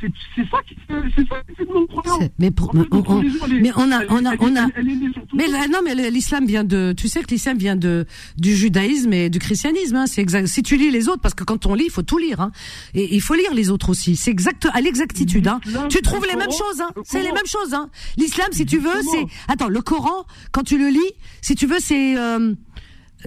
C'est 0.01 0.43
ça 0.51 0.59
qui 0.67 0.75
fait, 0.75 0.95
c'est 1.17 1.29
ça 1.29 1.37
qui 1.49 1.55
fait 1.57 1.65
de 1.65 2.31
Mais 2.39 2.51
pour, 2.51 2.69
En 2.71 2.73
fait, 2.83 2.87
on- 2.93 3.23
est- 3.23 3.61
mais 3.61 3.71
on 3.77 3.91
a, 3.91 4.05
on 4.11 4.25
a, 4.25 4.33
elle- 4.35 4.39
on 4.41 4.57
a. 4.57 4.67
elle- 4.67 4.73
elle 4.77 5.13
Mais 5.35 5.49
là, 5.49 5.67
non, 5.69 5.79
mais 5.85 5.95
l'islam 6.11 6.47
vient 6.47 6.65
de. 6.65 6.95
Tu 6.97 7.09
sais 7.09 7.23
que 7.23 7.31
l'islam 7.31 7.59
vient 7.59 7.75
de 7.77 8.07
du 8.37 8.55
judaïsme 8.55 9.13
et 9.13 9.29
du 9.31 9.39
christianisme. 9.39 9.97
Hein, 9.97 10.07
c'est 10.07 10.21
exact. 10.21 10.47
Si 10.47 10.63
tu 10.63 10.77
lis 10.77 10.91
les 10.91 11.09
autres, 11.09 11.21
parce 11.21 11.35
que 11.35 11.45
quand 11.45 11.67
on 11.67 11.75
lit, 11.75 11.85
il 11.87 11.91
faut 11.91 12.03
tout 12.03 12.19
lire. 12.19 12.41
Hein, 12.41 12.53
et 12.95 13.15
il 13.15 13.21
faut 13.21 13.35
lire 13.35 13.53
les 13.55 13.71
autres 13.71 13.91
aussi. 13.91 14.15
C'est 14.17 14.31
exact 14.31 14.69
à 14.73 14.81
l'exactitude. 14.81 15.49
Hein. 15.49 15.61
Tu 15.89 16.01
trouves 16.03 16.23
le 16.25 16.31
les 16.31 16.37
mêmes 16.37 16.53
choses. 16.53 16.81
Hein. 16.81 16.91
C'est 17.05 17.23
les 17.23 17.33
mêmes 17.33 17.47
choses. 17.47 17.75
Hein. 17.75 17.91
L'islam, 18.17 18.49
si 18.53 18.67
tu 18.67 18.79
veux, 18.79 19.01
c'est. 19.13 19.25
Attends, 19.53 19.69
le 19.69 19.81
Coran, 19.81 20.25
quand 20.53 20.63
tu 20.63 20.79
le 20.79 20.89
lis, 20.89 21.13
si 21.43 21.55
tu 21.55 21.67
veux, 21.67 21.81
c'est 21.81 22.17
euh, 22.17 22.55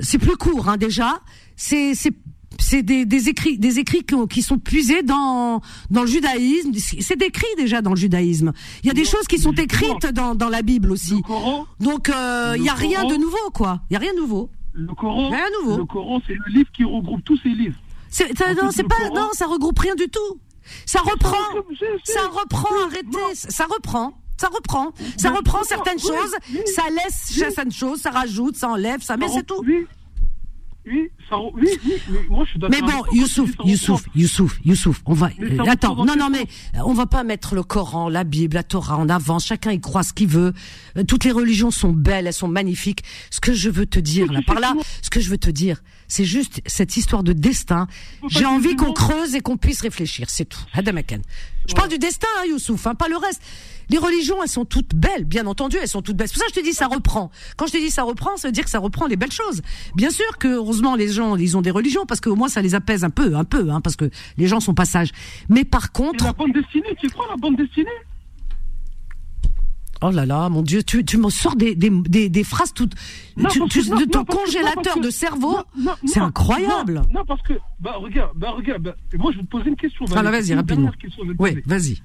c'est 0.01 0.17
plus 0.19 0.37
court 0.37 0.69
hein, 0.69 0.77
déjà. 0.77 1.19
C'est 1.57 1.93
c'est 1.95 2.11
c'est 2.59 2.83
des, 2.83 3.05
des 3.05 3.29
écrits 3.29 3.57
des 3.57 3.79
écrits 3.79 4.05
qui, 4.29 4.41
sont 4.41 4.57
puisés 4.59 5.03
dans 5.03 5.61
dans 5.89 6.01
le 6.01 6.07
judaïsme. 6.07 6.71
C'est 6.99 7.15
décrit 7.17 7.45
déjà 7.57 7.81
dans 7.81 7.91
le 7.91 7.95
judaïsme. 7.95 8.51
Il 8.83 8.87
y 8.87 8.89
a 8.89 8.93
des 8.93 9.05
choses 9.05 9.25
qui 9.27 9.37
sont 9.39 9.53
écrites 9.53 10.05
dans 10.07 10.35
dans 10.35 10.49
la 10.49 10.61
Bible 10.61 10.91
aussi. 10.91 11.15
Le 11.15 11.21
Coran, 11.21 11.65
Donc 11.79 12.07
il 12.07 12.13
Le 12.13 12.63
y 12.63 12.69
a 12.69 12.73
rien 12.73 13.05
de 13.05 13.15
nouveau 13.15 13.49
quoi. 13.53 13.81
Il 13.89 13.93
y 13.93 13.95
a 13.95 13.99
rien 13.99 14.13
de 14.13 14.19
nouveau. 14.19 14.49
le 14.73 14.93
Coran, 14.93 15.29
Rien 15.29 15.45
de 15.49 15.65
nouveau. 15.65 15.77
le 15.77 15.85
Coran, 15.85 16.21
c'est 16.27 16.33
le 16.33 16.53
livre 16.53 16.69
qui 16.75 16.83
regroupe 16.83 17.23
tous 17.23 17.37
ces 17.41 17.49
livres. 17.49 17.77
Ça- 18.09 18.25
non, 18.61 18.69
c'est 18.71 18.83
pas 18.83 18.95
Coran- 19.07 19.15
non, 19.15 19.29
ça 19.33 19.45
regroupe 19.47 19.79
rien 19.79 19.95
du 19.95 20.07
tout. 20.09 20.39
Ça 20.85 20.99
reprend, 20.99 21.35
ça 22.03 22.21
reprend, 22.27 22.69
arrêtez, 22.85 23.35
ça 23.35 23.65
reprend. 23.65 24.13
Ça 24.37 24.47
reprend, 24.47 24.91
ça 25.17 25.29
reprend 25.29 25.63
certaines 25.63 25.99
choses, 25.99 26.33
ça 26.75 26.81
laisse 26.89 27.29
certaines 27.29 27.71
choses, 27.71 27.99
ça 28.01 28.09
rajoute, 28.09 28.55
ça 28.55 28.69
enlève, 28.69 29.01
ça 29.03 29.15
met, 29.15 29.27
c'est 29.27 29.45
tout. 29.45 29.63
Oui, 30.85 30.93
oui, 30.93 31.09
ça, 31.29 31.37
oui, 31.39 31.67
oui, 31.85 31.93
mais 32.09 32.19
moi 32.29 32.43
je 32.45 32.51
suis 32.51 32.59
d'accord. 32.59 32.75
Mais 32.81 32.91
bon, 32.91 33.03
Youssouf, 33.11 33.51
Youssouf. 33.63 34.03
Youssouf, 34.15 34.59
Youssouf, 34.65 35.01
on 35.05 35.13
va. 35.13 35.29
Euh, 35.39 35.57
attends, 35.67 35.95
non, 35.95 36.15
non, 36.17 36.29
mais 36.29 36.41
euh, 36.75 36.79
on 36.85 36.93
va 36.93 37.05
pas 37.05 37.23
mettre 37.23 37.53
le 37.55 37.63
Coran, 37.63 38.09
la 38.09 38.23
Bible, 38.23 38.55
la 38.55 38.63
Torah 38.63 38.97
en 38.97 39.07
avant. 39.09 39.39
Chacun 39.39 39.71
y 39.71 39.79
croit 39.79 40.03
ce 40.03 40.13
qu'il 40.13 40.27
veut. 40.27 40.53
Euh, 40.97 41.03
Toutes 41.03 41.23
les 41.23 41.31
religions 41.31 41.71
sont 41.71 41.91
belles, 41.91 42.25
elles 42.27 42.33
sont 42.33 42.47
magnifiques. 42.47 43.03
Ce 43.29 43.39
que 43.39 43.53
je 43.53 43.69
veux 43.69 43.85
te 43.85 43.99
dire 43.99 44.25
Oui, 44.29 44.35
là, 44.35 44.41
par 44.45 44.59
là, 44.59 44.73
ce 45.01 45.09
que 45.09 45.19
je 45.19 45.29
veux 45.29 45.37
te 45.37 45.49
dire, 45.51 45.81
c'est 46.07 46.25
juste 46.25 46.61
cette 46.65 46.97
histoire 46.97 47.23
de 47.23 47.33
destin. 47.33 47.87
J'ai 48.29 48.45
envie 48.45 48.75
qu'on 48.75 48.93
creuse 48.93 49.35
et 49.35 49.41
qu'on 49.41 49.57
puisse 49.57 49.81
réfléchir, 49.81 50.29
c'est 50.29 50.45
tout. 50.45 50.61
Hadamakan. 50.73 51.19
Je 51.71 51.75
parle 51.75 51.87
du 51.87 51.99
destin, 51.99 52.27
hein, 52.37 52.47
Youssouf, 52.49 52.85
hein, 52.85 52.95
pas 52.95 53.07
le 53.07 53.15
reste. 53.15 53.41
Les 53.89 53.97
religions, 53.97 54.43
elles 54.43 54.49
sont 54.49 54.65
toutes 54.65 54.93
belles, 54.93 55.23
bien 55.23 55.47
entendu, 55.47 55.77
elles 55.81 55.87
sont 55.87 56.01
toutes 56.01 56.17
belles. 56.17 56.27
C'est 56.27 56.33
pour 56.33 56.41
ça 56.41 56.47
que 56.49 56.53
je 56.53 56.59
te 56.59 56.65
dis 56.65 56.73
ça 56.73 56.87
reprend. 56.87 57.31
Quand 57.55 57.65
je 57.65 57.71
te 57.71 57.77
dis 57.77 57.89
ça 57.89 58.03
reprend, 58.03 58.35
ça 58.35 58.49
veut 58.49 58.51
dire 58.51 58.65
que 58.65 58.69
ça 58.69 58.79
reprend 58.79 59.07
les 59.07 59.15
belles 59.15 59.31
choses. 59.31 59.61
Bien 59.95 60.09
sûr 60.09 60.37
que 60.37 60.49
heureusement 60.49 60.95
les 60.95 61.07
gens, 61.07 61.37
ils 61.37 61.55
ont 61.55 61.61
des 61.61 61.71
religions 61.71 62.05
parce 62.05 62.19
qu'au 62.19 62.35
moins 62.35 62.49
ça 62.49 62.61
les 62.61 62.75
apaise 62.75 63.05
un 63.05 63.09
peu, 63.09 63.37
un 63.37 63.45
peu, 63.45 63.69
hein, 63.69 63.79
parce 63.79 63.95
que 63.95 64.09
les 64.35 64.47
gens 64.47 64.59
sont 64.59 64.73
pas 64.73 64.83
sages. 64.83 65.11
Mais 65.47 65.63
par 65.63 65.93
contre, 65.93 66.25
Et 66.25 66.27
la 66.27 66.33
bande 66.33 66.51
dessinée, 66.51 66.93
tu 66.99 67.07
crois 67.07 67.27
la 67.29 67.37
bande 67.37 67.55
dessinée? 67.55 67.87
Oh 70.01 70.11
là 70.11 70.25
là, 70.25 70.49
mon 70.49 70.61
Dieu, 70.61 70.83
tu, 70.83 71.03
tu 71.05 71.17
me 71.17 71.29
sors 71.29 71.55
des, 71.55 71.75
des, 71.75 71.89
des, 71.89 72.29
des 72.29 72.43
phrases 72.43 72.73
toutes, 72.73 72.93
Non, 73.37 73.49
tu- 73.49 73.61
tu- 73.69 73.89
non, 73.89 73.97
de 73.99 74.05
ton 74.05 74.19
non, 74.19 74.25
congélateur 74.25 74.95
que- 74.95 74.99
de 75.01 75.09
cerveau, 75.09 75.57
c'est 76.05 76.19
incroyable. 76.19 77.01
Non, 77.13 77.23
parce 77.27 77.41
que, 77.43 77.53
bah 77.79 77.95
regarde, 77.97 78.31
bah 78.35 78.51
regarde, 78.51 78.81
bah, 78.83 78.95
moi 79.17 79.31
je 79.31 79.37
vais 79.37 79.43
te 79.43 79.49
poser 79.49 79.69
une 79.69 79.75
question. 79.75 80.05
Ah 80.15 80.23
là, 80.23 80.31
vas-y, 80.31 80.53
rapidement. 80.53 80.91
Oui, 81.39 81.57
vas-y. 81.65 81.97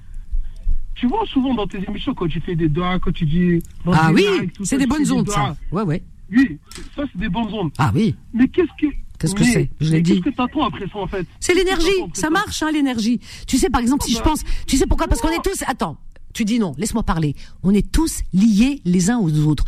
Tu 0.95 1.07
vois 1.07 1.27
souvent 1.27 1.53
dans 1.55 1.67
tes 1.67 1.79
émissions 1.87 2.15
quand 2.15 2.27
tu 2.27 2.41
fais 2.41 2.57
des 2.57 2.69
doigts, 2.71 2.99
quand 2.99 3.13
tu 3.13 3.27
dis. 3.27 3.63
Ah 3.93 4.11
oui, 4.15 4.25
c'est 4.63 4.79
des 4.79 4.87
bonnes 4.87 5.11
ondes, 5.13 5.29
ça. 5.29 5.57
Ouais, 5.71 5.83
ouais. 5.83 6.03
Oui, 6.31 6.59
ça 6.97 7.03
c'est 7.13 7.21
des 7.21 7.29
bonnes 7.29 7.53
ondes. 7.53 7.71
Ah 7.79 7.93
oui. 7.95 8.15
Mais 8.33 8.49
qu'est-ce 8.49 8.67
que. 8.81 8.93
Qu'est-ce 9.19 9.35
que 9.35 9.45
c'est 9.45 9.71
Je 9.81 9.93
l'ai 9.93 10.03
dit. 10.03 10.21
Qu'est-ce 10.21 10.35
que 10.35 10.37
t'attends 10.37 10.67
après 10.67 10.87
ça 10.89 10.99
en 10.99 11.07
fait? 11.07 11.27
C'est 11.41 11.55
l'énergie, 11.55 11.87
ça 12.13 12.29
marche, 12.29 12.63
hein, 12.63 12.71
l'énergie. 12.73 13.21
Tu 13.47 13.57
sais, 13.57 13.71
par 13.71 13.81
exemple, 13.81 14.05
si 14.05 14.13
je 14.13 14.19
bah, 14.19 14.25
pense, 14.25 14.41
tu 14.67 14.77
sais 14.77 14.87
pourquoi? 14.87 15.07
Parce 15.07 15.21
qu'on 15.23 15.31
est 15.31 15.43
tous, 15.43 15.63
attends, 15.67 15.97
tu 16.37 16.45
dis 16.45 16.59
non, 16.59 16.74
laisse-moi 16.76 17.03
parler. 17.03 17.34
On 17.62 17.72
est 17.72 17.91
tous 17.91 18.20
liés 18.34 18.82
les 18.84 19.11
uns 19.11 19.18
aux 19.18 19.32
autres. 19.47 19.64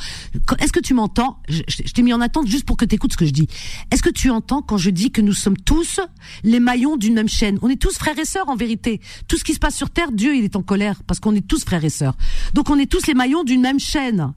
Est-ce 0.58 0.72
que 0.72 0.80
tu 0.80 0.92
m'entends 0.92 1.40
Je, 1.48 1.62
t'ai 1.62 2.02
mis 2.02 2.12
en 2.12 2.20
attente 2.20 2.46
juste 2.46 2.64
pour 2.64 2.76
que 2.76 2.84
tu 2.84 2.98
ce 3.10 3.16
que 3.16 3.24
je 3.24 3.32
dis. 3.32 3.48
Est-ce 3.90 4.02
que 4.02 4.10
tu 4.10 4.28
entends 4.28 4.60
quand 4.60 4.76
je 4.76 4.90
dis 4.90 5.10
que 5.10 5.22
nous 5.22 5.32
sommes 5.32 5.56
tous 5.56 5.98
les 6.44 6.60
maillons 6.60 6.96
d'une 6.98 7.14
même 7.14 7.28
chaîne? 7.28 7.58
On 7.62 7.70
est 7.70 7.80
tous 7.80 7.96
frères 7.96 8.18
et 8.18 8.26
sœurs 8.26 8.50
en 8.50 8.56
vérité. 8.56 9.00
Tout 9.28 9.38
ce 9.38 9.44
qui 9.44 9.54
se 9.54 9.58
passe 9.58 9.76
sur 9.76 9.88
Terre, 9.88 10.12
Dieu, 10.12 10.36
il 10.36 10.44
est 10.44 10.56
en 10.56 10.62
colère 10.62 11.02
parce 11.04 11.20
qu'on 11.20 11.34
est 11.34 11.46
tous 11.46 11.64
frères 11.64 11.84
et 11.84 11.90
sœurs. 11.90 12.16
Donc 12.52 12.68
on 12.68 12.78
est 12.78 12.90
tous 12.90 13.06
les 13.06 13.14
maillons 13.14 13.44
d'une 13.44 13.62
même 13.62 13.80
chaîne. 13.80 14.34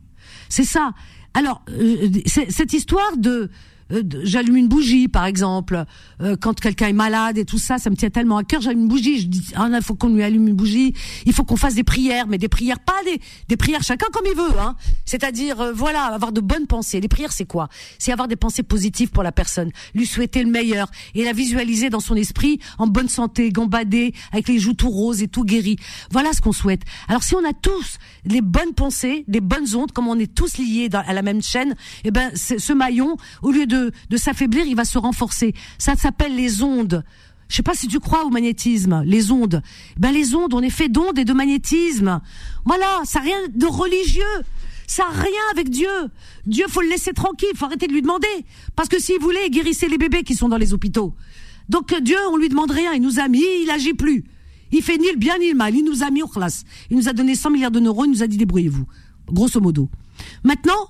C'est 0.48 0.64
ça. 0.64 0.94
Alors, 1.34 1.64
euh, 1.70 2.10
cette 2.26 2.74
histoire 2.74 3.18
de, 3.18 3.50
euh, 3.92 4.04
j'allume 4.24 4.58
une 4.58 4.68
bougie, 4.68 5.08
par 5.08 5.26
exemple, 5.26 5.86
euh, 6.22 6.36
quand 6.40 6.60
quelqu'un 6.60 6.88
est 6.88 6.94
malade 6.94 7.38
et 7.38 7.46
tout 7.46 7.58
ça, 7.58 7.78
ça 7.78 7.90
me 7.90 7.96
tient 7.96 8.10
tellement 8.10 8.38
à 8.38 8.44
cœur. 8.44 8.62
J'allume 8.62 8.82
une 8.82 8.88
bougie, 8.88 9.20
je 9.22 9.28
dis, 9.28 9.48
ah, 9.56 9.70
il 9.72 9.82
faut 9.82 9.96
qu'on 9.96 10.10
lui 10.10 10.24
allume 10.24 10.48
une 10.48 10.56
bougie. 10.56 10.94
Il 11.26 11.34
faut 11.34 11.44
qu'on 11.44 11.56
fasse 11.58 11.76
des 11.76 11.84
prières, 11.84 12.28
mais 12.28 12.38
des 12.38 12.48
prières 12.48 12.80
pas 12.80 12.94
des, 13.06 13.20
des 13.48 13.58
prières 13.58 13.84
chacun 13.84 14.08
comme 14.12 14.26
il 14.26 14.36
veut, 14.36 14.60
hein. 14.60 14.76
C'est-à-dire, 15.06 15.60
euh, 15.62 15.74
voilà, 15.74 16.06
avoir 16.06 16.32
de 16.32 16.42
bonnes 16.42 16.68
pensées. 16.68 17.00
Les 17.00 17.08
prières, 17.08 17.32
c'est 17.32 17.46
quoi? 17.46 17.70
C'est 18.00 18.12
avoir 18.12 18.28
des 18.28 18.36
pensées 18.36 18.64
positives 18.64 19.10
pour 19.10 19.24
la 19.24 19.32
personne, 19.32 19.72
lui 19.94 20.06
souhaiter 20.06 20.44
le 20.44 20.50
meilleur 20.50 20.90
et 21.16 21.24
la 21.24 21.34
visualiser 21.34 21.90
dans 21.90 22.00
son 22.00 22.16
esprit 22.16 22.60
en 22.78 22.88
bonne 22.88 23.10
santé, 23.10 23.52
gambadée, 23.52 24.14
avec 24.32 24.48
les 24.48 24.60
joues 24.60 24.74
tout 24.74 24.90
roses 24.90 25.22
et 25.22 25.28
tout 25.28 25.44
guéri. 25.44 25.78
Voilà 26.12 26.34
ce 26.34 26.42
qu'on 26.42 26.52
souhaite. 26.52 26.82
Alors, 27.08 27.24
si 27.24 27.36
on 27.36 27.46
a 27.46 27.54
tous 27.54 27.98
les 28.26 28.42
bonnes 28.42 28.74
pensées, 28.74 29.26
des 29.28 29.42
bonnes 29.42 29.76
ondes, 29.76 29.92
comme 29.92 30.08
on 30.08 30.20
est 30.20 30.34
tous 30.34 30.58
liés 30.58 30.90
à 30.94 31.14
la 31.14 31.22
même 31.22 31.42
chaîne, 31.42 31.76
eh 32.04 32.12
ben, 32.12 32.32
ce 32.36 32.74
maillon, 32.74 33.18
au 33.42 33.52
lieu 33.52 33.66
de, 33.66 33.81
de 34.10 34.18
s'affaiblir, 34.18 34.66
il 34.66 34.76
va 34.76 34.86
se 34.86 34.98
renforcer. 34.98 35.54
Ça 35.78 35.96
s'appelle 35.96 36.36
les 36.36 36.62
ondes. 36.62 37.04
Je 37.50 37.58
sais 37.58 37.64
pas 37.64 37.74
si 37.74 37.88
tu 37.88 38.00
crois 38.00 38.24
au 38.26 38.30
magnétisme, 38.30 39.04
les 39.06 39.32
ondes. 39.32 39.62
Ben 39.98 40.12
les 40.12 40.36
ondes, 40.36 40.54
on 40.54 40.62
est 40.62 40.70
fait 40.70 40.88
d'ondes 40.88 41.20
et 41.20 41.26
de 41.26 41.34
magnétisme. 41.34 42.22
Voilà, 42.66 43.02
ça 43.04 43.20
n'a 43.20 43.26
rien 43.26 43.38
de 43.54 43.66
religieux. 43.66 44.24
Ça 44.88 45.04
n'a 45.04 45.22
rien 45.22 45.42
avec 45.52 45.70
Dieu. 45.70 45.90
Dieu, 46.46 46.66
faut 46.70 46.82
le 46.82 46.88
laisser 46.88 47.12
tranquille, 47.14 47.50
faut 47.56 47.66
arrêter 47.66 47.88
de 47.88 47.94
lui 47.94 48.02
demander. 48.02 48.28
Parce 48.76 48.88
que 48.88 49.02
s'il 49.02 49.20
voulait, 49.20 49.48
il 49.48 49.52
guérissait 49.52 49.90
les 49.90 49.98
bébés 49.98 50.24
qui 50.24 50.36
sont 50.36 50.50
dans 50.50 50.58
les 50.58 50.74
hôpitaux. 50.74 51.14
Donc 51.68 51.94
euh, 51.94 52.00
Dieu, 52.00 52.18
on 52.32 52.38
lui 52.38 52.50
demande 52.50 52.72
rien, 52.72 52.94
il 52.94 53.02
nous 53.02 53.20
a 53.20 53.28
mis, 53.28 53.44
il 53.64 53.70
agit 53.70 53.94
plus. 53.94 54.24
Il 54.72 54.82
fait 54.82 54.98
ni 54.98 55.12
le 55.12 55.18
bien 55.18 55.38
ni 55.38 55.50
le 55.50 55.56
mal, 55.56 55.76
il 55.76 55.84
nous 55.84 56.04
a 56.04 56.10
mis 56.10 56.24
en 56.24 56.28
classe. 56.28 56.64
Il 56.90 56.98
nous 56.98 57.10
a 57.10 57.14
donné 57.14 57.36
100 57.36 57.50
milliards 57.50 57.72
de 57.72 57.80
neurones, 57.80 58.10
il 58.10 58.14
nous 58.14 58.24
a 58.24 58.28
dit 58.28 58.38
débrouillez-vous. 58.38 58.86
Grosso 59.28 59.60
modo. 59.60 59.90
Maintenant, 60.44 60.90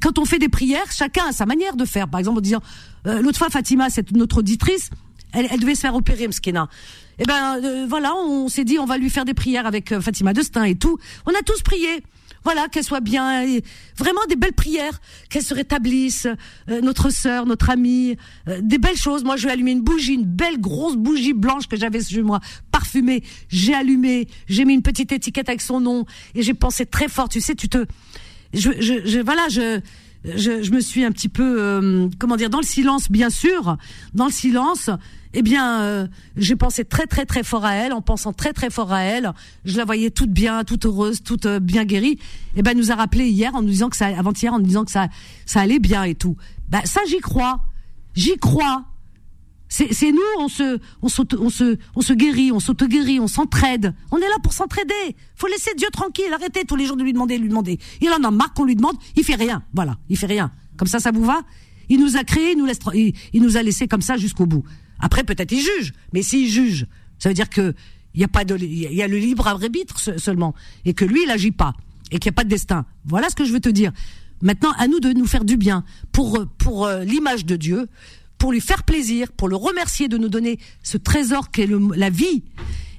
quand 0.00 0.18
on 0.18 0.24
fait 0.24 0.38
des 0.38 0.48
prières, 0.48 0.90
chacun 0.90 1.26
a 1.28 1.32
sa 1.32 1.46
manière 1.46 1.76
de 1.76 1.84
faire. 1.84 2.08
Par 2.08 2.20
exemple, 2.20 2.38
en 2.38 2.42
disant, 2.42 2.62
euh, 3.06 3.20
l'autre 3.20 3.38
fois, 3.38 3.50
Fatima, 3.50 3.90
cette 3.90 4.12
notre 4.12 4.38
auditrice, 4.38 4.90
elle, 5.32 5.46
elle 5.50 5.60
devait 5.60 5.74
se 5.74 5.80
faire 5.80 5.94
opérer, 5.94 6.28
Mskena. 6.28 6.68
Eh 7.18 7.24
ben, 7.24 7.58
euh, 7.62 7.86
voilà, 7.88 8.14
on 8.14 8.48
s'est 8.48 8.64
dit, 8.64 8.78
on 8.78 8.86
va 8.86 8.98
lui 8.98 9.10
faire 9.10 9.24
des 9.24 9.34
prières 9.34 9.66
avec 9.66 9.92
euh, 9.92 10.00
Fatima 10.00 10.32
Destin 10.32 10.64
et 10.64 10.74
tout. 10.74 10.98
On 11.26 11.30
a 11.30 11.42
tous 11.42 11.62
prié. 11.62 12.02
Voilà, 12.44 12.66
qu'elle 12.66 12.82
soit 12.82 13.00
bien, 13.00 13.44
et 13.44 13.62
vraiment 13.96 14.20
des 14.28 14.34
belles 14.34 14.52
prières, 14.52 15.00
qu'elle 15.30 15.44
se 15.44 15.54
rétablisse, 15.54 16.26
euh, 16.68 16.80
notre 16.80 17.10
sœur, 17.10 17.46
notre 17.46 17.70
amie, 17.70 18.16
euh, 18.48 18.60
des 18.60 18.78
belles 18.78 18.96
choses. 18.96 19.22
Moi, 19.22 19.36
je 19.36 19.46
vais 19.46 19.52
allumer 19.52 19.70
une 19.70 19.82
bougie, 19.82 20.14
une 20.14 20.24
belle 20.24 20.60
grosse 20.60 20.96
bougie 20.96 21.34
blanche 21.34 21.68
que 21.68 21.76
j'avais 21.76 22.02
chez 22.02 22.22
moi, 22.22 22.40
parfumée. 22.72 23.22
J'ai 23.48 23.74
allumé, 23.74 24.26
j'ai 24.48 24.64
mis 24.64 24.74
une 24.74 24.82
petite 24.82 25.12
étiquette 25.12 25.48
avec 25.48 25.60
son 25.60 25.80
nom 25.80 26.04
et 26.34 26.42
j'ai 26.42 26.54
pensé 26.54 26.84
très 26.84 27.08
fort. 27.08 27.28
Tu 27.28 27.40
sais, 27.40 27.54
tu 27.54 27.68
te, 27.68 27.86
je, 28.52 28.70
je, 28.80 29.06
je 29.06 29.18
voilà, 29.20 29.48
je, 29.48 29.80
je, 30.24 30.62
je 30.62 30.70
me 30.70 30.80
suis 30.80 31.04
un 31.04 31.12
petit 31.12 31.28
peu, 31.28 31.60
euh, 31.60 32.08
comment 32.18 32.36
dire, 32.36 32.50
dans 32.50 32.60
le 32.60 32.66
silence, 32.66 33.10
bien 33.10 33.30
sûr, 33.30 33.76
dans 34.14 34.26
le 34.26 34.32
silence. 34.32 34.90
Eh 35.34 35.40
bien, 35.40 35.80
euh, 35.80 36.06
j'ai 36.36 36.56
pensé 36.56 36.84
très 36.84 37.06
très 37.06 37.24
très 37.24 37.42
fort 37.42 37.64
à 37.64 37.74
elle, 37.74 37.92
en 37.94 38.02
pensant 38.02 38.34
très 38.34 38.52
très 38.52 38.68
fort 38.68 38.92
à 38.92 39.00
elle. 39.00 39.32
Je 39.64 39.78
la 39.78 39.84
voyais 39.86 40.10
toute 40.10 40.30
bien, 40.30 40.62
toute 40.62 40.84
heureuse, 40.84 41.22
toute 41.22 41.46
euh, 41.46 41.58
bien 41.58 41.84
guérie. 41.84 42.18
Eh 42.54 42.62
ben, 42.62 42.72
elle 42.72 42.76
nous 42.76 42.92
a 42.92 42.96
rappelé 42.96 43.28
hier 43.28 43.54
en 43.54 43.62
nous 43.62 43.68
disant 43.68 43.88
que 43.88 43.96
ça, 43.96 44.06
avant-hier 44.06 44.52
en 44.52 44.58
nous 44.58 44.66
disant 44.66 44.84
que 44.84 44.90
ça, 44.90 45.08
ça 45.46 45.60
allait 45.60 45.78
bien 45.78 46.04
et 46.04 46.14
tout. 46.14 46.36
Ben, 46.68 46.82
ça, 46.84 47.00
j'y 47.08 47.20
crois, 47.20 47.60
j'y 48.14 48.36
crois. 48.36 48.84
C'est, 49.74 50.12
nous, 50.12 50.20
on 50.38 50.48
se, 50.48 50.78
on 51.00 51.06
on 51.40 51.48
se, 51.48 51.78
on 51.96 52.00
se 52.02 52.12
guérit, 52.12 52.52
on 52.52 52.60
s'auto-guérit, 52.60 53.20
on 53.20 53.26
s'entraide. 53.26 53.94
On 54.10 54.18
est 54.18 54.28
là 54.28 54.36
pour 54.42 54.52
s'entraider. 54.52 55.16
Faut 55.34 55.46
laisser 55.46 55.70
Dieu 55.78 55.86
tranquille, 55.90 56.30
arrêtez 56.30 56.64
tous 56.66 56.76
les 56.76 56.84
jours 56.84 56.98
de 56.98 57.02
lui 57.02 57.14
demander, 57.14 57.38
lui 57.38 57.48
demander. 57.48 57.78
Il 58.02 58.10
en 58.10 58.22
a 58.22 58.30
marre 58.30 58.52
qu'on 58.52 58.66
lui 58.66 58.76
demande, 58.76 58.96
il 59.16 59.24
fait 59.24 59.34
rien. 59.34 59.62
Voilà, 59.72 59.96
il 60.10 60.18
fait 60.18 60.26
rien. 60.26 60.52
Comme 60.76 60.88
ça, 60.88 61.00
ça 61.00 61.10
vous 61.10 61.24
va? 61.24 61.40
Il 61.88 62.00
nous 62.00 62.18
a 62.18 62.22
créé, 62.24 62.52
il 62.52 62.58
nous 62.58 62.66
laisse, 62.66 62.80
il, 62.92 63.42
nous 63.42 63.56
a 63.56 63.62
laissé 63.62 63.88
comme 63.88 64.02
ça 64.02 64.18
jusqu'au 64.18 64.44
bout. 64.44 64.62
Après, 65.00 65.24
peut-être 65.24 65.52
il 65.52 65.60
juge, 65.60 65.94
mais 66.12 66.22
s'il 66.22 66.48
juge, 66.50 66.86
ça 67.18 67.30
veut 67.30 67.34
dire 67.34 67.48
que 67.48 67.74
il 68.14 68.20
y 68.20 68.24
a 68.24 68.28
pas 68.28 68.44
de, 68.44 68.58
il 68.58 68.92
y 68.92 69.02
a- 69.02 69.08
le 69.08 69.16
libre 69.16 69.48
arbitre 69.48 69.98
se- 69.98 70.18
seulement, 70.18 70.54
et 70.84 70.92
que 70.92 71.06
lui, 71.06 71.20
il 71.24 71.30
agit 71.30 71.50
pas, 71.50 71.72
et 72.10 72.18
qu'il 72.18 72.28
n'y 72.30 72.34
a 72.34 72.36
pas 72.36 72.44
de 72.44 72.50
destin. 72.50 72.84
Voilà 73.06 73.30
ce 73.30 73.34
que 73.36 73.46
je 73.46 73.52
veux 73.54 73.60
te 73.60 73.70
dire. 73.70 73.90
Maintenant, 74.42 74.72
à 74.76 74.86
nous 74.86 75.00
de 75.00 75.12
nous 75.14 75.26
faire 75.26 75.44
du 75.46 75.56
bien 75.56 75.82
pour 76.12 76.44
pour 76.58 76.84
euh, 76.86 77.04
l'image 77.04 77.46
de 77.46 77.56
Dieu, 77.56 77.88
pour 78.42 78.50
lui 78.50 78.60
faire 78.60 78.82
plaisir, 78.82 79.30
pour 79.30 79.48
le 79.48 79.54
remercier 79.54 80.08
de 80.08 80.18
nous 80.18 80.28
donner 80.28 80.58
ce 80.82 80.98
trésor 80.98 81.52
qu'est 81.52 81.68
la 81.94 82.10
vie. 82.10 82.42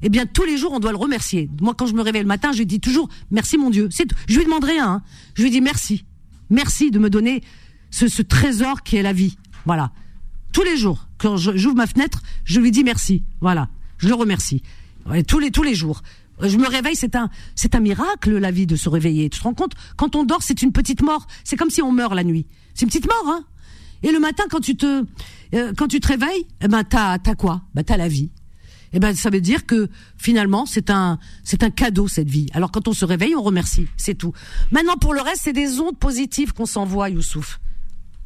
Eh 0.01 0.07
bien, 0.07 0.25
tous 0.25 0.45
les 0.45 0.57
jours, 0.57 0.71
on 0.71 0.79
doit 0.79 0.93
le 0.93 0.97
remercier. 0.97 1.49
Moi, 1.59 1.73
quand 1.77 1.85
je 1.85 1.93
me 1.93 2.01
réveille 2.01 2.21
le 2.21 2.29
matin, 2.29 2.53
je 2.53 2.63
dis 2.63 2.79
toujours 2.79 3.09
merci 3.29 3.57
mon 3.57 3.69
Dieu. 3.69 3.89
C'est. 3.91 4.07
Je 4.29 4.37
lui 4.37 4.45
demande 4.45 4.63
rien. 4.63 4.89
hein. 4.89 5.01
Je 5.35 5.43
lui 5.43 5.51
dis 5.51 5.59
merci, 5.59 6.05
merci 6.49 6.91
de 6.91 6.99
me 6.99 7.09
donner 7.09 7.43
ce, 7.91 8.21
trésor 8.21 8.83
qui 8.83 8.95
est 8.95 9.01
la 9.01 9.11
vie. 9.11 9.35
Voilà. 9.65 9.91
Tous 10.53 10.63
les 10.63 10.77
jours, 10.77 11.09
quand 11.17 11.35
j'ouvre 11.35 11.75
ma 11.75 11.87
fenêtre, 11.87 12.21
je 12.45 12.61
lui 12.61 12.71
dis 12.71 12.85
merci. 12.85 13.25
Voilà. 13.41 13.67
Je 13.97 14.07
le 14.07 14.13
remercie. 14.13 14.63
Tous 15.27 15.39
les 15.39 15.51
tous 15.51 15.63
les 15.63 15.75
jours. 15.75 16.03
Je 16.39 16.55
me 16.55 16.69
réveille, 16.69 16.95
c'est 16.95 17.17
un 17.17 17.29
c'est 17.55 17.75
un 17.75 17.81
miracle 17.81 18.37
la 18.37 18.51
vie 18.51 18.65
de 18.65 18.77
se 18.77 18.87
réveiller. 18.87 19.29
Tu 19.29 19.39
te 19.39 19.43
rends 19.43 19.53
compte? 19.53 19.73
Quand 19.97 20.15
on 20.15 20.23
dort, 20.23 20.41
c'est 20.41 20.61
une 20.61 20.71
petite 20.71 21.01
mort. 21.01 21.27
C'est 21.43 21.57
comme 21.57 21.69
si 21.69 21.81
on 21.81 21.91
meurt 21.91 22.13
la 22.13 22.23
nuit. 22.23 22.45
C'est 22.75 22.83
une 22.83 22.87
petite 22.87 23.07
mort, 23.07 23.25
hein 23.27 23.43
Et 24.03 24.11
le 24.11 24.19
matin, 24.19 24.43
quand 24.49 24.59
tu 24.59 24.75
te 24.75 25.03
euh, 25.55 25.73
quand 25.77 25.87
tu 25.87 25.99
te 25.99 26.07
réveilles, 26.07 26.45
eh 26.61 26.67
ben 26.67 26.83
t'as 26.83 27.17
t'as 27.19 27.35
quoi? 27.35 27.61
Ben 27.73 27.83
t'as 27.83 27.97
la 27.97 28.07
vie. 28.07 28.31
Eh 28.95 28.99
ben 28.99 29.15
ça 29.15 29.29
veut 29.31 29.41
dire 29.41 29.65
que 29.65 29.89
finalement 30.17 30.65
c'est 30.65 30.89
un 30.91 31.17
c'est 31.43 31.63
un 31.63 31.69
cadeau 31.71 32.07
cette 32.07 32.29
vie. 32.29 32.47
Alors 32.53 32.71
quand 32.71 32.87
on 32.87 32.93
se 32.93 33.05
réveille, 33.05 33.35
on 33.35 33.41
remercie, 33.41 33.87
c'est 33.97 34.15
tout. 34.15 34.33
Maintenant 34.71 34.97
pour 34.97 35.13
le 35.13 35.21
reste, 35.21 35.41
c'est 35.43 35.53
des 35.53 35.79
ondes 35.79 35.97
positives 35.97 36.53
qu'on 36.53 36.65
s'envoie, 36.67 37.09
Youssouf. 37.09 37.59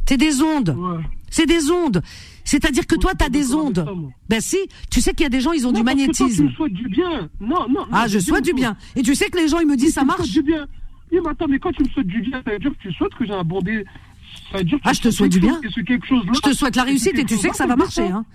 C'est 0.08 0.18
des 0.18 0.42
ondes. 0.42 0.70
Ouais. 0.78 1.04
C'est 1.30 1.46
des 1.46 1.70
ondes. 1.70 2.02
C'est-à-dire 2.46 2.88
que 2.88 2.96
Moi, 2.96 3.02
toi, 3.02 3.12
t'as 3.18 3.26
suis 3.26 3.32
des 3.34 3.54
ondes. 3.54 3.84
ça. 3.86 3.92
Ben 4.30 4.40
si, 4.40 4.58
tu 4.90 5.02
sais 5.02 5.12
qu'il 5.14 5.24
y 5.24 5.28
a 5.28 5.30
des 5.30 5.42
gens, 5.42 5.52
ils 5.52 5.68
ont 5.68 5.74
Non, 5.74 5.80
du 5.82 5.84
que 5.84 5.92
toi, 5.92 5.94
tu 5.94 5.98
magnétisme. 6.24 6.46
me 6.46 6.70
du 6.70 6.88
bien. 6.88 7.30
Non, 7.42 7.68
non. 7.70 7.86
Ah, 7.92 8.08
je 8.08 8.18
souhaite 8.20 8.46
du 8.46 8.54
bien. 8.54 8.78
Et 8.96 9.02
tu 9.02 9.16
sais 9.16 9.30
que 9.30 9.38
les 9.38 9.50
gens, 9.50 9.60
ils 9.60 9.68
me 9.68 9.76
disent 9.76 9.94
ça 9.96 10.02
Tu 10.02 10.08
marche. 10.08 10.30
du 10.32 10.42
bien. 10.44 10.66
Mais 11.12 11.20
attends, 11.30 11.48
mais 11.50 11.60
quand 11.60 11.72
tu 11.74 11.84
me 11.84 11.90
souhaites 11.90 12.08
du 12.08 12.22
bien, 12.22 12.42
ça 12.46 12.52
veut 12.52 12.60
dire 12.60 12.72
que 12.72 12.82
tu 12.82 12.94
souhaites 12.94 13.14
que 13.16 13.26
j'ai 13.26 13.34
un 13.34 13.44
bondé. 13.44 13.84
Ça 14.52 14.58
veut 14.60 14.64
dire 14.64 14.78
que 14.78 14.84
Ah, 14.86 14.94
je 14.94 15.02
te 15.02 15.12
souhaite 15.12 15.32
du 15.32 15.40
chose, 15.42 15.60
bien. 15.62 15.72
c'est 15.74 15.84
quelque 15.84 16.06
chose 16.08 16.26
là. 16.26 16.32
Je 16.36 16.40
te 16.40 16.54
souhaite 16.54 16.76
la 16.76 16.84
réussite 16.84 17.18
et 17.18 17.26
tu 17.26 17.34
chose 17.34 17.42
sais 17.42 17.50
que 17.50 17.56
ça 17.56 17.68
va 17.68 17.76
marcher. 17.76 18.08
Hein. 18.08 18.26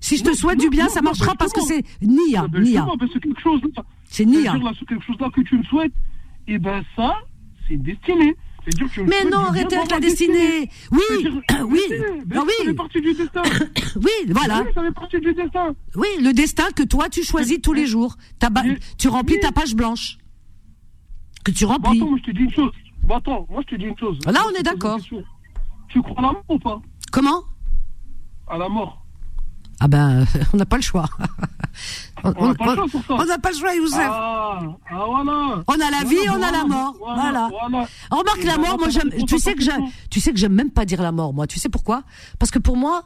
Si 0.00 0.16
je 0.16 0.24
te 0.24 0.32
souhaite 0.34 0.60
du 0.60 0.70
bien, 0.70 0.88
ça 0.88 1.02
marchera 1.02 1.34
parce 1.34 1.52
que 1.52 1.60
c'est 1.60 1.82
Nia, 2.00 2.46
Nia. 2.52 2.86
c'est 3.12 3.20
chose 3.40 3.60
Nia. 4.26 4.54
c'est 4.78 4.86
quelque 4.88 5.04
chose 5.04 5.16
là 5.20 5.28
que 5.34 5.40
tu 5.40 5.58
me 5.58 5.64
souhaites. 5.64 5.92
Et 6.46 6.58
ben 6.58 6.82
ça, 6.94 7.16
c'est 7.66 7.76
destiné. 7.76 8.36
Mais 9.06 9.24
non, 9.30 9.38
arrêtez 9.38 9.76
avec 9.76 9.90
la 9.90 10.00
destinée. 10.00 10.68
Oui, 10.90 11.00
oui, 11.64 11.80
Mais 12.26 12.36
Ça 12.36 12.42
fait 12.42 12.66
oui, 12.68 12.74
partie 12.74 13.00
du 13.00 13.14
destin. 13.14 13.42
oui, 13.96 14.10
voilà. 14.28 14.62
Oui, 14.66 14.72
ça 14.74 14.82
fait 14.82 14.92
partie 14.92 15.20
du 15.20 15.32
destin. 15.32 15.74
Oui, 15.94 16.08
le 16.20 16.32
destin 16.32 16.70
que 16.74 16.82
toi 16.82 17.08
tu 17.08 17.22
choisis 17.24 17.60
tous 17.62 17.72
les 17.72 17.86
jours. 17.86 18.16
Tu 18.98 19.08
remplis 19.08 19.40
ta 19.40 19.52
page 19.52 19.74
blanche. 19.74 20.18
Que 21.44 21.50
tu 21.50 21.64
remplis. 21.64 21.98
attends, 21.98 22.10
moi 22.10 22.18
je 22.18 22.30
te 22.30 22.36
dis 22.36 22.42
une 22.42 22.52
chose. 22.52 22.72
Attends, 23.10 23.46
moi 23.50 23.62
je 23.66 23.74
te 23.74 23.80
dis 23.80 23.86
une 23.86 23.98
chose. 23.98 24.18
Là, 24.26 24.40
on 24.46 24.58
est 24.58 24.62
d'accord. 24.62 25.00
Tu 25.88 26.02
crois 26.02 26.18
à 26.18 26.22
la 26.22 26.32
mort 26.32 26.44
ou 26.48 26.58
pas 26.58 26.80
Comment 27.10 27.42
À 28.46 28.58
la 28.58 28.68
mort. 28.68 29.04
Ah 29.80 29.86
ben, 29.86 30.24
on 30.52 30.56
n'a 30.56 30.66
pas 30.66 30.76
le 30.76 30.82
choix. 30.82 31.08
On 32.24 32.30
n'a 32.48 32.54
pas, 33.38 33.50
le 33.50 33.56
choix, 33.56 33.74
Youssef. 33.76 34.00
Ah, 34.00 34.58
ah, 34.90 35.04
voilà. 35.06 35.62
On 35.68 35.74
a 35.74 35.90
la 35.90 36.02
vie, 36.04 36.16
on 36.28 36.42
a 36.42 36.50
la 36.50 36.64
mort. 36.64 36.96
Voilà. 36.98 37.48
Remarque 38.10 38.42
la 38.42 38.58
mort, 38.58 38.76
moi 38.76 38.88
j'aime. 38.88 39.10
Tu 39.24 39.38
sais 39.38 39.54
que 39.54 39.62
j'aime. 39.62 39.84
Tu 40.10 40.18
sais 40.18 40.32
que 40.32 40.38
j'aime 40.38 40.54
même 40.54 40.70
pas 40.70 40.84
dire 40.84 41.00
la 41.00 41.12
mort, 41.12 41.32
moi. 41.32 41.46
Tu 41.46 41.60
sais 41.60 41.68
pourquoi? 41.68 42.02
Parce 42.40 42.50
que 42.50 42.58
pour 42.58 42.76
moi, 42.76 43.04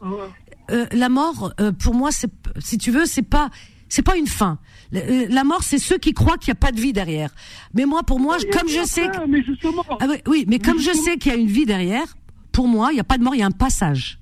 euh, 0.71 0.87
la 0.91 1.09
mort, 1.09 1.53
euh, 1.59 1.71
pour 1.71 1.93
moi, 1.93 2.11
c'est, 2.11 2.31
si 2.57 2.79
tu 2.79 2.89
veux, 2.89 3.05
c'est 3.05 3.21
pas, 3.21 3.51
c'est 3.87 4.01
pas 4.01 4.17
une 4.17 4.25
fin. 4.27 4.57
Euh, 4.95 5.27
la 5.29 5.43
mort, 5.43 5.61
c'est 5.61 5.77
ceux 5.77 5.99
qui 5.99 6.13
croient 6.13 6.37
qu'il 6.37 6.51
n'y 6.51 6.57
a 6.57 6.59
pas 6.59 6.71
de 6.71 6.81
vie 6.81 6.93
derrière. 6.93 7.29
Mais 7.75 7.85
moi, 7.85 8.01
pour 8.01 8.19
moi, 8.19 8.37
comme 8.51 8.67
je 8.67 8.83
sais, 8.83 9.09
que... 9.09 9.27
mais. 9.27 9.43
Ah 9.99 10.07
oui, 10.27 10.45
mais, 10.47 10.57
comme 10.57 10.79
je 10.79 10.91
sais 10.91 11.17
qu'il 11.17 11.31
y 11.31 11.35
a 11.35 11.37
une 11.37 11.47
vie 11.47 11.65
derrière, 11.65 12.07
pour 12.53 12.67
moi, 12.67 12.89
il 12.91 12.95
n'y 12.95 13.01
a 13.01 13.03
pas 13.03 13.17
de 13.17 13.23
mort, 13.23 13.35
il 13.35 13.39
y 13.39 13.43
a 13.43 13.47
un 13.47 13.51
passage. 13.51 14.19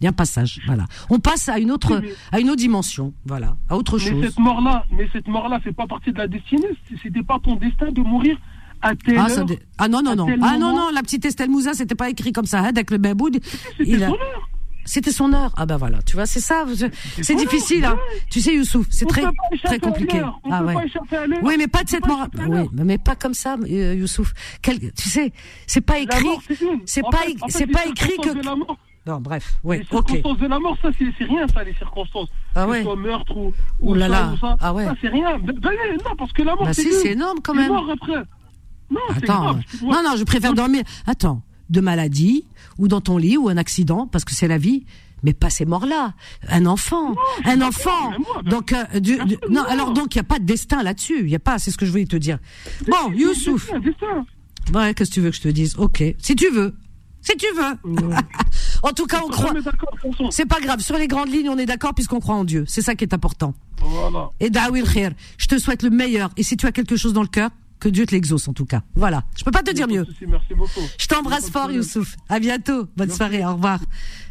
Il 0.00 0.04
y 0.04 0.06
a 0.06 0.10
un 0.10 0.12
passage, 0.12 0.60
voilà. 0.66 0.84
On 1.10 1.18
passe 1.18 1.48
à 1.48 1.58
une 1.58 1.70
autre, 1.70 2.02
à 2.30 2.40
une 2.40 2.48
autre 2.48 2.58
dimension, 2.58 3.14
voilà, 3.24 3.56
à 3.68 3.76
autre 3.76 3.98
chose. 3.98 4.12
Mais 4.12 4.26
cette 4.28 4.38
mort-là, 4.38 4.84
mais 4.90 5.08
cette 5.12 5.26
mort-là 5.26 5.58
fait 5.60 5.72
pas 5.72 5.86
partie 5.86 6.12
de 6.12 6.18
la 6.18 6.28
destinée. 6.28 6.68
C'était 7.02 7.22
pas 7.22 7.38
ton 7.42 7.56
destin 7.56 7.90
de 7.90 8.00
mourir 8.02 8.38
à 8.82 8.94
telle 8.94 9.18
ah, 9.18 9.30
heure, 9.30 9.46
ah 9.78 9.88
non 9.88 10.02
non 10.02 10.14
non, 10.14 10.26
ah 10.42 10.58
non 10.58 10.76
non, 10.76 10.90
la 10.92 11.00
petite 11.02 11.24
Estelle 11.24 11.48
Moussa, 11.48 11.72
c'était 11.72 11.94
pas 11.94 12.10
écrit 12.10 12.32
comme 12.32 12.44
ça, 12.44 12.60
hein, 12.60 12.64
avec 12.64 12.90
le 12.90 12.98
baboud. 12.98 13.38
C'était 13.78 13.98
son 13.98 14.12
heure. 14.12 14.48
C'était 14.86 15.10
son 15.10 15.32
heure. 15.32 15.52
Ah 15.56 15.66
ben 15.66 15.76
voilà, 15.76 16.00
tu 16.02 16.16
vois, 16.16 16.26
c'est 16.26 16.40
ça. 16.40 16.64
C'est 17.20 17.34
difficile, 17.34 17.84
hein. 17.84 17.98
Tu 18.30 18.40
sais, 18.40 18.54
Youssouf, 18.54 18.86
c'est 18.90 19.06
très 19.06 19.24
très 19.64 19.78
compliqué. 19.78 20.22
ah 20.50 20.64
ouais. 20.64 20.74
Oui, 21.42 21.54
mais 21.58 21.66
pas 21.66 21.84
de 21.84 21.88
cette 21.90 22.06
mort. 22.06 22.26
Oui, 22.48 22.68
mais 22.72 22.98
pas 22.98 23.16
comme 23.16 23.34
ça, 23.34 23.56
euh, 23.62 23.94
Youssouf. 23.94 24.32
Quel... 24.62 24.78
Tu 24.92 25.08
sais, 25.08 25.32
c'est 25.66 25.80
pas 25.80 25.98
écrit. 25.98 26.28
C'est 26.86 27.02
pas, 27.02 27.22
c'est 27.48 27.66
pas 27.66 27.84
écrit 27.86 28.16
que. 28.22 28.30
Non, 29.06 29.20
bref, 29.20 29.58
oui, 29.62 29.78
Les 29.78 29.84
circonstances 29.84 30.38
de 30.38 30.46
la 30.48 30.58
mort, 30.58 30.76
ça, 30.82 30.88
c'est 30.98 31.24
rien, 31.24 31.46
ça, 31.46 31.62
les 31.62 31.74
circonstances. 31.74 32.28
Ah 32.56 32.66
ouais. 32.66 32.78
Que 32.78 32.84
soit 32.86 32.96
meurtre 32.96 33.36
ou, 33.36 33.52
ou, 33.78 33.94
là 33.94 34.08
là. 34.08 34.32
ou 34.34 34.38
ça. 34.38 34.56
Ah 34.60 34.74
ouais. 34.74 34.84
Ça, 34.84 34.94
c'est 35.00 35.08
rien. 35.08 35.38
Ben, 35.38 35.54
ben, 35.60 35.70
non, 36.04 36.16
parce 36.18 36.32
que 36.32 36.42
la 36.42 36.56
mort, 36.56 36.64
bah 36.64 36.72
c'est 36.72 36.82
si, 36.82 36.92
c'est 36.92 37.12
énorme 37.12 37.38
quand 37.40 37.54
même. 37.54 37.68
mort 37.68 37.88
après. 37.88 38.20
Non, 38.90 39.00
Attends. 39.16 39.42
grave. 39.42 39.60
Non, 39.82 40.02
non, 40.02 40.16
je 40.16 40.24
préfère 40.24 40.54
dormir. 40.54 40.82
Attends, 41.06 41.40
de 41.70 41.80
maladie, 41.80 42.46
ou 42.78 42.88
dans 42.88 43.00
ton 43.00 43.18
lit, 43.18 43.36
ou 43.36 43.48
un 43.48 43.56
accident, 43.56 44.06
parce 44.06 44.24
que 44.24 44.34
c'est 44.34 44.48
la 44.48 44.58
vie 44.58 44.84
mais 45.22 45.32
pas 45.32 45.50
ces 45.50 45.64
morts-là. 45.64 46.12
Un 46.48 46.66
enfant, 46.66 47.14
un 47.46 47.60
enfant. 47.62 48.12
donc, 48.44 48.72
euh, 48.72 49.00
du, 49.00 49.16
du- 49.24 49.38
non, 49.50 49.62
alors 49.64 49.92
donc 49.92 50.14
il 50.14 50.18
y 50.18 50.20
a 50.20 50.24
pas 50.24 50.38
de 50.38 50.44
destin 50.44 50.82
là-dessus. 50.82 51.20
Il 51.22 51.30
y 51.30 51.34
a 51.34 51.38
pas. 51.40 51.58
C'est 51.58 51.70
ce 51.70 51.78
que 51.78 51.86
je 51.86 51.90
voulais 51.90 52.04
te 52.04 52.16
dire. 52.16 52.38
Bon, 52.86 53.10
Youssouf. 53.12 53.70
Ouais, 54.74 54.94
qu'est-ce 54.94 55.10
que 55.10 55.14
tu 55.14 55.20
veux 55.22 55.30
que 55.30 55.36
je 55.36 55.40
te 55.42 55.48
dise? 55.48 55.74
Ok, 55.78 56.04
si 56.18 56.36
tu 56.36 56.48
veux. 56.50 56.76
Si 57.22 57.36
tu 57.36 57.46
veux. 57.56 57.96
en 58.82 58.92
tout 58.92 59.06
cas, 59.06 59.22
on 59.24 59.28
croit. 59.28 59.52
C'est 60.30 60.46
pas 60.46 60.60
grave. 60.60 60.80
Sur 60.80 60.96
les 60.96 61.08
grandes 61.08 61.30
lignes, 61.32 61.48
on 61.48 61.58
est 61.58 61.66
d'accord 61.66 61.94
puisqu'on 61.94 62.20
croit 62.20 62.36
en 62.36 62.44
Dieu. 62.44 62.64
C'est 62.68 62.82
ça 62.82 62.94
qui 62.94 63.02
est 63.02 63.14
important. 63.14 63.54
Voilà. 63.80 64.30
Et 64.38 64.50
Dawil 64.50 64.84
Khair, 64.84 65.12
je 65.38 65.46
te 65.48 65.58
souhaite 65.58 65.82
le 65.82 65.90
meilleur. 65.90 66.30
Et 66.36 66.42
si 66.44 66.56
tu 66.56 66.66
as 66.66 66.72
quelque 66.72 66.94
chose 66.96 67.14
dans 67.14 67.22
le 67.22 67.28
cœur, 67.28 67.50
que 67.80 67.88
Dieu 67.88 68.06
te 68.06 68.12
l'exauce 68.14 68.48
en 68.48 68.52
tout 68.52 68.64
cas. 68.66 68.82
Voilà. 68.94 69.24
Je 69.36 69.44
peux 69.44 69.50
pas 69.50 69.62
te 69.62 69.70
dire 69.72 69.86
mieux. 69.88 70.06
Merci 70.26 70.54
beaucoup. 70.54 70.80
Je 70.98 71.06
t'embrasse 71.06 71.50
fort, 71.50 71.70
Youssouf. 71.70 72.16
À 72.28 72.38
bientôt. 72.40 72.86
Bonne 72.96 73.10
soirée. 73.10 73.44
Au 73.44 73.54
revoir. 73.54 73.80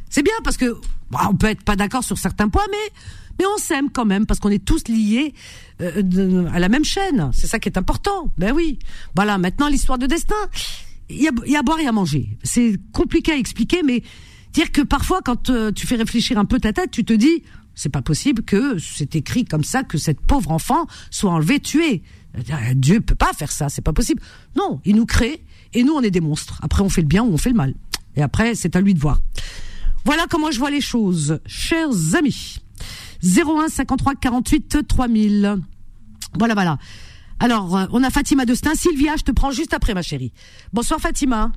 C'est 0.10 0.24
bien 0.24 0.34
parce 0.44 0.58
que 0.58 0.76
bah, 1.12 1.28
on 1.30 1.36
peut 1.36 1.48
être 1.48 1.64
pas 1.64 1.76
d'accord 1.76 2.04
sur 2.04 2.18
certains 2.18 2.50
points, 2.50 2.66
mais 2.72 2.94
mais 3.38 3.46
on 3.54 3.58
s'aime 3.58 3.90
quand 3.90 4.06
même 4.06 4.26
parce 4.26 4.40
qu'on 4.40 4.50
est 4.50 4.64
tous 4.64 4.88
liés 4.88 5.34
euh, 5.82 6.02
de- 6.02 6.46
à 6.54 6.60
la 6.60 6.70
même 6.70 6.86
chaîne. 6.86 7.30
C'est 7.34 7.48
ça 7.48 7.60
qui 7.60 7.68
est 7.68 7.78
important. 7.78 8.32
Ben 8.38 8.54
oui. 8.54 8.80
Voilà. 9.16 9.38
Maintenant, 9.38 9.68
l'histoire 9.68 9.98
de 9.98 10.06
destin. 10.08 10.36
Il 11.10 11.22
y 11.22 11.28
a, 11.28 11.32
il 11.46 11.52
y 11.52 11.56
a 11.56 11.60
à 11.60 11.62
boire 11.62 11.80
et 11.80 11.86
à 11.86 11.92
manger. 11.92 12.38
C'est 12.44 12.78
compliqué 12.94 13.32
à 13.34 13.38
expliquer, 13.38 13.84
mais 13.84 14.02
dire 14.54 14.72
que 14.72 14.82
parfois, 14.82 15.22
quand 15.24 15.50
euh, 15.52 15.72
tu 15.72 15.86
fais 15.86 15.98
réfléchir 15.98 16.40
un 16.40 16.46
peu 16.46 16.60
ta 16.60 16.74
tête, 16.74 16.90
tu 16.92 17.04
te 17.06 17.14
dis, 17.14 17.44
c'est 17.76 17.90
pas 17.90 18.02
possible 18.02 18.42
que 18.42 18.80
c'est 18.80 19.16
écrit 19.16 19.46
comme 19.46 19.64
ça 19.64 19.84
que 19.84 19.98
cette 20.00 20.20
pauvre 20.22 20.50
enfant 20.50 20.88
soit 21.12 21.30
enlevée, 21.30 21.60
tuée. 21.60 22.02
Euh, 22.38 22.74
Dieu 22.76 23.02
peut 23.02 23.16
pas 23.16 23.34
faire 23.34 23.52
ça, 23.52 23.70
c'est 23.70 23.82
pas 23.82 23.94
possible. 23.94 24.22
Non, 24.56 24.82
il 24.86 24.96
nous 24.96 25.06
crée 25.06 25.42
et 25.74 25.84
nous 25.84 25.94
on 25.94 26.02
est 26.02 26.12
des 26.12 26.22
monstres. 26.22 26.60
Après 26.62 26.82
on 26.82 26.90
fait 26.90 27.02
le 27.02 27.08
bien 27.08 27.24
ou 27.24 27.34
on 27.34 27.38
fait 27.38 27.50
le 27.52 27.56
mal. 27.56 27.74
Et 28.16 28.22
après 28.22 28.56
c'est 28.56 28.76
à 28.76 28.82
lui 28.82 28.94
de 28.94 29.00
voir. 29.00 29.22
Voilà 30.04 30.26
comment 30.30 30.52
je 30.52 30.60
vois 30.60 30.70
les 30.70 30.82
choses, 30.82 31.40
chers 31.46 32.16
amis. 32.16 32.60
01 33.24 33.70
53 33.70 34.16
48 34.16 34.88
3000. 34.88 35.58
Voilà, 36.38 36.54
voilà. 36.54 36.78
Alors, 37.40 37.76
euh, 37.76 37.86
on 37.92 38.04
a 38.04 38.10
Fatima 38.10 38.46
de. 38.46 38.54
Sylvia, 38.54 39.16
je 39.18 39.24
te 39.24 39.32
prends 39.32 39.52
juste 39.52 39.74
après, 39.74 39.94
ma 39.94 40.02
chérie. 40.02 40.32
Bonsoir, 40.74 41.00
Fatima. 41.00 41.52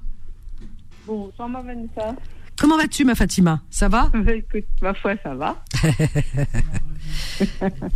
Bonsoir, 1.06 1.48
ma 1.48 1.62
Vanessa. 1.62 2.14
Comment 2.60 2.76
vas-tu, 2.76 3.04
ma 3.04 3.14
Fatima? 3.14 3.62
Ça 3.70 3.88
va? 3.88 4.10
Écoute, 4.34 4.64
ma 4.82 4.94
foi, 4.94 5.14
ça 5.22 5.34
va. 5.34 5.62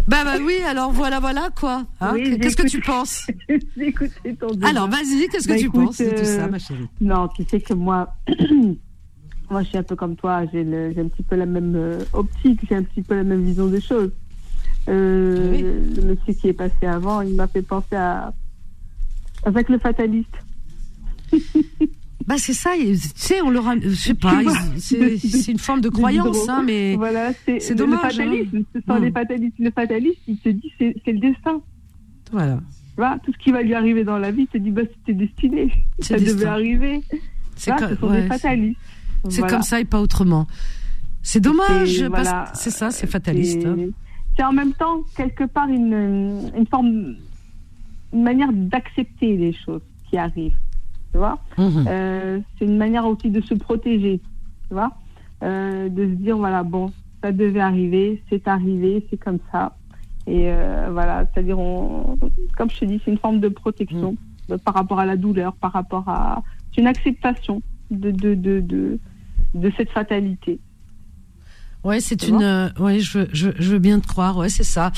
Bah, 0.06 0.24
bah 0.24 0.36
oui, 0.42 0.54
alors 0.66 0.90
voilà, 0.92 1.20
voilà, 1.20 1.50
quoi. 1.58 1.84
Hein? 2.00 2.12
Oui, 2.14 2.38
qu'est-ce 2.40 2.56
que 2.56 2.66
tu 2.66 2.80
penses? 2.80 3.26
Ton. 4.40 4.48
Alors, 4.62 4.88
vas-y, 4.88 5.28
qu'est-ce 5.28 5.46
que 5.46 5.52
Bah, 5.52 5.58
tu 5.58 5.66
écoute, 5.66 5.84
penses 5.86 5.98
de 5.98 6.10
tout 6.10 6.24
ça, 6.24 6.44
euh, 6.44 6.48
ma 6.48 6.58
chérie? 6.58 6.88
Non, 7.00 7.28
tu 7.28 7.44
sais 7.44 7.60
que 7.60 7.74
moi, 7.74 8.14
moi, 9.50 9.62
je 9.62 9.68
suis 9.68 9.76
un 9.78 9.82
peu 9.82 9.96
comme 9.96 10.16
toi. 10.16 10.44
J'ai 10.52 10.60
un 10.60 11.08
petit 11.08 11.22
peu 11.24 11.36
la 11.36 11.44
même 11.46 11.74
euh, 11.76 11.98
optique, 12.14 12.60
j'ai 12.68 12.76
un 12.76 12.84
petit 12.84 13.02
peu 13.02 13.16
la 13.16 13.24
même 13.24 13.42
vision 13.44 13.66
des 13.66 13.80
choses. 13.82 14.12
Euh, 14.88 15.50
Oui. 15.52 15.62
Le 15.96 16.02
monsieur 16.08 16.32
qui 16.32 16.48
est 16.48 16.52
passé 16.54 16.86
avant, 16.86 17.20
il 17.20 17.34
m'a 17.34 17.48
fait 17.48 17.62
penser 17.62 17.96
à 17.96 18.32
avec 19.44 19.68
le 19.68 19.78
fataliste. 19.78 20.34
Bah, 22.26 22.34
c'est 22.38 22.52
ça, 22.52 22.70
tu 22.76 22.96
sais, 23.16 23.40
on 23.42 23.50
leur 23.50 23.68
a, 23.68 23.74
je 23.78 23.88
sais 23.94 24.14
pas, 24.14 24.40
c'est 24.78 25.48
une 25.52 25.58
forme 25.58 25.80
de 25.80 25.88
croyance, 25.98 26.48
hein, 26.48 26.62
mais 26.64 26.94
voilà, 26.96 27.32
c'est 27.46 27.68
le 27.70 27.74
dommage, 27.74 28.00
fatalisme. 28.16 28.62
Ce 28.74 28.80
sont 28.86 28.98
Hmm. 28.98 29.02
les 29.04 29.10
fatalistes. 29.10 29.56
Le 29.58 29.70
fataliste, 29.70 30.18
il 30.28 30.38
se 30.38 30.48
dit 30.50 30.72
c'est 30.78 30.94
c'est 31.04 31.12
le 31.12 31.18
destin. 31.20 31.60
voilà. 32.30 32.60
Vois, 32.96 33.18
tout 33.24 33.32
ce 33.32 33.38
qui 33.38 33.50
va 33.52 33.62
lui 33.62 33.74
arriver 33.74 34.04
dans 34.04 34.18
la 34.18 34.30
vie, 34.30 34.46
il 34.52 34.52
se 34.52 34.62
dit 34.62 34.70
bah 34.70 34.82
c'était 34.98 35.14
destiné, 35.18 35.72
ça 36.00 36.18
devait 36.18 36.44
arriver. 36.46 37.00
C'est 37.56 37.70
Voilà, 37.70 37.88
co- 37.88 37.94
ce 37.94 38.00
sont 38.00 38.08
ouais, 38.08 38.22
des 38.22 38.28
fatalistes. 38.28 38.80
c'est 39.28 39.38
Voilà. 39.40 39.52
comme 39.54 39.62
ça 39.62 39.80
et 39.80 39.84
pas 39.84 40.00
autrement. 40.00 40.46
C'est 41.22 41.40
dommage, 41.40 42.06
parce 42.10 42.28
voilà, 42.28 42.50
que 42.52 42.58
c'est 42.58 42.70
ça, 42.70 42.90
c'est 42.90 43.06
fataliste. 43.06 43.62
C'est- 43.62 43.66
hein. 43.68 43.76
C'est 44.36 44.44
en 44.44 44.52
même 44.52 44.72
temps, 44.72 45.02
quelque 45.16 45.44
part, 45.44 45.68
une, 45.68 46.50
une 46.56 46.66
forme, 46.66 47.14
une 48.12 48.22
manière 48.22 48.50
d'accepter 48.52 49.36
les 49.36 49.52
choses 49.64 49.82
qui 50.10 50.16
arrivent. 50.18 50.56
Tu 51.12 51.18
vois 51.18 51.38
Mhm. 51.58 51.84
Euh, 51.88 52.40
C'est 52.58 52.64
une 52.64 52.76
manière 52.78 53.06
aussi 53.06 53.30
de 53.30 53.40
se 53.40 53.54
protéger. 53.54 54.20
Tu 54.68 54.74
vois 54.74 54.90
Euh, 55.42 55.88
De 55.88 56.04
se 56.06 56.14
dire, 56.14 56.36
voilà, 56.36 56.62
bon, 56.62 56.92
ça 57.22 57.32
devait 57.32 57.60
arriver, 57.60 58.22
c'est 58.30 58.46
arrivé, 58.48 59.06
c'est 59.10 59.16
comme 59.18 59.38
ça. 59.50 59.76
Et 60.26 60.44
euh, 60.52 60.88
voilà, 60.92 61.24
c'est-à-dire, 61.34 61.58
on, 61.58 62.16
comme 62.56 62.70
je 62.70 62.78
te 62.78 62.84
dis, 62.84 63.00
c'est 63.04 63.10
une 63.10 63.18
forme 63.18 63.40
de 63.40 63.48
protection 63.48 64.16
euh, 64.50 64.58
par 64.58 64.74
rapport 64.74 65.00
à 65.00 65.06
la 65.06 65.16
douleur, 65.16 65.52
par 65.54 65.72
rapport 65.72 66.08
à. 66.08 66.42
C'est 66.74 66.80
une 66.80 66.86
acceptation 66.86 67.60
de, 67.90 68.10
de, 68.12 68.34
de, 68.34 68.60
de, 68.60 68.98
de 69.54 69.72
cette 69.76 69.90
fatalité. 69.90 70.58
Ouais, 71.84 71.98
c'est 72.00 72.28
une, 72.28 72.72
ouais, 72.78 73.00
je, 73.00 73.18
veux- 73.18 73.28
je, 73.32 73.46
veux- 73.48 73.54
je 73.58 73.72
veux 73.72 73.78
bien 73.80 73.98
te 73.98 74.06
croire, 74.06 74.36
ouais, 74.38 74.48
c'est 74.48 74.62
ça. 74.62 74.92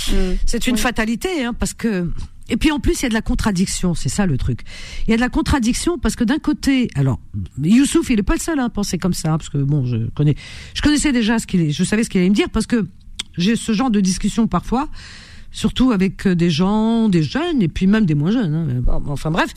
C'est 0.45 0.67
une 0.67 0.75
Oui. 0.75 0.81
fatalité, 0.81 1.43
hein, 1.45 1.55
parce 1.59 1.73
que. 1.73 2.11
Et 2.51 2.57
puis 2.59 2.71
en 2.71 2.79
plus, 2.81 3.01
il 3.01 3.03
y 3.05 3.07
a 3.07 3.09
de 3.09 3.15
la 3.15 3.23
contradiction, 3.23 3.95
c'est 3.95 4.09
ça 4.11 4.27
le 4.27 4.37
truc. 4.37 4.61
Il 5.07 5.11
y 5.11 5.15
a 5.15 5.17
de 5.17 5.21
la 5.23 5.31
contradiction 5.31 5.99
parce 5.99 6.15
que 6.17 6.25
d'un 6.25 6.39
côté, 6.39 6.89
alors 6.95 7.19
Youssouf, 7.63 8.11
il 8.11 8.19
est 8.19 8.23
pas 8.23 8.35
le 8.35 8.41
seul 8.41 8.61
à 8.61 8.69
penser 8.69 8.99
comme 8.99 9.15
ça, 9.15 9.31
parce 9.31 9.49
que 9.49 9.59
bon, 9.59 9.87
je 9.87 9.97
connais, 10.15 10.35
je 10.75 10.83
connaissais 10.83 11.13
déjà 11.13 11.39
ce 11.39 11.47
qu'il, 11.47 11.61
est- 11.63 11.71
je 11.71 11.85
savais 11.85 12.05
ce 12.05 12.11
qu'il 12.11 12.21
allait 12.21 12.29
me 12.31 12.35
dire 12.35 12.51
parce 12.51 12.67
que 12.67 12.87
j'ai 13.39 13.57
ce 13.57 13.73
genre 13.73 13.91
de 13.91 14.01
discussion 14.01 14.47
parfois, 14.47 14.89
surtout 15.53 15.91
avec 15.93 16.27
euh, 16.27 16.35
des 16.35 16.51
gens, 16.51 17.09
des 17.09 17.23
jeunes 17.23 17.63
et 17.63 17.69
puis 17.69 17.87
même 17.87 18.05
des 18.05 18.15
moins 18.15 18.31
jeunes. 18.31 18.55
hein, 18.55 19.01
enfin 19.07 19.31
bref. 19.31 19.49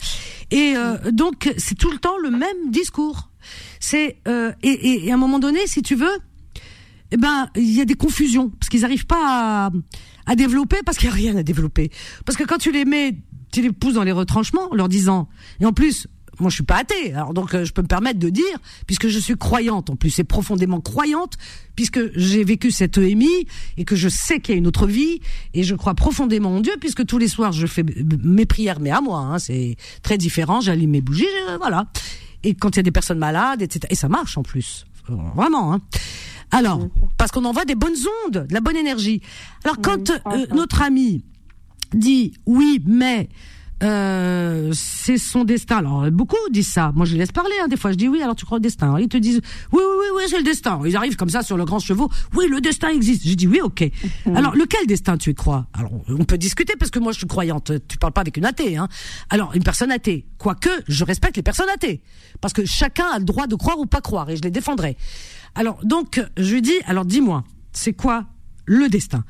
Et 0.50 0.72
euh, 0.76 1.10
donc 1.12 1.52
c'est 1.58 1.74
tout 1.76 1.90
le 1.90 1.98
temps 1.98 2.16
le 2.22 2.30
même 2.30 2.70
discours. 2.70 3.28
C'est 3.80 4.16
euh, 4.28 4.50
et, 4.62 4.68
et- 4.70 5.06
et 5.06 5.10
à 5.10 5.14
un 5.14 5.18
moment 5.18 5.38
donné, 5.38 5.58
si 5.66 5.82
tu 5.82 5.94
veux, 5.94 6.16
eh 7.10 7.16
ben, 7.16 7.48
il 7.56 7.70
y 7.74 7.80
a 7.80 7.84
des 7.84 7.94
confusions 7.94 8.48
parce 8.50 8.68
qu'ils 8.68 8.80
n'arrivent 8.82 9.06
pas 9.06 9.66
à, 9.66 9.70
à 10.28 10.36
développer 10.36 10.76
parce 10.86 10.96
qu'il 10.98 11.08
n'y 11.08 11.14
a 11.14 11.16
rien 11.16 11.36
à 11.36 11.42
développer. 11.42 11.90
Parce 12.24 12.38
que 12.38 12.44
quand 12.44 12.58
tu 12.58 12.70
les 12.70 12.84
mets, 12.84 13.16
tu 13.50 13.62
les 13.62 13.72
pousses 13.72 13.94
dans 13.94 14.04
les 14.04 14.12
retranchements 14.12 14.70
en 14.70 14.74
leur 14.76 14.88
disant, 14.88 15.28
et 15.60 15.66
en 15.66 15.72
plus, 15.72 16.06
moi 16.38 16.50
je 16.50 16.54
suis 16.54 16.62
pas 16.64 16.76
athée, 16.76 17.12
alors 17.14 17.34
donc 17.34 17.52
euh, 17.54 17.64
je 17.64 17.72
peux 17.72 17.82
me 17.82 17.88
permettre 17.88 18.20
de 18.20 18.28
dire, 18.28 18.58
puisque 18.86 19.08
je 19.08 19.18
suis 19.18 19.36
croyante 19.36 19.90
en 19.90 19.96
plus, 19.96 20.16
et 20.20 20.24
profondément 20.24 20.80
croyante, 20.80 21.32
puisque 21.74 21.98
j'ai 22.16 22.44
vécu 22.44 22.70
cette 22.70 22.96
EMI 22.98 23.26
et 23.76 23.84
que 23.84 23.96
je 23.96 24.08
sais 24.08 24.38
qu'il 24.38 24.54
y 24.54 24.56
a 24.56 24.58
une 24.58 24.68
autre 24.68 24.86
vie, 24.86 25.18
et 25.54 25.64
je 25.64 25.74
crois 25.74 25.94
profondément 25.94 26.54
en 26.54 26.60
Dieu, 26.60 26.74
puisque 26.78 27.04
tous 27.06 27.18
les 27.18 27.26
soirs 27.26 27.50
je 27.52 27.66
fais 27.66 27.82
mes 28.22 28.46
prières, 28.46 28.78
mais 28.78 28.90
à 28.90 29.00
moi, 29.00 29.18
hein, 29.18 29.38
c'est 29.40 29.76
très 30.04 30.16
différent, 30.16 30.60
j'allume 30.60 30.90
mes 30.90 31.00
bougies, 31.00 31.24
je- 31.48 31.56
voilà. 31.56 31.86
Et 32.44 32.54
quand 32.54 32.70
il 32.70 32.76
y 32.76 32.80
a 32.80 32.82
des 32.84 32.92
personnes 32.92 33.18
malades, 33.18 33.62
etc. 33.62 33.80
Et 33.90 33.96
ça 33.96 34.08
marche 34.08 34.38
en 34.38 34.42
plus, 34.44 34.84
Euh, 35.10 35.14
vraiment. 35.34 35.72
Hein. 35.72 35.80
Alors, 36.50 36.88
parce 37.16 37.30
qu'on 37.30 37.44
envoie 37.44 37.64
des 37.64 37.74
bonnes 37.74 37.96
ondes, 38.24 38.46
de 38.46 38.54
la 38.54 38.60
bonne 38.60 38.76
énergie. 38.76 39.20
Alors 39.64 39.78
quand 39.82 40.10
euh, 40.10 40.46
notre 40.54 40.82
ami 40.82 41.24
dit 41.94 42.32
oui, 42.46 42.82
mais 42.86 43.28
euh, 43.82 44.72
c'est 44.74 45.18
son 45.18 45.44
destin. 45.44 45.78
Alors 45.78 46.10
beaucoup 46.10 46.36
disent 46.50 46.68
ça. 46.68 46.90
Moi 46.94 47.06
je 47.06 47.12
les 47.12 47.18
laisse 47.18 47.32
parler. 47.32 47.54
Hein. 47.62 47.68
Des 47.68 47.76
fois 47.76 47.92
je 47.92 47.96
dis 47.96 48.08
oui. 48.08 48.20
Alors 48.22 48.34
tu 48.34 48.44
crois 48.44 48.56
au 48.56 48.60
destin 48.60 48.98
Ils 48.98 49.08
te 49.08 49.16
disent 49.16 49.40
oui 49.72 49.80
oui 49.80 49.94
oui 50.00 50.06
oui 50.16 50.22
c'est 50.28 50.38
le 50.38 50.42
destin. 50.42 50.80
Ils 50.84 50.96
arrivent 50.96 51.16
comme 51.16 51.28
ça 51.28 51.42
sur 51.42 51.56
le 51.56 51.64
grand 51.64 51.78
chevaux. 51.78 52.10
Oui 52.34 52.46
le 52.50 52.60
destin 52.60 52.88
existe. 52.88 53.26
Je 53.26 53.34
dis 53.34 53.46
oui 53.46 53.60
ok. 53.60 53.88
Mhm. 54.26 54.36
Alors 54.36 54.54
lequel 54.56 54.86
destin 54.86 55.16
tu 55.16 55.30
y 55.30 55.34
crois? 55.34 55.66
Alors 55.74 55.92
on 56.08 56.24
peut 56.24 56.38
discuter 56.38 56.74
parce 56.78 56.90
que 56.90 56.98
moi 56.98 57.12
je 57.12 57.18
suis 57.18 57.26
croyante. 57.26 57.72
Tu 57.86 57.98
parles 57.98 58.12
pas 58.12 58.22
avec 58.22 58.36
une 58.36 58.46
athée. 58.46 58.76
Hein. 58.76 58.88
Alors 59.30 59.52
une 59.54 59.62
personne 59.62 59.92
athée. 59.92 60.26
Quoique 60.38 60.70
je 60.88 61.04
respecte 61.04 61.36
les 61.36 61.42
personnes 61.42 61.70
athées 61.72 62.02
parce 62.40 62.52
que 62.52 62.64
chacun 62.64 63.06
a 63.12 63.18
le 63.18 63.24
droit 63.24 63.46
de 63.46 63.54
croire 63.54 63.78
ou 63.78 63.86
pas 63.86 64.00
croire 64.00 64.28
et 64.30 64.36
je 64.36 64.42
les 64.42 64.50
défendrai. 64.50 64.96
Alors 65.54 65.80
donc 65.84 66.22
je 66.36 66.54
lui 66.54 66.62
dis 66.62 66.76
alors 66.86 67.04
dis-moi 67.04 67.44
c'est 67.72 67.92
quoi 67.92 68.26
le 68.66 68.88
destin? 68.88 69.24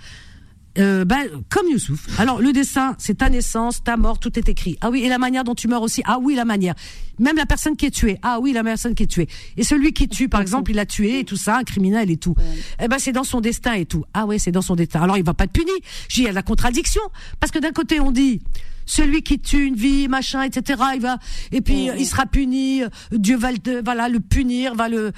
Euh, 0.78 1.04
ben, 1.04 1.28
comme 1.48 1.68
Youssouf. 1.68 2.06
Alors, 2.20 2.40
le 2.40 2.52
dessin, 2.52 2.94
c'est 2.98 3.18
ta 3.18 3.30
naissance, 3.30 3.82
ta 3.82 3.96
mort, 3.96 4.20
tout 4.20 4.38
est 4.38 4.48
écrit. 4.48 4.78
Ah 4.80 4.90
oui, 4.90 5.02
et 5.02 5.08
la 5.08 5.18
manière 5.18 5.42
dont 5.42 5.56
tu 5.56 5.66
meurs 5.66 5.82
aussi. 5.82 6.02
Ah 6.04 6.18
oui, 6.20 6.36
la 6.36 6.44
manière. 6.44 6.74
Même 7.18 7.36
la 7.36 7.46
personne 7.46 7.76
qui 7.76 7.86
est 7.86 7.90
tuée. 7.90 8.18
Ah 8.22 8.38
oui, 8.40 8.52
la 8.52 8.62
personne 8.62 8.94
qui 8.94 9.02
est 9.02 9.08
tuée. 9.08 9.28
Et 9.56 9.64
celui 9.64 9.92
qui 9.92 10.08
tue, 10.08 10.28
par 10.28 10.40
exemple, 10.40 10.70
il 10.70 10.78
a 10.78 10.86
tué 10.86 11.20
et 11.20 11.24
tout 11.24 11.36
ça, 11.36 11.56
un 11.56 11.64
criminel 11.64 12.10
et 12.10 12.16
tout. 12.16 12.36
Eh 12.80 12.86
ben, 12.86 12.98
c'est 13.00 13.12
dans 13.12 13.24
son 13.24 13.40
destin 13.40 13.72
et 13.72 13.86
tout. 13.86 14.04
Ah 14.14 14.24
ouais, 14.26 14.38
c'est 14.38 14.52
dans 14.52 14.62
son 14.62 14.76
destin. 14.76 15.00
Alors, 15.02 15.16
il 15.16 15.24
va 15.24 15.34
pas 15.34 15.44
être 15.44 15.52
puni. 15.52 15.72
J'ai, 16.08 16.22
il 16.22 16.24
y 16.26 16.28
a 16.28 16.32
la 16.32 16.42
contradiction. 16.42 17.02
Parce 17.40 17.50
que 17.50 17.58
d'un 17.58 17.72
côté, 17.72 17.98
on 17.98 18.12
dit, 18.12 18.40
celui 18.88 19.22
qui 19.22 19.38
tue 19.38 19.64
une 19.64 19.76
vie, 19.76 20.08
machin, 20.08 20.42
etc. 20.42 20.82
Il 20.94 21.00
va 21.00 21.18
et 21.52 21.60
puis 21.60 21.88
il 21.96 22.06
sera 22.06 22.26
puni. 22.26 22.82
Dieu 23.12 23.36
va 23.36 23.52
le, 23.52 23.82
voilà, 23.84 24.08
le 24.08 24.20
punir, 24.20 24.74
va 24.74 24.88
le. 24.88 25.12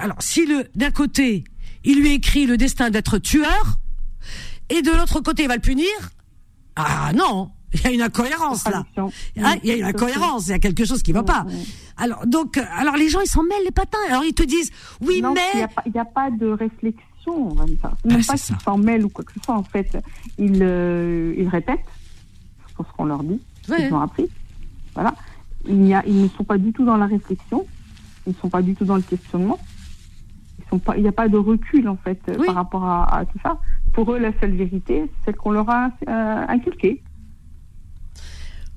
Alors 0.00 0.20
si 0.20 0.46
le 0.46 0.66
d'un 0.74 0.90
côté 0.90 1.44
il 1.84 2.00
lui 2.00 2.12
écrit 2.12 2.46
le 2.46 2.56
destin 2.56 2.90
d'être 2.90 3.18
tueur, 3.18 3.78
et 4.68 4.82
de 4.82 4.90
l'autre 4.90 5.20
côté, 5.20 5.44
il 5.44 5.48
va 5.48 5.54
le 5.54 5.62
punir. 5.62 5.86
Ah 6.76 7.12
non, 7.14 7.50
il 7.72 7.80
y 7.80 7.86
a 7.86 7.90
une 7.90 8.02
incohérence 8.02 8.64
là. 8.68 8.84
Ah, 9.42 9.54
il 9.62 9.68
y 9.68 9.72
a 9.72 9.76
une 9.76 9.84
incohérence, 9.84 10.46
il 10.46 10.50
y 10.50 10.54
a 10.54 10.58
quelque 10.58 10.84
chose 10.84 11.02
qui 11.02 11.12
va 11.12 11.22
pas. 11.22 11.46
Alors 11.96 12.26
donc, 12.26 12.56
euh, 12.56 12.62
alors 12.76 12.96
les 12.96 13.08
gens 13.08 13.20
ils 13.20 13.28
s'en 13.28 13.42
mêlent 13.42 13.64
les 13.64 13.70
patins. 13.70 13.98
Alors 14.08 14.24
ils 14.24 14.34
te 14.34 14.44
disent 14.44 14.70
oui 15.00 15.22
mais 15.22 15.66
il 15.86 15.92
n'y 15.92 16.00
a, 16.00 16.04
pas 16.04 16.30
de 16.30 16.46
réflexion. 16.46 17.54
Même 17.54 17.76
pas, 17.76 17.92
même 18.04 18.24
pas 18.24 18.34
qu'ils 18.34 18.60
s'en 18.64 18.78
mêlent 18.78 19.04
ou 19.04 19.08
quoi 19.08 19.24
que 19.24 19.32
ce 19.32 19.40
soit. 19.44 19.56
En 19.56 19.64
fait, 19.64 19.98
ils 20.38 20.62
euh, 20.62 21.34
ils 21.36 21.48
répètent 21.48 21.84
ce 22.84 22.92
qu'on 22.96 23.04
leur 23.04 23.22
dit, 23.22 23.40
ce 23.62 23.74
qu'ils 23.74 23.94
ont 23.94 24.00
appris. 24.00 24.28
Voilà. 24.94 25.14
Il 25.66 25.86
y 25.86 25.94
a, 25.94 26.02
ils 26.06 26.22
ne 26.22 26.28
sont 26.28 26.44
pas 26.44 26.58
du 26.58 26.72
tout 26.72 26.84
dans 26.84 26.96
la 26.96 27.06
réflexion. 27.06 27.66
Ils 28.26 28.30
ne 28.30 28.34
sont 28.34 28.48
pas 28.48 28.62
du 28.62 28.74
tout 28.74 28.84
dans 28.84 28.96
le 28.96 29.02
questionnement. 29.02 29.58
il 30.96 31.02
n'y 31.02 31.08
a 31.08 31.12
pas 31.12 31.28
de 31.28 31.38
recul 31.38 31.88
en 31.88 31.96
fait 31.96 32.20
par 32.46 32.54
rapport 32.54 32.84
à, 32.84 33.24
tout 33.26 33.38
ça 33.42 33.58
pour 33.92 34.12
eux, 34.12 34.18
la 34.18 34.32
seule 34.38 34.52
vérité, 34.52 35.10
c'est 35.24 35.36
qu'on 35.36 35.50
leur 35.50 35.68
a 35.68 35.90
euh, 36.08 36.44
inculqué. 36.48 37.02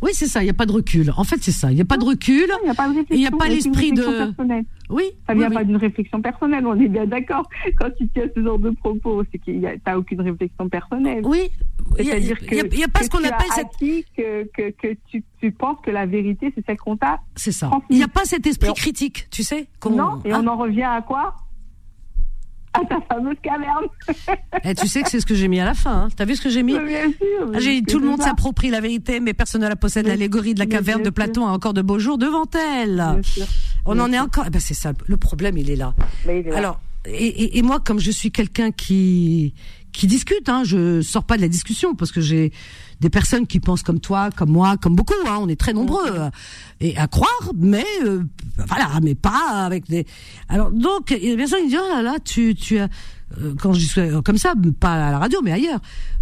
Oui, 0.01 0.11
c'est 0.13 0.27
ça, 0.27 0.41
il 0.41 0.45
n'y 0.45 0.49
a 0.49 0.55
pas 0.55 0.65
de 0.65 0.71
recul. 0.71 1.11
En 1.15 1.23
fait, 1.23 1.37
c'est 1.41 1.51
ça, 1.51 1.71
il 1.71 1.75
n'y 1.75 1.81
a 1.81 1.85
pas 1.85 1.97
de 1.97 2.05
recul. 2.05 2.47
Il 2.61 2.65
n'y 2.65 2.69
a 2.69 2.73
pas 2.73 2.87
de 2.87 2.95
réflexion. 2.95 3.15
Il 3.15 3.19
n'y 3.19 3.27
a 3.27 3.31
pas 3.31 3.47
l'esprit 3.47 3.91
de. 3.91 4.03
Personnelle. 4.03 4.65
Oui. 4.89 5.03
Ça 5.27 5.33
vient 5.33 5.49
pas 5.49 5.63
d'une 5.63 5.77
réflexion 5.77 6.21
personnelle, 6.21 6.65
on 6.65 6.79
est 6.79 6.87
bien 6.87 7.05
d'accord. 7.05 7.47
Quand 7.79 7.89
tu 7.97 8.07
tiens 8.09 8.27
ce 8.35 8.43
genre 8.43 8.59
de 8.59 8.71
propos, 8.71 9.23
c'est 9.31 9.37
qu'il 9.37 9.59
n'y 9.59 9.67
a 9.67 9.97
aucune 9.97 10.21
réflexion 10.21 10.67
personnelle. 10.69 11.21
Oui. 11.23 11.49
C'est-à-dire 11.97 12.39
qu'il 12.39 12.69
n'y 12.69 12.83
a, 12.83 12.87
pas 12.87 13.03
ce 13.03 13.09
qu'on 13.09 13.23
appelle 13.23 13.47
cette. 13.53 13.67
Que, 13.79 14.43
que, 14.53 14.71
que 14.71 14.97
tu, 15.09 15.23
tu, 15.39 15.51
penses 15.51 15.77
que 15.83 15.91
la 15.91 16.05
vérité, 16.05 16.51
c'est 16.55 16.65
celle 16.65 16.77
qu'on 16.77 16.97
t'a. 16.97 17.19
C'est 17.35 17.51
ça. 17.51 17.69
Il 17.89 17.97
n'y 17.97 18.03
a 18.03 18.07
pas 18.07 18.25
cet 18.25 18.45
esprit 18.47 18.73
critique, 18.73 19.27
tu 19.29 19.43
sais. 19.43 19.67
Non, 19.89 20.19
et 20.25 20.33
on 20.33 20.37
hein 20.37 20.47
en 20.47 20.57
revient 20.57 20.83
à 20.83 21.01
quoi? 21.01 21.35
à 22.81 22.85
ta 22.85 23.01
fameuse 23.01 23.35
caverne. 23.43 23.85
Eh, 24.63 24.73
tu 24.75 24.87
sais 24.87 25.01
que 25.01 25.09
c'est 25.09 25.19
ce 25.19 25.25
que 25.25 25.35
j'ai 25.35 25.47
mis 25.47 25.59
à 25.59 25.65
la 25.65 25.73
fin. 25.73 26.03
Hein. 26.03 26.09
T'as 26.15 26.25
vu 26.25 26.35
ce 26.35 26.41
que 26.41 26.49
j'ai 26.49 26.63
mis 26.63 26.77
Bien 26.77 27.11
sûr. 27.11 27.51
Ah, 27.53 27.59
j'ai 27.59 27.81
dit 27.81 27.83
tout 27.83 27.99
le 27.99 28.07
monde 28.07 28.21
s'approprie 28.21 28.69
la 28.69 28.81
vérité, 28.81 29.19
mais 29.19 29.33
personne 29.33 29.61
ne 29.61 29.67
la 29.67 29.75
possède. 29.75 30.07
L'allégorie 30.07 30.53
de 30.53 30.59
la 30.59 30.65
caverne 30.65 31.03
de 31.03 31.09
Platon 31.09 31.45
a 31.45 31.51
encore 31.51 31.73
de 31.73 31.81
beaux 31.81 31.99
jours 31.99 32.17
devant 32.17 32.45
elle. 32.53 33.21
On 33.85 33.99
en 33.99 34.11
est 34.13 34.19
encore. 34.19 34.45
Eh 34.47 34.49
ben 34.49 34.61
c'est 34.61 34.73
ça. 34.73 34.93
Le 35.07 35.17
problème, 35.17 35.57
il 35.57 35.69
est 35.69 35.75
là. 35.75 35.93
Alors, 36.55 36.79
et, 37.05 37.57
et, 37.57 37.61
moi, 37.63 37.79
comme 37.79 37.99
je 37.99 38.11
suis 38.11 38.31
quelqu'un 38.31 38.71
qui 38.71 39.53
qui 39.91 40.07
discute, 40.07 40.47
hein, 40.47 40.63
je 40.63 41.01
sors 41.01 41.23
pas 41.23 41.35
de 41.35 41.41
la 41.41 41.49
discussion 41.49 41.95
parce 41.95 42.11
que 42.11 42.21
j'ai 42.21 42.53
des 43.01 43.09
personnes 43.09 43.47
qui 43.47 43.59
pensent 43.59 43.81
comme 43.81 43.99
toi, 43.99 44.29
comme 44.29 44.51
moi, 44.51 44.77
comme 44.77 44.95
beaucoup. 44.95 45.15
Hein, 45.27 45.39
on 45.41 45.49
est 45.49 45.59
très 45.59 45.73
nombreux 45.73 46.07
euh, 46.07 46.29
et 46.79 46.95
à 46.97 47.07
croire, 47.07 47.51
mais 47.57 47.85
euh, 48.05 48.23
voilà, 48.67 48.91
mais 49.01 49.15
pas 49.15 49.65
avec 49.65 49.89
des. 49.89 50.05
Alors 50.47 50.71
donc, 50.71 51.09
il 51.11 51.23
y 51.23 51.27
a 51.27 51.31
des 51.31 51.37
personnes 51.37 51.63
qui 51.63 51.69
disent 51.69 51.79
oh 51.81 51.95
là 51.95 52.03
là, 52.03 52.19
tu 52.23 52.53
tu 52.53 52.77
as 52.77 52.87
euh, 53.39 53.55
quand 53.59 53.73
je 53.73 53.79
dis 53.79 54.21
comme 54.23 54.37
ça, 54.37 54.53
pas 54.79 55.07
à 55.07 55.11
la 55.11 55.19
radio, 55.19 55.41
mais 55.43 55.51
ailleurs, 55.51 55.79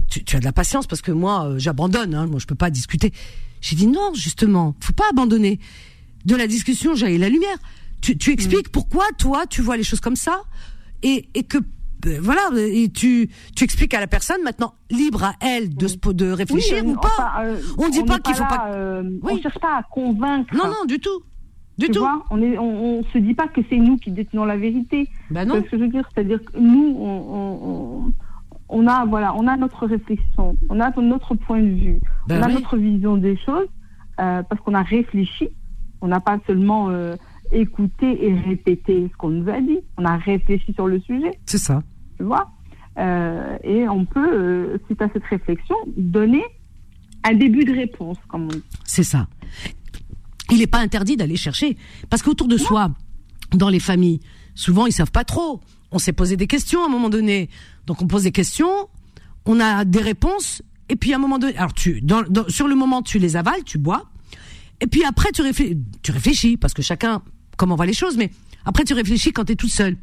tu, 0.10 0.24
tu 0.24 0.38
as 0.38 0.40
de 0.40 0.46
la 0.46 0.54
patience 0.54 0.88
parce 0.88 1.02
que 1.02 1.12
moi, 1.12 1.54
j'abandonne. 1.58 2.16
Hein, 2.16 2.28
moi, 2.28 2.40
je 2.40 2.48
peux 2.48 2.56
pas 2.56 2.70
discuter. 2.70 3.12
J'ai 3.60 3.76
dit 3.76 3.88
non, 3.88 4.14
justement, 4.14 4.74
faut 4.80 4.94
pas 4.94 5.10
abandonner. 5.12 5.60
De 6.26 6.36
la 6.36 6.48
discussion, 6.48 6.96
j'ai 6.96 7.18
la 7.18 7.30
lumière. 7.30 7.58
Tu, 8.02 8.18
tu 8.18 8.32
expliques 8.32 8.70
mm. 8.70 8.72
pourquoi 8.72 9.06
toi, 9.18 9.46
tu 9.50 9.62
vois 9.62 9.76
les 9.76 9.84
choses 9.84 10.00
comme 10.00 10.16
ça 10.16 10.44
et, 11.04 11.28
et 11.34 11.44
que 11.44 11.58
voilà, 12.22 12.50
et 12.56 12.90
tu, 12.90 13.30
tu 13.56 13.64
expliques 13.64 13.94
à 13.94 14.00
la 14.00 14.08
personne 14.08 14.42
maintenant 14.44 14.74
libre 14.90 15.24
à 15.24 15.34
elle 15.42 15.76
de, 15.76 15.88
de 16.14 16.32
réfléchir 16.32 16.86
ou 16.86 16.96
pas. 16.96 17.42
Euh, 17.42 17.60
on 17.78 17.90
dit 17.90 18.04
pas 18.04 18.20
qu'il 18.20 18.36
faut 18.36 18.46
pas. 18.46 18.70
Euh, 18.72 19.04
on 19.22 19.38
cherche 19.38 19.60
pas 19.60 19.78
à 19.78 19.84
convaincre. 19.84 20.56
Non, 20.56 20.68
non, 20.68 20.86
du 20.88 21.00
tout. 21.00 21.24
Du 21.78 21.86
tu 21.88 21.92
tout. 21.94 22.00
Vois, 22.00 22.24
on, 22.30 22.42
on, 22.42 23.04
se 23.14 23.18
dit 23.18 23.34
pas 23.34 23.48
que 23.48 23.62
c'est 23.70 23.78
nous 23.78 23.98
qui 23.98 24.12
détenons 24.12 24.46
la 24.46 24.58
vérité. 24.58 25.10
Ben 25.30 25.46
non. 25.46 25.56
Ce 25.56 25.60
que 25.62 25.70
je 25.72 25.76
veux 25.78 25.88
dire, 25.88 26.08
c'est-à-dire 26.14 26.40
que 26.44 26.58
nous, 26.58 26.96
on, 27.00 28.12
on, 28.70 28.88
a 28.88 29.06
voilà, 29.06 29.34
on 29.36 29.48
a 29.48 29.56
notre 29.58 29.86
réflexion, 29.86 30.56
on 30.70 30.80
a 30.80 30.92
notre 31.02 31.36
point 31.36 31.62
de 31.62 31.70
vue, 31.70 32.00
ben 32.28 32.40
on 32.40 32.44
a 32.44 32.48
notre 32.50 32.78
vision 32.78 33.18
des 33.18 33.38
choses 33.38 33.68
euh, 34.20 34.44
parce 34.44 34.62
qu'on 34.62 34.74
a 34.74 34.84
réfléchi. 34.84 35.50
On 36.02 36.08
n'a 36.08 36.22
pas 36.22 36.38
seulement 36.48 36.90
écouter 37.52 38.26
et 38.26 38.34
répéter 38.34 39.10
ce 39.12 39.18
qu'on 39.18 39.30
nous 39.30 39.50
a 39.50 39.60
dit. 39.62 39.80
On 39.98 40.06
a 40.06 40.18
réfléchi 40.18 40.74
sur 40.74 40.88
le 40.88 41.00
sujet. 41.02 41.32
C'est 41.46 41.58
ça. 41.58 41.84
Tu 42.18 42.24
vois 42.24 42.50
euh, 42.98 43.58
Et 43.64 43.88
on 43.88 44.06
peut, 44.06 44.34
euh, 44.34 44.78
suite 44.86 45.02
à 45.02 45.10
cette 45.12 45.24
réflexion, 45.26 45.76
donner 45.98 46.44
un 47.24 47.34
début 47.34 47.66
de 47.66 47.74
réponse, 47.74 48.18
comme 48.28 48.46
on 48.46 48.48
dit. 48.48 48.64
C'est 48.86 49.04
ça. 49.04 49.28
Il 50.52 50.60
n'est 50.60 50.68
pas 50.68 50.80
interdit 50.80 51.16
d'aller 51.16 51.36
chercher. 51.36 51.78
Parce 52.10 52.22
qu'autour 52.22 52.48
de 52.48 52.58
soi, 52.58 52.92
dans 53.54 53.70
les 53.70 53.80
familles, 53.80 54.20
souvent, 54.56 54.86
ils 54.86 54.92
savent 54.92 55.12
pas 55.12 55.24
trop. 55.24 55.62
On 55.92 56.00
s'est 56.00 56.14
posé 56.14 56.38
des 56.38 56.48
questions 56.48 56.84
à 56.84 56.86
un 56.86 56.90
moment 56.90 57.10
donné. 57.10 57.50
Donc, 57.88 58.02
on 58.02 58.08
pose 58.08 58.24
des 58.24 58.32
questions, 58.32 58.90
on 59.46 59.60
a 59.60 59.86
des 59.86 60.02
réponses, 60.02 60.62
et 60.90 60.96
puis 60.96 61.14
à 61.14 61.16
un 61.16 61.20
moment 61.20 61.40
donné, 61.40 61.58
alors 61.58 61.74
tu, 61.74 62.02
dans, 62.02 62.24
sur 62.48 62.68
le 62.68 62.76
moment, 62.76 63.02
tu 63.02 63.20
les 63.20 63.36
avales, 63.36 63.64
tu 63.64 63.78
bois, 63.78 64.06
et 64.82 64.88
puis 64.88 65.04
après, 65.04 65.32
tu, 65.32 65.42
réfléchis, 65.42 65.78
tu 66.02 66.12
réfléchis, 66.12 66.58
parce 66.58 66.74
que 66.74 66.82
chacun 66.82 67.22
comment 67.60 67.76
va 67.76 67.86
les 67.86 67.94
choses, 67.94 68.18
mais 68.18 68.32
après 68.66 68.86
tu 68.86 68.94
réfléchis 68.94 69.32
quand 69.34 69.46
tu 69.46 69.52
es 69.52 69.56
toute 69.56 69.72
seule. 69.72 69.98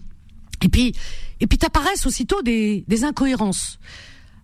Et 0.62 0.68
puis, 0.68 0.94
et 1.40 1.46
puis 1.46 1.58
t'apparaissent 1.58 2.06
aussitôt 2.06 2.42
des, 2.42 2.84
des 2.86 3.04
incohérences. 3.04 3.78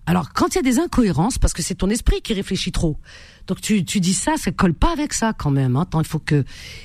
Alors, 0.05 0.33
quand 0.33 0.49
il 0.49 0.57
y 0.57 0.59
a 0.59 0.63
des 0.63 0.81
incohérences, 0.81 1.39
parce 1.39 1.53
que 1.53 1.63
c'est 1.63 1.77
ton 1.77 1.89
esprit 1.89 2.23
qui 2.23 2.35
réfléchit 2.35 2.73
trop, 2.73 2.99
donc 3.47 3.61
tu, 3.61 3.85
tu 3.85 4.01
dis 4.01 4.15
ça, 4.15 4.37
ça 4.37 4.51
colle 4.51 4.75
pas 4.75 4.93
avec 4.93 5.13
ça 5.13 5.33
quand 5.33 5.51
même. 5.51 5.77
Hein. 5.77 5.83
Attends, 5.83 6.01
il 6.01 6.07
faut 6.07 6.19
que. 6.19 6.45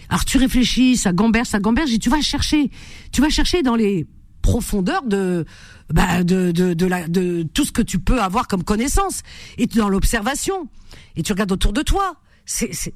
Alors 0.10 0.24
tu 0.24 0.38
réfléchis, 0.38 0.98
ça 0.98 1.14
gamberge, 1.14 1.48
ça 1.48 1.60
gamberge, 1.60 1.92
et 1.92 2.00
tu 2.00 2.10
vas 2.10 2.22
chercher, 2.22 2.70
tu 3.12 3.22
vas 3.22 3.30
chercher 3.30 3.64
dans 3.64 3.76
les 3.76 4.06
profondeurs 4.42 5.04
de, 5.04 5.46
bah, 5.90 6.24
de, 6.24 6.52
de, 6.52 6.74
de, 6.74 7.08
de 7.08 7.44
tout 7.54 7.66
ce 7.66 7.72
que 7.72 7.82
tu 7.82 8.00
peux 8.00 8.22
avoir 8.22 8.48
comme 8.48 8.64
connaissance, 8.64 9.24
et 9.58 9.66
dans 9.66 9.90
l'observation, 9.90 10.68
et 11.16 11.24
tu 11.24 11.32
regardes 11.32 11.52
autour 11.52 11.74
de 11.74 11.82
toi 11.82 12.18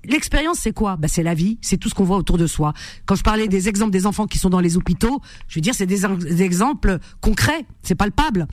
l'expérience, 0.05 0.59
c'est 0.59 0.73
quoi? 0.73 0.95
Bah, 0.97 1.07
C'est 1.07 1.23
la 1.23 1.33
vie, 1.33 1.57
c'est 1.61 1.77
tout 1.77 1.89
ce 1.89 1.93
qu'on 1.93 2.03
voit 2.03 2.17
autour 2.17 2.37
de 2.37 2.47
soi. 2.47 2.73
Quand 3.05 3.15
je 3.15 3.23
parlais 3.23 3.47
des 3.47 3.69
exemples 3.69 3.91
des 3.91 4.05
enfants 4.05 4.27
qui 4.27 4.37
sont 4.37 4.49
dans 4.49 4.59
les 4.59 4.77
hôpitaux, 4.77 5.21
je 5.47 5.55
veux 5.55 5.61
dire, 5.61 5.75
c'est 5.75 5.85
des, 5.85 6.05
exemples 6.41 6.99
concrets, 7.19 7.65
c'est 7.83 7.95
palpable. 7.95 8.47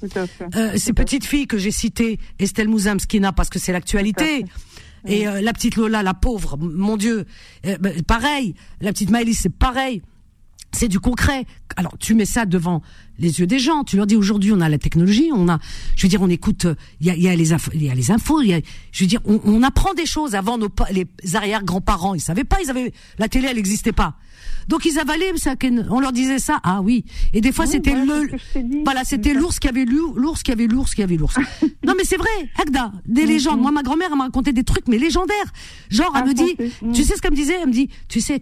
Euh, 0.57 0.73
ces 0.77 0.93
petites 0.93 1.25
filles 1.25 1.47
que 1.47 1.59
j'ai 1.59 1.71
citées, 1.71 2.19
Estelle 2.39 2.69
Mouzam-Skina, 2.69 3.33
parce 3.33 3.49
que 3.49 3.59
c'est 3.59 3.73
l'actualité. 3.73 4.45
Et 5.07 5.29
euh, 5.29 5.41
la 5.41 5.53
petite 5.53 5.77
Lola, 5.77 6.03
la 6.03 6.15
pauvre, 6.15 6.57
mon 6.59 6.97
Dieu, 6.97 7.25
euh, 7.67 7.77
bah, 7.79 7.91
pareil. 8.07 8.55
La 8.81 8.93
petite 8.93 9.11
Maëlys, 9.11 9.39
c'est 9.41 9.55
pareil. 9.55 10.03
C'est 10.73 10.89
du 10.89 11.01
concret. 11.01 11.47
Alors 11.77 11.97
tu 11.99 12.15
mets 12.15 12.25
ça 12.25 12.45
devant 12.45 12.83
les 13.19 13.41
yeux 13.41 13.47
des 13.47 13.59
gens. 13.59 13.85
Tu 13.85 13.97
leur 13.97 14.07
dis 14.07 14.17
aujourd'hui 14.17 14.53
on 14.53 14.61
a 14.61 14.69
la 14.69 14.79
technologie, 14.79 15.31
on 15.33 15.49
a, 15.49 15.59
je 15.97 16.03
veux 16.03 16.09
dire, 16.09 16.23
on 16.23 16.29
écoute, 16.29 16.67
il 17.01 17.07
y 17.07 17.11
a, 17.11 17.17
y 17.17 17.29
a, 17.29 17.35
les 17.35 17.53
infos, 17.53 17.71
il 17.75 17.83
y 17.83 17.91
a 17.91 17.95
les 17.95 18.11
infos, 18.11 18.43
y 18.43 18.55
a, 18.55 18.61
je 18.93 19.05
veux 19.05 19.09
dire, 19.09 19.21
on, 19.25 19.41
on, 19.45 19.63
apprend 19.63 19.95
des 19.95 20.07
choses. 20.07 20.35
Avant 20.35 20.59
nos 20.59 20.69
les 20.91 21.07
arrière 21.35 21.65
grands-parents, 21.65 22.15
ils 22.15 22.21
savaient 22.21 22.45
pas, 22.45 22.59
ils 22.63 22.71
avaient 22.71 22.93
la 23.19 23.29
télé, 23.29 23.49
elle 23.49 23.57
n'existait 23.57 23.93
pas. 23.93 24.17
Donc 24.69 24.85
ils 24.85 24.99
avalaient 24.99 25.33
ça, 25.37 25.55
on 25.91 26.01
leur 26.01 26.13
disait 26.13 26.39
ça. 26.39 26.61
Ah 26.63 26.81
oui. 26.83 27.05
Et 27.33 27.41
des 27.41 27.53
fois 27.53 27.67
c'était 27.67 27.95
le, 27.95 28.29
voilà, 28.85 29.03
c'était 29.05 29.33
l'ours 29.33 29.59
qui 29.59 29.69
avait 29.69 29.85
l'ours 29.85 30.43
qui 30.43 30.53
avait 30.53 30.67
l'ours 30.67 30.95
qui 30.95 31.03
avait 31.03 31.17
l'ours. 31.17 31.37
non 31.87 31.95
mais 31.97 32.05
c'est 32.05 32.17
vrai, 32.19 32.29
Hagda, 32.61 32.93
des 33.07 33.25
mm, 33.25 33.29
légendes. 33.29 33.59
Mm. 33.59 33.63
Moi 33.63 33.71
ma 33.71 33.83
grand-mère 33.83 34.15
m'a 34.15 34.25
raconté 34.25 34.53
des 34.53 34.65
trucs 34.65 34.87
mais 34.89 34.99
légendaires. 34.99 35.53
Genre 35.89 36.13
elle 36.17 36.27
me 36.27 36.35
dit, 36.35 36.57
tu 36.93 37.03
sais 37.03 37.17
ce 37.17 37.23
qu'elle 37.23 37.31
me 37.31 37.37
disait? 37.37 37.57
Elle 37.63 37.69
me 37.69 37.73
dit, 37.73 37.89
tu 38.09 38.21
sais, 38.21 38.41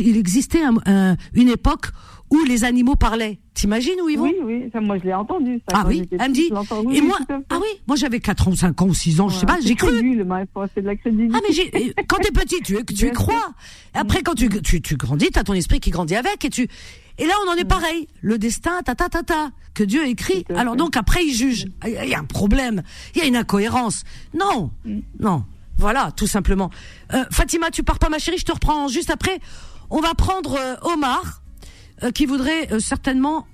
il 0.00 0.16
existait 0.16 0.62
un, 0.62 1.16
une 1.34 1.48
époque 1.48 1.86
où 2.30 2.42
les 2.44 2.64
animaux 2.64 2.96
parlaient. 2.96 3.38
T'imagines 3.54 3.94
où 4.02 4.08
ils 4.08 4.18
vont 4.18 4.24
Oui, 4.24 4.34
oui, 4.44 4.68
ça, 4.72 4.80
moi 4.80 4.98
je 4.98 5.04
l'ai 5.04 5.14
entendu. 5.14 5.60
Ça, 5.70 5.78
Ah 5.80 5.84
oui, 5.86 6.08
elle 6.10 6.30
me 6.30 6.34
dit. 6.34 6.50
Oui, 6.84 6.96
et 6.98 7.00
moi, 7.00 7.18
ah 7.50 7.58
oui, 7.60 7.68
moi 7.86 7.96
j'avais 7.96 8.18
4 8.20 8.48
ans, 8.48 8.54
5 8.54 8.82
ans 8.82 8.86
ou 8.88 8.94
6 8.94 9.20
ans, 9.20 9.28
je 9.28 9.38
sais 9.38 9.46
pas, 9.46 9.58
j'ai 9.62 9.76
cru. 9.76 9.88
crédule, 9.92 10.24
mais 10.24 10.44
c'est 10.74 10.82
de 10.82 10.86
la 10.86 10.96
crédibilité. 10.96 11.34
Ah 11.38 11.40
mais 11.48 12.04
quand 12.08 12.16
t'es 12.18 12.32
petit, 12.32 12.60
tu, 12.62 12.84
tu 12.84 13.06
y 13.06 13.10
crois. 13.12 13.52
Après 13.94 14.22
quand 14.22 14.34
tu, 14.34 14.48
tu, 14.60 14.82
tu 14.82 14.96
grandis, 14.96 15.30
t'as 15.32 15.44
ton 15.44 15.54
esprit 15.54 15.78
qui 15.80 15.90
grandit 15.90 16.16
avec 16.16 16.44
et 16.44 16.50
tu. 16.50 16.66
Et 17.18 17.24
là 17.26 17.32
on 17.46 17.50
en 17.52 17.54
est 17.54 17.64
pareil. 17.64 18.08
Le 18.20 18.36
destin, 18.38 18.82
ta 18.84 18.94
ta 18.96 19.08
ta 19.08 19.22
ta, 19.22 19.50
que 19.72 19.84
Dieu 19.84 20.04
écrit. 20.06 20.44
Alors 20.54 20.74
donc 20.76 20.96
après 20.96 21.24
il 21.24 21.32
juge. 21.32 21.66
Il 21.86 21.92
y 21.92 21.96
a- 21.96 22.04
il 22.04 22.10
y 22.10 22.14
a 22.14 22.18
un 22.18 22.24
problème. 22.24 22.82
Il 23.14 23.20
y 23.20 23.24
a 23.24 23.26
une 23.26 23.36
incohérence. 23.36 24.02
Non, 24.34 24.70
Mm. 24.84 24.98
non. 25.20 25.44
Voilà, 25.78 26.10
tout 26.10 26.26
simplement. 26.26 26.70
Euh, 27.12 27.24
Fatima, 27.30 27.70
tu 27.70 27.82
pars 27.82 27.98
pas 27.98 28.08
ma 28.08 28.18
chérie, 28.18 28.38
je 28.38 28.44
te 28.46 28.52
reprends 28.52 28.88
juste 28.88 29.10
après. 29.10 29.38
On 29.90 30.00
va 30.00 30.14
prendre 30.14 30.56
euh, 30.58 30.92
Omar, 30.92 31.42
euh, 32.02 32.10
qui 32.10 32.26
voudrait 32.26 32.72
euh, 32.72 32.80
certainement, 32.80 33.46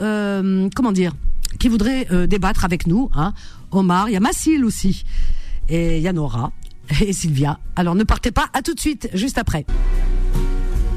comment 0.75 0.93
dire, 0.93 1.13
qui 1.59 1.69
voudrait 1.69 2.07
débattre 2.27 2.65
avec 2.65 2.87
nous. 2.87 3.11
Hein. 3.15 3.35
Omar, 3.71 4.09
il 4.09 4.13
y 4.13 4.17
a 4.17 4.21
Massil 4.21 4.65
aussi, 4.65 5.05
et 5.69 5.99
il 5.99 6.03
y 6.03 6.09
a 6.09 6.13
Nora 6.13 6.53
et 7.01 7.13
Sylvia. 7.13 7.59
Alors 7.77 7.95
ne 7.95 8.05
partez 8.05 8.31
pas, 8.31 8.47
à 8.53 8.63
tout 8.63 8.75
de 8.75 8.81
suite, 8.81 9.09
juste 9.15 9.39
après. 9.39 9.67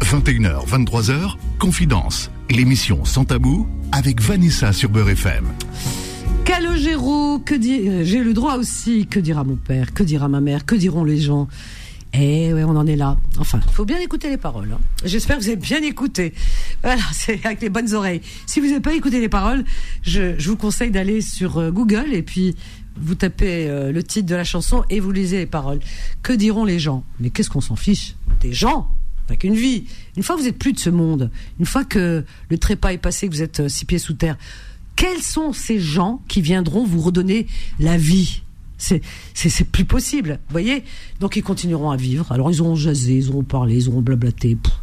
21h, 0.01 0.67
23h, 0.67 1.35
Confidence. 1.59 2.31
L'émission 2.49 3.05
Sans 3.05 3.25
Tabou 3.25 3.67
avec 3.91 4.21
Vanessa 4.21 4.71
sur 4.71 4.89
Beurre 4.89 5.09
FM. 5.09 5.45
Calogero, 6.45 7.39
que 7.39 7.55
dit, 7.55 8.05
j'ai 8.05 8.23
le 8.23 8.33
droit 8.33 8.55
aussi, 8.57 9.07
que 9.07 9.19
dira 9.19 9.43
mon 9.43 9.55
père, 9.55 9.93
que 9.93 10.03
dira 10.03 10.27
ma 10.29 10.41
mère, 10.41 10.65
que 10.65 10.75
diront 10.75 11.03
les 11.03 11.19
gens? 11.19 11.47
Eh 12.17 12.53
ouais, 12.53 12.63
on 12.63 12.75
en 12.75 12.87
est 12.87 12.95
là. 12.95 13.17
Enfin, 13.39 13.59
il 13.65 13.73
faut 13.73 13.85
bien 13.85 13.99
écouter 13.99 14.29
les 14.29 14.37
paroles. 14.37 14.71
hein. 14.71 14.79
J'espère 15.03 15.37
que 15.37 15.41
vous 15.41 15.47
avez 15.49 15.57
bien 15.57 15.81
écouté. 15.81 16.33
Voilà, 16.81 17.01
c'est 17.13 17.45
avec 17.45 17.61
les 17.61 17.69
bonnes 17.69 17.93
oreilles. 17.93 18.21
Si 18.45 18.59
vous 18.59 18.67
n'avez 18.67 18.79
pas 18.79 18.93
écouté 18.93 19.19
les 19.19 19.29
paroles, 19.29 19.65
je, 20.01 20.35
vous 20.47 20.55
conseille 20.57 20.91
d'aller 20.91 21.21
sur 21.21 21.57
euh, 21.57 21.71
Google 21.71 22.13
et 22.13 22.21
puis 22.23 22.55
vous 22.97 23.15
tapez 23.15 23.67
euh, 23.67 23.91
le 23.91 24.03
titre 24.03 24.27
de 24.27 24.35
la 24.35 24.45
chanson 24.45 24.83
et 24.89 24.99
vous 24.99 25.11
lisez 25.11 25.37
les 25.37 25.45
paroles. 25.45 25.79
Que 26.23 26.31
diront 26.31 26.63
les 26.63 26.79
gens? 26.79 27.03
Mais 27.19 27.29
qu'est-ce 27.29 27.49
qu'on 27.49 27.61
s'en 27.61 27.75
fiche? 27.75 28.15
Des 28.39 28.53
gens? 28.53 28.89
Avec 29.27 29.43
une 29.43 29.55
vie. 29.55 29.85
Une 30.15 30.23
fois 30.23 30.35
que 30.35 30.41
vous 30.41 30.47
êtes 30.47 30.59
plus 30.59 30.71
de 30.73 30.79
ce 30.79 30.91
monde, 30.91 31.31
une 31.59 31.65
fois 31.65 31.83
que 31.83 32.23
le 32.49 32.57
trépas 32.57 32.93
est 32.93 32.97
passé, 32.99 33.27
que 33.27 33.33
vous 33.33 33.41
êtes 33.41 33.61
euh, 33.61 33.67
six 33.69 33.85
pieds 33.85 33.99
sous 33.99 34.13
terre, 34.13 34.37
quels 34.95 35.21
sont 35.21 35.51
ces 35.51 35.79
gens 35.79 36.21
qui 36.29 36.41
viendront 36.41 36.85
vous 36.85 37.01
redonner 37.01 37.47
la 37.79 37.97
vie? 37.97 38.43
C'est, 39.33 39.49
c'est, 39.49 39.63
plus 39.63 39.85
possible, 39.85 40.39
vous 40.47 40.51
voyez 40.51 40.83
Donc 41.19 41.35
ils 41.35 41.43
continueront 41.43 41.91
à 41.91 41.97
vivre. 41.97 42.31
Alors 42.31 42.51
ils 42.51 42.61
auront 42.61 42.75
jasé, 42.75 43.15
ils 43.15 43.29
auront 43.29 43.43
parlé, 43.43 43.75
ils 43.75 43.89
auront 43.89 44.01
blablaté. 44.01 44.55
Pff. 44.55 44.73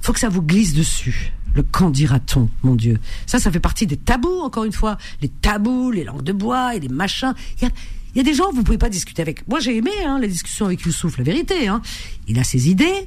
Faut 0.00 0.12
que 0.12 0.20
ça 0.20 0.28
vous 0.28 0.42
glisse 0.42 0.74
dessus. 0.74 1.32
Le 1.54 1.62
quand 1.62 1.90
dira-t-on, 1.90 2.48
mon 2.62 2.74
Dieu? 2.74 2.98
Ça, 3.26 3.38
ça 3.38 3.50
fait 3.50 3.60
partie 3.60 3.86
des 3.86 3.96
tabous, 3.96 4.40
encore 4.40 4.64
une 4.64 4.72
fois. 4.72 4.98
Les 5.22 5.28
tabous, 5.28 5.90
les 5.90 6.04
langues 6.04 6.22
de 6.22 6.32
bois 6.32 6.74
et 6.74 6.80
les 6.80 6.88
machins. 6.88 7.34
Il 7.60 7.68
y 8.16 8.20
a, 8.20 8.22
des 8.22 8.34
gens, 8.34 8.52
vous 8.52 8.62
pouvez 8.62 8.78
pas 8.78 8.90
discuter 8.90 9.22
avec. 9.22 9.46
Moi, 9.48 9.60
j'ai 9.60 9.76
aimé 9.76 9.90
hein, 10.06 10.18
la 10.20 10.28
discussion 10.28 10.66
avec 10.66 10.82
Youssouf, 10.82 11.18
la 11.18 11.24
vérité. 11.24 11.68
Hein. 11.68 11.80
Il 12.26 12.38
a 12.38 12.44
ses 12.44 12.68
idées, 12.70 13.06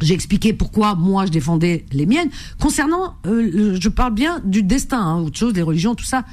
j'ai 0.00 0.14
expliqué 0.14 0.52
pourquoi 0.52 0.94
moi 0.94 1.26
je 1.26 1.30
défendais 1.30 1.86
les 1.92 2.06
miennes. 2.06 2.30
Concernant, 2.60 3.16
euh, 3.26 3.78
je 3.80 3.88
parle 3.88 4.14
bien 4.14 4.40
du 4.44 4.62
destin, 4.62 5.00
hein, 5.00 5.20
autre 5.20 5.38
chose, 5.38 5.52
des 5.52 5.62
religions, 5.62 5.94
tout 5.94 6.04
ça, 6.04 6.24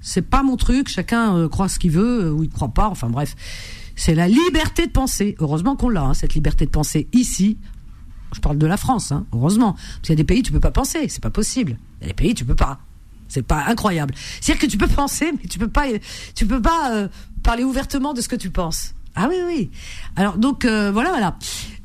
c'est 0.00 0.22
pas 0.22 0.42
mon 0.42 0.56
truc. 0.56 0.88
Chacun 0.88 1.36
euh, 1.36 1.48
croit 1.48 1.68
ce 1.68 1.78
qu'il 1.78 1.90
veut 1.90 2.24
euh, 2.24 2.30
ou 2.30 2.42
il 2.44 2.50
croit 2.50 2.68
pas. 2.68 2.88
Enfin 2.88 3.08
bref, 3.08 3.36
c'est 3.96 4.14
la 4.14 4.28
liberté 4.28 4.86
de 4.86 4.92
penser. 4.92 5.36
Heureusement 5.38 5.76
qu'on 5.76 5.88
l'a, 5.88 6.02
hein, 6.02 6.14
cette 6.14 6.34
liberté 6.34 6.66
de 6.66 6.70
penser 6.70 7.08
ici. 7.12 7.58
Je 8.34 8.40
parle 8.40 8.58
de 8.58 8.66
la 8.66 8.76
France, 8.76 9.10
hein, 9.10 9.26
heureusement. 9.32 9.72
Parce 9.72 10.00
qu'il 10.02 10.10
y 10.10 10.12
a 10.12 10.16
des 10.16 10.24
pays 10.24 10.42
tu 10.42 10.52
peux 10.52 10.60
pas 10.60 10.70
penser, 10.70 11.08
c'est 11.08 11.22
pas 11.22 11.30
possible. 11.30 11.76
Il 12.00 12.04
y 12.04 12.06
a 12.06 12.08
des 12.08 12.14
pays 12.14 12.34
tu 12.34 12.44
peux 12.44 12.54
pas. 12.54 12.80
C'est 13.28 13.42
pas 13.42 13.64
incroyable. 13.66 14.14
C'est-à-dire 14.40 14.60
que 14.60 14.70
tu 14.70 14.76
peux 14.76 14.88
penser, 14.88 15.32
mais 15.32 15.48
tu 15.48 15.58
peux 15.58 15.68
pas, 15.68 15.84
tu 16.34 16.46
peux 16.46 16.60
pas 16.60 16.92
euh, 16.92 17.08
parler 17.42 17.64
ouvertement 17.64 18.12
de 18.12 18.20
ce 18.20 18.28
que 18.28 18.36
tu 18.36 18.50
penses. 18.50 18.94
Ah 19.14 19.26
oui, 19.28 19.36
oui. 19.46 19.70
Alors 20.16 20.38
donc 20.38 20.64
euh, 20.64 20.90
voilà, 20.92 21.10
voilà. 21.10 21.36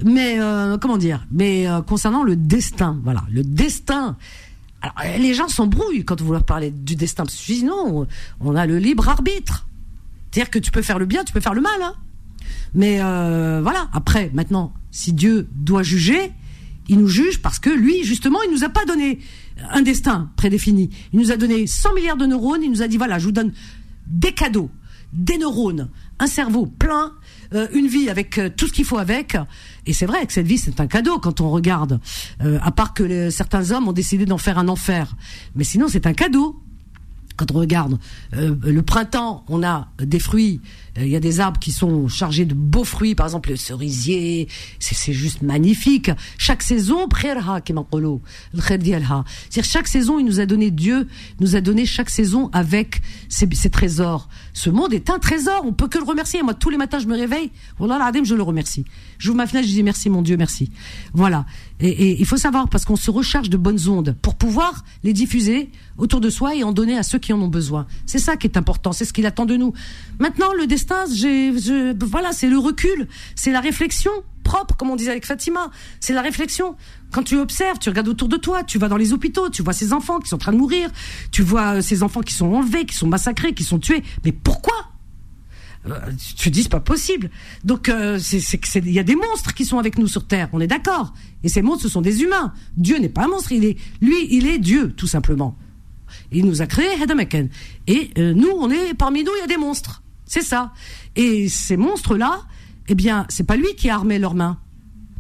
Mais 0.03 0.39
euh, 0.39 0.77
comment 0.77 0.97
dire? 0.97 1.25
Mais 1.31 1.67
euh, 1.67 1.81
concernant 1.81 2.23
le 2.23 2.35
destin, 2.35 2.99
voilà, 3.03 3.23
le 3.31 3.43
destin. 3.43 4.17
Euh, 5.03 5.17
les 5.17 5.33
gens 5.33 5.47
s'embrouillent 5.47 6.05
quand 6.05 6.21
vous 6.21 6.31
leur 6.31 6.43
parlez 6.43 6.71
du 6.71 6.95
destin. 6.95 7.23
Parce 7.23 7.35
que 7.35 7.53
sinon, 7.53 8.07
on 8.39 8.55
a 8.55 8.65
le 8.65 8.77
libre 8.77 9.09
arbitre. 9.09 9.67
C'est-à-dire 10.31 10.51
que 10.51 10.59
tu 10.59 10.71
peux 10.71 10.81
faire 10.81 10.99
le 10.99 11.05
bien, 11.05 11.23
tu 11.23 11.33
peux 11.33 11.39
faire 11.39 11.53
le 11.53 11.61
mal. 11.61 11.81
Hein. 11.81 11.93
Mais 12.73 13.01
euh, 13.01 13.61
voilà. 13.61 13.89
Après, 13.93 14.31
maintenant, 14.33 14.73
si 14.91 15.13
Dieu 15.13 15.47
doit 15.55 15.83
juger, 15.83 16.31
il 16.87 16.99
nous 16.99 17.07
juge 17.07 17.41
parce 17.41 17.59
que 17.59 17.69
lui, 17.69 18.03
justement, 18.03 18.39
il 18.43 18.51
nous 18.51 18.63
a 18.63 18.69
pas 18.69 18.85
donné 18.85 19.19
un 19.71 19.81
destin 19.81 20.29
prédéfini. 20.35 20.89
Il 21.13 21.19
nous 21.19 21.31
a 21.31 21.37
donné 21.37 21.67
100 21.67 21.93
milliards 21.93 22.17
de 22.17 22.25
neurones. 22.25 22.63
Il 22.63 22.69
nous 22.69 22.81
a 22.81 22.87
dit 22.87 22.97
voilà, 22.97 23.17
je 23.17 23.25
vous 23.25 23.31
donne 23.31 23.53
des 24.07 24.33
cadeaux, 24.33 24.69
des 25.13 25.37
neurones, 25.37 25.89
un 26.19 26.27
cerveau 26.27 26.65
plein, 26.65 27.13
euh, 27.53 27.67
une 27.73 27.87
vie 27.87 28.09
avec 28.09 28.37
euh, 28.37 28.49
tout 28.49 28.67
ce 28.67 28.73
qu'il 28.73 28.85
faut 28.85 28.97
avec. 28.97 29.37
Et 29.85 29.93
c'est 29.93 30.05
vrai 30.05 30.25
que 30.25 30.33
cette 30.33 30.47
vie, 30.47 30.57
c'est 30.57 30.79
un 30.79 30.87
cadeau 30.87 31.19
quand 31.19 31.41
on 31.41 31.49
regarde. 31.49 31.99
Euh, 32.43 32.57
à 32.61 32.71
part 32.71 32.93
que 32.93 33.29
certains 33.29 33.71
hommes 33.71 33.87
ont 33.87 33.93
décidé 33.93 34.25
d'en 34.25 34.37
faire 34.37 34.57
un 34.57 34.67
enfer. 34.67 35.15
Mais 35.55 35.63
sinon, 35.63 35.87
c'est 35.87 36.07
un 36.07 36.13
cadeau 36.13 36.61
quand 37.35 37.51
on 37.51 37.59
regarde 37.59 37.97
euh, 38.35 38.55
le 38.63 38.81
printemps, 38.81 39.43
on 39.47 39.63
a 39.63 39.89
des 39.99 40.19
fruits. 40.19 40.61
Euh, 40.97 41.05
il 41.05 41.09
y 41.09 41.15
a 41.15 41.19
des 41.19 41.39
arbres 41.39 41.59
qui 41.59 41.71
sont 41.71 42.07
chargés 42.07 42.45
de 42.45 42.53
beaux 42.53 42.83
fruits, 42.83 43.15
par 43.15 43.25
exemple 43.25 43.49
le 43.49 43.55
cerisier. 43.55 44.47
C'est 44.79 45.13
juste 45.13 45.41
magnifique. 45.41 46.11
Chaque 46.37 46.63
saison, 46.63 47.07
c'est-à-dire 48.53 49.23
chaque 49.63 49.87
saison, 49.87 50.19
il 50.19 50.25
nous 50.25 50.39
a 50.39 50.45
donné 50.45 50.71
Dieu, 50.71 51.07
nous 51.39 51.55
a 51.55 51.61
donné 51.61 51.85
chaque 51.85 52.09
saison 52.09 52.49
avec 52.53 53.01
ses, 53.29 53.47
ses, 53.53 53.69
trésors. 53.69 54.29
Ce 54.53 54.69
monde 54.69 54.93
est 54.93 55.09
un 55.09 55.19
trésor. 55.19 55.63
On 55.65 55.73
peut 55.73 55.87
que 55.87 55.97
le 55.97 56.03
remercier. 56.03 56.41
Moi, 56.43 56.53
tous 56.53 56.69
les 56.69 56.77
matins, 56.77 56.99
je 56.99 57.07
me 57.07 57.15
réveille. 57.15 57.51
Voilà, 57.77 57.97
je 58.23 58.35
le 58.35 58.43
remercie. 58.43 58.85
J'ouvre 59.17 59.37
ma 59.37 59.47
fenêtre, 59.47 59.67
je 59.67 59.73
dis 59.73 59.83
merci, 59.83 60.09
mon 60.09 60.21
Dieu, 60.21 60.37
merci. 60.37 60.71
Voilà. 61.13 61.45
Et, 61.79 62.19
il 62.19 62.25
faut 62.25 62.37
savoir, 62.37 62.69
parce 62.69 62.85
qu'on 62.85 62.95
se 62.95 63.11
recharge 63.11 63.49
de 63.49 63.57
bonnes 63.57 63.89
ondes 63.89 64.15
pour 64.21 64.35
pouvoir 64.35 64.83
les 65.03 65.13
diffuser 65.13 65.69
autour 65.97 66.21
de 66.21 66.29
soi 66.29 66.55
et 66.55 66.63
en 66.63 66.71
donner 66.71 66.97
à 66.97 67.03
ceux 67.03 67.19
qui 67.19 67.33
en 67.33 67.41
ont 67.41 67.47
besoin. 67.47 67.85
C'est 68.05 68.19
ça 68.19 68.37
qui 68.37 68.47
est 68.47 68.57
important, 68.57 68.91
c'est 68.91 69.05
ce 69.05 69.13
qu'il 69.13 69.25
attend 69.25 69.45
de 69.45 69.57
nous. 69.57 69.73
Maintenant, 70.19 70.53
le 70.53 70.67
destin, 70.67 71.05
je, 71.07 71.95
voilà, 72.05 72.31
c'est 72.31 72.47
le 72.47 72.57
recul, 72.57 73.07
c'est 73.35 73.51
la 73.51 73.59
réflexion 73.59 74.11
propre, 74.43 74.77
comme 74.77 74.89
on 74.89 74.95
disait 74.95 75.11
avec 75.11 75.25
Fatima. 75.25 75.71
C'est 75.99 76.13
la 76.13 76.21
réflexion. 76.21 76.75
Quand 77.11 77.23
tu 77.23 77.37
observes, 77.37 77.79
tu 77.79 77.89
regardes 77.89 78.07
autour 78.07 78.29
de 78.29 78.37
toi, 78.37 78.63
tu 78.63 78.77
vas 78.77 78.87
dans 78.87 78.97
les 78.97 79.11
hôpitaux, 79.11 79.49
tu 79.49 79.63
vois 79.63 79.73
ces 79.73 79.91
enfants 79.91 80.19
qui 80.19 80.29
sont 80.29 80.35
en 80.35 80.39
train 80.39 80.53
de 80.53 80.57
mourir, 80.57 80.89
tu 81.31 81.41
vois 81.41 81.75
euh, 81.77 81.81
ces 81.81 82.03
enfants 82.03 82.21
qui 82.21 82.33
sont 82.33 82.53
enlevés, 82.53 82.85
qui 82.85 82.95
sont 82.95 83.07
massacrés, 83.07 83.53
qui 83.53 83.63
sont 83.63 83.79
tués. 83.79 84.03
Mais 84.23 84.31
pourquoi? 84.31 84.75
Tu 86.35 86.49
te 86.49 86.53
dis 86.53 86.63
c'est 86.63 86.69
pas 86.69 86.79
possible. 86.79 87.29
Donc 87.63 87.89
euh, 87.89 88.19
il 88.75 88.91
y 88.91 88.99
a 88.99 89.03
des 89.03 89.15
monstres 89.15 89.53
qui 89.53 89.65
sont 89.65 89.79
avec 89.79 89.97
nous 89.97 90.07
sur 90.07 90.25
terre, 90.25 90.49
on 90.53 90.59
est 90.59 90.67
d'accord. 90.67 91.13
Et 91.43 91.49
ces 91.49 91.61
monstres 91.61 91.83
ce 91.83 91.89
sont 91.89 92.01
des 92.01 92.21
humains. 92.21 92.53
Dieu 92.77 92.97
n'est 92.97 93.09
pas 93.09 93.25
un 93.25 93.27
monstre, 93.27 93.51
il 93.51 93.65
est 93.65 93.77
lui 94.01 94.27
il 94.29 94.47
est 94.47 94.57
Dieu 94.57 94.93
tout 94.93 95.07
simplement. 95.07 95.57
Il 96.31 96.45
nous 96.45 96.61
a 96.61 96.67
créé 96.67 97.01
Hedamaken. 97.01 97.49
Et 97.87 98.11
euh, 98.17 98.33
nous 98.33 98.49
on 98.49 98.69
est 98.69 98.93
parmi 98.93 99.23
nous 99.23 99.31
il 99.37 99.41
y 99.41 99.43
a 99.43 99.47
des 99.47 99.57
monstres. 99.57 100.03
C'est 100.25 100.41
ça. 100.41 100.73
Et 101.15 101.49
ces 101.49 101.77
monstres 101.77 102.17
là, 102.17 102.41
eh 102.87 102.95
bien, 102.95 103.25
c'est 103.29 103.45
pas 103.45 103.55
lui 103.55 103.75
qui 103.75 103.89
a 103.89 103.95
armé 103.95 104.19
leurs 104.19 104.35
mains. 104.35 104.57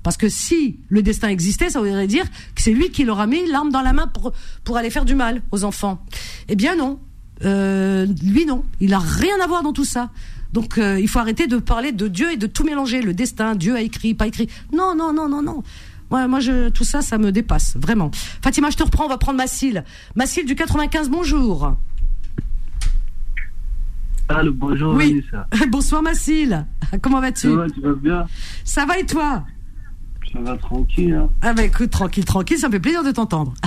Parce 0.03 0.17
que 0.17 0.29
si 0.29 0.79
le 0.89 1.01
destin 1.01 1.29
existait, 1.29 1.69
ça 1.71 1.79
voudrait 1.79 2.07
dire 2.07 2.25
que 2.53 2.61
c'est 2.61 2.73
lui 2.73 2.91
qui 2.91 3.05
leur 3.05 3.19
a 3.19 3.25
mis 3.25 3.47
l'arme 3.47 3.71
dans 3.71 3.81
la 3.81 3.91
main 3.91 4.07
pour, 4.63 4.77
aller 4.77 4.91
faire 4.91 5.05
du 5.05 5.15
mal 5.15 5.41
aux 5.51 5.63
enfants. 5.63 6.03
Eh 6.47 6.55
bien 6.55 6.75
non. 6.75 6.99
Euh, 7.43 8.05
lui 8.23 8.45
non. 8.45 8.63
Il 8.79 8.93
a 8.93 8.99
rien 8.99 9.35
à 9.43 9.47
voir 9.47 9.63
dans 9.63 9.73
tout 9.73 9.85
ça. 9.85 10.11
Donc 10.55 10.77
euh, 10.77 10.97
il 11.01 11.09
faut 11.09 11.19
arrêter 11.19 11.47
de 11.47 11.57
parler 11.57 11.91
de 11.91 12.07
Dieu 12.07 12.31
et 12.31 12.37
de 12.37 12.47
tout 12.47 12.63
mélanger. 12.63 13.01
Le 13.01 13.13
destin, 13.13 13.55
Dieu 13.55 13.75
a 13.75 13.81
écrit, 13.81 14.13
pas 14.13 14.25
écrit. 14.25 14.47
Non, 14.71 14.95
non, 14.95 15.11
non, 15.11 15.27
non, 15.27 15.41
non. 15.41 15.63
Moi, 16.09 16.29
moi 16.29 16.39
je, 16.39 16.69
tout 16.69 16.85
ça, 16.85 17.01
ça 17.01 17.17
me 17.17 17.33
dépasse, 17.33 17.75
vraiment. 17.75 18.09
Fatima, 18.41 18.69
je 18.69 18.77
te 18.77 18.83
reprends, 18.83 19.03
on 19.03 19.09
va 19.09 19.17
prendre 19.17 19.37
Massile. 19.37 19.83
Massile 20.15 20.45
du 20.45 20.55
95, 20.55 21.09
bonjour. 21.09 21.75
Allô, 24.29 24.53
bonjour 24.53 24.95
Oui. 24.95 25.21
Vanessa. 25.29 25.47
Bonsoir 25.69 26.01
Massile. 26.01 26.65
Comment 27.01 27.19
vas-tu? 27.19 27.49
Ça 27.49 27.55
va, 27.55 27.69
tu 27.69 27.81
vas 27.81 27.93
bien? 27.93 28.25
Ça 28.63 28.85
va 28.85 28.97
et 28.97 29.05
toi? 29.05 29.43
Ça 30.31 30.39
va 30.39 30.55
tranquille, 30.55 31.13
hein 31.15 31.29
Ah 31.41 31.53
bah 31.53 31.63
écoute, 31.63 31.89
tranquille, 31.89 32.25
tranquille, 32.25 32.57
ça 32.57 32.67
me 32.67 32.73
fait 32.73 32.79
plaisir 32.79 33.03
de 33.03 33.11
t'entendre. 33.11 33.53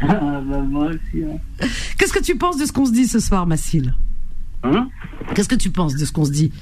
Ah, 0.00 0.40
bah, 0.44 0.58
moi 0.60 0.86
aussi, 0.86 1.24
hein. 1.24 1.66
Qu'est-ce 1.98 2.12
que 2.12 2.22
tu 2.22 2.36
penses 2.36 2.56
de 2.56 2.64
ce 2.64 2.72
qu'on 2.72 2.86
se 2.86 2.92
dit 2.92 3.06
ce 3.06 3.20
soir, 3.20 3.46
Massile 3.46 3.94
Hein 4.62 4.88
Qu'est-ce 5.34 5.48
que 5.48 5.54
tu 5.54 5.70
penses 5.70 5.96
de 5.96 6.04
ce 6.04 6.12
qu'on 6.12 6.24
se 6.24 6.32
dit 6.32 6.52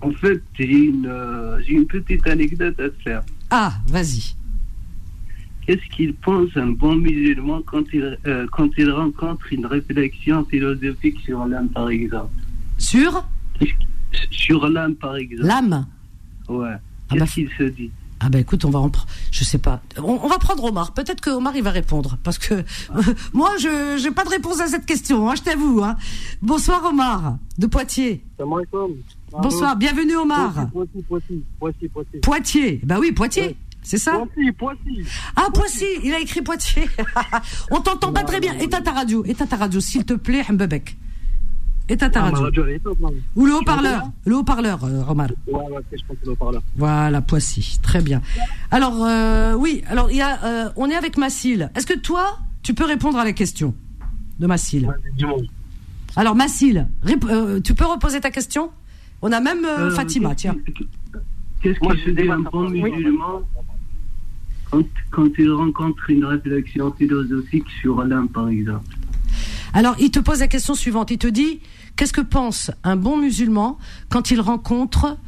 En 0.00 0.12
fait, 0.12 0.42
j'ai 0.54 0.64
une, 0.66 1.06
euh, 1.06 1.58
une 1.68 1.86
petite 1.86 2.26
anecdote 2.26 2.78
à 2.78 2.88
te 2.88 3.02
faire. 3.02 3.22
Ah, 3.50 3.74
vas-y. 3.88 4.34
Qu'est-ce 5.66 5.96
qu'il 5.96 6.14
pense 6.14 6.56
un 6.56 6.68
bon 6.68 6.96
musulman 6.96 7.60
quand 7.66 7.84
il, 7.92 8.18
euh, 8.26 8.46
quand 8.52 8.70
il 8.78 8.90
rencontre 8.90 9.52
une 9.52 9.66
réflexion 9.66 10.44
philosophique 10.46 11.18
sur 11.24 11.44
l'âme, 11.46 11.68
par 11.68 11.90
exemple? 11.90 12.32
Sur? 12.78 13.24
Sur 14.30 14.68
l'âme, 14.68 14.94
par 14.94 15.16
exemple. 15.16 15.46
l'âme? 15.46 15.86
Ouais. 16.48 16.68
Ah 16.70 16.78
Qu'est-ce 17.10 17.20
bah, 17.20 17.26
qu'il 17.26 17.50
se 17.58 17.62
dit? 17.64 17.90
Ah 18.20 18.28
ben 18.30 18.40
écoute, 18.40 18.64
on 18.64 18.70
va 18.70 18.80
en 18.80 18.90
prendre, 18.90 19.06
je 19.30 19.44
sais 19.44 19.58
pas. 19.58 19.80
On, 19.96 20.18
on 20.22 20.28
va 20.28 20.38
prendre 20.38 20.64
Omar. 20.64 20.92
Peut-être 20.92 21.20
que 21.20 21.30
Omar 21.30 21.54
il 21.54 21.62
va 21.62 21.70
répondre 21.70 22.18
parce 22.24 22.38
que 22.38 22.64
moi 23.32 23.50
je 23.60 23.96
j'ai 24.00 24.10
pas 24.10 24.24
de 24.24 24.30
réponse 24.30 24.60
à 24.60 24.66
cette 24.66 24.86
question. 24.86 25.30
Hein, 25.30 25.34
je 25.36 25.42
t'avoue. 25.42 25.82
Hein. 25.84 25.96
Bonsoir 26.42 26.84
Omar 26.84 27.38
de 27.58 27.66
Poitiers. 27.66 28.24
Bonsoir, 29.30 29.76
bienvenue 29.76 30.16
Omar. 30.16 30.68
Poitiers, 30.70 31.02
Poitiers, 31.08 31.42
Poitiers, 31.58 31.88
Poitiers. 31.88 32.20
Poitiers. 32.20 32.80
Bah 32.84 32.96
oui, 32.98 33.12
Poitiers. 33.12 33.56
C'est 33.82 33.98
ça 33.98 34.12
Poitiers, 34.12 34.52
Poitiers. 34.52 35.04
Ah, 35.36 35.46
Poissy, 35.54 35.86
il 36.02 36.12
a 36.12 36.18
écrit 36.18 36.42
Poitiers. 36.42 36.88
On 37.70 37.80
t'entend 37.80 38.12
pas 38.12 38.24
très 38.24 38.40
bien. 38.40 38.54
Éteins 38.58 38.82
ta 38.82 38.92
radio, 38.92 39.24
éteins 39.24 39.46
ta 39.46 39.56
radio, 39.56 39.80
s'il 39.80 40.04
te 40.04 40.14
plaît, 40.14 40.44
Mbebek. 40.50 40.96
Éteins 41.88 42.10
ta 42.10 42.20
Ah, 42.24 42.30
radio. 42.30 42.64
là. 42.64 42.72
Ou 43.36 43.46
le 43.46 43.54
haut-parleur. 43.54 44.02
Le 44.26 44.36
haut-parleur, 44.36 44.84
euh, 44.84 45.02
Omar. 45.08 45.28
Ouais, 45.46 45.54
ouais, 45.54 45.80
je 45.92 46.02
pense 46.06 46.16
que 46.18 46.26
le 46.26 46.32
haut-parleur. 46.32 46.62
Voilà, 46.76 47.20
Poissy. 47.22 47.78
Très 47.82 48.02
bien. 48.02 48.20
Alors, 48.70 49.04
euh, 49.04 49.54
oui, 49.54 49.82
alors, 49.88 50.10
il 50.10 50.18
y 50.18 50.22
a, 50.22 50.44
euh, 50.44 50.68
on 50.76 50.90
est 50.90 50.94
avec 50.94 51.16
Massil. 51.16 51.70
Est-ce 51.74 51.86
que 51.86 51.98
toi, 51.98 52.38
tu 52.62 52.74
peux 52.74 52.84
répondre 52.84 53.16
à 53.18 53.24
la 53.24 53.32
question 53.32 53.74
de 54.38 54.46
Massil. 54.46 54.88
Alors, 56.16 56.34
Massil, 56.34 56.86
rép- 57.04 57.28
euh, 57.30 57.60
tu 57.60 57.74
peux 57.74 57.86
reposer 57.86 58.20
ta 58.20 58.30
question? 58.30 58.70
On 59.22 59.32
a 59.32 59.40
même 59.40 59.64
euh, 59.64 59.88
Euh, 59.88 59.90
Fatima, 59.90 60.30
qu'est-ce 60.30 60.40
tiens. 60.40 60.56
Qu'est-ce 61.62 61.78
je 61.80 62.04
se 62.04 62.10
dit 62.10 62.28
un 62.30 62.38
bon 62.40 62.68
musulman 62.70 63.42
quand, 64.70 64.82
quand 65.10 65.28
il 65.38 65.50
rencontre 65.50 66.10
une 66.10 66.24
réflexion 66.24 66.92
philosophique 66.92 67.64
sur 67.80 68.04
l'âme, 68.04 68.28
par 68.28 68.48
exemple 68.48 68.84
Alors, 69.72 69.96
il 69.98 70.10
te 70.10 70.18
pose 70.20 70.40
la 70.40 70.48
question 70.48 70.74
suivante. 70.74 71.10
Il 71.10 71.18
te 71.18 71.26
dit 71.26 71.60
qu'est-ce 71.98 72.12
que 72.14 72.22
pense 72.22 72.70
un 72.84 72.96
bon 72.96 73.18
musulman 73.18 73.76
quand 74.08 74.30
il 74.30 74.40
rencontre. 74.40 75.18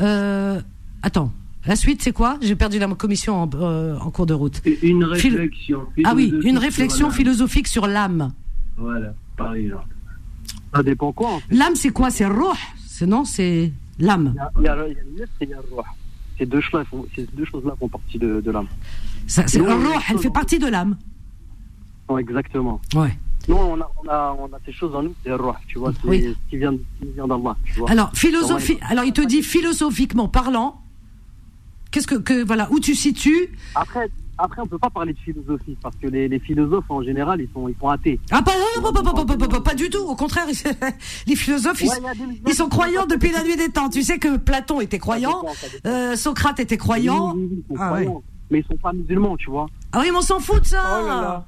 Euh, 0.00 0.60
attends, 1.02 1.30
la 1.66 1.76
suite, 1.76 2.02
c'est 2.02 2.12
quoi? 2.12 2.38
J'ai 2.42 2.56
perdu 2.56 2.78
la 2.80 2.88
commission 2.88 3.40
en, 3.42 3.48
euh, 3.54 3.96
en 3.98 4.10
cours 4.10 4.26
de 4.26 4.34
route. 4.34 4.60
Une 4.82 5.14
Phil- 5.16 5.34
réflexion 5.36 5.82
Ah 6.04 6.14
oui, 6.16 6.24
philosophique 6.24 6.44
une 6.50 6.54
sur 6.56 6.62
réflexion 6.62 7.06
l'âme. 7.06 7.16
philosophique 7.16 7.68
sur 7.68 7.86
l'âme. 7.86 8.32
Voilà, 8.76 9.14
par 9.36 9.54
exemple. 9.54 9.86
Ça 10.74 10.82
dépend 10.82 11.12
quoi, 11.12 11.34
en 11.34 11.38
fait? 11.40 11.54
L'âme, 11.54 11.76
c'est 11.76 11.90
quoi? 11.90 12.10
C'est 12.10 12.26
roh 12.26 12.52
C'est 12.86 13.06
non, 13.06 13.24
c'est 13.24 13.72
l'âme. 14.00 14.34
Ces 16.38 16.46
deux 16.46 16.60
choses-là 16.60 16.84
font, 16.86 17.06
ces 17.14 17.28
deux 17.32 17.44
choses-là 17.44 17.74
font 17.78 17.88
partie 17.88 18.18
de, 18.18 18.40
de 18.40 18.50
l'âme. 18.50 18.66
C'est 19.28 19.60
roh, 19.60 19.68
elle 20.10 20.18
fait 20.18 20.30
partie 20.30 20.58
de 20.58 20.66
l'âme. 20.66 20.96
Exactement. 22.18 22.80
Ouais. 22.94 23.16
Nous, 23.48 23.56
on 23.56 23.80
a, 23.80 23.90
on 24.02 24.08
a, 24.08 24.36
on 24.38 24.46
a 24.46 24.58
ces 24.64 24.72
choses 24.72 24.94
en 24.94 25.02
nous, 25.02 25.14
c'est 25.22 25.28
le 25.28 25.36
ruh, 25.36 25.52
tu 25.68 25.78
vois, 25.78 25.92
c'est 26.00 26.08
Oui. 26.08 26.22
ce 26.44 26.50
qui 26.50 26.56
vient, 26.56 26.74
vient 27.14 27.26
d'Allah, 27.26 27.56
tu 27.64 27.78
vois. 27.78 27.90
Alors, 27.90 28.10
philosophie. 28.14 28.78
Alors, 28.88 29.04
il 29.04 29.12
te 29.12 29.20
dit 29.20 29.42
philosophiquement 29.42 30.28
parlant. 30.28 30.80
Qu'est-ce 31.90 32.06
que, 32.06 32.16
que 32.16 32.44
voilà 32.44 32.68
où 32.72 32.80
tu 32.80 32.94
situes 32.94 33.48
Après, 33.74 34.08
après, 34.38 34.62
on 34.62 34.66
peut 34.66 34.78
pas 34.78 34.90
parler 34.90 35.12
de 35.12 35.18
philosophie, 35.18 35.76
parce 35.80 35.94
que 35.96 36.08
les, 36.08 36.26
les 36.26 36.40
philosophes, 36.40 36.86
en 36.88 37.02
général, 37.02 37.40
ils 37.40 37.48
sont, 37.52 37.68
ils 37.68 37.76
sont 37.80 37.88
athées. 37.88 38.18
Ah 38.32 38.42
pas, 38.42 38.52
pas, 38.82 38.92
pas, 38.92 39.02
pas, 39.02 39.24
pas, 39.24 39.36
pas, 39.36 39.48
pas, 39.48 39.60
pas 39.60 39.74
du 39.74 39.90
tout. 39.90 39.98
Au 40.02 40.16
contraire, 40.16 40.46
les 41.26 41.36
philosophes, 41.36 41.82
ils, 41.82 41.88
Ouais, 41.88 42.40
des- 42.44 42.52
sont 42.54 42.68
croyants 42.68 43.06
depuis 43.06 43.30
la 43.30 43.44
nuit 43.44 43.56
des 43.56 43.68
temps. 43.68 43.88
Tu 43.90 44.02
sais 44.02 44.18
que 44.18 44.36
Platon 44.38 44.80
était 44.80 44.98
croyant, 44.98 45.44
euh, 45.86 46.16
Socrate 46.16 46.58
était 46.60 46.78
croyant. 46.78 47.34
Oui, 47.34 47.42
oui, 47.42 47.48
oui, 47.52 47.64
ils 47.68 47.76
sont 47.76 47.82
Ah 47.82 47.86
croyants. 47.88 48.22
Mais 48.50 48.58
ils 48.60 48.66
sont 48.66 48.76
pas 48.76 48.92
musulmans, 48.92 49.36
tu 49.36 49.50
vois. 49.50 49.66
Ah 49.92 50.00
oui, 50.00 50.08
mais 50.10 50.16
on 50.18 50.22
s'en 50.22 50.40
fout 50.40 50.62
de 50.62 50.66
ça. 50.66 50.82
Oh 51.00 51.06
là 51.06 51.20
là. 51.20 51.46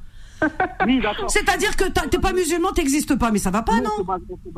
Oui, 0.86 1.00
d'accord. 1.00 1.30
C'est-à-dire 1.30 1.76
que 1.76 1.84
t'es 2.08 2.18
pas 2.18 2.32
musulman, 2.32 2.72
t'existes 2.72 3.18
pas, 3.18 3.30
mais 3.30 3.38
ça 3.38 3.50
va 3.50 3.62
pas, 3.62 3.80
non 3.80 4.04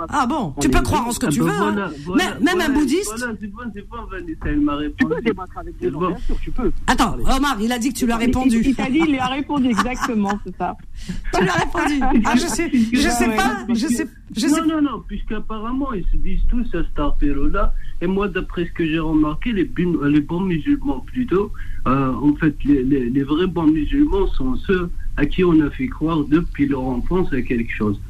Ah 0.09 0.27
bon, 0.27 0.55
On 0.57 0.61
tu 0.61 0.69
peux 0.69 0.81
croire 0.83 1.07
en 1.07 1.11
ce 1.13 1.19
que 1.19 1.27
Ah 1.27 1.31
tu 1.31 1.41
ben 1.41 1.47
veux. 1.47 1.51
hein. 1.53 1.73
voilà, 1.73 1.91
voilà, 2.05 2.25
Mais- 2.41 2.55
même 2.57 2.61
un 2.71 2.73
bouddhiste. 2.73 3.13
Voilà, 3.17 3.35
c'est 3.41 3.47
bon, 3.47 3.63
c'est 3.75 3.89
bon, 3.89 3.97
Vanessa, 4.11 4.39
elle 4.47 4.61
m'a 4.61 4.73
Tu 4.77 4.79
répondu. 4.79 5.15
peux 5.15 5.23
débattre 5.23 5.59
avec 5.59 5.79
des 5.79 5.91
gens, 5.91 5.99
bien 5.99 6.17
sûr, 6.19 6.37
tu 6.43 6.51
peux. 6.51 6.71
Attends, 6.87 7.17
Omar, 7.37 7.57
il 7.61 7.73
a 7.73 7.79
dit 7.79 7.93
que 7.93 7.99
tu 7.99 8.05
lui 8.07 8.13
as 8.13 8.17
répondu. 8.17 8.61
il 8.65 8.75
t'a 8.75 8.91
dit, 8.91 8.99
il 9.05 9.13
lui 9.13 9.19
a 9.19 9.27
répondu 9.27 9.69
exactement, 9.69 10.39
c'est 10.47 10.57
ça. 10.57 10.77
Tu 11.35 11.43
lui 11.43 11.49
as 11.49 11.53
répondu. 11.53 12.01
Ah, 12.25 12.35
je 12.35 12.47
sais, 12.47 12.71
je 12.73 13.09
sais 13.09 13.29
pas, 13.37 13.59
je 13.69 13.87
sais, 13.87 14.07
je 14.37 14.41
sais. 14.49 14.61
non, 14.63 14.67
non, 14.67 14.83
non, 14.83 15.03
puisqu'apparemment, 15.07 15.93
ils 15.93 16.05
se 16.11 16.17
disent 16.17 16.43
tous 16.51 16.67
à 16.77 16.83
Starpero-là. 16.93 17.73
Et 18.01 18.07
moi, 18.07 18.29
d'après 18.29 18.67
ce 18.67 18.73
que 18.73 18.87
j'ai 18.87 18.99
remarqué, 18.99 19.53
les, 19.53 19.65
bons 19.65 20.41
musulmans 20.41 21.01
plutôt, 21.01 21.53
euh, 21.87 22.13
en 22.15 22.35
fait, 22.37 22.55
les, 22.65 22.83
les- 22.85 23.11
les 23.11 23.23
vrais 23.25 23.47
bons 23.47 23.67
musulmans 23.67 24.27
sont 24.29 24.55
ceux 24.67 24.91
à 25.19 25.27
qui 25.27 25.43
on 25.45 25.61
a 25.67 25.69
fait 25.71 25.89
croire 25.89 26.21
depuis 26.25 26.67
leur 26.67 26.83
enfance 26.83 27.33
à 27.33 27.43
quelque 27.43 27.73
chose. 27.73 28.01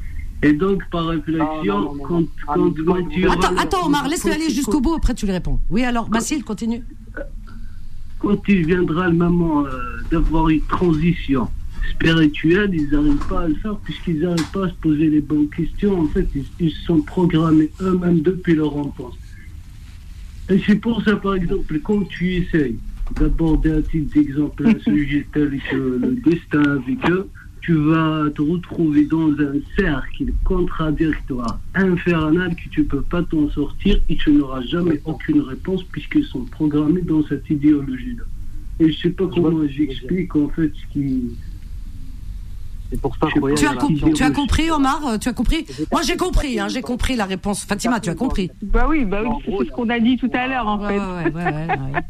Et 0.41 0.53
donc, 0.53 0.83
par 0.91 1.07
réflexion, 1.07 1.63
Non, 1.65 1.65
non, 1.65 1.95
non, 1.95 1.95
non. 1.95 2.03
quand, 2.07 2.23
Ah, 2.47 2.53
quand, 2.55 2.65
mais 2.77 2.83
quand 2.85 2.99
non, 2.99 3.09
tu 3.09 3.27
Attends, 3.27 3.57
attends, 3.57 3.85
Omar, 3.87 4.07
laisse-le 4.07 4.31
aller 4.31 4.49
jusqu'au 4.49 4.79
bout, 4.79 4.93
après 4.95 5.13
tu 5.15 5.25
lui 5.25 5.33
réponds. 5.33 5.59
Oui, 5.69 5.83
alors, 5.83 6.07
Basile, 6.07 6.43
continue. 6.45 6.81
quand 8.19 8.37
il 8.47 8.65
viendra 8.65 9.07
le 9.09 9.15
moment 9.15 9.65
euh, 9.65 9.69
d'avoir 10.11 10.49
une 10.49 10.61
transition 10.61 11.49
spirituelle, 11.91 12.69
ils 12.73 12.89
n'arrivent 12.91 13.27
pas 13.27 13.41
à 13.41 13.47
le 13.47 13.55
faire 13.55 13.75
puisqu'ils 13.79 14.19
n'arrivent 14.21 14.51
pas 14.53 14.65
à 14.65 14.69
se 14.69 14.75
poser 14.75 15.09
les 15.09 15.21
bonnes 15.21 15.49
questions. 15.49 15.99
En 16.01 16.07
fait, 16.07 16.27
ils, 16.35 16.45
ils 16.59 16.71
se 16.71 16.83
sont 16.85 17.01
programmés 17.01 17.69
eux-mêmes 17.81 18.21
depuis 18.21 18.53
leur 18.55 18.75
enfance. 18.77 19.15
Et 20.49 20.61
c'est 20.65 20.75
pour 20.75 21.01
ça, 21.03 21.15
par 21.15 21.35
exemple, 21.35 21.79
quand 21.81 22.07
tu 22.07 22.35
essayes 22.35 22.77
d'aborder 23.15 23.71
un 23.71 23.81
type 23.81 24.13
d'exemple, 24.13 24.67
un 24.67 24.79
sujet 24.79 25.25
tel 25.33 25.59
que 25.69 25.75
le 25.75 26.15
destin 26.23 26.63
avec 26.63 27.09
eux, 27.09 27.29
tu 27.61 27.73
vas 27.73 28.25
te 28.33 28.41
retrouver 28.41 29.05
dans 29.05 29.31
un 29.31 29.59
cercle 29.77 30.25
contradictoire, 30.43 31.59
infernal, 31.75 32.55
que 32.55 32.69
tu 32.69 32.83
peux 32.83 33.01
pas 33.01 33.23
t'en 33.23 33.49
sortir 33.49 33.99
et 34.09 34.15
tu 34.15 34.31
n'auras 34.31 34.61
jamais 34.61 35.01
aucune 35.05 35.41
réponse 35.41 35.83
puisqu'ils 35.83 36.25
sont 36.25 36.45
programmés 36.45 37.01
dans 37.01 37.23
cette 37.27 37.49
idéologie-là. 37.49 38.23
Et 38.79 38.91
je 38.91 38.97
sais 38.97 39.09
pas 39.09 39.27
comment 39.27 39.67
j'explique 39.67 40.35
en 40.35 40.47
fait 40.49 40.71
ce 40.73 40.93
qui... 40.93 41.21
C'est 42.91 42.99
pour 42.99 43.15
ça 43.17 43.27
Tu- 43.31 43.39
que 43.39 43.53
Tu 43.55 43.67
as, 43.67 43.75
com- 43.75 43.95
tu 44.15 44.23
as 44.23 44.31
compris, 44.31 44.71
Omar 44.71 45.05
euh, 45.05 45.17
Tu 45.19 45.29
as 45.29 45.33
compris 45.33 45.63
Moi, 45.91 46.01
j'ai 46.01 46.17
compris, 46.17 46.59
hein, 46.59 46.67
j'ai 46.69 46.81
compris 46.81 47.15
la 47.15 47.25
réponse. 47.25 47.63
Fatima, 47.63 47.99
tu 47.99 48.09
as 48.09 48.15
compris. 48.15 48.49
Bah 48.63 48.87
oui, 48.89 49.05
bah 49.05 49.21
oui, 49.23 49.29
c'est 49.45 49.65
ce 49.67 49.71
qu'on 49.71 49.89
a 49.89 49.99
dit 49.99 50.17
tout 50.17 50.29
à 50.33 50.47
l'heure, 50.47 50.67
en 50.67 50.79
fait. 50.79 50.97
ouais, 50.97 51.25
ouais, 51.25 51.43
ouais, 51.43 51.67
ouais. 51.67 52.01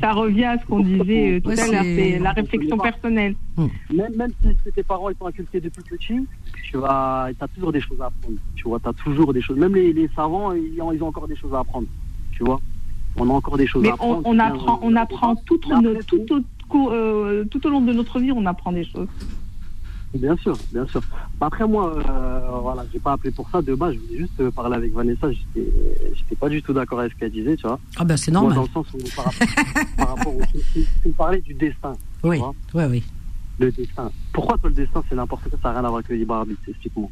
Ça 0.00 0.12
revient 0.12 0.44
à 0.44 0.58
ce 0.60 0.64
qu'on 0.66 0.80
disait 0.80 1.32
euh, 1.32 1.40
tout 1.40 1.48
Ouais, 1.48 1.60
à 1.60 1.66
l'heure, 1.66 1.82
c'est- 1.82 2.18
la 2.20 2.30
réflexion 2.32 2.78
personnelle. 2.78 3.34
Même, 3.56 4.14
même 4.16 4.30
si 4.42 4.48
si 4.64 4.72
tes 4.72 4.84
parents 4.84 5.10
ils 5.10 5.16
sont 5.16 5.26
inculqués 5.26 5.60
depuis 5.60 5.82
petit, 5.82 6.14
tu 6.70 6.76
vas, 6.76 7.28
as 7.40 7.48
toujours 7.48 7.72
des 7.72 7.80
choses 7.80 8.00
à 8.00 8.06
apprendre. 8.06 8.36
Tu 8.54 8.62
vois, 8.68 8.78
tu 8.78 8.88
as 8.88 8.92
toujours 8.92 9.32
des 9.32 9.40
choses. 9.42 9.56
Même 9.58 9.74
les, 9.74 9.92
les 9.92 10.08
savants, 10.14 10.52
ils 10.52 10.80
ont, 10.80 10.92
ils 10.92 11.02
ont 11.02 11.08
encore 11.08 11.26
des 11.26 11.34
choses 11.36 11.52
à 11.52 11.58
apprendre. 11.60 11.88
Tu 12.30 12.44
vois, 12.44 12.60
on 13.16 13.28
a 13.28 13.32
encore 13.32 13.56
des 13.56 13.66
choses 13.66 13.82
Mais 13.82 13.90
à 13.90 13.94
apprendre. 13.94 14.22
on, 14.24 14.36
on 14.36 14.38
apprend, 14.38 14.78
on 14.82 14.94
apprend 14.94 15.34
tout, 15.34 15.58
tout, 15.58 16.90
euh, 16.92 17.44
tout 17.50 17.66
au 17.66 17.70
long 17.70 17.80
de 17.80 17.92
notre 17.92 18.20
vie, 18.20 18.30
on 18.30 18.46
apprend 18.46 18.70
des 18.70 18.84
choses. 18.84 19.08
Bien 20.14 20.36
sûr, 20.38 20.56
bien 20.72 20.86
sûr. 20.86 21.02
Bah, 21.38 21.46
Après 21.46 21.66
moi, 21.68 21.94
euh, 21.98 22.40
voilà, 22.62 22.84
j'ai 22.92 22.98
pas 22.98 23.12
appelé 23.12 23.30
pour 23.30 23.48
ça. 23.50 23.60
De 23.60 23.74
base, 23.74 23.94
je 23.94 23.98
voulais 24.00 24.18
juste 24.18 24.40
euh, 24.40 24.50
parler 24.50 24.76
avec 24.76 24.92
Vanessa. 24.94 25.30
J'étais, 25.30 25.70
j'étais 26.14 26.34
pas 26.36 26.48
du 26.48 26.62
tout 26.62 26.72
d'accord 26.72 27.00
avec 27.00 27.12
ce 27.12 27.18
qu'elle 27.18 27.30
disait, 27.32 27.56
tu 27.56 27.66
vois. 27.66 27.78
Ah 27.98 28.04
ben 28.04 28.16
c'est 28.16 28.30
Moi, 28.32 28.40
normal. 28.40 28.56
dans 28.56 28.62
le 28.62 28.68
sens 28.70 28.86
où 28.94 28.98
par 29.14 29.26
rapport, 29.26 29.46
par 29.98 30.08
rapport 30.16 30.36
au, 30.36 30.40
tu, 30.50 30.58
tu- 30.72 30.86
tu 31.02 31.08
me 31.08 31.12
parlais 31.12 31.40
du 31.42 31.52
destin, 31.54 31.92
Oui, 32.24 32.40
oui, 32.74 32.84
oui. 32.88 33.04
le 33.58 33.70
destin. 33.70 34.10
Pourquoi 34.32 34.56
toi 34.58 34.70
le 34.70 34.76
destin 34.76 35.02
c'est 35.08 35.14
n'importe 35.14 35.42
quoi, 35.50 35.58
ça 35.62 35.68
n'a 35.68 35.74
rien 35.80 35.84
à 35.84 35.88
voir 35.88 35.96
avec 35.98 36.08
le 36.08 36.16
libre 36.16 36.34
arbitre, 36.34 36.60
explique-moi. 36.68 37.10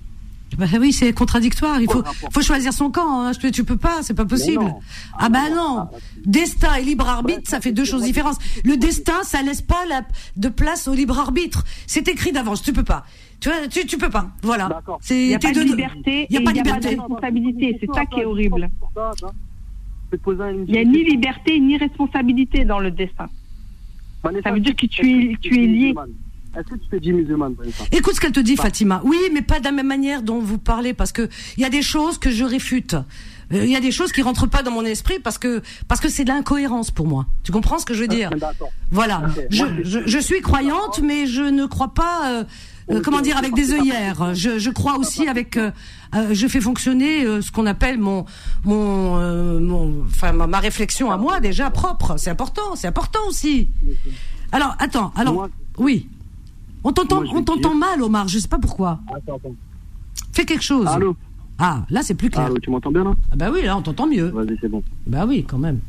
Bah 0.59 0.67
oui, 0.81 0.93
c'est 0.93 1.13
contradictoire. 1.13 1.81
Il 1.81 1.91
faut, 1.91 2.03
faut 2.33 2.41
choisir 2.41 2.73
son 2.73 2.91
camp. 2.91 3.21
Hein. 3.23 3.33
Tu, 3.33 3.51
tu 3.51 3.65
peux 3.65 3.77
pas, 3.77 4.03
c'est 4.03 4.15
pas 4.15 4.25
possible. 4.25 4.65
Non. 4.65 4.79
Ah 5.19 5.29
bah 5.29 5.51
non. 5.55 5.89
Destin 6.25 6.77
et 6.77 6.83
libre 6.83 7.09
arbitre, 7.09 7.39
Ouais, 7.41 7.45
ça 7.47 7.61
fait 7.61 7.73
deux 7.73 7.85
choses 7.85 8.05
différentes. 8.05 8.39
Le 8.65 8.77
destin, 8.77 9.23
ça 9.25 9.43
laisse 9.43 9.61
pas 9.61 9.85
la, 9.89 10.03
de 10.37 10.49
place 10.49 10.89
au 10.89 10.95
libre 10.95 11.19
arbitre. 11.19 11.65
C'est 11.87 12.07
écrit 12.09 12.33
d'avance. 12.33 12.63
Tu 12.63 12.73
peux 12.73 12.85
pas. 12.85 13.05
Tu 13.41 13.49
vois, 13.51 13.67
tu, 13.69 13.85
tu 13.87 13.99
peux 13.99 14.09
pas. 14.09 14.29
Voilà. 14.43 14.69
D'accord. 14.69 14.99
C'est 15.03 15.21
Il 15.21 15.29
n'y 15.29 15.35
a 15.35 15.39
pas 15.39 15.53
de 15.53 15.61
liberté 15.61 16.27
Il 16.31 16.35
y 16.35 16.39
a 16.39 16.41
et 16.41 16.45
pas 16.45 16.51
il 16.53 16.55
n'y 16.55 16.61
a 16.61 16.63
pas 16.65 16.71
de 16.71 16.77
liberté. 16.77 16.89
responsabilité. 17.01 17.77
C'est 17.81 17.93
ça 17.95 18.07
qui 18.07 18.21
est 18.21 18.25
horrible. 18.25 18.71
Il 20.13 20.73
n'y 20.73 20.79
a 20.79 20.85
ni 20.85 21.05
liberté 21.05 21.59
ni 21.61 21.77
responsabilité 21.77 22.65
dans 22.65 22.79
le 22.79 22.91
destin. 22.91 23.29
Ça 24.43 24.53
veut 24.53 24.61
dire 24.61 24.75
que 24.75 24.87
tu 24.87 25.33
es- 25.33 25.37
tu 25.41 25.63
es 25.63 25.67
lié. 25.67 25.95
Est-ce 26.59 26.69
que 26.69 26.75
tu 26.77 26.89
te 26.89 26.97
dis 26.97 27.13
musulmane, 27.13 27.55
Vanessa 27.59 27.85
Écoute 27.93 28.15
ce 28.15 28.21
qu'elle 28.21 28.33
te 28.33 28.41
dit, 28.41 28.57
Bah. 28.57 28.63
Fatima. 28.65 29.01
Oui, 29.05 29.19
mais 29.33 29.43
pas 29.43 29.59
de 29.61 29.65
la 29.65 29.73
même 29.73 29.87
manière 29.87 30.23
dont 30.23 30.39
vous 30.41 30.59
parlez, 30.59 30.95
parce 30.95 31.13
que 31.13 31.29
il 31.57 31.63
y 31.63 31.67
a 31.67 31.71
des 31.71 31.83
choses 31.83 32.19
que 32.19 32.31
je 32.31 32.45
réfute. 32.45 32.95
Euh, 33.53 33.65
Il 33.65 33.71
y 33.71 33.77
a 33.77 33.81
des 33.81 33.93
choses 33.93 34.11
qui 34.11 34.23
rentrent 34.23 34.49
pas 34.49 34.63
dans 34.65 34.73
mon 34.73 34.85
esprit 34.85 35.21
parce 35.21 35.39
que 35.39 35.63
parce 35.87 36.01
que 36.01 36.09
c'est 36.09 36.25
de 36.25 36.31
l'incohérence 36.31 36.91
pour 36.91 37.07
moi. 37.07 37.27
Tu 37.45 37.53
comprends 37.53 37.79
ce 37.79 37.85
que 37.87 37.95
je 37.95 38.01
veux 38.01 38.09
dire? 38.09 38.31
Ah, 38.33 38.37
D'accord. 38.37 38.71
Voilà. 38.91 39.23
Je, 39.51 39.65
je, 39.85 40.01
je 40.05 40.19
suis 40.19 40.41
croyante, 40.41 41.01
mais 41.01 41.27
je 41.29 41.43
ne 41.43 41.67
crois 41.67 41.95
pas. 41.95 42.17
euh, 42.41 42.45
euh, 42.91 43.01
comment 43.05 43.21
dire 43.21 43.37
avec 43.37 43.55
des 43.55 43.73
œillères. 43.73 44.35
Je, 44.35 44.59
je 44.59 44.71
crois 44.71 44.97
aussi 44.99 45.29
avec. 45.29 45.57
euh, 45.57 45.71
euh, 46.17 46.29
je 46.33 46.47
fais 46.49 46.61
fonctionner 46.61 47.25
ce 47.41 47.51
qu'on 47.53 47.67
appelle 47.67 47.99
mon 47.99 48.25
mon 48.65 49.61
mon 49.61 50.03
enfin 50.07 50.33
ma, 50.33 50.47
ma 50.49 50.59
réflexion 50.59 51.11
à 51.13 51.17
moi 51.17 51.39
déjà 51.41 51.71
propre. 51.71 52.17
C'est 52.19 52.31
important. 52.31 52.75
C'est 52.75 52.89
important 52.89 53.21
aussi. 53.29 53.69
Alors 54.51 54.75
attends. 54.81 55.13
Alors 55.17 55.49
oui. 55.79 56.09
On 56.89 56.93
t'entend 56.93 57.71
on 57.71 57.75
mal, 57.75 58.03
Omar. 58.03 58.29
Je 58.29 58.39
sais 58.39 58.49
pas 58.49 58.59
pourquoi. 58.59 59.01
Attends, 59.15 59.37
attends. 59.37 59.55
Fais 60.33 60.45
quelque 60.45 60.63
chose. 60.63 60.87
Allô 60.87 61.17
Ah 61.59 61.85
là 61.91 62.03
c'est 62.03 62.15
plus 62.15 62.31
clair. 62.31 62.47
Allô, 62.47 62.59
tu 62.59 62.71
m'entends 62.71 62.93
bien 62.93 63.05
là 63.05 63.15
Ah 63.33 63.37
bah 63.37 63.51
oui 63.53 63.63
là 63.65 63.77
on 63.77 63.83
t'entend 63.83 64.07
mieux. 64.07 64.29
Vas-y, 64.29 64.57
c'est 64.61 64.69
bon. 64.69 64.83
Bah 65.07 65.25
oui 65.27 65.45
quand 65.49 65.59
même. 65.59 65.81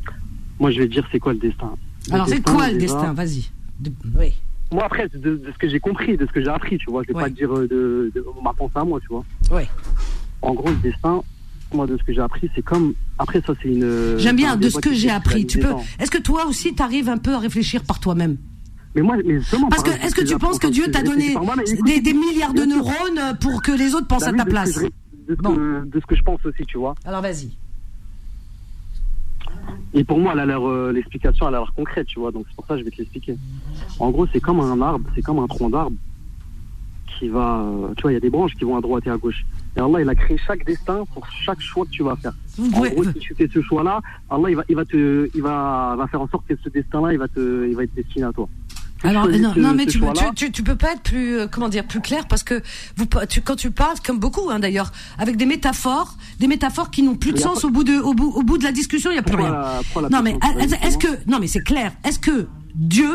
Moi, 0.58 0.70
je 0.72 0.80
vais 0.80 0.88
te 0.88 0.92
dire 0.92 1.06
c'est 1.12 1.20
quoi 1.20 1.32
le 1.34 1.38
destin? 1.38 1.70
Alors, 2.10 2.26
c'est 2.28 2.42
quoi 2.42 2.66
le 2.68 2.78
déjà. 2.78 2.94
destin? 2.94 3.12
Vas-y. 3.12 3.44
De- 3.78 3.92
Oui. 4.18 4.32
Moi, 4.72 4.84
après, 4.84 5.08
de, 5.08 5.18
de 5.18 5.50
ce 5.52 5.56
que 5.58 5.68
j'ai 5.68 5.78
compris, 5.78 6.16
de 6.16 6.26
ce 6.26 6.32
que 6.32 6.42
j'ai 6.42 6.48
appris, 6.48 6.78
tu 6.78 6.90
vois, 6.90 7.02
je 7.04 7.08
vais 7.08 7.14
Ouais. 7.14 7.22
pas 7.22 7.30
te 7.30 7.34
dire 7.34 7.54
euh, 7.54 7.68
de, 7.68 8.10
de 8.14 8.24
ma 8.42 8.52
pensée 8.52 8.72
à 8.74 8.84
moi, 8.84 8.98
tu 9.00 9.06
vois. 9.08 9.24
Ouais. 9.52 9.68
En 10.42 10.52
gros, 10.54 10.68
le 10.70 10.76
destin, 10.76 11.22
moi, 11.72 11.86
de 11.86 11.96
ce 11.96 12.02
que 12.02 12.12
j'ai 12.12 12.20
appris, 12.20 12.50
c'est 12.56 12.62
comme. 12.62 12.94
Après, 13.18 13.40
ça, 13.46 13.52
c'est 13.62 13.68
une. 13.68 14.18
J'aime 14.18 14.36
bien 14.36 14.56
de 14.56 14.68
ce 14.68 14.78
que 14.78 14.92
j'ai 14.92 15.10
appris. 15.10 15.46
Tu 15.46 15.58
peux. 15.60 15.72
Est-ce 16.00 16.10
que 16.10 16.18
toi 16.18 16.46
aussi, 16.46 16.74
t'arrives 16.74 17.08
un 17.08 17.18
peu 17.18 17.34
à 17.34 17.38
réfléchir 17.38 17.84
par 17.84 18.00
toi-même? 18.00 18.36
Mais 18.94 19.02
moi, 19.02 19.16
mais 19.24 19.38
justement, 19.38 19.68
Parce 19.68 19.82
que, 19.82 19.90
est-ce 19.90 20.14
que 20.14 20.24
tu 20.24 20.36
penses 20.38 20.58
que 20.58 20.66
Dieu 20.66 20.90
t'a 20.90 21.02
donné 21.02 21.34
moi, 21.34 21.54
des, 21.84 22.00
des 22.00 22.12
milliards 22.14 22.54
de 22.54 22.64
neurones 22.64 23.36
pour 23.40 23.62
que 23.62 23.72
les 23.72 23.94
autres 23.94 24.06
pensent 24.06 24.22
Bah 24.24 24.28
à 24.28 24.32
ta 24.32 24.36
de 24.36 24.38
ce 24.40 24.44
que 24.44 24.50
place? 24.50 24.74
je 24.74 25.32
De 25.32 25.36
ce, 25.36 25.42
Bon. 25.42 25.54
que, 25.54 25.84
de 25.86 26.00
ce 26.00 26.06
que 26.06 26.16
je 26.16 26.22
pense 26.22 26.44
aussi, 26.46 26.64
tu 26.66 26.78
vois. 26.78 26.94
Alors 27.04 27.20
vas-y. 27.22 27.50
Et 29.94 30.04
pour 30.04 30.18
moi, 30.18 30.34
euh, 30.36 30.92
l'explication, 30.92 31.48
elle 31.48 31.54
a 31.54 31.58
l'air 31.58 31.72
concrète, 31.74 32.06
tu 32.06 32.18
vois. 32.18 32.32
Donc 32.32 32.44
c'est 32.48 32.56
pour 32.56 32.66
ça 32.66 32.74
que 32.74 32.80
je 32.80 32.84
vais 32.84 32.90
te 32.90 32.98
l'expliquer. 32.98 33.36
En 33.98 34.10
gros, 34.10 34.26
c'est 34.32 34.40
comme 34.40 34.60
un 34.60 34.80
arbre, 34.80 35.08
c'est 35.14 35.22
comme 35.22 35.38
un 35.38 35.46
tronc 35.46 35.70
d'arbre 35.70 35.96
qui 37.18 37.28
va, 37.28 37.62
euh, 37.62 37.94
tu 37.96 38.02
vois, 38.02 38.12
il 38.12 38.14
y 38.14 38.16
a 38.16 38.20
des 38.20 38.30
branches 38.30 38.54
qui 38.54 38.64
vont 38.64 38.76
à 38.76 38.80
droite 38.80 39.04
et 39.06 39.10
à 39.10 39.16
gauche. 39.16 39.44
Et 39.76 39.80
Allah, 39.80 40.00
il 40.02 40.08
a 40.08 40.14
créé 40.14 40.38
chaque 40.38 40.64
destin 40.64 41.04
pour 41.14 41.26
chaque 41.28 41.60
choix 41.60 41.84
que 41.84 41.90
tu 41.90 42.02
vas 42.04 42.14
faire. 42.16 42.32
En 42.60 42.68
gros, 42.68 43.04
si 43.04 43.18
tu 43.18 43.34
fais 43.34 43.48
ce 43.52 43.60
choix-là, 43.60 44.00
Allah, 44.30 44.50
il 44.50 44.56
va, 44.56 44.64
il 44.68 44.76
va 44.76 44.84
te, 44.84 45.28
il 45.34 45.42
va, 45.42 45.96
va 45.98 46.06
faire 46.06 46.20
en 46.20 46.28
sorte 46.28 46.46
que 46.46 46.54
ce 46.62 46.68
destin-là, 46.68 47.12
il 47.12 47.18
va 47.18 47.26
te, 47.28 47.66
il 47.68 47.74
va 47.74 47.84
être 47.84 47.94
destiné 47.94 48.24
à 48.24 48.32
toi. 48.32 48.48
Alors 49.04 49.26
non, 49.38 49.54
ce- 49.54 49.60
non, 49.60 49.74
mais 49.74 49.86
tu, 49.86 49.98
tu, 50.14 50.34
tu, 50.34 50.52
tu 50.52 50.62
peux 50.62 50.74
pas 50.76 50.92
être 50.92 51.02
plus 51.02 51.38
euh, 51.38 51.46
comment 51.46 51.68
dire 51.68 51.86
plus 51.86 52.00
clair 52.00 52.26
parce 52.26 52.42
que 52.42 52.62
vous 52.96 53.06
tu, 53.28 53.40
quand 53.42 53.54
tu 53.56 53.70
parles 53.70 53.96
comme 54.04 54.18
beaucoup 54.18 54.50
hein, 54.50 54.58
d'ailleurs 54.58 54.90
avec 55.18 55.36
des 55.36 55.46
métaphores 55.46 56.16
des 56.40 56.48
métaphores 56.48 56.90
qui 56.90 57.02
n'ont 57.02 57.14
plus 57.16 57.32
de 57.32 57.38
sens 57.38 57.60
pas- 57.62 57.68
au 57.68 57.70
bout 57.70 57.84
de 57.84 57.98
au 57.98 58.14
bout 58.14 58.32
au 58.34 58.42
bout 58.42 58.58
de 58.58 58.64
la 58.64 58.72
discussion 58.72 59.10
il 59.10 59.14
y 59.16 59.18
a 59.18 59.22
plus 59.22 59.36
rien. 59.36 59.50
la- 59.52 59.80
pourquoi 59.84 60.02
la 60.02 60.08
non 60.08 60.22
mais 60.22 60.36
est-ce 60.82 60.98
que 60.98 61.08
non 61.30 61.38
mais 61.40 61.46
c'est 61.46 61.62
clair 61.62 61.92
est-ce 62.04 62.18
que 62.18 62.48
Dieu 62.74 63.08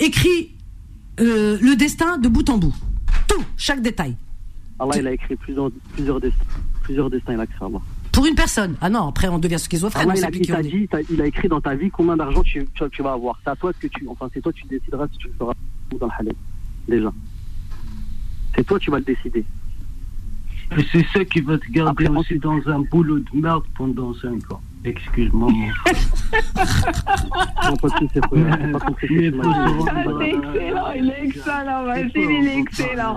écrit 0.00 0.54
euh, 1.20 1.58
le 1.60 1.74
destin 1.76 2.18
de 2.18 2.28
bout 2.28 2.48
en 2.50 2.58
bout? 2.58 2.74
Tout 3.26 3.42
chaque 3.56 3.82
détail 3.82 4.16
Allah, 4.80 4.92
il 4.98 5.06
a 5.08 5.12
écrit 5.12 5.34
plusieurs, 5.36 5.70
plusieurs 5.94 6.20
destins, 6.20 6.44
plusieurs 6.84 7.10
destins, 7.10 7.32
il 7.34 7.40
a 7.40 7.46
créé 7.46 7.58
Allah. 7.66 7.80
Pour 8.18 8.26
une 8.26 8.34
personne 8.34 8.74
ah 8.80 8.90
non 8.90 9.06
après 9.06 9.28
on 9.28 9.38
devient 9.38 9.60
schizophrène 9.60 10.10
Allah, 10.10 10.26
on 10.26 10.30
il 10.30 10.52
a, 10.52 10.60
dit, 10.60 10.88
il 11.08 11.22
a 11.22 11.26
écrit 11.26 11.46
dans 11.46 11.60
ta 11.60 11.76
vie 11.76 11.88
combien 11.88 12.16
d'argent 12.16 12.42
tu, 12.42 12.66
tu, 12.74 12.82
tu 12.90 13.00
vas 13.00 13.12
avoir. 13.12 13.38
C'est 13.44 13.50
à 13.50 13.54
toi 13.54 13.72
ce 13.72 13.78
que 13.78 13.86
tu, 13.86 14.08
enfin, 14.08 14.28
c'est 14.34 14.40
toi 14.40 14.52
qui 14.52 14.66
décideras 14.66 15.06
si 15.12 15.18
tu 15.18 15.28
le 15.28 15.34
feras 15.34 15.52
ou 15.92 15.98
dans 15.98 16.06
le 16.06 16.12
halal. 16.18 16.34
Déjà. 16.88 17.12
C'est 18.56 18.66
toi 18.66 18.80
qui 18.80 18.90
vas 18.90 18.98
le 18.98 19.04
décider. 19.04 19.44
C'est 20.90 21.06
ça 21.12 21.24
qui 21.24 21.40
va 21.42 21.58
te 21.58 21.70
garder 21.70 21.90
Après, 22.06 22.08
aussi 22.08 22.18
ensuite- 22.18 22.42
dans 22.42 22.58
un 22.68 22.80
boulot 22.80 23.20
de 23.20 23.24
merde 23.34 23.62
pendant 23.76 24.12
5 24.14 24.52
ans. 24.52 24.60
Excuse-moi, 24.84 25.50
mon 25.50 25.58
Non, 27.68 27.76
pas 27.76 27.88
de 27.88 27.92
soucis, 27.94 28.20
frère. 28.28 28.78
J'ai 29.02 29.30
pas 29.32 29.42
Ah, 29.44 29.66
rendre- 29.66 30.18
c'est 30.20 30.30
excellent, 30.30 30.90
il 30.96 31.10
est 31.10 31.24
excellent, 31.24 31.84
Vasile, 31.84 32.10
C'est 32.14 32.22
il 32.22 32.46
est 32.48 32.58
excellent. 32.58 33.16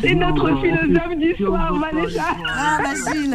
C'est 0.00 0.14
notre 0.14 0.56
philosophe 0.60 1.16
du 1.18 1.34
soir, 1.44 1.74
Vanessa. 1.78 2.24
ah 2.48 2.78
C'est 2.94 3.14
lui 3.14 3.28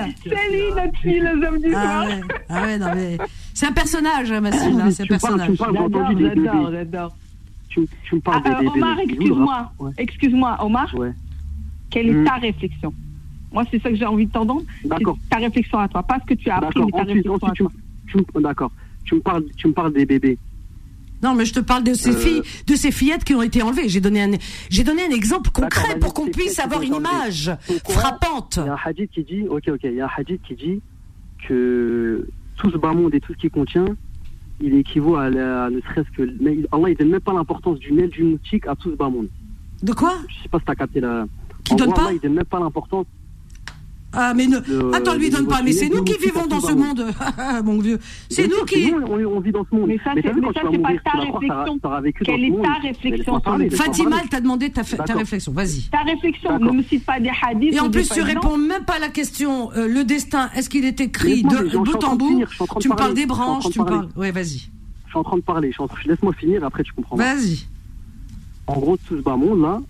notre 0.76 0.98
philosophe 1.02 1.60
du 1.62 1.74
ah 1.76 1.82
soir. 1.84 2.06
ouais 2.06 2.22
ah 2.50 2.62
ouais 2.64 2.78
non 2.78 2.88
mais 2.96 3.18
c'est 3.54 3.68
un 3.68 3.72
personnage 3.72 4.32
hein, 4.32 4.42
Basile 4.42 4.80
hein, 4.80 4.92
c'est 4.92 5.04
un 5.04 5.18
parles, 5.18 5.20
personnage 5.20 5.58
parles, 5.58 5.76
J'adore, 5.76 6.70
des 6.70 6.78
j'adore. 6.78 7.16
Tu, 7.70 7.88
tu 8.04 8.16
me 8.16 8.22
Ah, 8.26 8.40
parles 8.42 8.60
des 8.60 8.66
euh. 8.68 8.72
Omar, 8.76 9.00
excuse-moi, 9.00 9.72
excuse-moi, 9.98 10.58
Omar, 10.64 10.96
quelle 11.90 12.10
est 12.10 12.14
Hmm. 12.14 12.26
ta 12.26 12.36
réflexion? 12.36 12.94
Moi, 13.52 13.64
c'est 13.70 13.82
ça 13.82 13.90
que 13.90 13.96
j'ai 13.96 14.06
envie 14.06 14.26
de 14.26 14.32
t'entendre. 14.32 14.64
D'accord. 14.86 15.18
Ta 15.30 15.38
réflexion 15.38 15.80
à 15.80 15.88
toi, 15.88 16.04
pas 16.04 16.18
ce 16.22 16.26
que 16.34 16.34
tu 16.36 16.50
as 16.50 16.58
appris, 16.58 16.80
mais 16.80 16.92
ta 16.92 16.98
Ensuite, 17.00 17.08
réflexion 17.08 17.34
ensuite, 17.42 17.68
à 17.68 18.22
toi. 18.32 18.42
d'accord. 18.42 18.72
Tu 19.06 19.16
me 19.16 19.20
parles, 19.20 19.44
tu 19.58 19.68
me 19.68 19.74
parles 19.74 19.94
des 19.94 20.06
bébés. 20.06 20.38
Non, 21.24 21.36
mais 21.36 21.46
je 21.46 21.54
te 21.54 21.60
parle 21.60 21.84
de 21.84 21.94
ces 21.94 22.10
Euh, 22.10 22.18
filles, 22.18 22.42
de 22.66 22.76
ces 22.76 22.92
fillettes 22.92 23.24
qui 23.24 23.36
ont 23.36 23.42
été 23.44 23.62
enlevées. 23.62 23.88
J'ai 23.90 24.02
donné 24.02 24.24
un, 24.24 24.32
j'ai 24.70 24.84
donné 24.84 25.04
un 25.06 25.12
exemple 25.12 25.52
concret 25.52 26.00
pour 26.00 26.14
qu'on 26.16 26.28
puisse 26.28 26.58
avoir 26.60 26.82
qui 26.82 26.88
une 26.88 26.96
image 26.96 27.52
Pourquoi 27.68 27.94
frappante. 27.96 28.58
Il 28.62 28.66
y 28.66 28.70
a 28.70 28.74
un 28.74 28.78
hadith 28.84 29.12
qui 29.12 29.24
dit, 29.24 29.44
ok, 29.48 29.64
ok, 29.68 29.80
il 29.84 29.94
y 29.94 30.02
a 30.02 30.06
un 30.08 30.10
hadith 30.18 30.42
qui 30.42 30.56
dit 30.56 30.82
que 31.48 32.28
tout 32.58 32.72
ce 32.72 32.78
bas 32.78 32.94
monde 32.94 33.14
et 33.14 33.20
tout 33.20 33.34
ce 33.34 33.38
qu'il 33.38 33.50
contient, 33.52 33.86
il 34.62 34.74
équivaut 34.76 35.16
à, 35.16 35.30
la- 35.30 35.70
ne 35.70 35.80
serait-ce 35.82 36.10
que. 36.16 36.28
Mais 36.40 36.58
Allah, 36.72 36.90
il 36.90 36.98
donne 36.98 37.10
même 37.10 37.20
pas 37.20 37.34
l'importance 37.34 37.80
d'une 37.80 38.00
aile 38.00 38.10
d'une 38.10 38.32
moutique 38.32 38.66
à 38.68 38.76
tout 38.76 38.92
ce 38.92 38.96
bas 38.96 39.10
monde. 39.10 39.28
De 39.84 39.94
quoi? 39.94 40.14
Je 40.28 40.44
sais 40.44 40.50
pas 40.50 40.60
si 40.60 40.66
t'as 40.66 40.76
capté 40.76 41.00
la. 41.02 41.26
Qui 41.64 41.74
en 41.74 41.76
donne 41.78 41.88
gros, 41.90 41.96
pas? 41.98 42.02
Allah, 42.08 42.14
il 42.14 42.20
donne 42.20 42.34
même 42.34 42.46
pas 42.46 42.60
l'importance. 42.60 43.06
Ah, 44.14 44.34
mais 44.36 44.48
ne, 44.48 44.60
de- 44.60 44.94
attends, 44.94 45.16
lui 45.16 45.30
de 45.30 45.36
donne 45.38 45.48
pas. 45.48 45.62
Mais 45.64 45.72
c'est 45.72 45.88
nous 45.90 46.04
qui 46.04 46.18
vivons 46.18 46.46
dans 46.48 46.60
ce 46.60 46.74
monde, 46.74 47.06
mon 47.64 47.80
vieux. 47.80 47.98
C'est 48.30 48.48
nous 48.48 48.66
qui. 48.66 48.92
on, 48.94 49.14
on 49.14 49.40
vit 49.40 49.52
dans 49.52 49.66
ce 49.70 49.76
monde. 49.76 49.88
Mais 49.88 49.98
ça, 50.04 50.12
c'est- 50.16 50.22
pas 50.24 50.52
ta 50.54 51.18
réflexion. 51.20 51.80
Quelle 52.26 52.46
est 52.46 52.62
ta 52.62 52.74
réflexion 52.82 53.42
Fatima, 53.72 54.18
elle 54.22 54.30
t'a 54.30 54.42
demandé 54.42 54.70
ta, 54.70 54.84
ta 54.84 55.14
réflexion. 55.14 55.52
Vas-y. 55.52 55.84
Ta 55.92 56.00
réflexion, 56.04 56.60
ne 56.60 56.72
me 56.72 56.84
cite 56.84 57.06
pas 57.06 57.20
des 57.20 57.32
hadiths. 57.42 57.74
Et 57.74 57.80
en 57.80 57.90
plus, 57.90 58.10
tu 58.10 58.22
réponds 58.22 58.58
non. 58.58 58.68
même 58.68 58.84
pas 58.84 58.96
à 58.96 59.00
la 59.00 59.10
question. 59.10 59.72
euh, 59.78 59.88
le 59.88 60.04
destin, 60.04 60.50
est-ce 60.56 60.70
qu'il 60.70 60.86
est 60.86 61.00
écrit 61.00 61.44
de, 61.44 61.78
bout 61.78 62.04
en 62.04 62.16
bout 62.16 62.30
finir, 62.30 62.48
je 62.50 62.56
suis 62.56 62.64
en 62.64 62.68
train 62.68 62.76
de 62.80 62.82
Tu 62.82 62.90
me 62.90 62.96
parles 62.96 63.14
des 63.14 63.26
branches, 63.26 63.70
tu 63.72 63.80
me 63.80 63.86
parles. 63.86 64.10
Oui, 64.16 64.32
vas-y. 64.32 64.46
Je 65.06 65.10
suis 65.10 65.20
en 65.20 65.24
train 65.24 65.38
de 65.38 65.42
parler. 65.42 65.72
Laisse-moi 66.06 66.34
finir, 66.34 66.64
après 66.64 66.84
tu 66.84 66.94
comprends. 66.94 67.16
Vas-y. 67.16 67.66
En 68.68 68.74
gros, 68.80 68.98
tout 68.98 69.18
ce 69.18 69.22
bas 69.22 69.36
monde 69.36 69.62
là, 69.62 69.82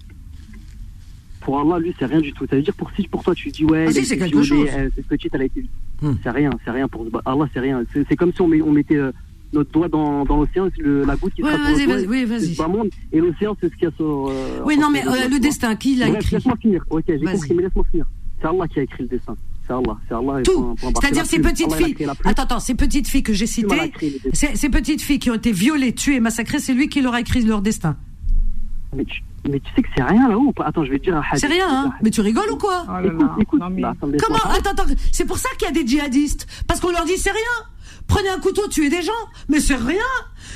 pour 1.41 1.59
Allah, 1.59 1.80
lui, 1.80 1.93
c'est 1.99 2.05
rien 2.05 2.22
du 2.22 2.31
tout. 2.34 2.45
Ça 2.49 2.55
veut 2.55 2.61
dire 2.61 2.73
pour 2.73 2.89
si 2.95 3.07
pour 3.07 3.23
toi 3.23 3.35
tu 3.35 3.49
dis 3.49 3.65
ouais, 3.65 3.85
Ah 3.89 3.91
si, 3.91 4.05
c'est 4.05 4.18
quelque 4.18 4.41
chose. 4.43 4.68
elle- 4.76 4.91
cette 4.95 5.07
petite, 5.07 5.31
elle 5.35 5.41
a 5.41 5.45
été. 5.45 5.65
Hmm. 6.01 6.13
C'est 6.23 6.30
rien, 6.31 6.49
c'est 6.63 6.72
rien 6.72 6.88
pour 6.88 7.05
Allah, 7.26 7.45
c'est 7.53 7.59
rien. 7.59 7.84
C'est 7.93 8.15
comme 8.15 8.31
si 8.34 8.41
on, 8.41 8.47
met- 8.47 8.61
on 8.61 8.72
mettait 8.72 8.95
euh, 8.95 9.11
notre 9.53 9.72
doigt 9.72 9.89
dans, 9.89 10.23
dans 10.23 10.38
l'océan, 10.38 10.69
le- 10.80 11.03
la 11.03 11.15
goutte 11.18 11.34
qui 11.34 11.43
Ouais, 11.43 11.51
sera 11.51 11.63
vas-y, 11.72 11.85
vas-y, 11.85 12.07
oui, 12.07 12.26
vas-y. 12.26 12.55
bas 12.55 12.68
monde, 12.68 12.89
et 13.11 13.19
l'océan, 13.19 13.55
c'est 13.59 13.69
ce 13.69 13.73
qu'il 13.76 13.84
y 13.84 13.88
a 13.88 13.91
sur. 13.95 14.30
euh, 14.30 14.61
Oui, 14.65 14.77
non, 14.77 14.89
mais 14.89 15.05
euh, 15.05 15.27
le 15.30 15.39
destin, 15.39 15.76
qui 15.76 15.95
l'a 15.95 16.07
écrit 16.09 16.35
Laisse-moi 16.35 16.55
finir. 16.61 16.85
Ok, 16.89 17.03
j'ai 17.07 17.18
compris, 17.19 17.53
mais 17.55 17.63
laisse-moi 17.63 17.85
finir. 17.91 18.05
C'est 18.41 18.47
Allah 18.47 18.68
qui 18.68 18.80
a 18.80 18.84
écrit 18.84 19.03
le 19.03 19.09
destin. 19.09 19.35
C'est 19.68 19.73
Allah, 19.73 19.97
c'est 20.07 20.15
Allah. 20.15 20.41
Tout. 20.43 20.76
C'est-à-dire 20.80 21.26
C'est 21.26 21.35
ces 21.35 21.41
petites 21.41 21.73
filles. 21.73 21.95
Attends, 22.26 22.43
attends, 22.43 22.59
ces 22.59 22.73
petites 22.76 23.07
filles 23.07 23.22
que 23.23 23.34
j'ai 23.34 23.45
citées, 23.45 23.91
ces, 24.34 24.55
ces 24.55 24.69
petites 24.69 25.01
filles 25.01 25.19
qui 25.19 25.30
ont 25.30 25.35
été 25.35 25.51
violées, 25.51 25.93
tuées, 25.93 26.19
massacrées, 26.19 26.59
c'est 26.59 26.73
lui 26.73 26.88
qui 26.89 27.01
leur 27.01 27.13
a 27.13 27.19
écrit 27.22 27.41
leur 27.43 27.61
destin. 27.61 27.95
Mais 28.95 29.05
tu, 29.05 29.22
mais 29.49 29.59
tu 29.59 29.73
sais 29.76 29.81
que 29.81 29.88
c'est 29.95 30.03
rien 30.03 30.27
là-haut 30.30 30.47
ou 30.47 30.51
pas? 30.53 30.65
Attends, 30.65 30.84
je 30.85 30.91
vais 30.91 30.99
te 30.99 31.03
dire 31.05 31.15
un 31.18 31.22
hadith. 31.22 31.39
C'est 31.39 31.47
rien, 31.47 31.68
hein? 31.69 31.93
Mais 32.03 32.09
tu 32.11 32.22
rigoles 32.22 32.51
ou 32.51 32.57
quoi? 32.57 32.85
Oh 32.88 32.91
là 32.93 33.01
Écoute, 33.05 33.22
là. 33.22 33.35
écoute. 33.39 33.59
Non, 33.61 33.69
mais- 33.69 33.81
Bah, 33.81 33.93
Comment? 33.99 34.38
Attends, 34.55 34.72
attends. 34.72 34.93
C'est 35.11 35.26
pour 35.26 35.38
ça 35.38 35.49
qu'il 35.57 35.68
y 35.68 35.72
a 35.72 35.73
des 35.73 35.85
djihadistes. 35.88 36.47
Parce 36.68 36.80
qu'on 36.80 36.91
leur 36.91 37.05
dit 37.05 37.18
c'est 37.18 37.31
rien. 37.31 37.39
Prenez 38.12 38.28
un 38.28 38.40
couteau, 38.40 38.68
tuez 38.68 38.90
des 38.90 39.02
gens. 39.02 39.12
Mais 39.48 39.62
c'est 39.62 39.78
rien. 39.78 40.04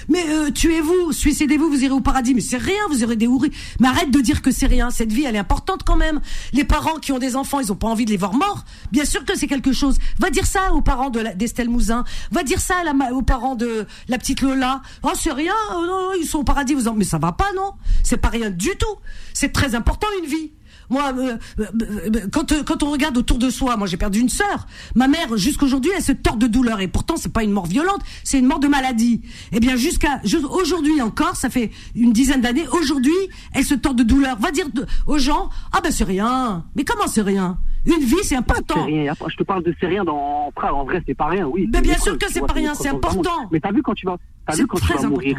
Mais 0.09 0.25
euh, 0.27 0.51
tuez-vous, 0.51 1.13
suicidez-vous, 1.13 1.69
vous 1.69 1.85
irez 1.85 1.93
au 1.93 2.01
paradis. 2.01 2.33
Mais 2.33 2.41
c'est 2.41 2.57
rien, 2.57 2.81
vous 2.89 3.01
aurez 3.01 3.15
des 3.15 3.27
houris. 3.27 3.49
Mais 3.79 3.87
arrête 3.87 4.11
de 4.11 4.19
dire 4.19 4.41
que 4.41 4.51
c'est 4.51 4.65
rien. 4.65 4.89
Cette 4.89 5.13
vie, 5.13 5.23
elle 5.23 5.37
est 5.37 5.39
importante 5.39 5.83
quand 5.85 5.95
même. 5.95 6.19
Les 6.51 6.65
parents 6.65 6.95
qui 6.95 7.13
ont 7.13 7.17
des 7.17 7.37
enfants, 7.37 7.61
ils 7.61 7.71
ont 7.71 7.77
pas 7.77 7.87
envie 7.87 8.03
de 8.03 8.11
les 8.11 8.17
voir 8.17 8.33
morts. 8.33 8.65
Bien 8.91 9.05
sûr 9.05 9.23
que 9.23 9.37
c'est 9.37 9.47
quelque 9.47 9.71
chose. 9.71 9.99
Va 10.19 10.31
dire 10.31 10.45
ça 10.45 10.73
aux 10.73 10.81
parents 10.81 11.09
de 11.09 11.23
d'Estelle 11.35 11.69
Mouzin. 11.69 12.03
Va 12.29 12.43
dire 12.43 12.59
ça 12.59 12.75
aux 13.13 13.21
parents 13.21 13.55
de 13.55 13.87
la 14.09 14.17
petite 14.17 14.41
Lola. 14.41 14.81
Oh, 15.03 15.11
c'est 15.15 15.31
rien. 15.31 15.53
Oh, 15.73 15.85
non, 15.87 16.09
ils 16.19 16.27
sont 16.27 16.39
au 16.39 16.43
paradis. 16.43 16.73
Vous 16.73 16.89
en... 16.89 16.93
Mais 16.93 17.05
ça 17.05 17.19
va 17.19 17.31
pas, 17.31 17.53
non 17.55 17.71
C'est 18.03 18.17
pas 18.17 18.27
rien 18.27 18.49
du 18.49 18.71
tout. 18.77 18.97
C'est 19.33 19.53
très 19.53 19.75
important 19.75 20.07
une 20.21 20.29
vie. 20.29 20.51
Moi, 20.89 21.13
euh, 21.17 21.37
euh, 21.59 21.65
euh, 21.81 22.09
quand, 22.31 22.51
euh, 22.51 22.63
quand 22.63 22.83
on 22.83 22.91
regarde 22.91 23.17
autour 23.17 23.37
de 23.37 23.49
soi, 23.49 23.77
moi 23.77 23.87
j'ai 23.87 23.97
perdu 23.97 24.19
une 24.19 24.29
sœur. 24.29 24.67
Ma 24.95 25.07
mère, 25.07 25.35
jusqu'aujourd'hui, 25.37 25.91
elle 25.95 26.01
se 26.03 26.11
tord 26.11 26.37
de 26.37 26.47
douleur. 26.47 26.79
Et 26.81 26.87
pourtant, 26.87 27.15
c'est 27.17 27.31
pas 27.33 27.43
une 27.43 27.51
mort 27.51 27.65
violente, 27.65 28.01
c'est 28.23 28.39
une 28.39 28.45
mort 28.45 28.59
de 28.59 28.67
maladie. 28.67 29.21
Eh 29.51 29.59
bien, 29.59 29.75
jusqu'à 29.75 30.19
ju- 30.23 30.37
aujourd'hui 30.49 31.01
encore, 31.01 31.35
ça 31.35 31.49
fait 31.49 31.71
une 31.95 32.13
dizaine 32.13 32.41
d'années, 32.41 32.67
aujourd'hui, 32.69 33.13
elle 33.53 33.63
se 33.65 33.75
tord 33.75 33.93
de 33.93 34.03
douleur. 34.03 34.37
Va 34.39 34.51
dire 34.51 34.69
de- 34.69 34.85
aux 35.07 35.17
gens, 35.17 35.49
ah 35.71 35.79
ben 35.83 35.91
c'est 35.91 36.03
rien. 36.03 36.65
Mais 36.75 36.83
comment 36.83 37.07
c'est 37.07 37.21
rien? 37.21 37.57
Une 37.85 38.03
vie, 38.03 38.15
c'est 38.23 38.29
C'est 38.29 38.35
important. 38.35 38.85
rien. 38.85 39.13
Je 39.29 39.35
te 39.35 39.43
parle 39.43 39.63
de 39.63 39.73
c'est 39.79 39.85
rien 39.87 40.03
dans. 40.03 40.51
En 40.55 40.83
vrai, 40.85 41.03
c'est 41.07 41.13
pas 41.13 41.27
rien. 41.27 41.45
Oui. 41.47 41.69
Mais 41.71 41.81
bien 41.81 41.97
sûr 41.97 42.17
que 42.17 42.25
c'est 42.31 42.41
pas 42.41 42.53
rien, 42.53 42.73
c'est 42.73 42.89
important. 42.89 43.47
Mais 43.51 43.59
t'as 43.59 43.71
vu 43.71 43.81
quand 43.83 43.93
tu 43.93 44.05
vas, 44.05 44.17
C'est 44.49 44.57
vu 44.61 44.67
quand 44.67 44.79
tu 44.79 44.93
vas 44.93 45.07
mourir? 45.07 45.37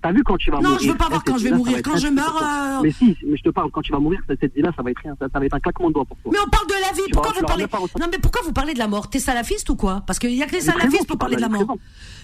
T'as 0.00 0.12
vu 0.12 0.22
quand 0.22 0.36
tu 0.36 0.50
vas 0.50 0.58
Non, 0.60 0.70
mourir. 0.70 0.78
je 0.80 0.88
veux 0.92 0.96
pas 0.96 1.08
voir 1.08 1.24
quand 1.24 1.38
je 1.38 1.44
vais 1.44 1.50
mourir. 1.50 1.78
Quand 1.82 1.96
je 1.96 2.06
meurs, 2.08 2.40
euh, 2.40 2.80
Mais 2.84 2.92
si, 2.92 3.16
mais 3.26 3.36
je 3.36 3.42
te 3.42 3.48
parle 3.50 3.70
quand 3.72 3.80
tu 3.82 3.90
vas 3.92 3.98
mourir, 3.98 4.20
cette 4.28 4.54
vie-là, 4.54 4.70
ça 4.76 4.82
va 4.82 4.90
être 4.92 5.00
rien. 5.02 5.16
Ça, 5.20 5.26
va 5.38 5.44
être 5.44 5.54
un 5.54 5.60
claquement 5.60 5.88
de 5.88 5.94
doigts 5.94 6.04
pour 6.04 6.16
toi. 6.18 6.30
Mais 6.32 6.38
on 6.44 6.48
parle 6.48 6.66
de 6.68 6.72
la 6.74 6.92
vie. 6.92 7.10
Pourquoi 7.12 7.32
vous 7.32 7.44
parlez. 7.46 7.64
Non, 7.98 8.06
mais 8.12 8.18
pourquoi 8.18 8.42
vous 8.44 8.52
parlez 8.52 8.74
de 8.74 8.78
la 8.78 8.86
mort? 8.88 9.10
T'es 9.10 9.18
salafiste 9.18 9.68
ou 9.70 9.76
quoi? 9.76 10.02
Parce 10.06 10.18
qu'il 10.20 10.30
y 10.34 10.42
a 10.42 10.46
que 10.46 10.52
les 10.52 10.60
salafistes 10.60 11.06
pour 11.08 11.18
parler 11.18 11.36
de 11.36 11.40
la 11.40 11.48
mort. 11.48 11.76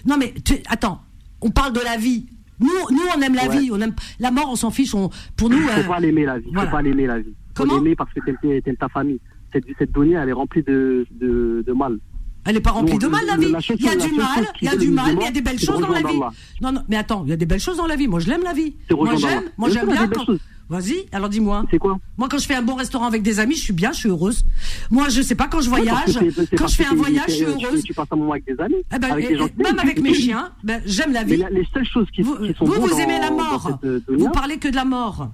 Non, 0.05 0.15
mais 0.17 0.33
tu- 0.45 0.61
attends. 0.67 1.01
On 1.41 1.49
parle 1.51 1.73
de 1.73 1.81
la 1.81 1.97
vie. 1.97 2.27
Nous, 2.59 2.69
nous, 2.91 3.01
on 3.15 3.21
aime 3.21 3.35
la 3.35 3.47
Ouais. 3.49 3.57
vie. 3.59 3.69
On 3.73 3.79
aime 3.81 3.93
la 4.19 4.31
mort. 4.31 4.47
On 4.49 4.55
s'en 4.55 4.71
fiche. 4.71 4.95
On, 4.95 5.09
pour 5.35 5.49
nous, 5.49 5.57
euh, 5.57 5.83
Faut 5.83 5.91
pas 5.91 5.99
l'aimer 5.99 6.23
la 6.25 6.39
vie. 6.39 6.49
voilà. 6.53 6.69
Faut 6.69 6.75
pas 6.77 6.81
l'aimer 6.81 7.07
la 7.07 7.19
vie. 7.19 7.33
Faut 7.55 7.63
Comment? 7.63 7.75
l'aimer 7.75 7.95
parce 7.95 8.11
que 8.13 8.19
t'aimes 8.21 8.75
ta 8.77 8.87
famille. 8.87 9.19
Cette, 9.51 9.65
cette 9.77 9.91
donnée, 9.91 10.13
elle 10.13 10.29
est 10.29 10.33
remplie 10.33 10.63
de, 10.63 11.05
de, 11.11 11.63
de 11.67 11.73
mal. 11.73 11.99
Elle 12.45 12.55
est 12.57 12.61
pas 12.61 12.71
remplie 12.71 12.97
de 12.97 13.07
mal 13.07 13.25
la 13.25 13.37
vie. 13.37 13.53
Il 13.77 13.85
y 13.85 13.89
a 13.89 13.95
du 13.95 14.11
mal. 14.13 14.45
Il 14.61 14.65
y 14.65 14.69
a 14.69 14.75
du 14.75 14.89
mal, 14.89 15.15
mais 15.15 15.21
il 15.21 15.25
y 15.25 15.27
a 15.27 15.31
des 15.31 15.41
belles 15.41 15.59
choses 15.59 15.81
dans 15.81 15.89
la 15.89 16.01
vie. 16.01 16.19
Non, 16.61 16.71
non. 16.71 16.81
Mais 16.87 16.95
attends, 16.97 17.23
il 17.25 17.29
y 17.29 17.33
a 17.33 17.37
des 17.37 17.45
belles 17.45 17.59
choses 17.59 17.77
dans 17.77 17.87
la 17.87 17.95
vie. 17.95 18.07
Moi, 18.07 18.19
je 18.19 18.27
l'aime 18.29 18.43
la 18.43 18.53
vie. 18.53 18.75
Moi, 18.91 19.15
j'aime. 19.15 19.43
Moi, 19.57 19.69
j'aime 19.69 19.87
bien. 19.91 20.07
quand-. 20.07 20.25
Vas-y, 20.67 21.05
alors 21.11 21.29
dis-moi. 21.29 21.63
C'est 21.69 21.77
quoi 21.77 21.99
Moi, 22.17 22.27
quand 22.27 22.39
je 22.39 22.47
fais 22.47 22.55
un 22.55 22.63
bon 22.63 22.73
restaurant 22.73 23.05
avec 23.05 23.21
des 23.21 23.39
amis, 23.39 23.53
je 23.55 23.61
suis 23.61 23.73
bien, 23.73 23.91
je 23.91 23.99
suis 23.99 24.09
heureuse. 24.09 24.43
Moi, 24.89 25.09
je 25.09 25.21
sais 25.21 25.35
pas, 25.35 25.47
quand 25.47 25.61
je 25.61 25.69
voyage, 25.69 26.17
quand 26.57 26.67
je 26.67 26.75
fais 26.75 26.87
un 26.87 26.95
voyage, 26.95 27.25
je 27.27 27.33
suis 27.33 27.43
heureuse. 27.45 27.83
Tu 27.83 27.93
passes 27.93 28.07
un 28.09 28.15
moment 28.15 28.31
avec 28.31 28.45
des 28.47 28.59
amis, 28.59 28.73
Eh 28.91 28.97
ben, 28.97 29.11
avec 29.11 29.29
et- 29.29 29.37
gens 29.37 29.47
même 29.63 29.77
avec 29.77 30.01
mes 30.01 30.15
chiens, 30.15 30.49
ben, 30.63 30.81
j'aime 30.87 31.11
la 31.13 31.23
Mais 31.23 31.35
vie. 31.35 31.41
la- 31.43 31.51
les 31.51 31.67
seules 31.71 31.85
choses 31.85 32.07
qui, 32.15 32.23
Vous, 32.23 32.35
qui 32.37 32.53
sont 32.55 32.65
vous, 32.65 32.81
vous 32.81 32.89
dans- 32.89 32.97
aimez 32.97 33.19
la 33.19 33.29
mort. 33.29 33.67
cette, 33.79 33.83
euh, 33.87 34.01
Vous 34.09 34.29
parlez 34.31 34.57
que 34.57 34.67
de 34.67 34.75
la 34.75 34.85
mort. 34.85 35.29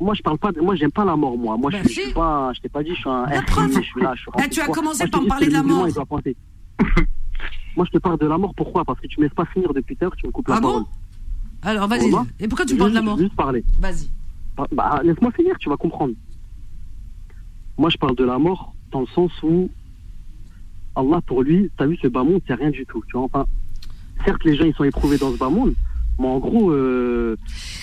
Moi, 0.00 0.14
je 0.14 0.22
parle 0.22 0.38
pas. 0.38 0.52
De, 0.52 0.60
moi, 0.60 0.74
j'aime 0.76 0.92
pas 0.92 1.04
la 1.04 1.16
mort. 1.16 1.36
Moi, 1.38 1.56
moi, 1.56 1.70
Ben 1.70 1.82
je, 1.82 1.88
suis- 1.88 1.94
si. 1.94 2.00
je 2.00 2.04
suis 2.06 2.14
pas. 2.14 2.52
Je 2.54 2.60
t'ai 2.60 2.68
pas 2.68 2.82
dit, 2.82 2.90
je 2.90 3.00
suis 3.00 3.08
un. 3.08 3.26
La 3.26 3.42
preuve. 3.42 3.72
je 3.72 3.80
suis 3.80 4.00
là. 4.02 4.12
Je 4.14 4.20
suis 4.20 4.30
rempli 4.30 4.48
tu 4.50 4.60
as 4.60 4.66
commencé 4.66 5.04
Moi, 5.04 5.10
par 5.10 5.22
me 5.22 5.28
parler 5.28 5.46
de 5.48 5.52
la 5.52 5.62
mort. 5.62 5.88
il 5.88 5.94
doit 5.94 6.04
penser. 6.04 6.36
moi, 7.76 7.86
je 7.86 7.90
te 7.92 7.98
parle 7.98 8.18
de 8.18 8.26
la 8.26 8.36
mort. 8.38 8.54
Pourquoi? 8.54 8.84
Parce 8.84 9.00
que 9.00 9.06
tu 9.06 9.20
me 9.20 9.24
laisses 9.24 9.34
pas 9.34 9.46
finir 9.46 9.72
depuis 9.72 9.96
l'heure. 10.00 10.14
Tu 10.16 10.26
me 10.26 10.32
coupes 10.32 10.48
la 10.48 10.56
Ah 10.56 10.60
parole. 10.60 10.82
bon 10.82 10.88
Alors, 11.62 11.88
vas-y. 11.88 12.12
Et 12.40 12.46
pourquoi 12.48 12.66
tu 12.66 12.74
me 12.74 12.78
parles 12.78 12.90
de 12.90 12.96
la 12.96 13.02
mort? 13.02 13.18
Juste 13.18 13.34
parler. 13.36 13.64
Vas-y. 13.80 14.08
Bah, 14.56 14.66
bah, 14.72 15.00
laisse-moi 15.02 15.30
finir, 15.32 15.56
tu 15.58 15.68
vas 15.70 15.76
comprendre. 15.76 16.14
Moi, 17.78 17.90
je 17.90 17.96
parle 17.98 18.16
de 18.16 18.24
la 18.24 18.38
mort 18.38 18.74
dans 18.90 19.00
le 19.00 19.06
sens 19.08 19.30
où 19.42 19.70
Allah, 20.94 21.20
pour 21.26 21.42
lui, 21.42 21.70
t'as 21.76 21.86
vu, 21.86 21.96
ce 22.00 22.06
bas 22.08 22.22
monde, 22.22 22.40
c'est 22.46 22.54
rien 22.54 22.70
du 22.70 22.86
tout. 22.86 23.02
Tu 23.08 23.12
vois, 23.16 23.24
enfin, 23.24 23.44
certes, 24.24 24.42
les 24.44 24.56
gens, 24.56 24.64
ils 24.64 24.74
sont 24.74 24.84
éprouvés 24.84 25.18
dans 25.18 25.30
ce 25.32 25.36
bas 25.36 25.50
monde, 25.50 25.74
mais 26.18 26.26
en 26.26 26.38
gros, 26.38 26.70
euh, 26.70 27.36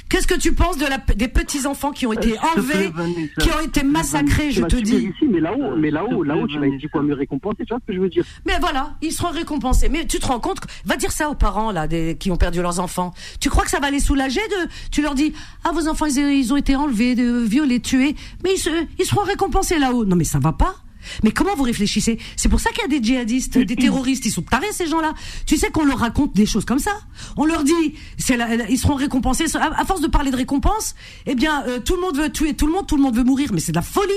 Qu'est-ce 0.10 0.28
que 0.28 0.38
tu 0.38 0.54
penses 0.54 0.78
de 0.78 0.86
la, 0.86 1.00
des 1.16 1.28
petits 1.28 1.66
enfants 1.66 1.92
qui 1.92 2.06
ont 2.06 2.14
été 2.14 2.36
enlevés, 2.40 2.92
qui 3.40 3.50
ont 3.50 3.60
été 3.66 3.82
massacrés, 3.84 4.52
je 4.52 4.62
te 4.64 4.76
dis 4.76 4.96
ici, 4.96 5.26
mais 5.28 5.40
là-haut, 5.40 5.76
mais 5.76 5.90
là-haut, 5.90 6.22
là-haut, 6.24 6.46
tu 6.48 6.60
vas 6.60 6.68
être 6.68 6.78
dit 6.78 6.88
quoi 6.88 7.02
mieux 7.02 7.16
récompensé, 7.16 7.58
tu 7.66 7.70
vois 7.74 7.80
ce 7.82 7.88
que 7.88 7.94
je 7.96 8.00
veux 8.00 8.10
dire? 8.10 8.24
Mais 8.46 8.54
voilà, 8.60 8.94
ils 9.02 9.12
seront 9.12 9.32
récompensés. 9.32 9.90
Mais 9.90 10.06
tu 10.06 10.20
te 10.20 10.28
rends 10.28 10.40
compte 10.40 10.60
que- 10.60 10.68
Va 10.86 10.98
dire 10.98 11.12
ça 11.12 11.30
aux 11.30 11.36
parents 11.36 11.72
là, 11.72 11.88
des, 11.88 12.16
qui 12.20 12.30
ont 12.30 12.38
perdu 12.38 12.62
leurs 12.62 12.80
enfants. 12.80 13.12
Tu 13.40 13.50
crois 13.50 13.64
que 13.64 13.72
ça 13.72 13.80
va 13.80 13.90
les 13.90 14.00
soulager 14.00 14.42
de 14.42 14.70
Tu 14.92 15.02
leur 15.02 15.16
dis 15.16 15.34
ah 15.64 15.72
vos 15.74 15.88
enfants 15.88 16.06
ils, 16.06 16.18
ils 16.20 16.54
ont 16.54 16.58
été 16.58 16.76
enlevés, 16.76 17.16
de, 17.16 17.40
violés, 17.40 17.80
tués, 17.80 18.16
mais 18.44 18.52
ils, 18.54 18.60
se, 18.60 18.70
ils 19.00 19.06
seront 19.06 19.24
récompensés 19.24 19.80
là-haut. 19.80 20.06
Non 20.06 20.16
mais 20.16 20.26
ça 20.26 20.38
va 20.40 20.54
pas. 20.54 20.76
Mais 21.24 21.32
comment 21.32 21.56
vous 21.56 21.64
réfléchissez? 21.64 22.18
C'est 22.36 22.50
pour 22.50 22.60
ça 22.60 22.70
qu'il 22.72 22.82
y 22.82 22.86
a 22.86 22.88
des 23.00 23.04
djihadistes, 23.06 23.58
des 23.58 23.76
terroristes, 23.76 24.26
ils 24.26 24.32
sont 24.32 24.42
tarés 24.42 24.72
ces 24.72 24.88
gens-là. 24.88 25.14
Tu 25.46 25.58
sais 25.58 25.70
qu'on 25.72 25.86
leur 25.86 26.00
raconte 26.00 26.34
des 26.36 26.46
choses 26.46 26.66
comme 26.66 26.80
ça. 26.80 26.92
On 27.38 27.46
leur 27.46 27.64
dit, 27.64 27.96
la- 28.30 28.70
ils 28.70 28.78
seront 28.78 28.96
récompensés. 28.96 29.46
À, 29.56 29.86
force 29.86 30.02
de 30.02 30.08
parler 30.08 30.32
de 30.32 30.36
récompense, 30.36 30.96
eh 31.26 31.36
bien, 31.36 31.64
euh, 31.68 31.80
tout 31.80 31.96
le 31.96 32.02
monde 32.02 32.18
veut 32.18 32.32
tuer 32.32 32.54
tout 32.54 32.68
le 32.68 32.74
monde, 32.74 32.88
tout 32.88 32.96
le 32.96 33.02
monde 33.02 33.16
veut 33.16 33.24
mourir, 33.24 33.50
mais 33.54 33.60
c'est 33.60 33.72
de 33.72 33.78
la 33.78 33.82
folie. 33.82 34.12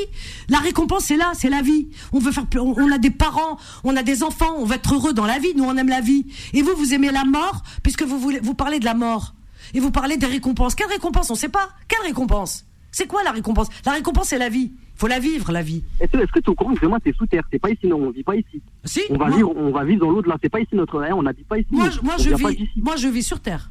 La 0.48 0.58
récompense, 0.58 1.04
c'est 1.04 1.16
là, 1.16 1.32
c'est 1.34 1.48
la 1.50 1.62
vie. 1.62 1.88
On 2.12 2.18
veut 2.18 2.32
faire, 2.32 2.44
on, 2.56 2.74
on 2.76 2.92
a 2.92 2.98
des 2.98 3.10
parents, 3.10 3.58
on 3.84 3.96
a 3.96 4.02
des 4.02 4.22
enfants, 4.22 4.54
on 4.58 4.64
veut 4.64 4.76
être 4.76 4.94
heureux 4.94 5.12
dans 5.14 5.26
la 5.26 5.38
vie. 5.38 5.54
Nous, 5.56 5.64
on 5.64 5.76
aime 5.76 5.88
la 5.88 6.00
vie. 6.00 6.26
Et 6.52 6.62
vous, 6.62 6.72
vous 6.76 6.92
aimez 6.94 7.10
la 7.10 7.24
mort, 7.24 7.62
puisque 7.82 8.02
vous 8.02 8.18
voulez, 8.18 8.40
vous 8.42 8.54
parlez 8.54 8.78
de 8.78 8.84
la 8.84 8.94
mort 8.94 9.34
et 9.74 9.80
vous 9.80 9.90
parlez 9.90 10.16
des 10.16 10.26
récompenses. 10.26 10.74
Quelle 10.74 10.88
récompense? 10.88 11.30
On 11.30 11.34
sait 11.34 11.48
pas. 11.48 11.70
Quelle 11.88 12.06
récompense? 12.06 12.65
C'est 12.96 13.06
quoi 13.06 13.22
la 13.22 13.30
récompense? 13.30 13.68
La 13.84 13.92
récompense, 13.92 14.28
c'est 14.28 14.38
la 14.38 14.48
vie. 14.48 14.72
Faut 14.94 15.06
la 15.06 15.18
vivre, 15.18 15.52
la 15.52 15.60
vie. 15.60 15.84
Est-ce 16.00 16.12
que 16.12 16.38
tu 16.40 16.46
es 16.46 16.48
au 16.48 16.54
courant 16.54 16.72
que 16.74 16.80
demain, 16.80 16.98
t'es 16.98 17.12
sous 17.12 17.26
terre? 17.26 17.42
C'est 17.52 17.58
pas 17.58 17.68
ici, 17.68 17.86
non, 17.86 17.96
on 17.98 18.08
vit 18.10 18.22
pas 18.22 18.34
ici. 18.36 18.62
Si. 18.86 19.02
On 19.10 19.18
va 19.18 19.26
moi, 19.26 19.36
vivre, 19.36 19.52
on 19.54 19.70
va 19.70 19.84
vivre 19.84 20.00
dans 20.06 20.10
l'au-delà. 20.10 20.38
C'est 20.42 20.48
pas 20.48 20.60
ici 20.60 20.70
notre, 20.74 21.04
on 21.12 21.22
n'habite 21.22 21.46
pas 21.46 21.58
ici. 21.58 21.68
moi, 21.72 21.90
je- 21.90 22.00
moi, 22.00 22.14
je 22.16 22.30
vis, 22.34 22.68
moi, 22.76 22.96
je 22.96 23.08
vis 23.08 23.22
sur 23.22 23.38
terre. 23.40 23.70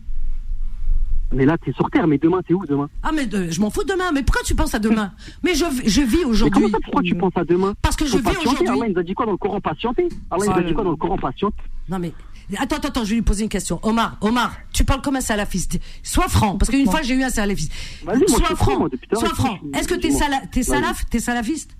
Mais 1.34 1.44
là, 1.44 1.58
t'es 1.58 1.72
sur 1.74 1.90
terre, 1.90 2.06
mais 2.06 2.20
demain, 2.20 2.42
t'es 2.48 2.54
où 2.54 2.64
demain? 2.68 2.88
Ah 3.02 3.12
mais 3.12 3.28
euh, 3.34 3.48
je 3.50 3.60
m'en 3.60 3.72
fous 3.72 3.84
de 3.84 3.92
demain. 3.92 4.12
Mais 4.14 4.22
pourquoi 4.22 4.44
tu 4.46 4.54
penses 4.54 4.76
à 4.76 4.80
demain? 4.80 5.12
Mais 5.44 5.56
je, 5.56 5.66
je 5.84 6.02
vis 6.02 6.24
aujourd'hui. 6.24 6.52
comment 6.62 6.70
ça, 6.70 6.78
pourquoi 6.84 7.02
tu 7.02 7.16
penses 7.16 7.34
à 7.36 7.44
demain? 7.44 7.74
Parce 7.82 7.96
que 7.96 8.06
je 8.06 8.18
vis. 8.20 8.28
Allah, 8.28 8.38
aujourd'hui. 8.46 8.68
il 8.86 8.94
nous 8.94 9.00
a 9.00 9.04
dit 9.04 9.16
quoi 9.16 9.26
dans 9.26 9.32
le 9.32 9.38
Coran? 9.40 9.60
Patienter. 9.60 10.08
Allah, 10.30 10.44
il 10.46 10.52
Ah, 10.52 10.54
nous 10.54 10.60
a 10.60 10.64
dit 10.68 10.74
quoi 10.74 10.82
euh, 10.84 10.86
dans 10.86 10.92
le 10.92 10.98
Coran? 10.98 11.18
Patienter 11.18 11.58
Non 11.90 11.98
mais 11.98 12.14
attends 12.58 12.76
attends 12.78 12.88
attends, 12.90 13.04
je 13.04 13.10
vais 13.10 13.16
lui 13.16 13.22
poser 13.22 13.44
une 13.44 13.50
question. 13.50 13.80
Omar, 13.84 14.18
Omar, 14.22 14.56
tu 14.74 14.84
parles 14.84 15.02
comme 15.02 15.16
un 15.16 15.22
salafiste. 15.22 15.80
Sois 16.04 16.28
franc 16.28 16.58
parce 16.58 16.70
qu'une 16.72 16.86
fois 16.90 17.02
j'ai 17.02 17.16
eu 17.16 17.24
un 17.24 17.30
salafiste. 17.30 17.72
Je 18.02 18.26
Sois 18.28 18.46
suis 18.46 18.56
franc, 18.56 18.88
Sois 19.14 19.30
franc. 19.30 19.58
suis- 19.58 19.72
Est-ce 19.80 19.88
que 19.88 19.96
t'es 19.96 20.12
sala 20.12 20.42
t'es 20.52 20.62
Vas-y. 20.62 20.64
salaf 20.82 21.06
T'es 21.10 21.20
salafiste? 21.20 21.72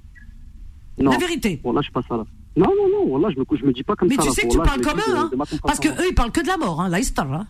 Non. 0.98 1.12
La 1.12 1.18
vérité. 1.18 1.60
Bon, 1.64 1.74
là, 1.74 1.82
je 1.82 1.92
passe 1.92 2.06
ça 2.08 2.16
là. 2.16 2.24
Non, 2.58 2.68
non, 2.68 2.88
non, 2.90 3.10
voilà, 3.10 3.34
je 3.34 3.40
me, 3.40 3.46
je 3.60 3.66
me 3.66 3.74
dis 3.74 3.84
pas 3.84 3.96
comme 3.98 4.08
Mais 4.08 4.16
ça. 4.16 4.22
tu 4.22 4.28
là. 4.30 4.34
sais 4.34 4.42
que 4.44 4.48
tu 4.52 4.58
là, 4.58 4.64
parles 4.64 4.80
comme 4.82 5.00
eux, 5.00 5.18
hein 5.18 5.30
Parce 5.64 5.80
que 5.80 5.90
eux, 5.90 6.06
ils 6.10 6.16
parlent 6.16 6.32
que 6.32 6.40
de 6.42 6.48
la 6.48 6.56
mort, 6.56 6.80
hein, 6.82 6.88
la 6.88 7.02
histoire. 7.02 7.32
Hein. 7.34 7.48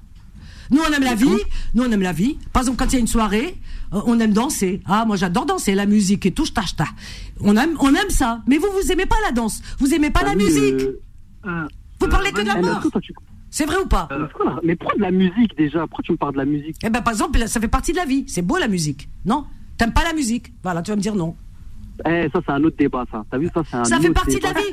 Nous, 0.71 0.79
on 0.81 0.91
aime 0.91 1.03
la 1.03 1.13
vie. 1.13 1.29
Nous, 1.75 1.83
on 1.83 1.91
aime 1.91 2.01
la 2.01 2.11
vie. 2.11 2.39
Par 2.51 2.63
exemple, 2.63 2.79
quand 2.79 2.87
il 2.91 2.93
y 2.93 2.95
a 2.95 2.99
une 3.01 3.05
soirée, 3.07 3.55
euh, 3.93 4.01
on 4.07 4.19
aime 4.19 4.33
danser. 4.33 4.81
Ah, 4.87 5.05
moi, 5.05 5.15
j'adore 5.15 5.45
danser, 5.45 5.75
la 5.75 5.85
musique 5.85 6.25
et 6.25 6.31
tout. 6.31 6.45
On 7.41 7.55
aime, 7.55 7.77
on 7.79 7.93
aime 7.93 8.09
ça. 8.09 8.41
Mais 8.47 8.57
vous, 8.57 8.65
vous 8.81 8.91
aimez 8.91 9.05
pas 9.05 9.17
la 9.23 9.31
danse. 9.31 9.61
Vous 9.77 9.93
aimez 9.93 10.09
pas 10.09 10.21
T'as 10.21 10.29
la 10.29 10.35
musique. 10.35 10.81
Euh, 12.01 12.05
Euh, 12.05 12.07
Vous 12.07 12.11
parlez 12.11 12.31
que 12.31 12.41
de 12.41 12.47
la 12.47 12.57
eh, 12.57 12.61
mort. 12.61 12.83
C'est 13.49 13.65
vrai 13.65 13.77
ou 13.77 13.87
pas 13.87 14.07
là 14.11 14.59
Mais 14.63 14.75
pourquoi 14.75 14.97
de 14.97 15.01
la 15.01 15.11
musique 15.11 15.55
déjà 15.57 15.81
Pourquoi 15.87 16.03
tu 16.03 16.11
me 16.11 16.17
parles 16.17 16.33
de 16.33 16.39
la 16.39 16.45
musique 16.45 16.75
Eh 16.83 16.89
ben, 16.89 17.01
par 17.01 17.13
exemple, 17.13 17.47
ça 17.47 17.59
fait 17.59 17.67
partie 17.69 17.91
de 17.91 17.97
la 17.97 18.05
vie. 18.05 18.25
C'est 18.27 18.41
beau 18.41 18.57
la 18.57 18.67
musique, 18.67 19.07
non? 19.25 19.45
T'aimes 19.77 19.93
pas 19.93 20.03
la 20.03 20.13
musique? 20.13 20.53
Voilà, 20.63 20.81
tu 20.81 20.91
vas 20.91 20.97
me 20.97 21.01
dire 21.01 21.15
non. 21.15 21.35
Eh, 22.07 22.27
ça, 22.33 22.41
c'est 22.45 22.51
un 22.51 22.63
autre 22.63 22.75
débat, 22.77 23.05
ça. 23.11 23.23
T'as 23.31 23.37
vu, 23.37 23.49
ça, 23.53 23.63
c'est 23.69 23.77
un 23.77 23.83
Ça 23.85 23.99
fait 23.99 24.11
partie 24.11 24.35
de 24.37 24.43
la 24.43 24.53
vie. 24.53 24.71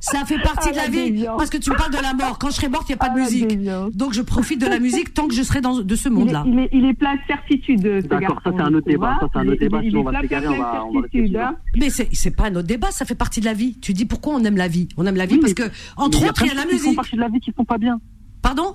Ça 0.00 0.24
fait 0.24 0.38
partie 0.40 0.68
Ah, 0.68 0.72
de 0.72 0.76
la 0.76 0.82
la 0.84 0.88
vie. 0.90 1.24
Parce 1.36 1.50
que 1.50 1.56
tu 1.58 1.70
me 1.70 1.76
parles 1.76 1.92
de 1.92 2.02
la 2.02 2.14
mort. 2.14 2.38
Quand 2.38 2.48
je 2.48 2.54
serai 2.54 2.68
morte, 2.68 2.88
il 2.88 2.92
n'y 2.92 2.94
a 2.94 2.98
pas 2.98 3.06
Ah, 3.10 3.14
de 3.14 3.18
la 3.18 3.24
musique. 3.24 3.96
Donc 3.96 4.12
je 4.12 4.22
profite 4.22 4.60
de 4.60 4.66
la 4.66 4.78
musique 4.78 5.14
tant 5.14 5.28
que 5.28 5.34
je 5.34 5.42
serai 5.42 5.60
dans 5.60 5.78
de 5.80 5.94
ce 5.96 6.08
monde-là. 6.08 6.44
il, 6.46 6.58
est, 6.58 6.68
il 6.72 6.84
est 6.84 6.94
plein 6.94 7.14
de 7.14 7.20
certitude, 7.26 7.82
ce 8.02 8.06
D'accord, 8.06 8.40
ça, 8.44 8.50
c'est 8.56 8.62
un 8.62 8.74
autre 8.74 8.86
débat, 8.86 9.18
ça, 9.20 9.28
c'est 9.32 9.38
un 9.38 9.48
autre 9.48 9.60
débat, 9.60 9.80
sinon 9.82 10.00
on 10.00 10.04
va 10.04 10.20
s'égarer, 10.20 10.48
on 10.48 10.58
va- 10.58 10.84
on 10.84 11.00
va 11.00 11.48
hein. 11.48 11.54
Mais 11.76 11.90
c'est 11.90 12.08
c'est 12.12 12.34
pas 12.34 12.44
un 12.46 12.54
autre 12.56 12.66
débat, 12.66 12.90
ça 12.90 13.04
fait 13.04 13.14
partie 13.14 13.40
de 13.40 13.44
la 13.46 13.54
vie. 13.54 13.78
Tu 13.80 13.92
dis 13.92 14.04
pourquoi 14.04 14.34
on 14.34 14.44
aime 14.44 14.56
la 14.56 14.68
vie? 14.68 14.88
On 14.96 15.06
aime 15.06 15.16
la 15.16 15.26
vie 15.26 15.34
Oui, 15.34 15.40
parce 15.40 15.54
mais- 15.58 15.68
que 15.68 15.74
entre 15.96 16.24
autres, 16.26 16.42
il 16.42 16.48
y 16.48 16.50
a 16.50 16.54
la 16.54 16.62
choses 16.62 16.70
qui 16.72 16.78
font 16.78 16.84
musique. 16.84 16.96
partie 16.96 17.16
de 17.16 17.20
la 17.20 17.28
vie 17.28 17.40
qui 17.40 17.52
sont 17.56 17.64
pas 17.64 17.78
bien. 17.78 18.00
Pardon? 18.42 18.74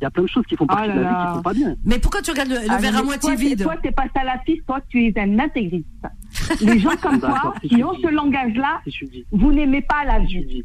Il 0.00 0.04
y 0.04 0.06
a 0.06 0.10
plein 0.10 0.24
de 0.24 0.28
choses 0.28 0.44
qui 0.46 0.56
font 0.56 0.66
Ah 0.68 0.74
partie 0.74 0.88
là 0.88 0.94
de 0.94 1.00
la 1.00 1.08
vie 1.08 1.26
qui 1.28 1.34
sont 1.36 1.42
pas 1.42 1.54
bien. 1.54 1.74
Mais 1.84 1.98
pourquoi 1.98 2.20
tu 2.20 2.30
regardes 2.30 2.50
le, 2.50 2.56
le 2.56 2.66
Ah, 2.68 2.76
verre 2.78 2.96
à 2.98 3.02
moitié 3.02 3.30
toi, 3.30 3.34
vide 3.34 3.62
Toi, 3.62 3.76
t'es 3.82 3.90
pas 3.92 4.04
salafiste, 4.14 4.66
toi, 4.66 4.78
tu 4.88 5.06
es 5.06 5.18
un 5.18 5.38
intégriste. 5.38 5.86
Les 6.60 6.78
gens 6.78 6.96
comme 7.00 7.18
toi, 7.18 7.54
si 7.62 7.68
qui 7.68 7.82
ont 7.82 7.94
dis. 7.94 8.02
ce 8.02 8.08
langage-là, 8.08 8.80
Si 8.86 9.24
vous 9.32 9.52
n'aimez 9.52 9.80
pas 9.82 10.04
la 10.04 10.18
vie. 10.18 10.64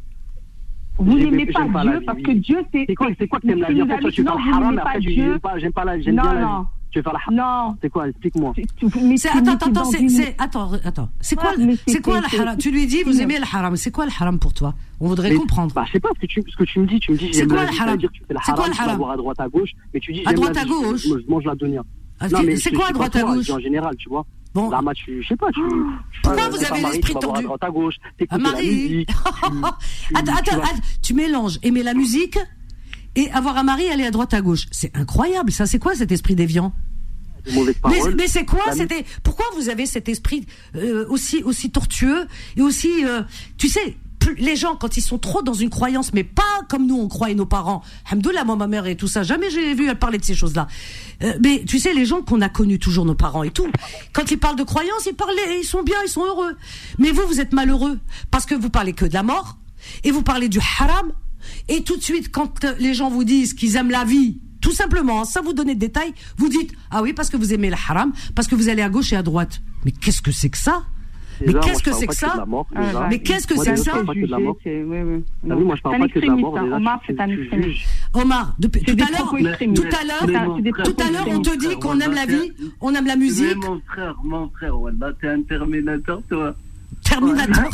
Vous 0.98 1.16
n'aimez 1.16 1.46
pas 1.46 1.64
Dieu 1.64 1.98
vie, 1.98 2.04
parce 2.04 2.20
que 2.20 2.32
Dieu, 2.32 2.62
c'est. 2.72 2.84
C'est 2.86 2.94
quoi, 2.94 3.08
c'est 3.18 3.26
quoi 3.26 3.40
que 3.40 3.46
t'aimes 3.46 3.60
la 3.60 3.68
tu 3.68 3.74
vie? 3.74 3.82
En 3.82 3.86
fait, 3.86 3.98
toi, 3.98 4.10
tu 4.10 4.22
non, 4.22 4.32
parles 4.32 4.48
haram, 4.52 4.70
mais 4.74 4.76
pas 4.82 4.88
après, 4.90 5.00
tu 5.00 5.12
j'aime 5.14 5.38
pas, 5.40 5.58
j'aime 5.58 5.72
pas 5.72 5.84
la, 5.84 6.00
j'aime 6.00 6.14
Non, 6.14 6.22
bien 6.22 6.34
la 6.34 6.40
non. 6.42 6.60
vie. 6.60 6.66
Tu 6.92 6.98
veux 6.98 7.02
faire 7.02 7.12
la 7.14 7.18
haram. 7.20 7.34
Non. 7.34 7.76
C'est 7.80 7.88
quoi? 7.90 8.08
Explique-moi. 8.08 8.52
Attends 9.34 9.52
attends 9.52 9.66
attends 9.70 9.84
c'est 9.86 9.98
une- 10.00 10.08
c'est- 10.10 10.34
attends 10.38 10.72
attends 10.84 11.08
c'est 11.20 11.36
quoi 11.36 11.52
c'est 11.86 12.00
quoi 12.02 12.20
le 12.20 12.40
haram? 12.40 12.56
Tu 12.58 12.70
lui 12.70 12.86
dis 12.86 13.02
vous 13.02 13.20
aimez 13.20 13.38
le 13.38 13.44
haram 13.50 13.74
c'est 13.76 13.90
quoi 13.90 14.04
le 14.04 14.12
haram 14.18 14.38
pour 14.38 14.52
toi? 14.52 14.74
On 15.00 15.08
voudrait 15.08 15.30
Mais- 15.30 15.36
comprendre. 15.36 15.74
Bah, 15.74 15.84
je 15.86 15.92
sais 15.92 16.00
pas 16.00 16.10
ce 16.14 16.20
que 16.20 16.26
tu, 16.26 16.44
ce 16.46 16.56
que 16.56 16.64
tu 16.64 16.78
me 16.80 16.86
dis. 16.86 17.00
Tu 17.00 17.12
me 17.12 17.16
dis, 17.16 17.28
C'est 17.32 17.40
j'aime 17.40 17.48
quoi 17.48 17.64
la 17.64 17.70
le 17.72 17.80
haram? 17.80 17.96
dire 17.96 18.08
que 18.10 18.14
tu 18.18 18.22
fais 18.28 18.34
le 18.34 18.40
C'est 18.44 18.52
quoi 18.52 18.60
haram, 18.64 18.70
le 18.70 18.76
tu 18.76 18.78
vas 18.82 18.84
haram? 18.88 18.96
voir 18.98 19.10
à 19.10 19.16
droite, 19.16 19.40
à 19.40 19.48
gauche, 19.48 19.70
mais 19.92 20.00
tu 20.00 20.12
dis, 20.12 20.22
À 20.26 20.32
droite, 20.34 20.56
à 20.56 20.64
gauche? 20.64 21.00
Je, 21.02 21.08
je 21.08 21.30
mange 21.30 21.44
la 21.44 21.54
dunya. 21.56 21.82
Ah, 22.20 22.28
Non, 22.28 22.38
c'est- 22.38 22.44
mais 22.46 22.56
c'est 22.56 22.70
je- 22.70 22.76
quoi 22.76 22.84
je 22.86 22.90
à 22.90 22.92
droite 22.92 23.16
à 23.16 23.22
gauche? 23.22 23.50
en 23.50 23.58
général, 23.58 23.96
tu 23.96 24.08
vois. 24.10 24.24
Bon. 24.54 24.68
Là, 24.70 24.80
moi, 24.82 24.92
tu, 24.94 25.22
je 25.22 25.28
sais 25.28 25.36
pas, 25.36 25.50
tu. 25.50 25.60
Pourquoi 26.22 26.48
vous 26.50 26.62
avez 26.62 26.82
l'esprit 26.82 27.14
tordu 27.14 27.40
à 27.40 27.42
droite, 27.42 27.64
à 27.64 27.70
gauche, 27.70 27.94
Marie. 28.38 29.06
Attends, 30.14 30.32
attends, 30.34 30.62
tu 31.02 31.14
mélanges 31.14 31.58
aimer 31.62 31.82
la 31.82 31.94
musique? 31.94 32.38
Et 33.16 33.30
avoir 33.30 33.56
un 33.56 33.62
mari 33.62 33.88
aller 33.88 34.04
à 34.04 34.10
droite 34.10 34.34
à 34.34 34.40
gauche. 34.40 34.66
C'est 34.70 34.96
incroyable, 34.96 35.52
ça. 35.52 35.66
C'est 35.66 35.78
quoi 35.78 35.94
cet 35.94 36.12
esprit 36.12 36.34
déviant 36.34 36.72
mais, 38.16 38.28
c'est 38.28 38.44
quoi 38.44 38.60
c'était 38.72 39.04
Pourquoi 39.24 39.44
vous 39.56 39.68
avez 39.68 39.84
cet 39.86 40.08
esprit 40.08 40.46
euh, 40.76 41.04
aussi 41.08 41.42
aussi 41.42 41.70
tortueux 41.70 42.26
et 42.56 42.62
aussi, 42.62 43.04
euh, 43.04 43.22
tu 43.58 43.68
sais, 43.68 43.96
plus- 44.20 44.36
les 44.36 44.54
gens 44.54 44.76
quand 44.76 44.96
ils 44.96 45.00
sont 45.02 45.18
trop 45.18 45.42
dans 45.42 45.52
une 45.52 45.68
croyance, 45.68 46.12
mais 46.12 46.22
pas 46.22 46.42
comme 46.68 46.86
nous 46.86 46.96
on 46.96 47.08
croit 47.08 47.30
et 47.30 47.34
nos 47.34 47.44
parents. 47.46 47.82
Hamdoullah, 48.10 48.44
moi 48.44 48.54
ma 48.54 48.68
mère 48.68 48.86
et 48.86 48.96
tout 48.96 49.08
ça, 49.08 49.24
jamais 49.24 49.50
j'ai 49.50 49.74
vu 49.74 49.88
elle 49.88 49.98
parler 49.98 50.18
de 50.18 50.24
ces 50.24 50.36
choses-là. 50.36 50.68
Euh, 51.24 51.32
mais 51.42 51.64
tu 51.66 51.80
sais, 51.80 51.92
les 51.92 52.06
gens 52.06 52.22
qu'on 52.22 52.40
a 52.42 52.48
connus 52.48 52.78
toujours 52.78 53.04
nos 53.04 53.16
parents 53.16 53.42
et 53.42 53.50
tout, 53.50 53.66
quand 54.12 54.30
ils 54.30 54.38
parlent 54.38 54.54
de 54.56 54.62
croyance, 54.62 55.06
ils 55.06 55.14
parlent, 55.14 55.34
ils 55.58 55.64
sont 55.64 55.82
bien, 55.82 55.96
ils 56.06 56.08
sont 56.10 56.24
heureux. 56.24 56.56
Mais 56.98 57.10
vous, 57.10 57.26
vous 57.26 57.40
êtes 57.40 57.52
malheureux 57.52 57.98
parce 58.30 58.46
que 58.46 58.54
vous 58.54 58.70
parlez 58.70 58.92
que 58.92 59.04
de 59.04 59.14
la 59.14 59.24
mort 59.24 59.58
et 60.04 60.12
vous 60.12 60.22
parlez 60.22 60.48
du 60.48 60.60
haram. 60.78 61.10
Et 61.68 61.82
tout 61.82 61.96
de 61.96 62.02
suite, 62.02 62.30
quand 62.30 62.64
euh, 62.64 62.74
les 62.78 62.94
gens 62.94 63.10
vous 63.10 63.24
disent 63.24 63.54
qu'ils 63.54 63.76
aiment 63.76 63.90
la 63.90 64.04
vie, 64.04 64.40
tout 64.60 64.72
simplement, 64.72 65.22
hein, 65.22 65.24
sans 65.24 65.42
vous 65.42 65.52
donner 65.52 65.74
de 65.74 65.80
détails, 65.80 66.14
vous 66.36 66.48
dites 66.48 66.72
ah 66.90 67.02
oui 67.02 67.12
parce 67.12 67.28
que 67.30 67.36
vous 67.36 67.52
aimez 67.52 67.68
le 67.68 67.76
haram, 67.76 68.12
parce 68.34 68.48
que 68.48 68.54
vous 68.54 68.68
allez 68.68 68.82
à 68.82 68.88
gauche 68.88 69.12
et 69.12 69.16
à 69.16 69.22
droite. 69.22 69.60
Mais 69.84 69.90
qu'est-ce 69.92 70.22
que 70.22 70.32
c'est 70.32 70.50
que 70.50 70.58
ça? 70.58 70.84
Mais 71.46 71.54
qu'est-ce 71.54 71.82
que 71.82 71.92
c'est 71.92 72.06
que 72.06 72.14
ça 72.14 72.44
Mais 73.10 73.18
qu'est-ce 73.18 73.46
que 73.46 73.56
c'est 73.56 73.72
que 73.72 73.80
ça 73.80 74.02
moi, 74.02 74.14
je 75.76 75.82
parle 75.82 75.98
pas 75.98 76.08
que 76.08 76.18
de 76.20 76.26
la 76.26 76.36
mort. 76.36 76.54
Omar, 76.54 77.00
c'est 77.06 77.20
un 77.20 77.28
extrémiste. 77.28 77.80
tout 78.12 79.00
à 79.00 80.04
l'heure, 80.04 80.58
tout 80.84 80.96
à 81.02 81.10
l'heure, 81.10 81.26
on 81.28 81.40
te 81.40 81.56
dit 81.58 81.76
qu'on 81.78 81.98
aime 82.00 82.14
la 82.14 82.26
vie, 82.26 82.52
on 82.80 82.94
aime 82.94 83.06
la 83.06 83.16
musique. 83.16 83.56
Mais 83.60 83.68
mon 83.68 83.80
frère, 83.80 84.14
mon 84.22 84.48
frère, 84.50 84.76
voilà, 84.76 85.12
t'es 85.20 85.28
un 85.28 85.42
Terminator, 85.42 86.22
toi. 86.28 86.54
Terminator. 87.04 87.64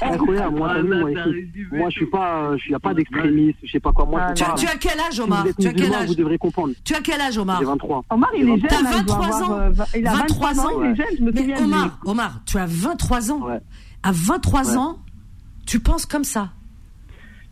Incroyable, 0.00 0.56
moi, 0.58 0.68
t'as 0.74 0.80
Ah, 0.80 1.26
moi, 1.72 1.88
je 1.90 1.94
suis 1.94 2.06
pas, 2.06 2.56
je 2.56 2.62
suis, 2.62 2.72
y 2.72 2.74
a 2.74 2.78
pas 2.78 2.94
d'extrémiste, 2.94 3.58
je 3.62 3.70
sais 3.72 3.80
pas 3.80 3.92
quoi, 3.92 4.04
moi, 4.06 4.20
Ah, 4.22 4.28
je 4.30 4.34
tu, 4.34 4.44
suis 4.44 4.50
pas- 4.52 4.56
tu 4.58 4.66
as 4.66 4.76
quel 4.78 5.00
âge, 5.00 5.20
Omar 5.20 5.46
Tu 5.60 5.66
as 5.68 5.72
quel 5.72 5.94
âge 5.94 6.08
vous 6.08 6.14
devrez 6.14 6.38
comprendre. 6.38 6.74
Tu 6.84 6.94
as 6.94 7.00
quel 7.00 7.20
âge, 7.20 7.38
Omar 7.38 7.58
J'ai 7.60 7.64
23. 7.66 8.04
Omar, 8.10 8.30
il 8.36 8.42
est 8.42 8.46
jeune. 8.58 8.60
T'as 8.68 8.76
hein, 8.76 8.78
il 8.98 9.04
doit 9.04 9.16
23 9.16 9.26
avoir, 9.26 9.50
ans. 9.50 9.60
euh, 9.60 9.70
vingt- 9.70 9.84
Il 9.96 10.06
a 10.06 10.12
23 10.12 10.48
23 10.52 10.66
ans, 10.66 10.80
il 10.82 10.86
est 10.86 10.90
ans. 10.90 10.94
jeune, 10.94 11.16
je 11.18 11.22
me 11.24 11.32
Mais. 11.32 11.60
Omar, 11.62 11.98
Omar, 12.04 12.40
tu 12.46 12.58
as 12.58 12.66
23 12.66 13.32
ans. 13.32 13.42
Ouais. 13.46 13.60
À 14.02 14.10
23 14.12 14.70
Ouais. 14.70 14.76
ans, 14.76 14.98
tu 15.66 15.80
penses 15.80 16.06
comme 16.06 16.24
ça. 16.24 16.50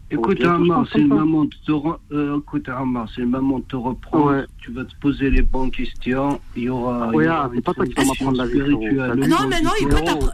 Écoute, 0.08 0.40
Amar, 0.44 0.80
hein, 0.80 0.84
c'est 0.92 1.00
une 1.00 1.08
maman 1.08 1.46
te 1.46 1.72
euh, 2.12 2.38
écoute, 2.38 2.68
hein, 2.68 2.76
Amar, 2.78 3.08
c'est 3.14 3.24
maman 3.24 3.60
te 3.60 3.74
reprend. 3.74 4.42
Tu 4.58 4.70
vas 4.70 4.84
te 4.84 4.94
poser 5.00 5.30
les 5.30 5.42
bonnes 5.42 5.72
questions. 5.72 6.40
Il 6.56 6.64
y 6.64 6.68
aura. 6.68 7.08
Ah 7.08 7.12
ouais, 7.12 7.26
aura 7.26 7.44
ah, 7.44 7.50
c'est 7.52 7.60
pas 7.60 7.74
toi 7.74 7.86
qui 7.86 7.94
vas 7.94 8.04
m'apprendre 8.04 8.38
la 8.38 8.46
vie. 8.46 8.60
Ah 9.00 9.16
non, 9.16 9.48
mais 9.48 9.60
non, 9.62 9.70
il 9.80 9.88
peut 9.88 10.00
t'apprendre. 10.04 10.32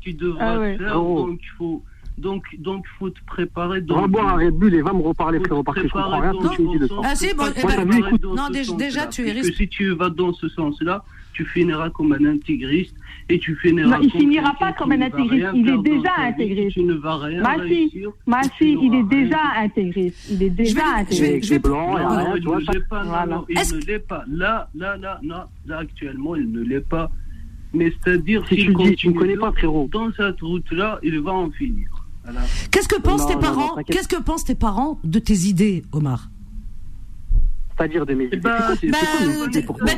Tu 0.00 0.14
devras 0.14 0.76
faire, 0.76 0.94
donc 0.94 1.40
il 1.42 1.50
faut. 1.56 1.82
Donc, 2.16 2.44
donc, 2.58 2.84
faut 2.98 3.10
te 3.10 3.20
préparer. 3.26 3.80
Va 3.80 4.08
boire 4.08 4.28
un 4.30 4.36
Red 4.38 4.54
Bull 4.54 4.74
et 4.74 4.82
va 4.82 4.92
me 4.92 5.02
reparler, 5.02 5.38
frérot, 5.38 5.62
parce 5.62 5.78
que 5.78 5.86
je 5.86 5.92
comprends 5.92 6.18
rien 6.18 6.32
ce 6.32 6.48
que 6.48 6.56
tu 6.56 6.62
me 6.62 6.78
de. 6.80 6.88
Ah, 7.04 7.14
si, 7.14 7.32
bon, 7.32 7.44
eh 7.54 7.62
ben, 7.64 7.88
non, 8.34 8.48
déjà, 8.50 9.06
tu 9.06 9.28
es 9.28 9.32
risqué. 9.32 9.54
Si 9.54 9.68
tu 9.68 9.90
vas 9.90 10.10
dans 10.10 10.32
ce 10.32 10.48
sens-là, 10.48 11.04
tu 11.32 11.44
finiras 11.44 11.90
comme 11.90 12.12
un 12.12 12.24
intégriste 12.24 12.96
et 13.28 13.38
tu 13.38 13.54
finiras. 13.56 13.98
Non, 13.98 14.02
il 14.02 14.10
finira 14.10 14.54
pas 14.54 14.72
comme 14.72 14.92
un 14.92 15.02
intégriste. 15.02 15.48
Il 15.54 15.68
est 15.68 15.82
déjà 15.82 16.12
intégriste. 16.18 16.74
Tu 16.74 16.84
ne 16.84 16.94
vas 16.94 17.16
rien 17.16 17.42
réussir. 17.42 18.10
Massi, 18.26 18.78
il 18.80 18.94
est 18.94 19.02
déjà 19.04 19.40
intégriste. 19.56 20.30
Il 20.30 20.42
est 20.42 20.50
déjà 20.50 20.96
intégriste. 20.96 21.44
Je 21.44 21.50
vais 21.50 21.58
blanc. 21.58 21.96
Il 21.98 22.44
ne 22.44 22.72
l'est 22.72 22.88
pas. 22.88 23.04
Il 23.48 23.54
ne 23.56 23.86
l'est 23.86 23.98
pas. 23.98 24.24
Là, 24.28 24.68
là, 24.74 24.96
là, 24.96 25.20
là, 25.22 25.78
actuellement, 25.78 26.36
il 26.36 26.50
ne 26.50 26.62
l'est 26.62 26.86
pas. 26.86 27.10
Mais 27.74 27.92
c'est-à-dire 28.02 28.46
si 28.48 28.56
tu 28.96 29.08
ne 29.08 29.12
connais 29.12 29.36
pas 29.36 29.52
frérot. 29.52 29.88
Dans 29.92 30.10
cette 30.12 30.40
route-là, 30.40 30.98
il 31.02 31.20
va 31.20 31.32
en 31.32 31.50
finir. 31.50 31.88
Qu'est-ce 32.70 32.88
que 32.88 33.00
pensent 33.00 33.26
tes 33.26 33.36
parents 33.36 33.76
Qu'est-ce 33.86 34.08
que 34.08 34.22
pensent 34.22 34.44
tes 34.44 34.54
parents 34.54 35.00
de 35.04 35.18
tes 35.18 35.46
idées, 35.46 35.82
Omar 35.92 36.28
pas 37.78 37.88
dire 37.88 38.04
de 38.04 38.12
mes 38.12 38.26
idées. 38.26 38.36
Bah, 38.38 38.74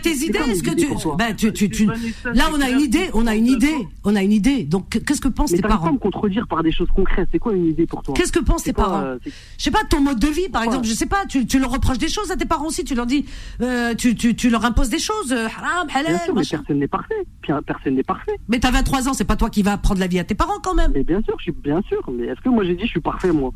tes 0.02 0.11
idées, 0.11 0.39
est-ce 0.39 0.62
que 0.62 1.16
bah, 1.16 1.32
tu, 1.36 1.52
tu, 1.52 1.69
tu, 1.70 1.86
là, 1.86 2.44
on 2.52 2.61
a 2.61 2.70
une 2.70 2.81
idée, 2.81 3.11
on 3.15 3.27
a 3.27 3.35
une 3.35 3.47
idée, 3.47 3.74
on 4.05 4.15
a 4.15 4.23
une 4.23 4.32
idée. 4.32 4.65
Donc, 4.65 5.02
qu'est-ce 5.05 5.20
que 5.20 5.28
pensent 5.28 5.52
tes 5.52 5.62
parents 5.62 5.86
pas 5.86 5.93
me 5.93 5.98
contredire 5.98 6.47
par 6.47 6.62
des 6.62 6.70
choses 6.70 6.89
concrètes. 6.94 7.28
C'est 7.32 7.39
quoi 7.39 7.55
une 7.55 7.66
idée 7.66 7.86
pour 7.86 8.02
toi 8.02 8.15
Qu'est-ce 8.15 8.32
que 8.32 8.39
pensent 8.39 8.65
tes 8.65 8.73
parents 8.73 9.01
euh, 9.01 9.19
Je 9.24 9.65
sais 9.65 9.70
pas, 9.70 9.81
ton 9.89 10.01
mode 10.01 10.20
de 10.20 10.28
vie, 10.28 10.48
par 10.48 10.62
exemple. 10.62 10.86
Je 10.86 10.93
sais 10.93 11.07
pas, 11.07 11.24
tu 11.27 11.59
leur 11.59 11.70
reproches 11.70 11.98
des 11.98 12.09
choses 12.09 12.31
à 12.31 12.36
tes 12.36 12.47
parents 12.47 12.66
aussi. 12.66 12.85
Tu 12.85 12.94
leur 12.94 13.07
dis, 13.07 13.24
euh, 13.62 13.94
tu 13.94 14.51
leur 14.51 14.65
imposes 14.65 14.90
des 14.90 14.98
choses. 14.98 15.32
Euh, 15.32 15.47
haram, 15.47 15.89
halal. 15.94 16.20
Personne 16.35 16.78
n'est 16.78 16.89
parfait. 16.89 17.27
Hein, 17.48 17.61
personne 17.66 17.94
n'est 17.94 18.02
parfait. 18.02 18.36
Mais 18.48 18.61
t'as 18.61 18.70
23 18.70 19.09
ans, 19.09 19.15
c'est 19.15 19.24
pas 19.24 19.36
toi 19.36 19.51
qui 19.51 19.62
vas 19.62 19.77
prendre 19.78 20.01
la 20.01 20.07
vie 20.07 20.19
à 20.19 20.24
tes 20.24 20.35
parents 20.35 20.61
quand 20.62 20.74
même. 20.74 20.93
Mais 20.94 21.05
bien 21.05 21.23
sûr, 21.23 21.35
je 21.39 21.44
suis 21.44 21.52
bien 21.52 21.81
sûr. 21.89 22.02
Mais 22.12 22.27
est-ce 22.27 22.40
que 22.40 22.48
moi 22.48 22.65
j'ai 22.65 22.74
dit 22.74 22.85
je 22.85 22.90
suis 22.90 23.01
parfait 23.01 23.32
moi? 23.32 23.52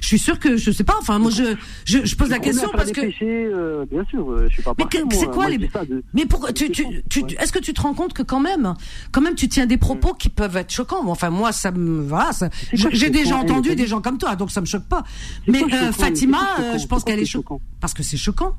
Je 0.00 0.06
suis 0.06 0.18
sûr 0.18 0.38
que 0.38 0.56
je 0.56 0.70
sais 0.70 0.84
pas. 0.84 0.96
Enfin, 1.00 1.18
moi, 1.18 1.30
je 1.30 1.56
je, 1.84 2.14
pose 2.16 2.30
la 2.30 2.38
question 2.38 2.68
parce 2.72 2.92
que. 2.92 3.00
Euh, 3.22 3.84
bien 3.90 4.04
sûr. 4.04 4.30
Euh, 4.30 4.48
mais 4.78 4.84
c'est 5.10 5.30
quoi 5.30 5.48
les. 5.48 5.68
Mais 6.14 6.26
pour 6.26 6.48
est-ce 6.48 7.52
que 7.52 7.58
tu 7.58 7.72
te 7.72 7.80
rends 7.80 7.94
compte 7.94 8.12
que 8.12 8.22
quand 8.22 8.40
même 8.40 8.74
quand 9.12 9.20
même 9.20 9.34
tu 9.34 9.48
tiens 9.48 9.66
des 9.66 9.76
propos 9.76 10.14
qui 10.14 10.28
peuvent 10.28 10.56
être 10.56 10.70
choquants? 10.70 11.06
Enfin, 11.08 11.30
moi, 11.30 11.52
ça 11.52 11.70
me 11.70 12.02
voilà. 12.02 12.30
J'ai 12.72 13.10
déjà 13.10 13.36
entendu 13.36 13.74
des 13.74 13.86
gens 13.86 14.00
comme 14.00 14.18
toi, 14.18 14.36
donc 14.36 14.50
ça 14.50 14.60
me 14.60 14.66
choque 14.66 14.88
pas. 14.88 15.04
Mais 15.46 15.62
euh, 15.62 15.92
Fatima, 15.92 16.76
je 16.78 16.86
pense 16.86 17.04
qu'elle 17.04 17.20
est 17.20 17.26
choquante 17.26 17.62
parce 17.80 17.94
que 17.94 18.02
c'est 18.02 18.16
choquant. 18.16 18.54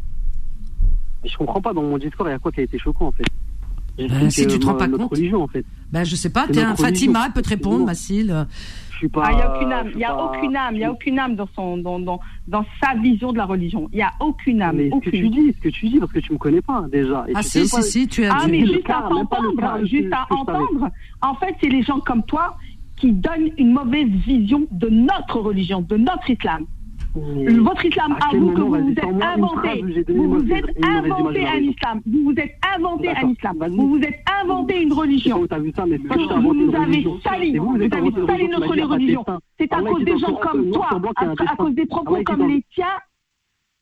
Je 1.26 1.36
comprends 1.36 1.62
pas 1.62 1.74
dans 1.74 1.82
mon 1.82 1.98
discours 1.98 2.28
il 2.28 2.32
y 2.32 2.36
a 2.36 2.40
quoi 2.40 2.52
qui 2.52 2.62
a 2.62 2.64
été 2.64 2.78
choquant 2.80 3.08
en 3.08 3.12
fait? 3.12 3.26
Ben, 3.98 4.30
si 4.30 4.46
tu 4.48 4.60
te 4.60 4.66
rends 4.66 4.76
pas 4.76 4.88
euh, 4.88 4.98
compte. 4.98 5.12
religion, 5.12 5.44
en 5.44 5.48
fait. 5.48 5.66
Ben, 5.92 6.04
je 6.04 6.16
sais 6.16 6.30
pas, 6.30 6.48
es 6.48 6.60
un 6.60 6.76
Fatima, 6.76 7.24
elle 7.26 7.34
peut 7.34 7.42
te 7.42 7.50
répondre, 7.50 7.86
Mathilde. 7.86 8.48
Il 9.02 9.10
n'y 9.10 9.22
a 9.22 9.56
aucune 9.56 9.72
âme, 9.72 9.90
il 9.92 9.98
n'y 9.98 10.06
a 10.06 10.24
aucune 10.24 10.56
âme, 10.56 10.76
il 10.76 10.82
y 10.82 10.84
a 10.84 10.92
aucune 10.92 11.20
âme 11.20 11.36
dans, 11.36 11.48
son, 11.56 11.78
dans, 11.78 12.00
dans, 12.00 12.20
dans 12.48 12.66
sa 12.82 12.96
vision 12.96 13.32
de 13.32 13.38
la 13.38 13.46
religion. 13.46 13.90
Il 13.92 13.98
n'y 13.98 14.02
a 14.02 14.12
aucune 14.20 14.62
âme. 14.62 14.78
Mais 14.78 14.90
aucune. 14.92 15.12
ce 15.12 15.18
que 15.18 15.24
tu 15.24 15.30
dis, 15.30 15.54
ce 15.54 15.62
que 15.62 15.70
tu 15.70 15.90
dis, 15.90 16.00
parce 16.00 16.12
que 16.12 16.20
tu 16.20 16.34
me 16.34 16.38
connais 16.38 16.62
pas 16.62 16.86
déjà. 16.92 17.26
Ah 17.36 17.44
tu 17.44 17.50
si, 17.50 17.68
si, 17.68 17.76
pas... 17.76 17.82
si, 17.82 18.08
tu 18.08 18.26
as 18.26 18.34
Ah 18.34 18.48
mais 18.48 18.66
juste 18.66 18.90
à 18.90 19.08
t'entendre, 19.08 19.86
juste 19.86 20.14
à 20.14 20.26
entendre. 20.34 20.90
En 21.22 21.36
fait, 21.36 21.56
c'est 21.62 21.70
les 21.70 21.84
gens 21.84 22.00
comme 22.00 22.24
toi 22.24 22.58
qui 22.98 23.12
donnent 23.12 23.52
une 23.58 23.74
mauvaise 23.74 24.10
vision 24.26 24.68
de 24.72 24.90
notre 24.90 25.40
religion, 25.40 25.82
de 25.82 25.98
notre 25.98 26.30
islam. 26.30 26.66
Votre 27.60 27.86
islam 27.86 28.18
à, 28.22 28.36
vous 28.36 28.52
que 28.52 28.62
vous 28.62 28.70
vous 28.70 28.92
êtes 28.92 29.04
inventé. 29.04 29.84
Vous 30.08 30.40
vous 30.40 30.52
êtes 30.52 30.86
inventé 30.86 31.46
un 31.46 31.60
islam. 31.60 32.02
Vous 32.06 32.24
vous 32.24 32.40
êtes 32.40 32.56
inventé 32.76 33.10
un 33.10 33.30
islam. 33.30 33.58
Vous 33.70 33.90
vous 33.90 34.02
êtes 34.04 34.20
inventé 34.42 34.82
une 34.82 34.94
religion. 34.94 35.40
Vous 35.40 36.54
nous 36.54 36.76
avez 36.76 37.06
sali. 37.24 37.58
Vous 37.58 37.76
avez 37.76 38.12
sali 38.28 38.48
notre 38.50 38.68
religion. 38.68 39.26
C'est 39.60 39.74
à 39.74 39.82
cause 39.82 40.04
des 40.04 40.18
gens 40.18 40.36
comme 40.36 40.72
toi, 40.72 40.90
à 41.48 41.56
cause 41.56 41.74
des 41.74 41.86
propos 41.86 42.18
comme 42.24 42.48
les 42.48 42.64
tiens 42.74 42.86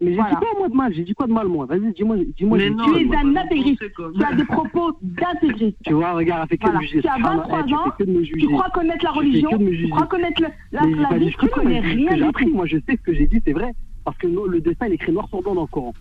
mais 0.01 0.09
j'ai 0.09 0.15
voilà. 0.15 0.31
dit 0.31 0.35
quoi 0.35 0.59
moi 0.59 0.67
de 0.67 0.75
mal 0.75 0.93
J'ai 0.93 1.03
dit 1.03 1.13
quoi 1.13 1.27
de 1.27 1.31
mal 1.31 1.47
moi? 1.47 1.65
Vas-y, 1.65 1.93
dis-moi. 1.93 2.17
Dis 2.17 2.45
moi, 2.45 2.57
non, 2.69 2.93
tu 2.93 2.99
es 2.99 3.15
un 3.15 3.35
intégriste. 3.35 3.81
Tu 3.95 4.23
as 4.23 4.33
des 4.33 4.43
propos 4.43 4.97
d'intégriste. 5.01 5.77
Tu 5.85 5.93
vois, 5.93 6.11
regarde, 6.11 6.41
elle 6.43 6.49
fait 6.49 6.57
que 6.57 6.63
voilà. 6.63 6.79
me 6.79 6.85
juger. 6.85 7.01
Tu 7.01 7.07
as 7.07 7.17
23 7.17 7.47
ah, 7.49 7.61
ans, 7.61 7.91
tu 7.97 8.47
crois 8.47 8.69
connaître 8.73 9.05
la 9.05 9.11
religion, 9.11 9.49
tu 9.57 9.89
crois 9.89 10.07
connaître 10.07 10.41
la, 10.41 10.51
la, 10.73 11.09
la 11.09 11.17
vie, 11.17 11.33
tu 11.39 11.47
connais 11.47 11.79
rien 11.79 12.17
du 12.17 12.31
tout. 12.33 12.49
Moi, 12.53 12.65
je 12.65 12.77
sais 12.79 12.97
ce 12.97 13.01
que 13.01 13.13
j'ai 13.13 13.27
dit, 13.27 13.41
c'est 13.45 13.53
vrai. 13.53 13.73
Parce 14.03 14.17
que 14.17 14.27
le 14.27 14.59
dessin, 14.59 14.87
il 14.87 14.91
est 14.91 14.95
écrit 14.95 15.13
noir 15.13 15.29
sur 15.29 15.41
blanc 15.41 15.55
dans 15.55 15.61
le 15.61 15.67
Coran. 15.67 15.93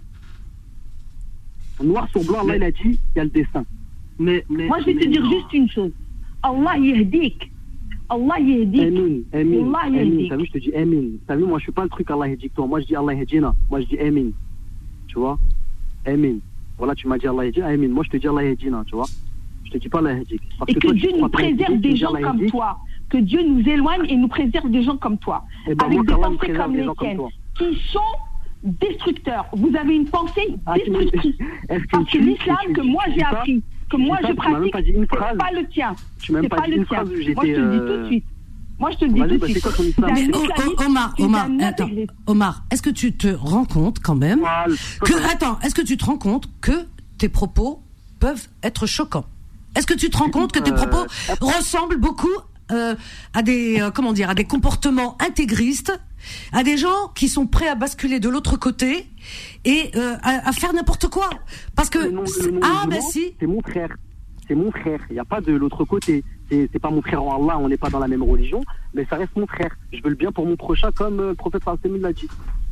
Noir 1.82 2.08
sur 2.08 2.24
blanc, 2.24 2.44
là, 2.44 2.56
il 2.56 2.62
a 2.64 2.72
dit, 2.72 2.98
il 3.14 3.16
y 3.16 3.20
a 3.20 3.24
le 3.24 3.30
dessin. 3.30 3.64
Mais, 4.18 4.44
mais, 4.48 4.66
moi, 4.66 4.80
je 4.80 4.86
vais 4.86 4.94
te 4.94 5.06
dire 5.06 5.24
juste 5.24 5.52
une 5.52 5.68
chose. 5.68 5.92
Allah 6.42 6.76
yahdik. 6.78 7.50
Allah 8.08 8.38
yahdik. 8.38 8.82
Amin, 8.82 9.22
amin. 9.32 9.74
Allah 9.74 9.96
yahdik. 9.96 10.28
T'as 10.28 10.36
vu, 10.36 10.46
je 10.46 10.52
te 10.52 10.58
dis 10.58 10.74
Amin. 10.74 11.18
T'as 11.26 11.36
vu, 11.36 11.44
moi, 11.44 11.58
je 11.58 11.66
fais 11.66 11.72
pas 11.72 11.84
le 11.84 11.88
truc 11.88 12.10
Allah 12.10 12.28
yahdik 12.28 12.54
toi. 12.54 12.66
Moi, 12.66 12.80
je 12.80 12.86
dis 12.86 12.96
Allah 12.96 13.14
yahdina. 13.14 13.54
Moi, 13.70 13.80
je 13.80 13.86
dis 13.86 13.98
Amin. 13.98 14.30
Tu 15.08 15.18
vois? 15.18 15.38
Amin. 16.06 16.36
Voilà, 16.78 16.94
tu 16.94 17.08
m'as 17.08 17.18
dit 17.18 17.26
Allah 17.26 17.46
yahdina. 17.46 17.66
Amin. 17.66 17.88
Moi, 17.88 18.04
je 18.04 18.10
te 18.10 18.16
dis 18.16 18.28
Allah 18.28 18.44
yahdina, 18.44 18.84
tu 18.86 18.94
vois? 18.94 19.06
Je 19.64 19.70
te 19.70 19.78
dis 19.78 19.88
pas 19.88 19.98
Allah 19.98 20.14
yahdik. 20.14 20.40
Et 20.68 20.74
que, 20.74 20.78
que 20.80 20.86
toi, 20.86 20.92
Dieu 20.94 21.10
nous 21.18 21.28
préserve 21.28 21.76
des 21.78 21.96
gens 21.96 22.12
comme 22.12 22.46
toi. 22.46 22.78
Que 23.08 23.18
Dieu 23.18 23.42
nous 23.42 23.68
éloigne 23.68 24.06
et 24.08 24.16
nous 24.16 24.28
préserve 24.28 24.70
des 24.70 24.82
gens 24.82 24.96
comme 24.96 25.18
toi. 25.18 25.44
Et 25.68 25.74
ben, 25.74 25.86
avec 25.86 25.98
moi, 25.98 26.04
des 26.04 26.12
Allah 26.12 26.28
pensées 26.28 26.52
comme 26.52 26.76
les 26.76 26.88
tiennes. 26.98 27.20
Qui 27.56 27.80
sont 27.90 28.00
destructeurs. 28.64 29.46
Vous 29.52 29.74
avez 29.76 29.94
une 29.94 30.06
pensée 30.06 30.56
ah, 30.66 30.74
destructrice. 30.74 31.36
Parce 31.90 32.10
que 32.10 32.18
l'islam 32.18 32.72
que 32.74 32.80
moi 32.80 33.02
j'ai 33.14 33.22
appris, 33.22 33.62
moi 33.96 34.18
je 34.22 34.32
pratique, 34.32 34.74
c'est 34.74 35.36
pas 35.38 35.50
le 35.52 35.68
tien. 35.68 35.94
Tu 36.20 36.32
pas, 36.32 36.40
pas 36.56 36.66
dit. 36.66 36.76
Moi 36.78 37.44
je 37.44 37.54
te 37.54 37.60
le 37.60 37.70
dis 37.70 37.78
tout 37.78 38.02
de 38.02 38.06
suite. 38.06 38.24
Moi, 38.78 38.90
je 38.90 38.96
te 38.96 39.04
le 39.04 39.12
dis 39.12 39.20
tout 39.20 39.38
de 39.38 39.46
suite. 39.46 39.98
Oh, 40.34 40.48
oh, 40.58 40.84
Omar, 40.84 41.14
Omar, 41.18 41.48
attends, 41.62 41.88
Omar, 42.26 42.64
est-ce 42.70 42.82
que 42.82 42.90
tu 42.90 43.12
te 43.12 43.28
rends 43.28 43.64
compte 43.64 44.00
quand 44.00 44.16
même 44.16 44.40
que, 45.04 45.32
attends, 45.32 45.58
est-ce 45.60 45.74
que 45.74 45.82
tu 45.82 45.96
te 45.96 46.04
rends 46.04 46.18
compte 46.18 46.48
que 46.60 46.86
tes 47.18 47.28
propos 47.28 47.82
peuvent 48.18 48.48
être 48.62 48.86
choquants? 48.86 49.26
Est-ce 49.76 49.86
que 49.86 49.94
tu 49.94 50.10
te 50.10 50.16
rends 50.16 50.30
compte 50.30 50.52
que 50.52 50.58
tes 50.58 50.72
propos 50.72 51.06
ressemblent 51.40 51.98
beaucoup 51.98 52.28
euh, 52.72 52.94
à 53.34 53.42
des 53.42 53.78
euh, 53.78 53.90
comment 53.90 54.14
dire 54.14 54.30
à 54.30 54.34
des 54.34 54.44
comportements 54.44 55.18
intégristes, 55.20 55.92
à 56.50 56.62
des 56.62 56.78
gens 56.78 57.08
qui 57.14 57.28
sont 57.28 57.46
prêts 57.46 57.68
à 57.68 57.74
basculer 57.74 58.20
de 58.20 58.30
l'autre 58.30 58.56
côté 58.56 59.06
et 59.66 59.90
euh, 59.96 60.16
à, 60.22 60.50
faire 60.52 60.72
n'importe 60.72 61.08
quoi. 61.08 61.28
Parce 61.76 61.90
que 61.90 61.98
ah 62.62 62.86
ben 62.88 63.02
si. 63.02 63.34
C'est 63.38 63.46
mon 63.46 63.60
frère, 63.60 63.94
c'est 64.48 64.54
mon 64.54 64.70
frère. 64.70 64.98
Il 65.10 65.14
n'y 65.14 65.18
a 65.18 65.26
pas 65.26 65.42
de 65.42 65.52
l'autre 65.52 65.84
côté. 65.84 66.24
C'est 66.48 66.78
pas 66.78 66.90
mon 66.90 67.02
frère 67.02 67.22
en 67.22 67.42
Allah, 67.42 67.58
on 67.58 67.68
n'est 67.68 67.76
pas 67.76 67.90
dans 67.90 67.98
la 67.98 68.08
même 68.08 68.22
religion, 68.22 68.62
mais 68.94 69.06
ça 69.10 69.16
reste 69.16 69.36
mon 69.36 69.46
frère. 69.46 69.76
Je 69.92 70.02
veux 70.02 70.10
le 70.10 70.16
bien 70.16 70.32
pour 70.32 70.46
mon 70.46 70.56
prochain, 70.56 70.90
comme 70.92 71.18
le 71.18 71.34
prophète 71.34 71.62
Hassan 71.66 72.00
l'a 72.00 72.12
dit. 72.14 72.28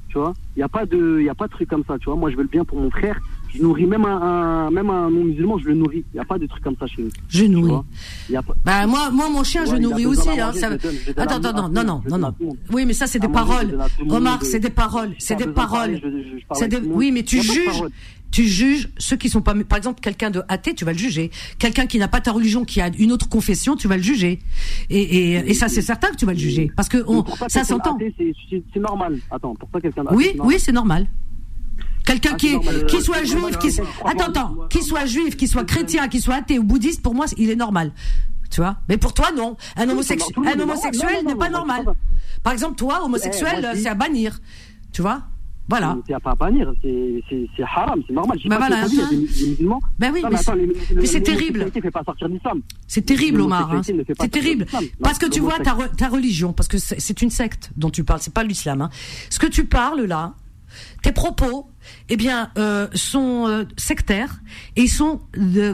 Tu 0.09 0.19
vois, 0.19 0.33
il 0.57 0.61
n'y 0.61 0.63
a 0.63 0.69
pas 0.69 0.87
de, 0.87 1.21
il 1.21 1.29
a 1.29 1.35
pas 1.35 1.49
de 1.49 1.53
truc 1.53 1.69
comme 1.69 1.85
ça. 1.87 1.99
Tu 1.99 2.07
vois, 2.07 2.17
moi 2.17 2.31
je 2.31 2.37
veux 2.37 2.43
le 2.43 2.49
bien 2.49 2.65
pour 2.65 2.79
mon 2.79 2.91
frère 2.91 3.21
je 3.55 3.63
nourris 3.63 3.87
même 3.87 4.05
un, 4.05 4.71
même 4.71 4.89
un 4.91 5.11
non-musulman, 5.11 5.59
je 5.59 5.69
le 5.69 5.75
nourris. 5.75 6.05
Il 6.13 6.17
n'y 6.17 6.21
a 6.21 6.25
pas 6.25 6.39
de 6.39 6.47
truc 6.47 6.63
comme 6.63 6.77
ça 6.79 6.87
chez 6.87 7.03
nous. 7.03 7.11
Je 7.29 7.45
nourris. 7.45 7.85
Bah, 8.65 8.87
moi, 8.87 9.11
moi, 9.11 9.29
mon 9.29 9.45
chien, 9.45 9.63
ouais, 9.63 9.71
hein, 9.71 9.75
je 9.77 9.81
nourris 9.81 10.07
aussi. 10.07 10.29
Manger, 10.29 10.41
attends, 11.17 11.37
attends, 11.37 11.69
non, 11.69 11.85
non, 11.85 12.03
non, 12.09 12.19
non. 12.19 12.35
Oui, 12.73 12.87
mais 12.87 12.93
ça, 12.93 13.07
c'est 13.07 13.19
des 13.19 13.29
paroles. 13.29 13.79
Remarque, 14.09 14.45
c'est 14.45 14.61
des 14.61 14.71
paroles. 14.71 15.15
C'est 15.19 15.37
des 15.37 15.49
paroles. 15.49 16.01
Oui, 16.87 17.13
mais 17.13 17.23
tu 17.23 17.43
juges 17.43 17.83
tu 18.31 18.49
juges 18.49 18.89
ceux 18.97 19.17
qui 19.17 19.29
sont 19.29 19.43
pas 19.43 19.55
par 19.69 19.77
exemple 19.77 20.01
quelqu'un 20.01 20.31
de 20.31 20.43
athée 20.49 20.73
tu 20.73 20.87
vas 20.87 20.93
le 20.93 20.99
juger 20.99 21.31
quelqu'un 21.59 21.87
qui 21.87 21.99
n'a 21.99 22.09
pas 22.09 22.23
ta 22.23 22.33
religion 22.33 22.65
qui 22.65 22.81
a 22.81 22.91
une 22.99 23.13
autre 23.13 23.29
confession 23.29 23.77
tu 23.77 23.89
vas 23.89 23.99
le 23.99 24.03
juger 24.03 24.39
et, 24.89 25.35
et, 25.35 25.53
ça 25.53 25.69
c'est 25.69 25.83
certain 25.83 26.09
que 26.09 26.17
tu 26.17 26.25
vas 26.25 26.33
le 26.33 26.39
juger 26.39 26.73
parce 26.75 26.89
que 26.89 27.05
ça 27.49 27.63
s'entend 27.63 27.99
c'est 28.73 28.81
normal 28.81 29.19
attends 29.31 29.55
pourquoi 29.55 29.83
quelqu'un 29.83 30.05
oui 30.13 30.31
oui 30.39 30.59
c'est 30.59 30.73
normal 30.73 31.07
Quelqu'un 32.05 32.35
qui, 32.35 32.59
qui 32.89 33.01
soit 33.01 33.25
juif, 33.25 33.59
qui 33.59 33.81
attends, 34.05 34.57
qui 34.69 34.83
soit 34.83 35.07
juif, 35.07 35.37
qui 35.37 35.47
soit 35.47 35.65
chrétien, 35.65 36.09
qui 36.09 36.21
soit 36.21 36.37
athée 36.37 36.59
ou 36.59 36.65
bouddhiste, 36.65 37.03
pour 37.03 37.15
moi, 37.15 37.27
il 37.37 37.51
est 37.51 37.57
normal. 37.57 37.93
Tu 38.51 38.61
vois? 38.61 38.77
Mais 38.89 38.99
pour 38.99 39.15
toi, 39.15 39.31
non. 39.35 39.57
Un, 39.77 39.89
homosexuel 39.89 41.25
n'est 41.25 41.35
pas 41.35 41.49
normal. 41.49 41.87
Par 42.43 42.53
exemple, 42.53 42.77
toi, 42.77 43.03
homosexuel, 43.05 43.73
c'est 43.77 43.89
à 43.89 43.95
bannir. 43.95 44.39
Tu 44.93 45.01
vois? 45.01 45.23
Voilà. 45.69 45.97
C'est 46.07 46.21
pas 46.21 46.35
bannir, 46.35 46.71
c'est 46.83 47.63
haram, 47.63 48.03
c'est 48.07 48.13
normal. 48.13 48.37
Bah 48.45 48.59
pas 48.59 48.69
voilà. 48.69 48.87
Vie, 48.87 49.01
hein. 49.01 49.09
musulmans. 49.13 49.81
Bah 49.99 50.09
oui, 50.13 50.23
mais, 50.29 51.07
c'est 51.07 51.23
terrible. 51.23 51.71
C'est 52.89 53.07
terrible, 53.07 53.41
Omar. 53.41 53.73
Hein. 53.73 53.81
C'est 54.21 54.29
terrible. 54.29 54.67
Parce 55.01 55.19
que 55.19 55.27
tu 55.27 55.41
vois 55.41 55.59
ta, 55.61 55.77
ta 55.97 56.09
religion, 56.09 56.53
parce 56.53 56.69
que 56.69 56.79
c'est 56.79 57.23
une 57.23 57.31
secte 57.31 57.71
dont 57.77 57.91
tu 57.91 58.05
parles, 58.05 58.21
c'est 58.21 58.35
pas 58.35 58.45
l'islam. 58.45 58.83
Hein. 58.83 58.91
Ce 59.31 59.39
que 59.39 59.47
tu 59.47 59.65
parles 59.65 60.03
là, 60.03 60.35
tes 61.03 61.13
propos, 61.13 61.69
eh 62.09 62.17
bien, 62.17 62.51
euh, 62.59 62.89
sont 62.95 63.47
euh, 63.49 63.65
sectaires 63.77 64.41
et 64.77 64.87
sont 64.89 65.21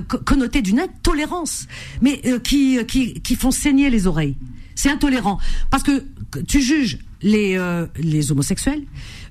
co- 0.09 0.19
connotés 0.19 0.63
d'une 0.63 0.81
intolérance, 0.81 1.67
mais 2.01 2.21
euh, 2.27 2.39
qui, 2.39 2.79
qui 2.87 3.15
qui 3.21 3.37
font 3.37 3.51
saigner 3.51 3.91
les 3.91 4.07
oreilles. 4.07 4.37
c'est 4.75 4.91
intolérant. 4.91 5.39
Parce 5.71 5.83
que 5.83 6.05
tu 6.47 6.61
juges 6.63 6.99
les, 7.23 7.59
euh, 7.59 7.87
les 7.97 8.31
homosexuels, 8.31 8.85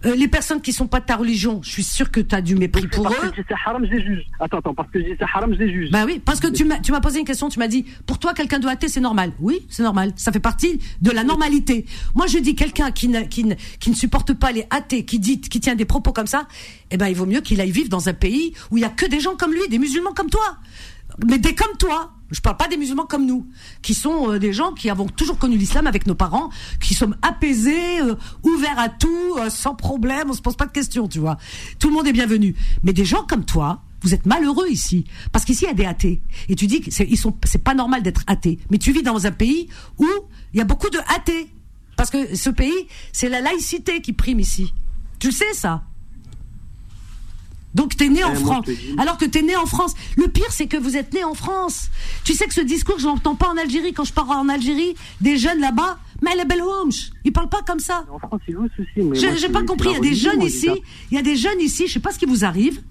euh, 0.05 0.15
les 0.15 0.27
personnes 0.27 0.61
qui 0.61 0.73
sont 0.73 0.87
pas 0.87 0.99
de 0.99 1.05
ta 1.05 1.15
religion, 1.15 1.61
je 1.63 1.69
suis 1.69 1.83
sûr 1.83 2.11
que 2.11 2.19
tu 2.19 2.35
as 2.35 2.41
du 2.41 2.55
mépris 2.55 2.87
pour 2.87 3.03
parce 3.03 3.15
eux. 3.23 3.29
que 3.31 3.41
c'est 3.47 3.55
haram, 3.65 3.85
je 3.85 3.91
les 3.91 4.03
juge. 4.03 4.23
Attends, 4.39 4.59
attends, 4.59 4.73
parce 4.73 4.89
que 4.91 4.99
c'est 5.01 5.23
haram, 5.23 5.53
je 5.53 5.59
les 5.59 5.71
juge. 5.71 5.91
Bah 5.91 6.03
oui, 6.05 6.21
parce 6.23 6.39
que 6.39 6.47
tu 6.47 6.65
m'as 6.65 6.79
tu 6.79 6.91
m'as 6.91 6.99
posé 6.99 7.19
une 7.19 7.25
question, 7.25 7.49
tu 7.49 7.59
m'as 7.59 7.67
dit 7.67 7.85
pour 8.05 8.19
toi 8.19 8.33
quelqu'un 8.33 8.59
de 8.59 8.67
athée 8.67 8.89
c'est 8.89 8.99
normal. 8.99 9.31
Oui, 9.39 9.65
c'est 9.69 9.83
normal, 9.83 10.11
ça 10.17 10.31
fait 10.31 10.39
partie 10.39 10.79
de 11.01 11.11
la 11.11 11.23
normalité. 11.23 11.85
Moi 12.15 12.27
je 12.27 12.37
dis 12.39 12.55
quelqu'un 12.55 12.91
qui 12.91 13.07
ne, 13.07 13.21
qui 13.21 13.45
ne 13.45 13.55
qui 13.79 13.89
ne 13.89 13.95
supporte 13.95 14.33
pas 14.33 14.51
les 14.51 14.65
athées, 14.69 15.05
qui 15.05 15.19
dit 15.19 15.39
qui 15.39 15.59
tient 15.59 15.75
des 15.75 15.85
propos 15.85 16.11
comme 16.11 16.27
ça, 16.27 16.47
eh 16.91 16.97
ben 16.97 17.07
il 17.07 17.15
vaut 17.15 17.25
mieux 17.25 17.41
qu'il 17.41 17.61
aille 17.61 17.71
vivre 17.71 17.89
dans 17.89 18.09
un 18.09 18.13
pays 18.13 18.53
où 18.71 18.77
il 18.77 18.81
y 18.81 18.85
a 18.85 18.89
que 18.89 19.05
des 19.05 19.19
gens 19.19 19.35
comme 19.35 19.53
lui, 19.53 19.67
des 19.69 19.79
musulmans 19.79 20.13
comme 20.13 20.29
toi. 20.29 20.57
Mais 21.25 21.39
des 21.39 21.55
comme 21.55 21.75
toi. 21.79 22.11
Je 22.31 22.41
parle 22.41 22.57
pas 22.57 22.67
des 22.67 22.77
musulmans 22.77 23.05
comme 23.05 23.25
nous, 23.25 23.47
qui 23.81 23.93
sont 23.93 24.33
euh, 24.33 24.39
des 24.39 24.51
gens 24.51 24.73
qui 24.73 24.89
avons 24.89 25.07
toujours 25.07 25.37
connu 25.37 25.57
l'islam 25.57 25.87
avec 25.87 26.07
nos 26.07 26.15
parents, 26.15 26.49
qui 26.81 26.93
sommes 26.93 27.15
apaisés, 27.21 28.01
euh, 28.01 28.15
ouverts 28.43 28.79
à 28.79 28.89
tout, 28.89 29.35
euh, 29.37 29.49
sans 29.49 29.75
problème, 29.75 30.29
on 30.29 30.33
se 30.33 30.41
pose 30.41 30.55
pas 30.55 30.65
de 30.65 30.71
questions, 30.71 31.07
tu 31.07 31.19
vois. 31.19 31.37
Tout 31.79 31.87
le 31.87 31.93
monde 31.93 32.07
est 32.07 32.13
bienvenu. 32.13 32.55
Mais 32.83 32.91
des 32.91 33.05
gens 33.05 33.23
comme 33.23 33.45
toi, 33.45 33.81
vous 34.01 34.13
êtes 34.13 34.25
malheureux 34.25 34.67
ici, 34.69 35.05
parce 35.31 35.45
qu'ici 35.45 35.65
il 35.65 35.67
y 35.67 35.71
a 35.71 35.73
des 35.73 35.85
athées. 35.85 36.21
Et 36.49 36.55
tu 36.55 36.67
dis 36.67 36.81
que 36.81 36.91
c'est, 36.91 37.63
pas 37.63 37.73
normal 37.73 38.03
d'être 38.03 38.23
athée. 38.27 38.59
Mais 38.69 38.77
tu 38.77 38.91
vis 38.91 39.03
dans 39.03 39.25
un 39.25 39.31
pays 39.31 39.69
où 39.97 40.07
il 40.53 40.57
y 40.57 40.61
a 40.61 40.65
beaucoup 40.65 40.89
de 40.89 40.99
athées, 41.15 41.49
parce 41.95 42.09
que 42.09 42.35
ce 42.35 42.49
pays, 42.49 42.87
c'est 43.13 43.29
la 43.29 43.41
laïcité 43.41 44.01
qui 44.01 44.13
prime 44.13 44.39
ici. 44.39 44.73
Tu 45.19 45.31
sais 45.31 45.53
ça? 45.53 45.83
Donc 47.77 47.95
t'es 47.95 48.09
né 48.09 48.23
en 48.23 48.33
moi, 48.33 48.39
France. 48.39 48.65
Alors 48.97 49.17
que 49.17 49.25
t'es 49.25 49.43
né 49.43 49.55
en 49.55 49.67
France. 49.67 49.93
Le 50.17 50.27
pire, 50.27 50.51
c'est 50.51 50.65
que 50.65 50.77
vous 50.77 50.97
êtes 50.97 51.13
né 51.13 51.23
en 51.23 51.35
France. 51.35 51.89
Tu 52.23 52.33
sais 52.33 52.47
que 52.47 52.53
ce 52.53 52.61
discours, 52.61 52.97
je 52.97 53.05
l'entends 53.05 53.35
pas 53.35 53.47
en 53.49 53.55
Algérie. 53.55 53.93
Quand 53.93 54.03
je 54.03 54.13
pars 54.13 54.29
en 54.31 54.49
Algérie, 54.49 54.95
des 55.21 55.37
jeunes 55.37 55.59
là-bas, 55.59 55.99
mais 56.23 56.35
les 56.35 56.43
belles 56.45 56.63
ils 57.23 57.31
parlent 57.31 57.49
pas 57.49 57.61
comme 57.61 57.79
ça. 57.79 58.03
En 58.11 58.17
France, 58.17 58.41
souci 58.75 59.37
J'ai 59.37 59.49
pas 59.49 59.63
compris. 59.63 59.89
Il 59.89 59.93
y 59.93 59.97
a 59.97 59.99
des 59.99 60.15
jeunes 60.15 60.41
ici. 60.41 60.69
Il 61.11 61.15
y 61.15 61.19
a 61.19 61.21
des 61.21 61.35
jeunes 61.35 61.61
ici. 61.61 61.87
Je 61.87 61.93
sais 61.93 61.99
pas 61.99 62.11
ce 62.11 62.17
qui 62.17 62.25
vous 62.25 62.43
arrive, 62.43 62.81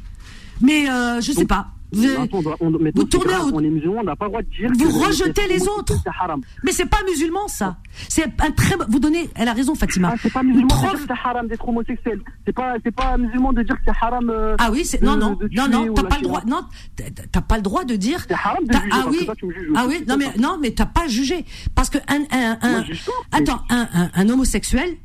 mais 0.60 0.88
euh, 0.88 1.20
je 1.20 1.32
sais 1.32 1.40
Donc, 1.40 1.48
pas. 1.48 1.68
Vous, 1.92 2.04
on 2.32 2.42
doit- 2.42 2.56
on 2.60 2.70
tournez 3.04 3.32
grave, 3.32 3.46
au- 3.52 3.56
On 3.56 3.60
est 3.60 3.68
musulmans, 3.70 4.00
on 4.00 4.04
n'a 4.04 4.16
pas 4.16 4.26
le 4.26 4.30
droit 4.32 4.42
de 4.42 4.48
dire. 4.48 4.70
Vous 4.78 4.98
rejetez 5.00 5.46
les 5.48 5.62
autres. 5.68 5.94
Haram. 6.20 6.40
mais 6.64 6.72
c'est 6.72 6.86
pas 6.86 6.98
musulman 7.06 7.46
ça. 7.48 7.76
C'est 8.08 8.24
un 8.24 8.50
très. 8.50 8.74
Vous 8.88 8.98
donnez. 8.98 9.30
Elle 9.34 9.48
a 9.48 9.52
raison, 9.52 9.74
Fatima. 9.74 10.10
Ah, 10.12 10.16
c'est 10.20 10.32
pas 10.32 10.42
musulman 10.42 10.66
de 10.66 10.74
dire 10.80 10.92
que 10.92 10.98
c'est 11.06 11.28
haram 11.28 11.46
d'être 11.48 11.68
homosexuel. 11.68 12.20
C'est 12.44 12.52
pas, 12.52 12.74
c'est 12.84 12.94
pas 12.94 13.16
musulman 13.16 13.52
de 13.52 13.62
dire 13.62 13.74
que 13.76 13.82
c'est 13.86 13.92
haram. 14.04 14.28
euh, 14.30 14.56
Ah 14.58 14.70
oui, 14.72 14.84
c'est 14.84 15.00
non 15.02 15.16
non 15.16 15.34
de 15.34 15.48
non 15.54 15.68
non, 15.68 15.94
t'as 15.94 16.02
pas 16.02 16.16
le 16.16 16.22
droit. 16.22 16.42
Non, 16.46 16.60
t'as- 17.32 17.40
pas 17.40 17.56
le 17.56 17.62
droit 17.62 17.84
de 17.84 17.94
dire. 17.96 18.24
C'est 18.28 18.34
haram 18.34 18.64
de 18.64 18.72
T'as- 18.72 18.80
juger, 18.80 18.90
ah 18.92 19.04
oui, 19.08 19.24
toi, 19.26 19.34
tu 19.36 19.46
me 19.46 19.52
juges 19.54 19.70
ah 19.76 19.84
oui, 19.88 20.04
non 20.08 20.16
mais 20.16 20.26
non 20.38 20.58
mais 20.60 20.70
t'as 20.72 20.86
pas 20.86 21.06
jugé 21.08 21.44
parce 21.74 21.88
que 21.90 21.98
un 22.08 22.22
un 22.32 22.58
un. 22.62 22.70
Moi, 22.72 22.84
attends, 23.32 23.60
un, 23.70 23.88
un 23.94 24.10
un 24.14 24.28
homosexuel. 24.28 24.96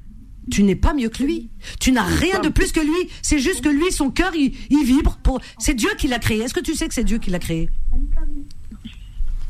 Tu 0.50 0.64
n'es 0.64 0.76
pas 0.76 0.94
mieux 0.94 1.10
que 1.10 1.24
lui. 1.24 1.50
Tu 1.80 1.92
n'as 1.92 2.04
rien 2.04 2.40
de 2.40 2.50
plus 2.50 2.72
que 2.72 2.80
lui. 2.80 3.10
C'est 3.22 3.40
juste 3.40 3.62
que 3.62 3.70
lui, 3.70 3.92
son 3.92 4.10
cœur, 4.10 4.32
il, 4.36 4.54
il 4.70 4.84
vibre. 4.84 5.18
Pour... 5.22 5.40
C'est 5.60 5.76
Dieu 5.76 5.90
qui 5.98 6.08
l'a 6.08 6.20
créé. 6.20 6.40
Est-ce 6.40 6.54
que 6.54 6.60
tu 6.60 6.74
sais 6.76 6.88
que 6.88 6.94
c'est 6.94 7.04
Dieu 7.04 7.20
qui 7.20 7.30
l'a 7.30 7.40
créé? 7.40 7.70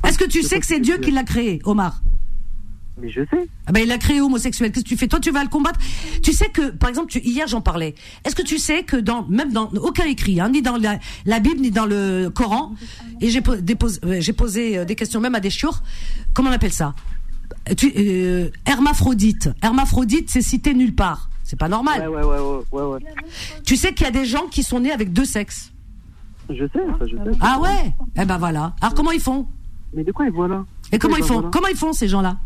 Est-ce 0.06 0.18
que 0.18 0.26
tu 0.26 0.44
sais 0.44 0.60
que 0.60 0.66
c'est 0.66 0.80
Dieu 0.80 0.98
qui 0.98 1.12
l'a 1.12 1.24
créé, 1.24 1.62
Omar? 1.64 2.02
Mais 3.02 3.10
je 3.10 3.22
sais. 3.22 3.48
ah 3.66 3.72
ben, 3.72 3.84
il 3.84 3.92
a 3.92 3.98
créé 3.98 4.22
homosexuel. 4.22 4.72
Qu'est-ce 4.72 4.84
que 4.84 4.90
tu 4.90 4.98
fais? 4.98 5.08
Toi, 5.08 5.20
tu 5.20 5.32
vas 5.32 5.44
le 5.44 5.50
combattre. 5.50 5.80
Tu 6.22 6.34
sais 6.34 6.50
que, 6.50 6.70
par 6.72 6.90
exemple, 6.90 7.12
tu, 7.12 7.20
hier 7.20 7.48
j'en 7.48 7.62
parlais. 7.62 7.96
Est-ce 8.26 8.36
que 8.36 8.42
tu 8.42 8.58
sais 8.58 8.84
que 8.84 8.98
dans 8.98 9.26
même 9.28 9.52
dans 9.52 9.70
aucun 9.70 10.06
écrit, 10.06 10.40
hein, 10.40 10.50
ni 10.50 10.62
dans 10.62 10.78
la, 10.78 11.00
la 11.26 11.40
Bible 11.40 11.62
ni 11.62 11.72
dans 11.72 11.86
le 11.86 12.30
Coran, 12.30 12.76
et 13.22 13.30
j'ai 13.30 13.42
euh, 13.48 14.34
posé 14.36 14.78
euh, 14.78 14.86
des 14.86 14.96
questions 14.96 15.20
même 15.20 15.36
à 15.36 15.40
des 15.40 15.50
chiours. 15.50 15.82
Comment 16.34 16.50
on 16.50 16.54
appelle 16.54 16.74
ça? 16.74 16.94
Tu, 17.78 17.92
euh, 17.98 18.50
Hermaphrodite. 18.66 19.50
Hermaphrodite, 19.62 20.30
c'est 20.30 20.42
cité 20.42 20.74
nulle 20.74 20.96
part. 20.96 21.30
C'est 21.44 21.60
pas 21.60 21.68
normal. 21.70 22.08
Ouais, 22.10 22.24
ouais, 22.24 22.82
ouais. 22.84 23.00
Tu 23.66 23.76
sais 23.76 23.94
qu'il 23.94 24.06
y 24.06 24.10
a 24.10 24.12
des 24.12 24.26
gens 24.26 24.48
qui 24.50 24.64
sont 24.64 24.80
nés 24.80 24.92
avec 24.92 25.12
deux 25.12 25.26
sexes. 25.26 25.72
Je 26.50 26.66
sais, 26.66 26.80
ça, 27.00 27.06
je 27.06 27.16
sais. 27.16 27.38
Ah 27.42 27.60
ouais? 27.62 27.94
Eh 28.18 28.26
ben 28.26 28.38
voilà. 28.38 28.74
Alors 28.82 28.94
comment 28.94 29.12
ils 29.12 29.20
font? 29.22 29.48
Mais 29.94 30.04
de 30.04 30.12
quoi 30.12 30.26
ils 30.26 30.32
voient 30.32 30.48
là? 30.48 30.66
Et 30.92 31.00
comment 31.00 31.14
Ouais, 31.16 31.20
ils 31.20 31.24
bah, 31.24 31.28
font? 31.28 31.34
voilà. 31.36 31.50
Comment 31.52 31.68
ils 31.68 31.78
font 31.78 31.94
ces 31.94 32.08
gens-là? 32.08 32.38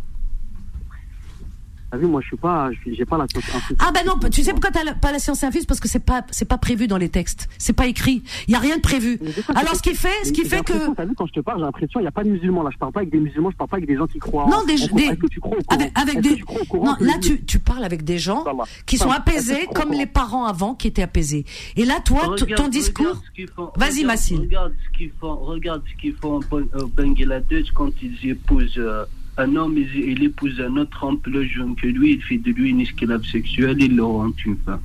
T'as 1.91 1.97
vu, 1.97 2.07
moi, 2.07 2.19
je 2.21 2.27
suis 2.27 2.37
pas, 2.37 2.69
j'ai 2.85 3.05
pas 3.05 3.17
la 3.17 3.27
science 3.27 3.43
infuse. 3.55 3.77
Ah 3.79 3.91
ben 3.93 4.01
non, 4.05 4.15
tu 4.29 4.43
sais 4.43 4.51
pourquoi 4.51 4.71
t'as 4.71 4.93
pas 4.95 5.11
la 5.11 5.19
science 5.19 5.43
infuse? 5.43 5.65
Parce 5.65 5.79
que 5.79 5.87
c'est 5.87 5.99
pas 6.03 6.25
c'est 6.31 6.45
pas 6.47 6.57
prévu 6.57 6.87
dans 6.87 6.97
les 6.97 7.09
textes, 7.09 7.47
c'est 7.57 7.73
pas 7.73 7.85
écrit. 7.85 8.23
Il 8.47 8.51
y 8.53 8.55
a 8.55 8.59
rien 8.59 8.77
de 8.77 8.81
prévu. 8.81 9.19
Quoi 9.45 9.55
Alors 9.55 9.75
ce 9.75 9.81
qui 9.81 9.93
fait, 9.95 10.09
ce 10.25 10.31
qui 10.31 10.45
fait 10.45 10.63
que 10.65 10.93
T'as 10.95 11.05
vu, 11.05 11.13
quand 11.15 11.27
je 11.27 11.33
te 11.33 11.39
parle, 11.41 11.59
j'ai 11.59 11.65
l'impression, 11.65 11.99
il 11.99 12.03
n'y 12.03 12.07
a 12.07 12.11
pas 12.11 12.23
de 12.23 12.29
musulmans 12.29 12.63
là. 12.63 12.69
Je 12.73 12.77
parle 12.77 12.91
pas 12.91 13.01
avec 13.01 13.11
des 13.11 13.19
musulmans, 13.19 13.51
je 13.51 13.55
parle 13.55 13.69
pas 13.69 13.77
avec 13.77 13.87
des 13.87 13.95
gens 13.95 14.07
qui 14.07 14.19
croient. 14.19 14.47
non 14.49 14.57
en- 14.57 14.65
des, 14.65 14.73
en- 14.83 14.95
des 14.95 15.03
Est-ce 15.03 15.13
que 15.19 15.27
tu 15.27 15.39
crois 15.39 15.57
au 15.57 15.63
Coran? 15.63 15.81
avec, 15.95 16.21
des 16.21 16.29
que 16.29 16.35
tu 16.35 16.43
crois 16.45 16.61
au 16.61 16.65
Coran 16.65 16.85
non 16.85 16.95
là 16.99 17.13
tu 17.21 17.45
tu 17.45 17.59
parles 17.59 17.83
avec 17.83 18.03
des 18.03 18.17
gens 18.17 18.43
qui 18.85 18.97
sont 18.97 19.11
apaisés 19.11 19.67
comme 19.73 19.91
les 19.91 20.05
parents 20.07 20.45
avant 20.45 20.73
qui 20.73 20.87
étaient 20.87 21.03
apaisés. 21.03 21.45
Et 21.75 21.85
là 21.85 21.99
toi 22.03 22.21
Regarde- 22.25 22.55
ton 22.55 22.67
discours 22.67 23.05
regarde 23.05 23.23
ce 23.25 23.31
qu'ils 23.31 23.47
font- 23.49 23.71
Vas-y, 23.77 24.03
Massine. 24.03 24.39
Regarde 24.41 24.73
ce 24.91 24.97
qu'ils 24.97 25.11
font, 25.19 25.35
regarde 25.35 25.83
ce 25.89 26.01
qu'ils 26.01 26.15
font 26.15 26.39
au 26.51 26.87
Bangladesh 26.87 27.71
quand 27.73 27.91
ils 28.01 28.29
épousent 28.29 28.73
euh, 28.77 29.05
un 29.37 29.55
homme, 29.55 29.77
il, 29.77 29.95
il 30.11 30.23
épouse 30.23 30.59
un 30.61 30.77
autre 30.77 31.03
homme 31.03 31.19
plus 31.19 31.47
jeune 31.49 31.75
que 31.75 31.87
lui, 31.87 32.13
il 32.13 32.21
fait 32.21 32.37
de 32.37 32.51
lui 32.51 32.69
une 32.69 32.81
esclave 32.81 33.23
sexuelle, 33.25 33.77
il 33.81 33.95
le 33.95 34.03
rend 34.03 34.31
une 34.45 34.57
femme. 34.65 34.79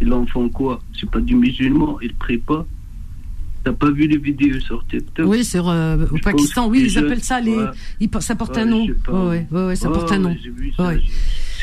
Ils 0.00 0.12
en 0.12 0.26
font 0.26 0.48
quoi? 0.48 0.80
C'est 0.98 1.08
pas 1.10 1.20
du 1.20 1.34
musulman, 1.36 1.98
ils 2.00 2.14
prient 2.14 2.38
pas. 2.38 2.66
T'as 3.64 3.72
pas 3.72 3.90
vu 3.92 4.08
les 4.08 4.16
vidéos 4.16 4.58
sur 4.58 4.84
TikTok? 4.88 5.26
Oui, 5.28 5.44
sur 5.44 5.68
euh, 5.68 6.06
au 6.10 6.16
Je 6.16 6.22
Pakistan, 6.22 6.68
oui, 6.68 6.82
ils 6.86 6.98
appellent 6.98 7.22
ça 7.22 7.40
les 7.40 7.54
ouais. 7.56 7.64
ils- 8.00 8.10
ça 8.18 8.34
porte 8.34 8.56
Ouais, 8.56 8.62
un 8.62 8.66
nom. 8.66 8.86
pas. 9.04 9.12
Ouais 9.28 9.46
ouais 9.52 9.66
ouais, 9.66 9.76
ça 9.76 9.88
porte 9.88 10.10
un 10.10 10.18
nom. 10.18 10.36
ça, 10.76 10.92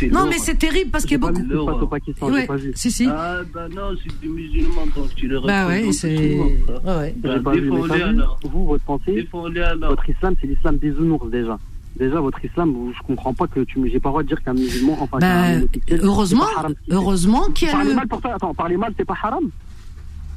Non 0.09 0.25
mais 0.29 0.37
c'est 0.37 0.55
terrible 0.57 0.91
parce 0.91 1.03
qu'il 1.03 1.13
y 1.13 1.15
a 1.15 1.19
pas 1.19 1.31
beaucoup 1.33 1.65
passe 1.65 1.81
au 1.81 1.87
Pakistan, 1.87 2.31
Ouais, 2.31 2.45
pas 2.45 2.55
vu. 2.55 2.71
si 2.73 2.89
si. 2.89 3.05
Ah 3.05 3.39
bah 3.53 3.67
non, 3.75 3.97
c'est 4.01 4.17
du 4.21 4.29
musulman, 4.29 4.85
donc 4.95 5.13
tu 5.15 5.27
le 5.27 5.41
Bah 5.41 5.67
ouais, 5.67 5.91
c'est 5.91 6.15
frère. 6.15 6.97
ouais. 6.99 7.15
Bah, 7.17 7.39
pas 7.43 7.51
vu, 7.57 7.69
alors. 7.91 8.39
vous, 8.43 8.65
votre 8.65 8.83
pensée, 8.85 9.27
votre 9.33 10.09
islam, 10.09 10.35
c'est 10.39 10.47
l'islam 10.47 10.77
des 10.77 10.91
nounours 10.91 11.29
déjà. 11.29 11.59
Déjà, 11.97 12.19
votre 12.21 12.43
islam, 12.45 12.73
je 12.95 13.01
comprends 13.03 13.33
pas 13.33 13.47
que 13.47 13.59
tu, 13.61 13.79
j'ai 13.89 13.99
pas 13.99 14.09
le 14.09 14.11
droit 14.11 14.23
de 14.23 14.27
dire 14.27 14.41
qu'un 14.43 14.53
musulman, 14.53 14.97
enfin, 15.01 15.17
Bah, 15.19 15.49
homosexuel, 15.55 15.99
heureusement, 16.03 16.45
haram 16.57 16.73
heureusement 16.89 17.49
qu'il 17.49 17.67
y 17.67 17.71
a 17.71 17.73
Parler 17.73 17.89
le 17.89 17.95
mal 17.95 18.07
pour 18.07 18.21
toi, 18.21 18.33
attends, 18.35 18.53
parler 18.53 18.77
mal, 18.77 18.93
c'est 18.97 19.05
pas 19.05 19.17
haram. 19.21 19.49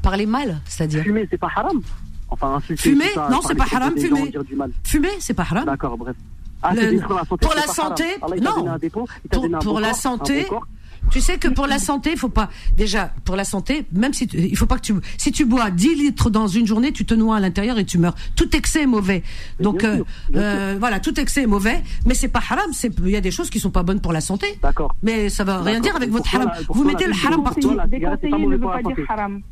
parler 0.03 0.27
mal, 0.27 0.61
c'est-à-dire 0.65 1.03
Fumer, 1.05 1.29
c'est 1.31 1.39
pas 1.39 1.51
haram. 1.55 1.81
Enfin, 2.29 2.55
insulter. 2.57 2.83
Fumer, 2.83 3.11
ça, 3.15 3.29
non, 3.31 3.41
c'est 3.47 3.55
pas 3.55 3.67
haram, 3.73 3.95
des 3.95 4.09
gens, 4.09 4.17
fumer. 4.17 4.73
fumer, 4.83 5.09
c'est 5.21 5.35
pas 5.35 5.43
haram. 5.43 5.65
D'accord, 5.67 5.97
bref. 5.97 6.17
Ah, 6.63 6.75
Le- 6.75 6.81
c'est 6.81 6.91
détruire 6.91 7.17
la 7.17 7.25
santé. 7.25 7.47
pour 7.47 7.55
la 7.55 7.67
santé, 7.67 8.05
non. 8.41 9.59
Pour, 9.61 9.81
la 9.81 9.95
santé. 9.95 10.47
Tu 11.11 11.21
sais 11.21 11.39
que 11.39 11.49
pour 11.49 11.67
la 11.67 11.79
santé, 11.79 12.11
il 12.13 12.19
faut 12.19 12.29
pas 12.29 12.49
déjà 12.77 13.13
pour 13.25 13.37
la 13.37 13.45
santé, 13.45 13.85
même 13.93 14.13
si 14.13 14.27
tu, 14.27 14.39
il 14.39 14.57
faut 14.57 14.67
pas 14.67 14.77
que 14.77 14.83
tu 14.83 14.95
si 15.19 15.33
tu 15.33 15.45
bois 15.45 15.71
10 15.71 15.95
litres 15.95 16.31
dans 16.31 16.47
une 16.47 16.67
journée, 16.67 16.93
tu 16.93 17.05
te 17.05 17.15
noies 17.15 17.37
à 17.37 17.41
l'intérieur 17.41 17.79
et 17.79 17.85
tu 17.85 17.99
meurs. 17.99 18.15
Tout 18.37 18.55
excès 18.57 18.83
est 18.83 18.87
mauvais. 18.87 19.23
Donc 19.61 19.81
bien 19.81 19.91
euh, 19.91 19.97
sûr, 19.97 20.07
euh, 20.37 20.77
voilà, 20.79 21.01
tout 21.01 21.19
excès 21.21 21.43
est 21.43 21.47
mauvais, 21.47 21.83
mais 22.07 22.15
c'est 22.15 22.29
pas 22.29 22.41
haram, 22.49 22.73
c'est 22.73 22.93
il 23.01 23.11
y 23.11 23.17
a 23.17 23.21
des 23.21 23.31
choses 23.31 23.51
qui 23.51 23.61
sont 23.61 23.71
pas 23.71 23.83
bonnes 23.83 24.01
pour 24.01 24.13
la 24.13 24.21
santé. 24.21 24.47
D'accord. 24.63 24.95
Mais 25.03 25.29
ça 25.29 25.45
va 25.45 25.61
rien 25.63 25.81
dire 25.81 25.97
avec 25.97 26.11
votre 26.11 26.31
toi, 26.31 26.41
haram. 26.41 26.53
Vous 26.69 26.85
mettez 26.85 27.07
le 27.07 27.13
haram 27.13 27.35
pour 27.37 27.45
partout. 27.45 27.61
toi, 27.61 27.75
la 27.75 27.89
cigarette, 27.89 28.21
c'est 28.23 28.31
pas 28.31 28.37
Déconseillé 28.37 28.47
ne 28.47 28.53
veut 28.53 28.61
pour 28.61 28.73
pas 28.73 28.83
dire 28.83 29.07
haram. 29.09 29.43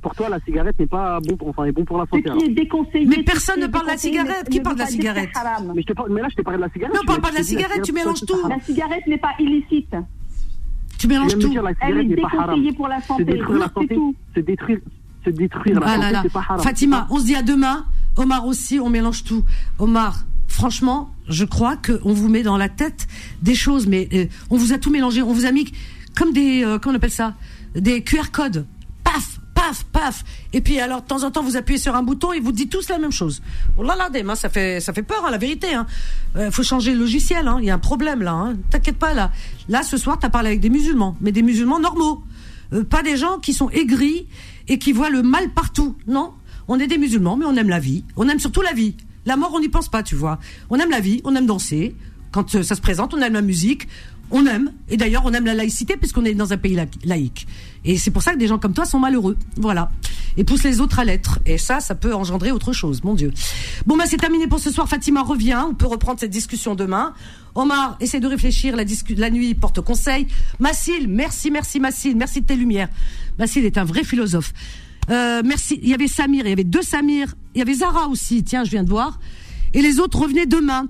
Pour 0.00 0.14
toi, 0.14 0.28
la 0.28 0.38
cigarette 0.40 0.78
n'est 0.78 0.86
pas 0.86 1.18
bon, 1.20 1.36
pour- 1.36 1.48
enfin, 1.48 1.64
est 1.64 1.72
bon 1.72 1.84
pour 1.84 1.98
la 1.98 2.04
Ce 2.04 2.10
santé. 2.10 2.30
qui 2.38 2.44
est 2.44 2.54
déconseillé. 2.54 3.06
Mais 3.06 3.22
personne 3.24 3.60
ne 3.60 3.66
parle 3.66 3.86
de 3.86 3.90
la 3.90 3.96
cigarette. 3.96 4.48
Qui 4.48 4.60
parle 4.60 4.76
de 4.76 4.80
la 4.80 4.86
cigarette. 4.86 5.30
Mais, 5.74 5.82
je 5.82 5.86
te 5.86 5.92
parle, 5.92 6.12
mais 6.12 6.20
là, 6.20 6.28
je 6.30 6.36
t'ai 6.36 6.42
parlé 6.42 6.58
de 6.58 6.62
la 6.62 6.70
cigarette. 6.70 6.94
Non, 6.96 7.02
parle 7.04 7.20
pas 7.20 7.30
de 7.30 7.36
la 7.36 7.42
cigarette, 7.42 7.82
tu 7.82 7.92
mélanges 7.92 8.20
tout. 8.20 8.48
La 8.48 8.60
cigarette 8.60 9.06
n'est 9.06 9.18
pas 9.18 9.32
illicite. 9.38 9.94
Tu 10.98 11.06
mélanges 11.06 11.38
tout. 11.38 11.52
Elle 11.80 11.98
est 11.98 12.04
n'est 12.04 12.16
pas 12.16 12.28
haram. 12.32 12.46
déconseillée 12.56 12.72
pour 12.72 12.88
la 12.88 13.00
C'est 13.00 13.06
santé. 13.06 13.24
détruire 13.24 13.58
la 13.58 13.66
C'est 13.68 13.72
santé. 13.74 13.94
tout. 13.94 14.14
C'est 14.34 14.42
détruire, 14.46 14.78
c'est 15.24 15.32
détruire 15.34 15.80
la 15.80 15.86
Ah 15.86 15.96
là 15.96 16.02
santé. 16.02 16.12
là. 16.12 16.20
C'est 16.24 16.32
pas 16.32 16.44
haram. 16.48 16.60
Fatima, 16.60 17.06
on 17.10 17.18
se 17.18 17.24
dit 17.26 17.34
à 17.36 17.42
demain. 17.42 17.84
Omar 18.16 18.46
aussi, 18.46 18.80
on 18.80 18.90
mélange 18.90 19.22
tout. 19.22 19.44
Omar, 19.78 20.24
franchement, 20.48 21.14
je 21.28 21.44
crois 21.44 21.76
qu'on 21.76 22.12
vous 22.12 22.28
met 22.28 22.42
dans 22.42 22.56
la 22.56 22.68
tête 22.68 23.06
des 23.42 23.54
choses, 23.54 23.86
mais 23.86 24.08
euh, 24.12 24.24
on 24.50 24.56
vous 24.56 24.72
a 24.72 24.78
tout 24.78 24.90
mélangé. 24.90 25.22
On 25.22 25.32
vous 25.32 25.46
a 25.46 25.52
mis 25.52 25.72
comme 26.16 26.32
des, 26.32 26.64
euh, 26.64 26.78
comment 26.80 26.94
on 26.94 26.96
appelle 26.96 27.10
ça, 27.12 27.34
des 27.76 28.02
QR 28.02 28.30
codes. 28.32 28.66
Paf, 29.04 29.37
paf, 29.58 29.84
paf. 29.92 30.24
Et 30.52 30.60
puis 30.60 30.78
alors, 30.80 31.02
de 31.02 31.06
temps 31.06 31.24
en 31.24 31.30
temps, 31.30 31.42
vous 31.42 31.56
appuyez 31.56 31.78
sur 31.80 31.94
un 31.96 32.02
bouton 32.02 32.32
et 32.32 32.40
vous 32.40 32.52
dites 32.52 32.70
tous 32.70 32.88
la 32.88 32.98
même 32.98 33.10
chose. 33.12 33.42
Oh 33.76 33.82
là 33.82 33.96
là, 33.96 34.08
hein, 34.14 34.34
ça 34.34 34.48
fait, 34.48 34.80
ça 34.80 34.92
fait 34.92 35.02
peur, 35.02 35.24
hein, 35.26 35.30
la 35.30 35.38
vérité. 35.38 35.74
Hein. 35.74 35.86
Euh, 36.36 36.50
faut 36.50 36.62
changer 36.62 36.92
le 36.92 36.98
logiciel. 37.00 37.48
hein. 37.48 37.58
Il 37.60 37.66
y 37.66 37.70
a 37.70 37.74
un 37.74 37.78
problème 37.78 38.22
là. 38.22 38.32
Hein. 38.32 38.56
T'inquiète 38.70 38.96
pas 38.98 39.14
là. 39.14 39.32
Là, 39.68 39.82
ce 39.82 39.96
soir, 39.96 40.18
t'as 40.20 40.30
parlé 40.30 40.48
avec 40.48 40.60
des 40.60 40.70
musulmans, 40.70 41.16
mais 41.20 41.32
des 41.32 41.42
musulmans 41.42 41.80
normaux. 41.80 42.22
Euh, 42.72 42.84
pas 42.84 43.02
des 43.02 43.16
gens 43.16 43.38
qui 43.38 43.52
sont 43.52 43.68
aigris 43.70 44.26
et 44.68 44.78
qui 44.78 44.92
voient 44.92 45.10
le 45.10 45.22
mal 45.22 45.50
partout. 45.50 45.96
Non, 46.06 46.32
on 46.68 46.78
est 46.78 46.86
des 46.86 46.98
musulmans, 46.98 47.36
mais 47.36 47.44
on 47.46 47.56
aime 47.56 47.68
la 47.70 47.80
vie. 47.80 48.04
On 48.16 48.28
aime 48.28 48.38
surtout 48.38 48.62
la 48.62 48.72
vie. 48.72 48.94
La 49.26 49.36
mort, 49.36 49.52
on 49.54 49.60
n'y 49.60 49.68
pense 49.68 49.88
pas, 49.88 50.02
tu 50.02 50.14
vois. 50.14 50.38
On 50.70 50.76
aime 50.78 50.90
la 50.90 51.00
vie, 51.00 51.20
on 51.24 51.34
aime 51.34 51.46
danser. 51.46 51.94
Quand 52.30 52.54
euh, 52.54 52.62
ça 52.62 52.74
se 52.74 52.80
présente, 52.80 53.12
on 53.14 53.20
aime 53.20 53.32
la 53.34 53.42
musique. 53.42 53.88
On 54.30 54.44
aime. 54.46 54.72
Et 54.90 54.98
d'ailleurs, 54.98 55.22
on 55.24 55.32
aime 55.32 55.46
la 55.46 55.54
laïcité 55.54 55.96
puisqu'on 55.96 56.24
est 56.26 56.34
dans 56.34 56.52
un 56.52 56.58
pays 56.58 56.74
la- 56.74 56.84
laïque. 57.04 57.46
Et 57.84 57.96
c'est 57.96 58.10
pour 58.10 58.22
ça 58.22 58.32
que 58.32 58.38
des 58.38 58.46
gens 58.48 58.58
comme 58.58 58.74
toi 58.74 58.84
sont 58.84 58.98
malheureux. 58.98 59.36
Voilà. 59.56 59.90
et 60.36 60.44
pousse 60.44 60.62
les 60.64 60.80
autres 60.80 60.98
à 60.98 61.04
l'être. 61.04 61.38
Et 61.46 61.58
ça, 61.58 61.80
ça 61.80 61.94
peut 61.94 62.14
engendrer 62.14 62.52
autre 62.52 62.72
chose, 62.72 63.02
mon 63.02 63.14
Dieu. 63.14 63.32
Bon, 63.86 63.96
bah, 63.96 64.04
c'est 64.06 64.16
terminé 64.16 64.46
pour 64.46 64.60
ce 64.60 64.70
soir. 64.70 64.88
Fatima 64.88 65.22
revient. 65.22 65.62
On 65.68 65.74
peut 65.74 65.86
reprendre 65.86 66.20
cette 66.20 66.30
discussion 66.30 66.74
demain. 66.74 67.14
Omar, 67.54 67.96
essaie 68.00 68.20
de 68.20 68.26
réfléchir. 68.26 68.76
La, 68.76 68.84
la 69.16 69.30
nuit 69.30 69.54
porte 69.54 69.80
conseil. 69.80 70.26
Massile, 70.58 71.08
merci, 71.08 71.50
merci, 71.50 71.80
Massile. 71.80 72.16
Merci 72.16 72.40
de 72.42 72.46
tes 72.46 72.56
lumières. 72.56 72.88
Massile 73.38 73.64
est 73.64 73.78
un 73.78 73.84
vrai 73.84 74.04
philosophe. 74.04 74.52
Euh, 75.10 75.42
merci. 75.44 75.78
Il 75.82 75.88
y 75.88 75.94
avait 75.94 76.06
Samir, 76.08 76.44
il 76.46 76.50
y 76.50 76.52
avait 76.52 76.64
deux 76.64 76.82
Samir. 76.82 77.34
Il 77.54 77.58
y 77.58 77.62
avait 77.62 77.74
Zara 77.74 78.08
aussi. 78.08 78.44
Tiens, 78.44 78.64
je 78.64 78.70
viens 78.70 78.84
de 78.84 78.90
voir. 78.90 79.18
Et 79.74 79.82
les 79.82 79.98
autres 80.00 80.20
revenaient 80.20 80.46
demain. 80.46 80.86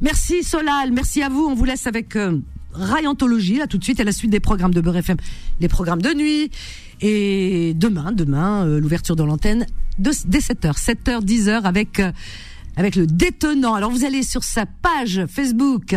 Merci 0.00 0.42
Solal, 0.42 0.90
merci 0.92 1.22
à 1.22 1.28
vous. 1.28 1.46
On 1.46 1.54
vous 1.54 1.64
laisse 1.64 1.86
avec 1.86 2.16
euh, 2.16 2.38
Rayantologie, 2.72 3.58
là 3.58 3.66
tout 3.66 3.78
de 3.78 3.84
suite, 3.84 4.00
à 4.00 4.04
la 4.04 4.12
suite 4.12 4.30
des 4.30 4.40
programmes 4.40 4.74
de 4.74 4.80
Beurre 4.80 4.96
FM, 4.96 5.16
les 5.60 5.68
programmes 5.68 6.02
de 6.02 6.14
nuit. 6.14 6.50
Et 7.00 7.74
demain, 7.74 8.12
demain, 8.12 8.66
euh, 8.66 8.80
l'ouverture 8.80 9.16
de 9.16 9.24
l'antenne 9.24 9.66
dès 9.98 10.12
7h, 10.12 10.78
7h, 10.78 11.24
10h 11.24 11.62
avec... 11.62 12.00
Euh, 12.00 12.12
avec 12.76 12.96
le 12.96 13.06
détenant. 13.06 13.74
Alors 13.74 13.90
vous 13.90 14.04
allez 14.04 14.22
sur 14.22 14.44
sa 14.44 14.66
page 14.66 15.26
Facebook 15.28 15.94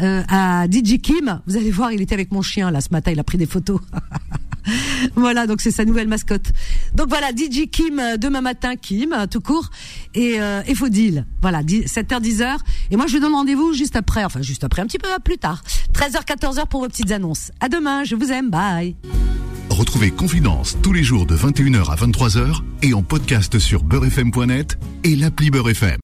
euh, 0.00 0.22
à 0.28 0.66
DJ 0.66 1.00
Kim, 1.00 1.40
vous 1.46 1.56
allez 1.56 1.70
voir, 1.70 1.92
il 1.92 2.00
était 2.00 2.14
avec 2.14 2.32
mon 2.32 2.42
chien 2.42 2.70
là 2.70 2.80
ce 2.80 2.88
matin, 2.90 3.10
il 3.10 3.20
a 3.20 3.24
pris 3.24 3.38
des 3.38 3.46
photos. 3.46 3.80
voilà, 5.16 5.46
donc 5.46 5.60
c'est 5.60 5.70
sa 5.70 5.84
nouvelle 5.84 6.08
mascotte. 6.08 6.52
Donc 6.94 7.08
voilà, 7.08 7.30
DJ 7.30 7.68
Kim 7.70 7.98
euh, 7.98 8.16
demain 8.16 8.40
matin, 8.40 8.76
Kim, 8.76 9.12
euh, 9.12 9.26
tout 9.26 9.40
court, 9.40 9.70
et, 10.14 10.40
euh, 10.40 10.62
et 10.66 10.74
Faudil. 10.74 11.26
Voilà, 11.40 11.62
7h, 11.62 12.20
10h. 12.20 12.56
Et 12.90 12.96
moi, 12.96 13.06
je 13.06 13.14
vous 13.14 13.20
donne 13.20 13.34
rendez-vous 13.34 13.72
juste 13.72 13.96
après, 13.96 14.24
enfin 14.24 14.42
juste 14.42 14.64
après, 14.64 14.82
un 14.82 14.86
petit 14.86 14.98
peu 14.98 15.08
plus 15.24 15.38
tard. 15.38 15.62
13h, 15.94 16.24
14h 16.24 16.66
pour 16.68 16.80
vos 16.80 16.88
petites 16.88 17.12
annonces. 17.12 17.50
À 17.60 17.68
demain, 17.68 18.04
je 18.04 18.16
vous 18.16 18.30
aime, 18.30 18.50
bye. 18.50 18.96
Retrouvez 19.70 20.10
Confidence 20.10 20.76
tous 20.82 20.92
les 20.92 21.04
jours 21.04 21.26
de 21.26 21.36
21h 21.36 21.90
à 21.90 21.94
23h 21.94 22.62
et 22.82 22.94
en 22.94 23.02
podcast 23.02 23.58
sur 23.58 23.84
beurrefm.net 23.84 24.78
et 25.04 25.14
l'appli 25.14 25.50
Beurrefm. 25.50 25.96